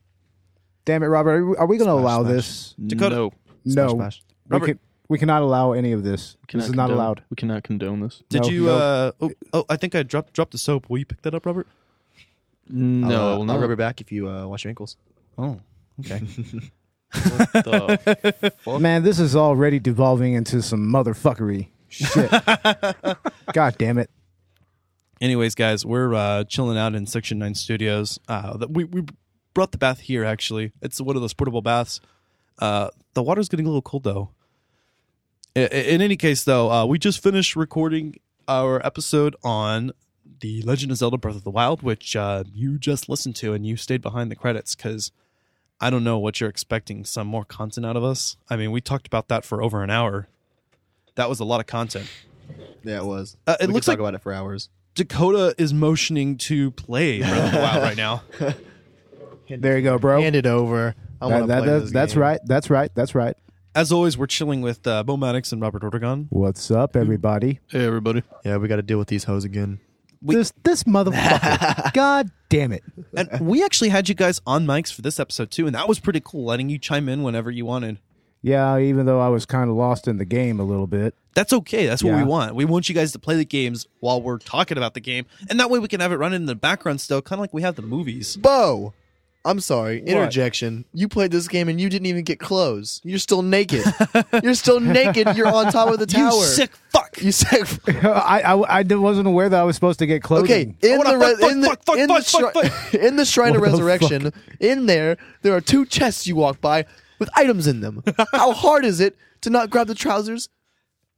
Damn 0.85 1.01
it, 1.01 1.07
Robert. 1.07 1.31
Are 1.31 1.45
we, 1.47 1.55
are 1.57 1.65
we 1.65 1.77
going 1.79 1.87
to 1.89 1.93
Splash, 1.99 2.03
allow 2.03 2.21
splash. 2.21 2.35
this? 2.35 2.75
Dakota- 2.85 3.15
No. 3.15 3.31
No. 3.65 3.87
Splash, 3.87 3.89
splash. 3.89 4.21
We, 4.47 4.53
Robert- 4.53 4.65
can, 4.67 4.79
we 5.07 5.17
cannot 5.17 5.41
allow 5.41 5.71
any 5.71 5.91
of 5.91 6.03
this. 6.03 6.37
This 6.53 6.65
is 6.65 6.69
not 6.75 6.89
condone- 6.89 6.97
allowed. 6.97 7.23
We 7.31 7.35
cannot 7.37 7.63
condone 7.63 8.01
this. 8.01 8.21
Did 8.29 8.43
No, 8.43 8.49
you? 8.49 8.65
no. 8.65 8.75
Uh, 8.77 9.11
oh, 9.19 9.31
oh, 9.51 9.65
I 9.67 9.77
think 9.77 9.95
I 9.95 10.03
dropped 10.03 10.33
dropped 10.33 10.51
the 10.51 10.59
soap. 10.59 10.91
Will 10.91 10.99
you 10.99 11.05
pick 11.07 11.23
that 11.23 11.33
up, 11.33 11.47
Robert? 11.47 11.65
No, 12.69 13.07
I'll, 13.09 13.15
uh, 13.31 13.33
I 13.33 13.37
will 13.37 13.45
not. 13.45 13.59
rub 13.61 13.69
your 13.71 13.77
back 13.77 13.99
if 13.99 14.11
you 14.11 14.29
uh, 14.29 14.45
wash 14.45 14.63
your 14.63 14.69
ankles. 14.69 14.95
Oh, 15.39 15.59
okay. 16.01 16.21
Man, 18.80 19.03
this 19.03 19.19
is 19.19 19.36
already 19.36 19.80
devolving 19.80 20.34
into 20.34 20.61
some 20.61 20.81
motherfuckery. 20.91 21.69
Shit. 21.88 22.30
god 23.53 23.76
damn 23.77 23.98
it. 23.98 24.10
Anyways, 25.22 25.56
guys, 25.56 25.86
we're 25.86 26.14
uh, 26.14 26.44
chilling 26.45 26.77
out 26.77 26.95
in 26.95 27.06
Section 27.06 27.40
Nine 27.40 27.56
Studios. 27.56 28.19
Uh, 28.27 28.65
we 28.69 28.84
we 28.86 29.03
brought 29.53 29.72
the 29.72 29.77
bath 29.77 30.02
here. 30.02 30.23
Actually, 30.23 30.72
it's 30.81 31.02
one 31.02 31.15
of 31.15 31.22
those 31.22 31.34
portable 31.34 31.61
baths. 31.61 31.99
Uh, 32.60 32.90
the 33.15 33.23
water's 33.23 33.49
getting 33.49 33.65
a 33.65 33.69
little 33.69 33.81
cold 33.81 34.03
though. 34.03 34.30
I- 35.56 35.61
I- 35.61 35.65
In 35.65 36.02
any 36.02 36.15
case, 36.15 36.44
though, 36.44 36.72
uh, 36.72 36.86
we 36.86 36.99
just 36.99 37.22
finished 37.23 37.56
recording 37.56 38.15
our 38.48 38.86
episode 38.86 39.36
on 39.44 39.91
The 40.41 40.61
Legend 40.61 40.91
of 40.91 40.98
Zelda 40.98 41.18
Breath 41.18 41.36
of 41.36 41.44
the 41.44 41.52
Wild, 41.52 41.81
which 41.81 42.15
uh, 42.15 42.44
you 42.53 42.77
just 42.77 43.10
listened 43.10 43.36
to 43.38 43.53
and 43.53 43.65
you 43.65 43.76
stayed 43.77 44.02
behind 44.02 44.30
the 44.31 44.36
credits 44.36 44.76
because 44.76 45.11
I 45.81 45.89
don't 45.89 46.03
know 46.03 46.18
what 46.19 46.39
you're 46.41 46.49
expecting 46.49 47.06
some 47.06 47.27
more 47.27 47.45
content 47.45 47.85
out 47.85 47.95
of 47.95 48.03
us. 48.03 48.35
I 48.49 48.56
mean, 48.57 48.72
we 48.72 48.81
talked 48.81 49.07
about 49.07 49.27
that 49.30 49.45
for 49.45 49.61
over 49.64 49.81
an 49.84 49.89
hour. 49.89 50.27
That 51.15 51.30
was 51.30 51.39
a 51.39 51.45
lot 51.45 51.60
of 51.60 51.68
content. 51.68 52.10
Yeah, 52.84 52.97
it 52.97 53.06
was. 53.06 53.38
Uh, 53.47 53.56
it 53.61 53.68
we 53.68 53.73
looks 53.73 53.85
could 53.85 53.91
like- 53.91 53.97
talk 53.99 54.03
about 54.07 54.15
it 54.15 54.22
for 54.22 54.34
hours. 54.34 54.69
Dakota 54.95 55.56
is 55.57 55.73
motioning 55.73 56.35
to 56.38 56.72
play 56.72 57.19
Breath 57.19 57.45
of 57.45 57.51
the 57.53 57.60
Wild 57.60 57.84
right 57.84 57.97
now. 57.97 58.23
There 59.49 59.77
you 59.77 59.84
go, 59.84 59.97
bro. 59.97 60.22
Hand 60.22 60.35
it 60.35 60.45
over. 60.45 60.93
I 61.19 61.27
That- 61.27 61.34
want 61.34 61.43
to 61.43 61.47
that- 61.47 61.64
play 61.64 61.72
that- 61.73 61.80
this 61.80 61.91
that's 61.91 62.14
game. 62.14 62.22
right. 62.22 62.39
That's 62.45 62.69
right. 62.69 62.91
That's 62.93 63.15
right. 63.15 63.35
As 63.73 63.91
always, 63.91 64.15
we're 64.15 64.27
chilling 64.27 64.61
with 64.61 64.85
uh, 64.85 65.01
Bo 65.03 65.18
Maddox 65.18 65.51
and 65.51 65.60
Robert 65.60 65.81
Ortegon. 65.81 66.27
What's 66.30 66.69
up, 66.69 66.95
everybody? 66.95 67.60
Hey, 67.68 67.84
everybody. 67.85 68.22
Yeah, 68.45 68.57
we 68.57 68.68
got 68.68 68.76
to 68.76 68.84
deal 68.84 68.99
with 68.99 69.07
these 69.07 69.23
hoes 69.23 69.43
again. 69.45 69.80
We- 70.21 70.35
this 70.35 70.51
this 70.63 70.83
motherfucker. 70.83 71.93
God 71.93 72.29
damn 72.49 72.71
it. 72.71 72.83
And 73.15 73.29
we 73.41 73.63
actually 73.63 73.89
had 73.89 74.09
you 74.09 74.15
guys 74.15 74.41
on 74.45 74.65
mics 74.65 74.93
for 74.93 75.01
this 75.01 75.19
episode 75.19 75.51
too, 75.51 75.65
and 75.65 75.75
that 75.75 75.87
was 75.87 75.99
pretty 75.99 76.21
cool, 76.23 76.45
letting 76.45 76.69
you 76.69 76.77
chime 76.77 77.07
in 77.09 77.23
whenever 77.23 77.49
you 77.51 77.65
wanted. 77.65 77.99
Yeah, 78.41 78.77
even 78.79 79.05
though 79.05 79.19
I 79.19 79.27
was 79.27 79.45
kind 79.45 79.69
of 79.69 79.75
lost 79.75 80.07
in 80.07 80.17
the 80.17 80.23
game 80.25 80.59
a 80.61 80.63
little 80.63 80.87
bit. 80.87 81.13
That's 81.35 81.51
okay. 81.51 81.85
That's 81.87 82.01
what 82.03 82.11
Yeah. 82.11 82.17
we 82.17 82.23
want. 82.23 82.55
We 82.55 82.63
want 82.65 82.87
you 82.87 82.95
guys 82.95 83.11
to 83.11 83.19
play 83.19 83.35
the 83.35 83.43
games 83.45 83.85
while 83.99 84.21
we're 84.21 84.37
talking 84.37 84.77
about 84.77 84.93
the 84.93 85.01
game, 85.01 85.25
and 85.49 85.59
that 85.59 85.69
way 85.69 85.77
we 85.79 85.87
can 85.89 85.99
have 85.99 86.11
it 86.13 86.15
running 86.15 86.37
in 86.41 86.45
the 86.45 86.55
background 86.55 87.01
still, 87.01 87.21
kind 87.21 87.37
of 87.39 87.41
like 87.41 87.53
we 87.53 87.61
have 87.63 87.75
the 87.75 87.81
movies. 87.81 88.37
Bo, 88.37 88.93
I'm 89.45 89.61
sorry. 89.61 90.01
Interjection. 90.01 90.83
You 90.93 91.07
played 91.07 91.31
this 91.31 91.47
game 91.47 91.69
and 91.69 91.79
you 91.79 91.89
didn't 91.89 92.07
even 92.07 92.23
get 92.23 92.39
clothes. 92.39 92.99
You're 93.05 93.19
still 93.19 93.41
naked. 93.41 93.85
You're 94.43 94.53
still 94.53 94.81
naked. 94.81 95.35
You're 95.35 95.47
on 95.47 95.71
top 95.71 95.89
of 95.89 95.99
the 95.99 96.05
tower. 96.07 96.33
You 96.33 96.43
sick 96.43 96.71
fuck! 96.89 97.21
You 97.21 97.31
sick. 97.31 97.67
I, 98.03 98.41
I 98.41 98.79
I 98.79 98.83
wasn't 98.83 99.27
aware 99.27 99.47
that 99.47 99.59
I 99.59 99.63
was 99.63 99.75
supposed 99.75 99.99
to 99.99 100.05
get 100.05 100.21
clothes. 100.21 100.43
Okay, 100.43 100.63
in 100.63 100.75
oh, 100.83 101.03
the 101.03 101.09
on, 101.09 101.19
re- 101.19 101.35
fuck, 101.35 101.51
in 101.51 101.61
the 101.61 101.67
fuck, 101.67 101.85
fuck, 101.85 101.97
in 101.97 102.07
the 102.07 102.21
fuck, 102.21 102.53
fuck, 102.53 102.65
shri- 102.91 103.07
in 103.07 103.15
the 103.15 103.25
shrine 103.25 103.55
of 103.55 103.61
What 103.61 103.71
the 103.71 103.83
resurrection, 103.83 104.33
in 104.59 104.87
there 104.87 105.17
there 105.41 105.55
are 105.55 105.61
two 105.61 105.85
chests 105.85 106.27
you 106.27 106.35
walk 106.35 106.59
by 106.59 106.85
with 107.17 107.29
items 107.35 107.65
in 107.65 107.79
them. 107.79 108.03
How 108.33 108.51
hard 108.51 108.83
is 108.83 108.99
it 108.99 109.15
to 109.41 109.49
not 109.49 109.69
grab 109.69 109.87
the 109.87 109.95
trousers 109.95 110.49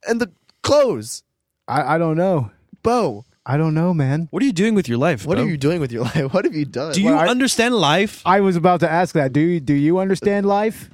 and 0.06 0.20
the 0.20 0.30
clothes? 0.62 1.24
I, 1.66 1.94
I 1.94 1.98
don't 1.98 2.16
know. 2.16 2.50
Bo, 2.82 3.24
I 3.44 3.56
don't 3.56 3.74
know, 3.74 3.92
man. 3.92 4.28
What 4.30 4.42
are 4.42 4.46
you 4.46 4.52
doing 4.52 4.74
with 4.74 4.88
your 4.88 4.98
life? 4.98 5.26
what 5.26 5.36
Bo? 5.36 5.42
are 5.44 5.48
you 5.48 5.56
doing 5.56 5.80
with 5.80 5.90
your 5.90 6.02
life? 6.14 6.32
What 6.32 6.44
have 6.44 6.54
you 6.54 6.64
done? 6.64 6.92
Do 6.92 7.00
you 7.02 7.08
Well, 7.10 7.18
I- 7.18 7.26
understand 7.28 7.74
life? 7.74 8.22
I 8.24 8.40
was 8.40 8.54
about 8.56 8.80
to 8.80 8.90
ask 8.90 9.14
that. 9.14 9.32
Do 9.32 9.40
you 9.40 9.58
do 9.60 9.74
you 9.74 9.98
understand 9.98 10.46
life? 10.46 10.90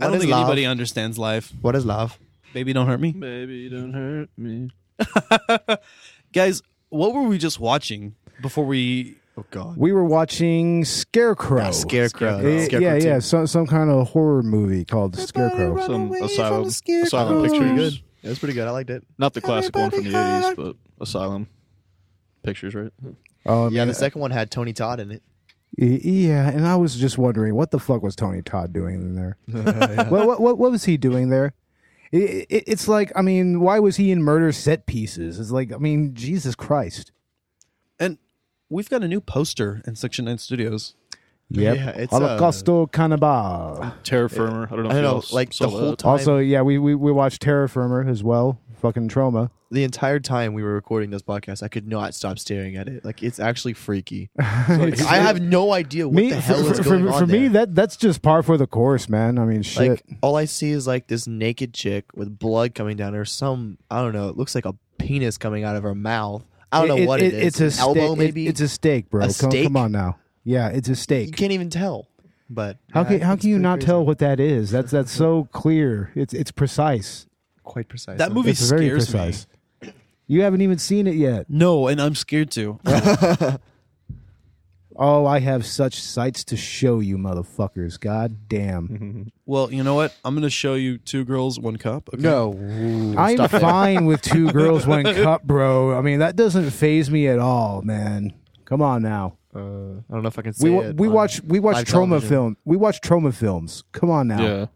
I 0.00 0.04
don't 0.04 0.12
What 0.12 0.16
is 0.16 0.22
think 0.22 0.32
love? 0.32 0.40
anybody 0.42 0.66
understands 0.66 1.18
life. 1.18 1.52
What 1.62 1.74
is 1.74 1.84
love? 1.86 2.18
Baby, 2.54 2.72
don't 2.72 2.86
hurt 2.86 3.00
me, 3.00 3.12
Baby, 3.12 3.68
don't 3.68 3.92
hurt 3.92 4.28
me. 4.36 4.70
guys. 6.32 6.62
What 6.90 7.12
were 7.14 7.22
we 7.22 7.36
just 7.38 7.60
watching 7.60 8.14
before 8.40 8.64
we? 8.64 9.16
Oh 9.36 9.44
God. 9.50 9.76
We 9.76 9.92
were 9.92 10.04
watching 10.04 10.84
Scarecrow. 10.84 11.70
Scarecrow. 11.72 12.38
Eh, 12.38 12.64
Scarecrow 12.66 12.78
yeah, 12.80 12.94
yeah, 12.96 13.14
two. 13.16 13.20
some 13.20 13.46
some 13.46 13.66
kind 13.66 13.90
of 13.90 14.08
horror 14.08 14.42
movie 14.42 14.84
called 14.84 15.16
Scarecrow. 15.16 15.78
Some 15.86 16.12
asylum, 16.12 16.64
asylum 16.66 16.70
scarecrow. 16.70 17.42
pictures. 17.42 17.94
Good. 17.98 18.02
It 18.22 18.28
was 18.30 18.38
pretty 18.38 18.54
good. 18.54 18.66
I 18.66 18.70
liked 18.70 18.90
it. 18.90 19.04
Not 19.18 19.34
the 19.34 19.40
classic 19.40 19.76
one 19.76 19.90
from 19.90 20.04
the 20.04 20.10
80s, 20.10 20.56
but 20.56 20.76
asylum 21.00 21.46
pictures, 22.42 22.74
right? 22.74 22.92
Oh, 23.46 23.68
Yeah, 23.70 23.80
man. 23.80 23.88
the 23.88 23.94
second 23.94 24.20
one 24.20 24.30
had 24.30 24.50
Tony 24.50 24.72
Todd 24.72 25.00
in 25.00 25.10
it. 25.10 25.22
Y- 25.76 26.00
Yeah, 26.02 26.48
and 26.48 26.66
I 26.66 26.76
was 26.76 26.96
just 26.96 27.18
wondering 27.18 27.54
what 27.54 27.70
the 27.70 27.78
fuck 27.78 28.02
was 28.02 28.16
Tony 28.16 28.42
Todd 28.42 28.72
doing 28.72 28.94
in 28.96 29.14
there? 29.14 29.36
what, 30.10 30.26
what 30.26 30.40
what 30.40 30.58
what 30.58 30.70
was 30.70 30.84
he 30.84 30.96
doing 30.96 31.28
there? 31.30 31.52
It, 32.10 32.46
it, 32.48 32.64
it's 32.66 32.88
like 32.88 33.12
I 33.14 33.20
mean, 33.22 33.60
why 33.60 33.78
was 33.78 33.96
he 33.96 34.10
in 34.10 34.22
murder 34.22 34.50
set 34.52 34.86
pieces? 34.86 35.38
It's 35.38 35.50
like 35.50 35.72
I 35.72 35.76
mean, 35.76 36.14
Jesus 36.14 36.54
Christ. 36.54 37.12
And 38.00 38.16
we've 38.70 38.88
got 38.88 39.02
a 39.02 39.08
new 39.08 39.20
poster 39.20 39.82
in 39.86 39.94
Section 39.94 40.24
Nine 40.24 40.38
Studios. 40.38 40.94
Yep. 41.50 41.76
Yeah, 41.76 41.88
it's, 41.90 42.12
uh, 42.12 42.18
Holocausto 42.20 42.90
Cannibal. 42.92 43.92
Terror 44.04 44.28
Firmer. 44.28 44.68
I 44.70 44.76
don't 44.76 44.84
know 44.84 44.90
I 44.90 44.92
if 44.92 44.94
don't 44.96 45.02
know, 45.02 45.10
y'all 45.12 45.24
like, 45.32 45.52
saw 45.54 45.64
the 45.64 45.70
whole 45.70 45.90
that. 45.90 45.98
time- 45.98 46.10
Also, 46.12 46.36
yeah, 46.38 46.60
we, 46.62 46.76
we 46.78 46.94
we 46.94 47.10
watched 47.12 47.40
Terror 47.42 47.68
Firmer 47.68 48.06
as 48.08 48.22
well. 48.22 48.60
Fucking 48.80 49.08
trauma. 49.08 49.50
The 49.70 49.84
entire 49.84 50.20
time 50.20 50.54
we 50.54 50.62
were 50.62 50.72
recording 50.72 51.10
this 51.10 51.22
podcast, 51.22 51.62
I 51.62 51.68
could 51.68 51.86
not 51.86 52.14
stop 52.14 52.38
staring 52.38 52.76
at 52.76 52.88
it. 52.88 53.04
Like 53.04 53.22
it's 53.22 53.40
actually 53.40 53.74
freaky. 53.74 54.30
I 54.38 55.18
have 55.20 55.42
no 55.42 55.72
idea 55.72 56.06
what 56.06 56.14
me 56.14 56.30
the 56.30 56.40
hell 56.40 56.64
for, 56.64 56.72
is 56.72 56.80
going 56.80 57.04
for, 57.04 57.12
on 57.12 57.20
for 57.20 57.26
me 57.26 57.48
that 57.48 57.74
that's 57.74 57.96
just 57.96 58.22
par 58.22 58.42
for 58.42 58.56
the 58.56 58.66
course, 58.66 59.08
man. 59.08 59.38
I 59.38 59.44
mean, 59.44 59.62
shit. 59.62 59.90
like 59.90 60.04
all 60.22 60.36
I 60.36 60.44
see 60.44 60.70
is 60.70 60.86
like 60.86 61.08
this 61.08 61.26
naked 61.26 61.74
chick 61.74 62.06
with 62.14 62.38
blood 62.38 62.74
coming 62.74 62.96
down 62.96 63.14
her. 63.14 63.24
Some 63.24 63.78
I 63.90 64.00
don't 64.00 64.12
know. 64.12 64.28
It 64.28 64.36
looks 64.36 64.54
like 64.54 64.64
a 64.64 64.74
penis 64.98 65.38
coming 65.38 65.64
out 65.64 65.76
of 65.76 65.82
her 65.82 65.94
mouth. 65.94 66.44
I 66.70 66.86
don't 66.86 67.00
know 67.00 67.06
what 67.06 67.20
it 67.20 67.34
is. 67.34 67.60
It's 67.60 67.78
a 67.78 67.82
An 67.82 67.88
elbow, 67.88 68.06
steak. 68.14 68.18
maybe. 68.18 68.46
it's 68.46 68.60
a 68.60 68.68
steak, 68.68 69.10
bro. 69.10 69.22
A 69.22 69.24
come, 69.24 69.50
steak? 69.50 69.64
come 69.64 69.76
on 69.76 69.92
now. 69.92 70.18
Yeah, 70.44 70.68
it's 70.68 70.88
a 70.88 70.96
steak. 70.96 71.26
you 71.26 71.32
can't 71.32 71.52
even 71.52 71.70
tell. 71.70 72.06
But 72.50 72.78
How 72.92 73.02
yeah, 73.02 73.08
can 73.08 73.20
how 73.20 73.36
can 73.36 73.50
you 73.50 73.58
not 73.58 73.80
crazy. 73.80 73.86
tell 73.86 74.06
what 74.06 74.18
that 74.20 74.40
is? 74.40 74.70
That's 74.70 74.90
that's 74.90 75.12
so 75.12 75.48
clear. 75.52 76.10
It's 76.14 76.32
it's 76.32 76.50
precise. 76.50 77.26
Quite 77.68 77.88
precise. 77.88 78.18
That 78.18 78.32
movie 78.32 78.50
It's 78.50 78.68
very 78.68 78.86
scares 78.86 79.10
precise. 79.10 79.46
me. 79.82 79.92
You 80.26 80.42
haven't 80.42 80.60
even 80.62 80.78
seen 80.78 81.06
it 81.06 81.14
yet. 81.14 81.46
No, 81.48 81.86
and 81.88 82.00
I'm 82.02 82.14
scared 82.14 82.50
too. 82.50 82.80
Oh, 85.00 85.26
I 85.26 85.38
have 85.38 85.64
such 85.64 86.02
sights 86.02 86.42
to 86.44 86.56
show 86.56 86.98
you, 86.98 87.18
motherfuckers. 87.18 88.00
God 88.00 88.48
damn. 88.48 89.30
well, 89.46 89.72
you 89.72 89.84
know 89.84 89.94
what? 89.94 90.12
I'm 90.24 90.34
going 90.34 90.42
to 90.42 90.50
show 90.50 90.74
you 90.74 90.98
two 90.98 91.24
girls, 91.24 91.60
one 91.60 91.76
cup. 91.76 92.08
Okay? 92.12 92.20
No, 92.20 92.54
Ooh, 92.54 93.14
I'm 93.16 93.36
stop 93.36 93.54
it. 93.54 93.60
fine 93.60 94.06
with 94.06 94.22
two 94.22 94.50
girls, 94.52 94.88
one 94.88 95.04
cup, 95.04 95.44
bro. 95.44 95.96
I 95.96 96.00
mean, 96.00 96.18
that 96.18 96.34
doesn't 96.34 96.70
phase 96.70 97.12
me 97.12 97.28
at 97.28 97.38
all, 97.38 97.82
man. 97.82 98.32
Come 98.64 98.82
on 98.82 99.02
now. 99.02 99.36
Uh, 99.54 99.58
I 99.60 99.62
don't 100.10 100.22
know 100.22 100.28
if 100.28 100.38
I 100.38 100.42
can 100.42 100.52
say 100.52 100.68
We 100.68 100.74
wa- 100.74 100.82
it 100.82 100.96
we 100.96 101.06
on 101.06 101.14
watch 101.14 101.40
we 101.42 101.60
watch 101.60 101.76
live 101.76 101.86
trauma 101.86 102.08
television. 102.16 102.28
film. 102.28 102.56
We 102.64 102.76
watch 102.76 103.00
Troma 103.00 103.32
films. 103.32 103.84
Come 103.92 104.10
on 104.10 104.26
now. 104.28 104.42
Yeah. 104.42 104.66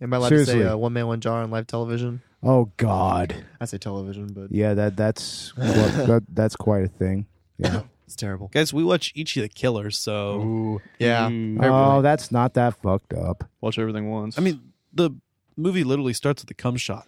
Am 0.00 0.12
I 0.12 0.16
allowed 0.16 0.28
to 0.28 0.46
say 0.46 0.62
uh, 0.62 0.76
one 0.76 0.92
man, 0.92 1.06
one 1.06 1.20
jar 1.20 1.42
on 1.42 1.50
live 1.50 1.66
television? 1.66 2.22
Oh 2.42 2.70
God. 2.76 3.34
I 3.60 3.64
say 3.64 3.78
television, 3.78 4.32
but 4.32 4.52
Yeah, 4.52 4.74
that 4.74 4.96
that's 4.96 5.56
well, 5.56 6.06
that, 6.06 6.24
that's 6.32 6.56
quite 6.56 6.84
a 6.84 6.88
thing. 6.88 7.26
Yeah. 7.56 7.82
it's 8.04 8.16
terrible. 8.16 8.48
Guys, 8.48 8.74
we 8.74 8.84
watch 8.84 9.12
Ichi 9.16 9.40
the 9.40 9.48
Killer, 9.48 9.90
so. 9.90 10.40
Ooh, 10.40 10.82
yeah. 10.98 11.30
Ooh. 11.30 11.58
Fair 11.58 11.72
oh, 11.72 12.02
that's 12.02 12.30
not 12.30 12.54
that 12.54 12.80
fucked 12.82 13.14
up. 13.14 13.44
Watch 13.60 13.78
everything 13.78 14.10
once. 14.10 14.38
I 14.38 14.42
mean, 14.42 14.72
the 14.92 15.10
movie 15.56 15.84
literally 15.84 16.12
starts 16.12 16.42
with 16.42 16.50
a 16.50 16.54
cum 16.54 16.76
shot. 16.76 17.06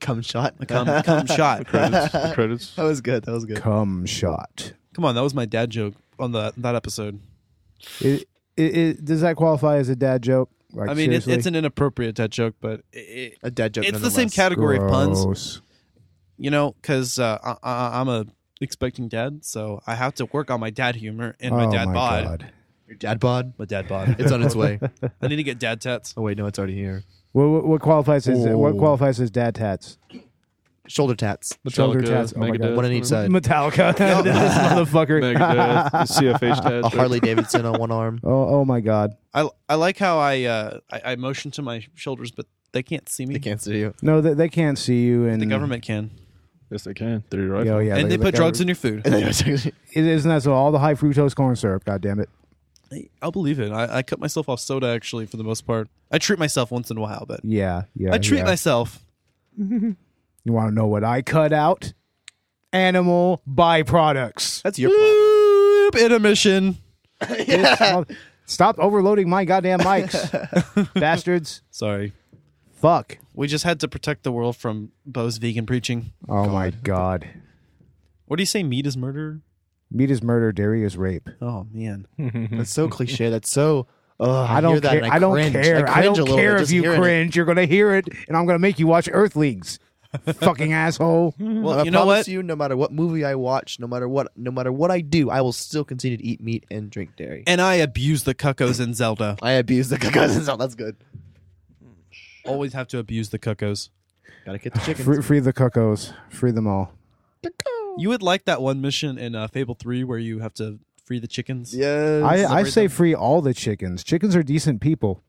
Cum 0.00 0.22
shot. 0.22 0.54
A 0.60 0.66
cum, 0.66 1.02
cum 1.02 1.26
shot. 1.36 1.66
credits. 1.66 2.12
the 2.12 2.32
credits. 2.34 2.74
That 2.76 2.84
was 2.84 3.00
good. 3.00 3.24
That 3.24 3.32
was 3.32 3.44
good. 3.46 3.56
Cum 3.56 4.06
shot. 4.06 4.74
Come 4.94 5.04
on, 5.04 5.14
that 5.14 5.22
was 5.22 5.34
my 5.34 5.44
dad 5.44 5.70
joke 5.70 5.94
on 6.18 6.32
the, 6.32 6.52
that 6.56 6.74
episode. 6.74 7.20
It, 8.00 8.28
it, 8.56 8.76
it, 8.76 9.04
does 9.04 9.22
that 9.22 9.36
qualify 9.36 9.76
as 9.76 9.88
a 9.88 9.96
dad 9.96 10.22
joke? 10.22 10.50
Like, 10.72 10.90
I 10.90 10.94
mean, 10.94 11.10
it, 11.12 11.22
seriously? 11.22 11.32
it's 11.34 11.46
an 11.46 11.54
inappropriate 11.54 12.16
dad 12.16 12.30
joke, 12.30 12.54
but 12.60 12.82
it, 12.92 13.38
A 13.42 13.50
dad 13.50 13.74
joke. 13.74 13.84
it's 13.86 14.00
the 14.00 14.10
same 14.10 14.24
nonetheless. 14.24 14.34
category 14.34 14.76
of 14.78 14.88
puns, 14.88 15.24
Gross. 15.24 15.60
you 16.36 16.50
know, 16.50 16.72
because 16.80 17.18
uh, 17.18 17.38
I, 17.42 17.56
I, 17.62 18.00
I'm 18.00 18.08
a 18.08 18.26
expecting 18.60 19.08
dad, 19.08 19.44
so 19.44 19.80
I 19.86 19.94
have 19.94 20.14
to 20.16 20.26
work 20.26 20.50
on 20.50 20.60
my 20.60 20.70
dad 20.70 20.96
humor 20.96 21.36
and 21.40 21.54
my 21.54 21.66
oh 21.66 21.72
dad 21.72 21.86
my 21.86 21.94
bod. 21.94 22.24
God. 22.24 22.52
Your 22.86 22.96
dad 22.96 23.20
bod. 23.20 23.54
My 23.58 23.64
dad 23.64 23.88
bod. 23.88 24.16
It's 24.18 24.32
on 24.32 24.42
its 24.42 24.54
way. 24.54 24.78
I 25.22 25.28
need 25.28 25.36
to 25.36 25.42
get 25.42 25.58
dad 25.58 25.80
tats. 25.80 26.14
Oh 26.16 26.22
wait, 26.22 26.36
no, 26.38 26.46
it's 26.46 26.58
already 26.58 26.74
here. 26.74 27.04
What, 27.32 27.48
what, 27.48 27.66
what 27.66 27.80
qualifies 27.80 28.26
as 28.28 28.46
what 28.46 28.76
qualifies 28.78 29.20
as 29.20 29.30
dad 29.30 29.54
tats? 29.54 29.98
Shoulder 30.88 31.14
tats. 31.14 31.56
Shoulder 31.68 32.00
Metallica, 32.00 32.06
tats. 32.08 32.32
Oh 32.34 32.40
my 32.40 32.50
Megadeth, 32.50 32.58
God. 32.60 32.76
One 32.76 32.84
on 32.86 32.92
each 32.92 33.04
side. 33.04 33.30
Metallica. 33.30 33.96
this 34.24 34.54
motherfucker. 34.54 35.20
Megadeth, 35.22 35.90
CFH 36.40 36.62
tats. 36.62 36.86
A 36.86 36.88
Harley 36.96 37.20
Davidson 37.20 37.64
on 37.66 37.78
one 37.78 37.90
arm. 37.92 38.20
Oh, 38.24 38.56
oh 38.60 38.64
my 38.64 38.80
God. 38.80 39.14
I, 39.34 39.48
I 39.68 39.74
like 39.74 39.98
how 39.98 40.18
I, 40.18 40.44
uh, 40.44 40.80
I 40.90 41.12
I 41.12 41.16
motion 41.16 41.50
to 41.52 41.62
my 41.62 41.86
shoulders, 41.94 42.30
but 42.30 42.46
they 42.72 42.82
can't 42.82 43.08
see 43.08 43.26
me. 43.26 43.34
They 43.34 43.40
can't 43.40 43.60
see 43.60 43.78
you. 43.78 43.94
No, 44.02 44.20
they, 44.20 44.34
they 44.34 44.48
can't 44.48 44.78
see 44.78 45.04
you, 45.04 45.26
and 45.26 45.40
The 45.40 45.46
government 45.46 45.82
can, 45.82 46.10
Yes, 46.70 46.84
they 46.84 46.94
can. 46.94 47.24
They're 47.30 47.40
your 47.42 47.54
Yeah, 47.64 47.70
rifle. 47.72 47.82
yeah, 47.82 47.96
and 47.96 48.10
they, 48.10 48.18
put 48.18 48.34
drugs 48.34 48.60
in 48.60 48.68
your 48.68 48.74
food. 48.74 49.02
It 49.06 49.74
isn't 49.94 50.28
that 50.28 50.42
so? 50.42 50.52
All 50.52 50.70
the 50.72 50.78
high 50.78 50.94
fructose 50.94 51.34
corn 51.34 51.56
syrup. 51.56 51.84
God 51.84 52.00
damn 52.02 52.20
it. 52.20 52.28
I'll 53.22 53.32
believe 53.32 53.60
it. 53.60 53.70
I, 53.72 53.98
I 53.98 54.02
cut 54.02 54.18
myself 54.18 54.48
off 54.48 54.60
soda 54.60 54.86
actually 54.88 55.26
for 55.26 55.36
the 55.36 55.44
most 55.44 55.66
part. 55.66 55.88
I 56.10 56.18
treat 56.18 56.38
myself 56.38 56.70
once 56.70 56.90
in 56.90 56.96
a 56.96 57.00
while, 57.00 57.24
but 57.28 57.40
Yeah, 57.44 57.82
yeah. 57.94 58.14
I 58.14 58.18
treat 58.18 58.38
yeah. 58.38 58.44
myself. 58.44 59.04
You 60.48 60.54
want 60.54 60.70
to 60.70 60.74
know 60.74 60.86
what 60.86 61.04
I 61.04 61.20
cut 61.20 61.52
out? 61.52 61.92
Animal 62.72 63.42
byproducts. 63.46 64.62
That's 64.62 64.78
your 64.78 64.88
problem. 64.88 65.90
Boop, 65.92 66.04
intermission. 66.06 66.78
This 67.28 67.78
mother- 67.80 68.16
Stop 68.46 68.78
overloading 68.78 69.28
my 69.28 69.44
goddamn 69.44 69.80
mics, 69.80 70.94
bastards. 70.94 71.60
Sorry. 71.70 72.14
Fuck. 72.72 73.18
We 73.34 73.46
just 73.46 73.64
had 73.64 73.78
to 73.80 73.88
protect 73.88 74.22
the 74.22 74.32
world 74.32 74.56
from 74.56 74.92
Bo's 75.04 75.36
vegan 75.36 75.66
preaching. 75.66 76.12
Oh 76.30 76.48
my 76.48 76.70
god. 76.70 77.28
What 78.24 78.38
do 78.38 78.42
you 78.42 78.46
say? 78.46 78.62
Meat 78.62 78.86
is 78.86 78.96
murder? 78.96 79.42
Meat 79.90 80.10
is 80.10 80.22
murder, 80.22 80.50
dairy 80.50 80.82
is 80.82 80.96
rape. 80.96 81.28
Oh 81.42 81.66
man. 81.70 82.06
That's 82.52 82.70
so 82.72 82.88
cliche. 82.88 83.28
That's 83.28 83.50
so. 83.50 83.86
Uh, 84.18 84.44
I 84.44 84.62
don't 84.62 84.80
care. 84.80 85.04
and 85.04 85.12
I, 85.12 85.18
don't 85.18 85.52
care. 85.52 85.86
I, 85.86 85.92
cringe 86.00 86.18
a 86.18 86.24
don't 86.24 86.36
care 86.38 86.56
if 86.56 86.70
you 86.70 86.80
hearing 86.82 86.96
it. 86.96 87.02
cringe. 87.02 87.36
You're 87.36 87.44
gonna 87.44 87.66
hear 87.66 87.94
it, 87.94 88.08
and 88.28 88.34
I'm 88.36 88.46
gonna 88.46 88.58
make 88.58 88.78
you 88.78 88.86
watch 88.86 89.10
Earthlings. 89.12 89.78
Fucking 90.40 90.72
asshole. 90.72 91.34
Well, 91.38 91.80
I 91.80 91.82
you 91.82 91.90
know 91.90 92.04
promise 92.04 92.26
what? 92.26 92.28
you, 92.28 92.42
no 92.42 92.56
matter 92.56 92.76
what 92.76 92.92
movie 92.92 93.24
I 93.24 93.34
watch, 93.34 93.78
no 93.78 93.86
matter 93.86 94.08
what, 94.08 94.28
no 94.36 94.50
matter 94.50 94.72
what 94.72 94.90
I 94.90 95.00
do, 95.00 95.28
I 95.28 95.40
will 95.42 95.52
still 95.52 95.84
continue 95.84 96.16
to 96.16 96.24
eat 96.24 96.40
meat 96.40 96.64
and 96.70 96.90
drink 96.90 97.16
dairy. 97.16 97.44
And 97.46 97.60
I 97.60 97.74
abuse 97.74 98.24
the 98.24 98.34
cuckoos 98.34 98.80
in 98.80 98.94
Zelda. 98.94 99.36
I 99.42 99.52
abuse 99.52 99.88
the 99.88 99.98
cousins. 99.98 100.46
So 100.46 100.56
that's 100.56 100.74
good. 100.74 100.96
Always 102.46 102.72
have 102.72 102.88
to 102.88 102.98
abuse 102.98 103.28
the 103.28 103.38
cuckoos. 103.38 103.90
Gotta 104.46 104.58
get 104.58 104.72
the 104.72 104.80
chickens. 104.80 105.04
Free, 105.04 105.22
free 105.22 105.40
the 105.40 105.52
cuckoos. 105.52 106.14
Free 106.30 106.52
them 106.52 106.66
all. 106.66 106.92
You 107.98 108.08
would 108.08 108.22
like 108.22 108.46
that 108.46 108.62
one 108.62 108.80
mission 108.80 109.18
in 109.18 109.34
uh, 109.34 109.48
Fable 109.48 109.74
3 109.74 110.04
where 110.04 110.18
you 110.18 110.38
have 110.38 110.54
to 110.54 110.78
free 111.04 111.18
the 111.18 111.26
chickens? 111.26 111.74
yes. 111.74 112.22
I, 112.22 112.44
I 112.46 112.62
say 112.62 112.82
them. 112.82 112.90
free 112.90 113.14
all 113.14 113.42
the 113.42 113.52
chickens. 113.52 114.04
Chickens 114.04 114.34
are 114.34 114.42
decent 114.42 114.80
people. 114.80 115.22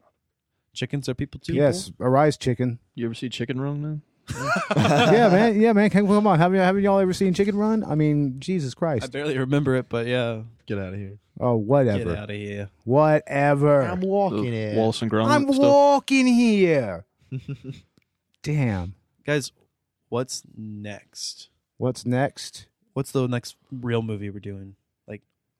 Chickens 0.74 1.10
are 1.10 1.14
people 1.14 1.40
too? 1.40 1.54
Yes, 1.54 1.92
arise 2.00 2.38
chicken. 2.38 2.80
You 2.96 3.06
ever 3.06 3.14
see 3.14 3.28
Chicken 3.28 3.60
Run, 3.60 3.82
man? 3.82 4.02
yeah, 4.76 5.30
man. 5.30 5.60
Yeah, 5.60 5.74
man. 5.74 5.90
Come 5.90 6.08
come 6.08 6.28
on. 6.28 6.40
Haven't, 6.40 6.60
haven't 6.60 6.84
y'all 6.84 7.00
ever 7.00 7.14
seen 7.14 7.34
Chicken 7.34 7.56
Run? 7.58 7.84
I 7.84 7.96
mean, 7.96 8.40
Jesus 8.40 8.74
Christ. 8.74 9.04
I 9.06 9.08
barely 9.08 9.38
remember 9.38 9.76
it, 9.76 9.90
but 9.90 10.08
yeah. 10.08 10.42
get 10.66 10.78
out 10.78 10.94
of 10.94 11.00
here. 11.00 11.18
Oh, 11.40 11.56
whatever. 11.56 12.04
Get 12.06 12.18
out 12.18 12.30
of 12.30 12.36
here. 12.36 12.70
Whatever. 12.84 13.84
I'm 13.84 14.02
The 14.02 14.08
walking 14.08 14.54
it. 14.54 14.76
Wallace 14.76 15.02
and 15.02 15.10
Gromit 15.10 15.30
I'm 15.30 15.44
stuff. 15.54 15.60
walking 15.60 16.28
here. 16.28 17.06
Damn. 18.44 18.96
Guys, 19.26 19.52
what's 20.10 20.44
next? 20.58 21.50
What's 21.78 22.06
next? 22.06 22.68
What's 22.94 23.12
the 23.12 23.28
next 23.28 23.56
real 23.72 24.02
movie 24.02 24.30
we're 24.30 24.40
doing? 24.40 24.76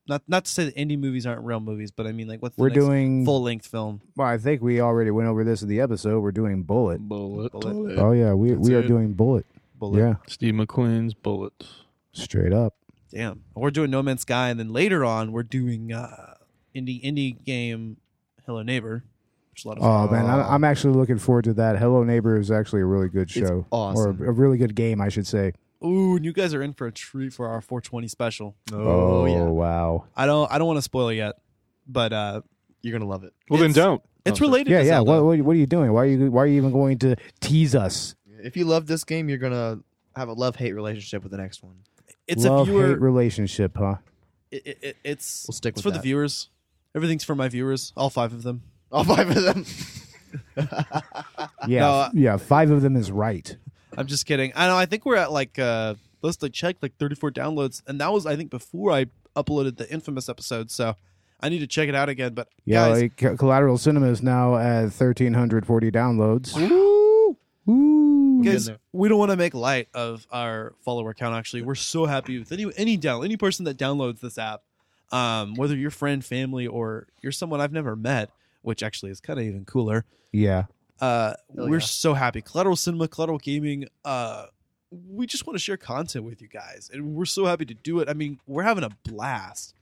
Like, 0.10 0.22
not 0.28 0.30
not 0.30 0.46
to 0.46 0.52
say 0.52 0.66
that 0.66 0.76
indie 0.76 1.00
movies 1.00 1.26
aren't 1.26 1.44
real 1.44 1.60
movies, 1.60 1.92
but 1.92 2.08
I 2.08 2.12
mean, 2.12 2.28
like, 2.28 2.42
what's 2.42 2.56
the 2.56 2.62
We're 2.64 2.70
next 2.70 2.80
doing. 2.86 3.26
full 3.26 3.42
length 3.44 3.68
film? 3.68 4.02
Well, 4.16 4.28
I 4.28 4.38
think 4.38 4.62
we 4.62 4.82
already 4.82 5.12
went 5.12 5.28
over 5.30 5.44
this 5.44 5.62
in 5.62 5.70
the 5.70 5.80
episode. 5.82 6.22
We're 6.22 6.32
doing 6.32 6.64
Bullitt. 6.64 7.00
Bullitt. 7.02 7.52
Bullitt. 7.52 7.98
Oh 7.98 8.12
yeah, 8.12 8.34
we 8.34 8.54
we 8.54 8.74
are 8.76 8.80
it. 8.80 8.88
doing 8.88 9.14
Bullitt. 9.14 9.46
Bullitt. 9.78 10.00
Yeah, 10.00 10.16
Steve 10.28 10.54
McQueen's 10.56 11.14
Bullitt. 11.14 11.54
straight 12.12 12.52
up. 12.54 12.74
Damn. 13.12 13.44
We're 13.56 13.72
doing 13.72 13.90
No 13.92 14.04
Man's 14.04 14.22
Sky, 14.22 14.50
and 14.50 14.60
then 14.60 14.70
later 14.74 15.04
on, 15.06 15.32
we're 15.32 15.44
doing 15.44 15.92
uh, 15.94 16.36
indie 16.76 17.04
indie 17.04 17.44
game 17.44 17.98
Hello 18.46 18.62
Neighbor, 18.62 19.04
which 19.52 19.62
is 19.62 19.66
a 19.66 19.68
lot 19.70 19.78
of 19.78 19.84
fun. 19.84 19.92
Oh 19.92 20.12
man, 20.12 20.26
I'm, 20.30 20.40
I'm 20.54 20.64
actually 20.64 20.94
looking 20.96 21.18
forward 21.18 21.46
to 21.46 21.54
that. 21.56 21.78
Hello 21.78 22.04
Neighbor 22.04 22.38
is 22.38 22.52
actually 22.52 22.82
a 22.82 22.86
really 22.86 23.10
good 23.10 23.24
It's 23.30 23.32
show, 23.32 23.66
awesome. 23.72 24.22
or 24.22 24.28
a 24.28 24.32
really 24.32 24.58
good 24.58 24.76
game, 24.76 25.02
I 25.02 25.10
should 25.10 25.26
say. 25.28 25.54
Ooh, 25.84 26.18
and 26.18 26.26
you 26.26 26.34
guys 26.34 26.54
are 26.54 26.62
in 26.62 26.74
for 26.74 26.88
a 26.88 26.92
treat 26.92 27.32
for 27.34 27.48
our 27.48 27.62
420 27.62 28.08
special. 28.10 28.56
Oh, 28.74 29.26
yeah. 29.26 29.44
wow. 29.44 30.06
I 30.16 30.26
don't 30.26 30.52
I 30.52 30.58
don't 30.58 30.68
want 30.68 30.78
to 30.78 30.82
spoil 30.82 31.10
it 31.10 31.16
yet, 31.16 31.36
but 31.88 32.12
uh, 32.14 32.42
You're 32.82 32.98
gonna 32.98 33.10
love 33.10 33.24
it. 33.24 33.34
Well, 33.50 33.62
then 33.62 33.72
don't. 33.72 34.02
it's 34.26 34.42
Oh, 34.42 34.46
related. 34.46 34.72
Yeah, 34.72 34.80
to 34.82 34.86
yeah. 34.86 35.00
What, 35.00 35.24
what 35.24 35.40
what 35.42 35.54
are 35.54 35.60
you 35.60 35.66
doing? 35.68 35.94
Why 35.94 36.04
are 36.04 36.06
you 36.08 36.32
why 36.32 36.44
are 36.44 36.48
you 36.48 36.58
even 36.58 36.72
going 36.72 36.98
to 37.00 37.16
tease 37.40 37.76
us? 37.76 38.16
If 38.42 38.58
you 38.58 38.66
love 38.66 38.88
this 38.88 39.04
game, 39.04 39.30
you're 39.30 39.38
gonna 39.38 39.80
have 40.16 40.28
a 40.28 40.34
love 40.34 40.56
hate 40.58 40.74
relationship 40.74 41.24
with 41.24 41.32
the 41.32 41.38
next 41.38 41.64
one. 41.64 41.76
It's 42.28 42.44
Love 42.44 42.68
a 42.68 42.72
viewer. 42.72 42.88
hate 42.90 43.00
relationship, 43.02 43.78
huh? 43.78 43.96
it, 44.52 44.62
it, 44.68 44.78
it- 44.82 44.98
it's 45.04 45.46
We'll 45.48 45.54
stick 45.56 45.76
it's 45.78 45.86
with 45.86 45.94
for 45.96 45.98
the 45.98 46.04
viewers. 46.04 46.50
Everything's 46.96 47.24
for 47.24 47.36
my 47.36 47.48
viewers, 47.50 47.94
all 47.96 48.10
five 48.10 48.34
of 48.34 48.44
them. 48.44 48.64
All 48.92 49.04
five 49.04 49.30
of 49.30 49.44
them. 49.44 49.66
Yeah, 51.68 51.80
No, 51.80 51.90
uh, 51.92 52.10
yeah. 52.14 52.38
Five 52.38 52.72
of 52.72 52.82
them 52.82 52.96
is 52.96 53.12
right. 53.12 53.56
I'm 54.00 54.08
just 54.08 54.26
kidding. 54.26 54.54
I 54.56 54.68
know. 54.68 54.78
I 54.78 54.86
think 54.86 55.06
we're 55.06 55.18
at 55.18 55.30
like 55.34 55.60
uh, 55.60 55.96
let's 56.22 56.42
like 56.42 56.54
check 56.54 56.78
like 56.82 56.96
34 56.98 57.32
downloads, 57.32 57.82
and 57.86 58.00
that 58.00 58.14
was 58.14 58.26
I 58.26 58.38
think 58.38 58.50
before 58.50 58.94
I 58.94 59.08
uploaded 59.36 59.76
the 59.76 59.92
infamous 59.92 60.30
episode. 60.30 60.72
So 60.72 60.96
I 61.42 61.50
need 61.50 61.60
to 61.60 61.68
check 61.68 61.90
it 61.90 61.96
out 61.96 62.08
again. 62.08 62.34
But 62.34 62.48
Yeah, 62.64 62.88
guys, 62.88 63.02
like, 63.02 63.38
Collateral 63.38 63.78
Cinema 63.78 64.08
is 64.08 64.24
now 64.24 64.56
at 64.56 64.94
thirteen 64.94 65.34
hundred 65.34 65.66
forty 65.66 65.92
downloads. 65.92 66.58
Ooh, 66.58 67.38
ooh. 67.70 68.42
guys, 68.42 68.70
we 68.94 69.10
don't 69.10 69.20
want 69.20 69.32
to 69.32 69.38
make 69.38 69.54
light 69.54 69.90
of 69.94 70.26
our 70.32 70.76
follower 70.80 71.14
count. 71.14 71.36
Actually, 71.36 71.64
we're 71.64 71.76
so 71.76 72.06
happy 72.06 72.40
with 72.40 72.54
any 72.54 72.72
any 72.78 72.96
down 72.96 73.26
any 73.26 73.36
person 73.36 73.66
that 73.66 73.78
downloads 73.78 74.22
this 74.22 74.38
app, 74.38 74.62
um, 75.12 75.56
whether 75.56 75.76
you're 75.76 75.92
friend, 75.92 76.24
family, 76.24 76.66
or 76.66 77.08
you're 77.22 77.34
someone 77.34 77.60
I've 77.60 77.74
never 77.74 77.98
met, 77.98 78.30
which 78.62 78.82
actually 78.82 79.12
is 79.12 79.20
kind 79.20 79.40
of 79.40 79.46
even 79.46 79.66
cooler. 79.66 80.06
Yeah, 80.32 80.66
Uh, 81.02 81.34
we're 81.50 81.80
yeah. 81.80 81.86
so 81.86 82.14
happy. 82.14 82.42
Collateral 82.42 82.76
Cinema, 82.76 83.08
Collateral 83.08 83.40
Gaming. 83.40 83.86
Uh, 84.04 84.46
we 84.92 85.28
just 85.28 85.46
want 85.46 85.56
to 85.56 85.64
share 85.64 85.78
content 85.78 86.26
with 86.26 86.42
you 86.42 86.48
guys, 86.48 86.90
and 86.92 87.14
we're 87.16 87.26
so 87.26 87.46
happy 87.46 87.66
to 87.66 87.74
do 87.74 88.00
it. 88.00 88.10
I 88.10 88.14
mean, 88.14 88.40
we're 88.48 88.64
having 88.64 88.84
a 88.84 88.90
blast. 89.04 89.76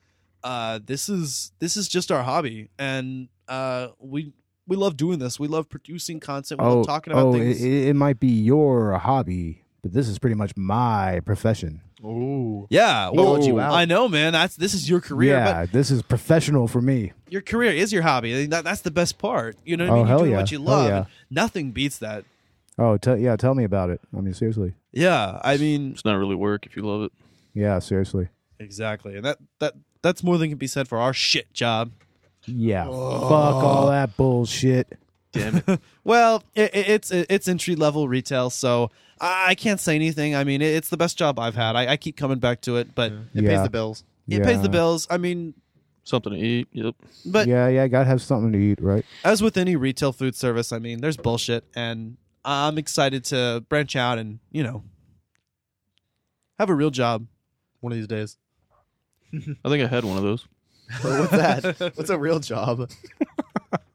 Uh, 0.43 0.79
this 0.85 1.09
is 1.09 1.51
this 1.59 1.77
is 1.77 1.87
just 1.87 2.11
our 2.11 2.23
hobby, 2.23 2.69
and 2.77 3.29
uh, 3.47 3.89
we 3.99 4.33
we 4.67 4.75
love 4.75 4.97
doing 4.97 5.19
this. 5.19 5.39
We 5.39 5.47
love 5.47 5.69
producing 5.69 6.19
content. 6.19 6.61
We 6.61 6.67
oh, 6.67 6.77
love 6.77 6.87
talking 6.87 7.13
about 7.13 7.27
oh, 7.27 7.33
things. 7.33 7.63
It, 7.63 7.87
it 7.89 7.95
might 7.95 8.19
be 8.19 8.27
your 8.27 8.97
hobby, 8.97 9.63
but 9.81 9.93
this 9.93 10.07
is 10.07 10.19
pretty 10.19 10.35
much 10.35 10.55
my 10.55 11.21
profession. 11.25 11.81
Ooh. 12.03 12.67
yeah, 12.69 13.09
well, 13.09 13.25
called 13.25 13.45
you 13.45 13.59
out. 13.59 13.73
I 13.73 13.85
know, 13.85 14.07
man. 14.07 14.33
That's 14.33 14.55
this 14.55 14.73
is 14.73 14.89
your 14.89 15.01
career, 15.01 15.35
yeah, 15.37 15.65
this 15.65 15.89
is 15.89 16.01
professional 16.03 16.67
for 16.67 16.81
me. 16.81 17.13
your 17.29 17.41
career 17.41 17.71
is 17.71 17.91
your 17.91 18.03
hobby. 18.03 18.45
That, 18.47 18.63
that's 18.63 18.81
the 18.81 18.91
best 18.91 19.17
part. 19.17 19.57
You 19.65 19.77
know 19.77 19.85
what 19.85 19.89
I 19.89 19.93
Oh, 19.93 19.97
mean? 19.97 20.07
You're 20.07 20.17
hell 20.17 20.27
yeah. 20.27 20.37
what 20.37 20.51
you 20.51 20.57
Hell 20.59 20.67
love. 20.67 20.89
yeah. 20.89 20.97
and 20.97 21.05
Nothing 21.31 21.71
beats 21.71 21.97
that. 21.99 22.23
Oh, 22.77 22.97
te- 22.97 23.15
yeah. 23.15 23.35
Tell 23.35 23.55
me 23.55 23.63
about 23.63 23.89
it. 23.89 23.99
I 24.15 24.21
mean, 24.21 24.33
seriously. 24.35 24.73
Yeah, 24.91 25.39
I 25.43 25.57
mean, 25.57 25.91
It's 25.93 26.05
not 26.05 26.15
really 26.17 26.35
work 26.35 26.65
if 26.67 26.75
you 26.75 26.83
love 26.83 27.01
it. 27.03 27.11
Yeah, 27.53 27.79
seriously. 27.79 28.27
exactly, 28.59 29.15
and 29.15 29.25
that 29.25 29.37
that 29.59 29.73
that's 30.03 30.23
more 30.23 30.37
than 30.37 30.49
can 30.49 30.57
be 30.59 30.67
said 30.67 30.87
for 30.87 30.99
our 30.99 31.13
shit 31.13 31.51
job. 31.53 31.91
Yeah. 32.45 32.85
Fuck 32.85 32.93
all 32.93 33.87
that 33.87 34.15
bullshit. 34.15 34.97
Damn 35.31 35.57
it. 35.67 35.79
Well, 36.03 36.41
it, 36.55 36.73
it, 36.73 36.87
it's 36.87 37.11
it's 37.11 37.47
entry 37.49 37.75
level 37.75 38.07
retail, 38.07 38.49
so 38.49 38.91
I 39.21 39.47
I 39.49 39.55
can't 39.55 39.79
say 39.79 39.95
anything. 39.95 40.35
I 40.35 40.43
mean, 40.43 40.61
it, 40.61 40.73
it's 40.75 40.89
the 40.89 40.97
best 40.97 41.17
job 41.17 41.39
I've 41.39 41.55
had. 41.55 41.75
I, 41.75 41.93
I 41.93 41.97
keep 41.97 42.17
coming 42.17 42.39
back 42.39 42.61
to 42.61 42.77
it, 42.77 42.93
but 42.95 43.11
It 43.11 43.19
yeah. 43.43 43.49
pays 43.49 43.63
the 43.63 43.69
bills. 43.69 44.03
it 44.27 44.43
pays 44.43 44.57
the 44.61 44.63
Yeah. 44.67 44.71
bills. 44.71 45.07
I 45.09 45.17
mean, 45.17 45.53
Something 46.03 46.33
to 46.33 46.39
eat. 46.39 46.67
Yep. 46.71 46.95
but 47.25 47.47
yeah, 47.47 47.67
yeah. 47.67 47.85
Gotta 47.87 48.05
have 48.05 48.21
something 48.21 48.53
to 48.53 48.57
eat, 48.57 48.79
right? 48.81 49.05
as 49.25 49.41
with 49.41 49.57
any 49.57 49.75
retail 49.75 50.13
food 50.13 50.35
service, 50.35 50.71
I 50.71 50.79
mean, 50.79 51.01
there's 51.01 51.17
bullshit, 51.17 51.65
and 51.75 52.15
I'm 52.45 52.77
excited 52.77 53.25
to 53.25 53.65
branch 53.67 53.95
out 53.97 54.17
and 54.17 54.39
you 54.51 54.63
know 54.63 54.83
have 56.59 56.69
a 56.69 56.75
real 56.75 56.91
job. 56.91 57.27
One 57.81 57.91
of 57.91 57.97
these 57.97 58.07
days. 58.07 58.37
I 59.33 59.69
think 59.69 59.83
I 59.83 59.87
had 59.87 60.05
one 60.05 60.15
of 60.17 60.23
those. 60.23 60.47
What's 61.01 61.31
that? 61.31 61.91
What's 61.95 62.09
a 62.09 62.17
real 62.17 62.39
job? 62.39 62.89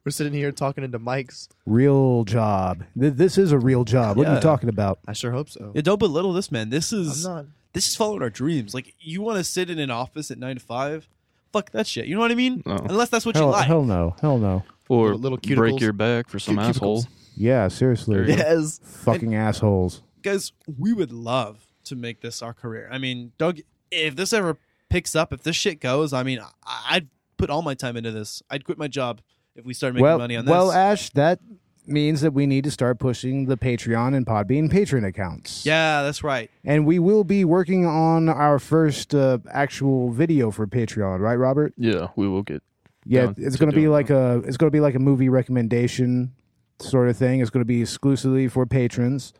We're 0.05 0.11
sitting 0.11 0.33
here 0.33 0.51
talking 0.51 0.83
into 0.83 0.99
mics. 0.99 1.49
Real 1.65 2.25
job. 2.25 2.83
Th- 2.99 3.13
this 3.13 3.39
is 3.39 3.53
a 3.53 3.59
real 3.59 3.85
job. 3.85 4.17
What 4.17 4.27
are 4.27 4.31
Yeah. 4.31 4.35
you 4.37 4.41
talking 4.43 4.69
about? 4.69 4.99
I 5.07 5.13
sure 5.13 5.31
hope 5.31 5.49
so. 5.49 5.71
Yeah, 5.75 5.83
don't 5.83 5.99
belittle 6.01 6.33
this 6.33 6.51
man. 6.51 6.71
This 6.71 6.93
is 6.93 7.25
I'm 7.25 7.33
not. 7.35 7.45
this 7.73 7.89
is 7.89 7.95
following 7.97 8.23
our 8.23 8.31
dreams. 8.31 8.75
Like 8.75 8.95
you 8.99 9.23
want 9.23 9.39
to 9.39 9.45
sit 9.45 9.71
in 9.71 9.79
an 9.79 9.91
office 9.91 10.31
at 10.33 10.39
nine 10.39 10.57
to 10.57 10.61
five, 10.61 11.09
fuck 11.53 11.71
that 11.71 11.87
shit. 11.87 12.07
You 12.07 12.17
know 12.17 12.21
what 12.21 12.33
I 12.33 12.35
mean? 12.35 12.63
No. 12.67 12.77
Unless 12.89 13.11
that's 13.11 13.25
what 13.25 13.37
you 13.37 13.43
Hell, 13.43 13.51
like. 13.51 13.67
hell 13.67 13.85
no. 13.85 14.17
Hell 14.21 14.39
no. 14.39 14.65
Or 14.89 15.15
Little- 15.15 15.21
little 15.39 15.57
break 15.57 15.77
cuticles. 15.77 15.81
your 15.81 15.93
back 15.93 16.29
for 16.29 16.39
some 16.41 16.57
Cute 16.57 16.67
asshole. 16.69 17.05
Yeah, 17.37 17.69
seriously. 17.69 18.17
There 18.17 18.29
you. 18.29 18.35
Yes. 18.37 18.81
Fucking 18.83 19.35
assholes. 19.37 20.03
guys, 20.23 20.53
we 20.79 20.93
would 20.93 21.13
love 21.13 21.67
to 21.85 21.95
make 21.97 22.21
this 22.21 22.43
our 22.43 22.53
career. 22.53 22.89
I 22.93 22.99
mean, 22.99 23.33
Doug, 23.39 23.61
if 23.91 24.15
this 24.17 24.33
ever 24.33 24.57
picks 24.89 25.15
up, 25.17 25.33
if 25.33 25.43
this 25.45 25.57
shit 25.57 25.81
goes, 25.81 26.13
I 26.13 26.23
mean, 26.25 26.41
I- 26.65 26.85
I'd 26.91 27.09
put 27.39 27.51
all 27.51 27.63
my 27.63 27.75
time 27.75 27.97
into 27.97 28.11
this. 28.11 28.43
I'd 28.51 28.65
quit 28.65 28.79
my 28.79 28.87
job 28.89 29.21
if 29.57 29.65
we 29.65 29.75
start 29.75 29.95
making 29.95 30.05
well, 30.05 30.19
money 30.19 30.37
on 30.37 30.45
this. 30.45 30.51
well, 30.51 30.73
Ash, 30.73 31.11
that 31.11 31.41
means 31.87 32.21
that 32.21 32.33
we 32.33 32.47
need 32.47 32.65
to 32.65 32.71
start 32.71 32.99
pushing 32.99 33.47
the 33.47 33.57
Patreon 33.57 34.15
and 34.15 34.25
Podbean 34.25 34.71
patron 34.71 35.05
accounts. 35.05 35.67
yeah, 35.67 36.03
that's 36.03 36.23
right. 36.23 36.51
And 36.65 36.87
we 36.87 36.99
will 36.99 37.25
be 37.25 37.45
working 37.45 37.85
on 37.87 38.29
our 38.29 38.59
first 38.59 39.15
uh, 39.15 39.39
actual 39.51 40.11
video 40.11 40.51
for 40.51 40.67
Patreon, 40.67 41.21
right, 41.21 41.35
Robert? 41.35 41.75
Yeah, 41.77 42.09
we 42.17 42.29
will 42.29 42.43
get. 42.43 42.63
Yeah, 43.05 43.27
down 43.27 43.35
it's 43.39 43.57
to 43.57 43.61
going 43.61 43.71
to 43.71 43.75
be 43.75 43.83
doing 43.83 43.93
like 43.93 44.11
a 44.11 44.43
it's 44.47 44.57
going 44.57 44.69
to 44.69 44.75
be 44.75 44.81
like 44.81 44.95
a 44.95 45.01
movie 45.01 45.29
recommendation 45.29 46.33
sort 46.79 47.09
of 47.09 47.17
thing. 47.17 47.41
It's 47.41 47.51
going 47.51 47.63
to 47.63 47.67
be 47.67 47.83
exclusively 47.83 48.47
for 48.47 48.65
patrons. 48.65 49.33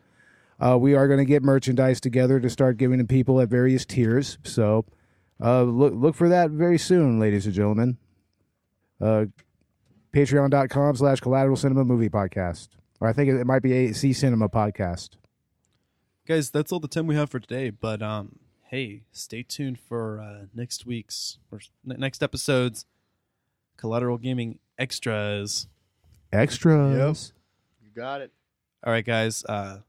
Uh, 0.59 0.77
we 0.77 0.95
are 0.95 1.07
going 1.07 1.19
to 1.19 1.25
get 1.25 1.43
merchandise 1.43 2.01
together 2.01 2.39
to 2.41 2.49
start 2.49 2.77
giving 2.77 2.99
to 2.99 3.05
people 3.05 3.39
at 3.39 3.47
various 3.47 3.85
tiers. 3.85 4.37
So 4.43 4.85
uh, 5.41 5.63
look 5.63 5.93
look 5.95 6.15
for 6.15 6.27
that 6.27 6.51
very 6.51 6.77
soon, 6.77 7.19
ladies 7.19 7.45
and 7.45 7.55
gentlemen. 7.55 7.97
Uh, 8.99 9.25
Patreon.com 10.13 10.95
slash 10.95 11.19
collateral 11.19 11.55
cinema 11.55 11.83
movie 11.83 12.09
podcast. 12.09 12.69
Or 12.99 13.07
I 13.07 13.13
think 13.13 13.29
it, 13.29 13.35
it 13.35 13.45
might 13.45 13.61
be 13.61 13.73
a 13.73 13.93
C 13.93 14.13
Cinema 14.13 14.47
podcast. 14.47 15.09
Guys, 16.27 16.49
that's 16.51 16.71
all 16.71 16.79
the 16.79 16.87
time 16.87 17.07
we 17.07 17.15
have 17.15 17.29
for 17.29 17.39
today. 17.39 17.69
But 17.69 18.01
um, 18.01 18.37
hey, 18.63 19.01
stay 19.11 19.43
tuned 19.43 19.79
for 19.79 20.21
uh, 20.21 20.45
next 20.53 20.85
week's 20.85 21.39
or 21.51 21.59
n- 21.89 21.99
next 21.99 22.23
episode's 22.23 22.85
Collateral 23.75 24.17
Gaming 24.17 24.59
Extras. 24.77 25.67
Extras. 26.31 27.33
You 27.83 27.89
got 27.95 28.21
it. 28.21 28.31
All 28.85 28.93
right, 28.93 29.05
guys, 29.05 29.43
uh, 29.45 29.79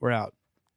we're 0.00 0.10
out. 0.10 0.34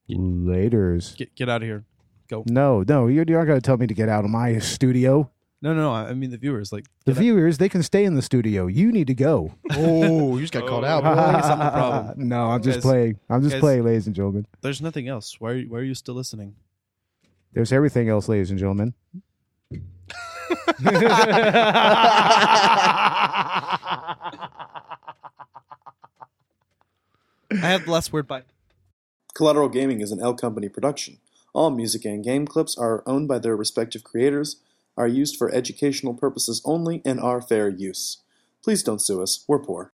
Laters. 0.09 1.15
Get 1.17 1.35
get 1.35 1.49
out 1.49 1.61
of 1.61 1.67
here. 1.67 1.85
Go. 2.27 2.43
No, 2.47 2.83
no, 2.87 3.07
you're, 3.07 3.25
you're 3.27 3.39
not 3.39 3.45
going 3.45 3.59
to 3.59 3.65
tell 3.65 3.77
me 3.77 3.87
to 3.87 3.93
get 3.93 4.09
out 4.09 4.23
of 4.23 4.29
my 4.29 4.57
studio. 4.59 5.29
No, 5.63 5.73
no, 5.75 5.81
no. 5.81 5.91
I 5.93 6.13
mean 6.15 6.31
the 6.31 6.37
viewers. 6.37 6.71
Like 6.71 6.85
The 7.05 7.13
viewers, 7.13 7.57
they 7.59 7.69
can 7.69 7.83
stay 7.83 8.03
in 8.03 8.15
the 8.15 8.21
studio. 8.23 8.65
You 8.67 8.91
need 8.91 9.07
to 9.07 9.13
go. 9.13 9.53
Oh, 9.73 10.35
you 10.35 10.41
just 10.41 10.53
got 10.53 10.67
called 10.67 10.83
out. 10.85 11.03
boy. 11.03 11.13
boy. 11.15 11.37
it's 11.37 11.47
not 11.47 11.57
my 11.59 11.69
problem. 11.79 12.27
no, 12.27 12.45
I'm 12.51 12.61
just 12.63 12.77
Guys- 12.77 12.83
playing. 12.83 13.19
I'm 13.29 13.41
just 13.41 13.53
guys- 13.53 13.59
playing, 13.61 13.83
ladies 13.83 14.07
and 14.07 14.15
gentlemen. 14.15 14.45
there's 14.61 14.81
nothing 14.81 15.07
else. 15.07 15.39
Why 15.39 15.51
are 15.51 15.55
you, 15.55 15.69
why 15.69 15.77
are 15.79 15.83
you 15.83 15.93
still 15.93 16.15
listening? 16.15 16.55
There's 17.53 17.71
everything 17.71 18.09
else, 18.09 18.27
ladies 18.27 18.49
and 18.49 18.57
gentlemen. 18.59 18.93
I 27.51 27.55
have 27.55 27.85
the 27.85 27.91
last 27.91 28.13
word. 28.13 28.27
Bye. 28.27 28.43
Collateral 29.33 29.69
Gaming 29.69 30.01
is 30.01 30.11
an 30.11 30.19
L 30.21 30.33
Company 30.33 30.69
production. 30.69 31.17
All 31.53 31.69
music 31.69 32.05
and 32.05 32.23
game 32.23 32.47
clips 32.47 32.77
are 32.77 33.03
owned 33.05 33.27
by 33.27 33.39
their 33.39 33.55
respective 33.55 34.03
creators, 34.03 34.57
are 34.95 35.07
used 35.07 35.35
for 35.37 35.51
educational 35.51 36.13
purposes 36.13 36.61
only, 36.63 37.01
and 37.03 37.19
are 37.19 37.41
fair 37.41 37.67
use. 37.69 38.21
Please 38.63 38.83
don't 38.83 39.01
sue 39.01 39.23
us. 39.23 39.43
We're 39.47 39.57
poor. 39.57 39.89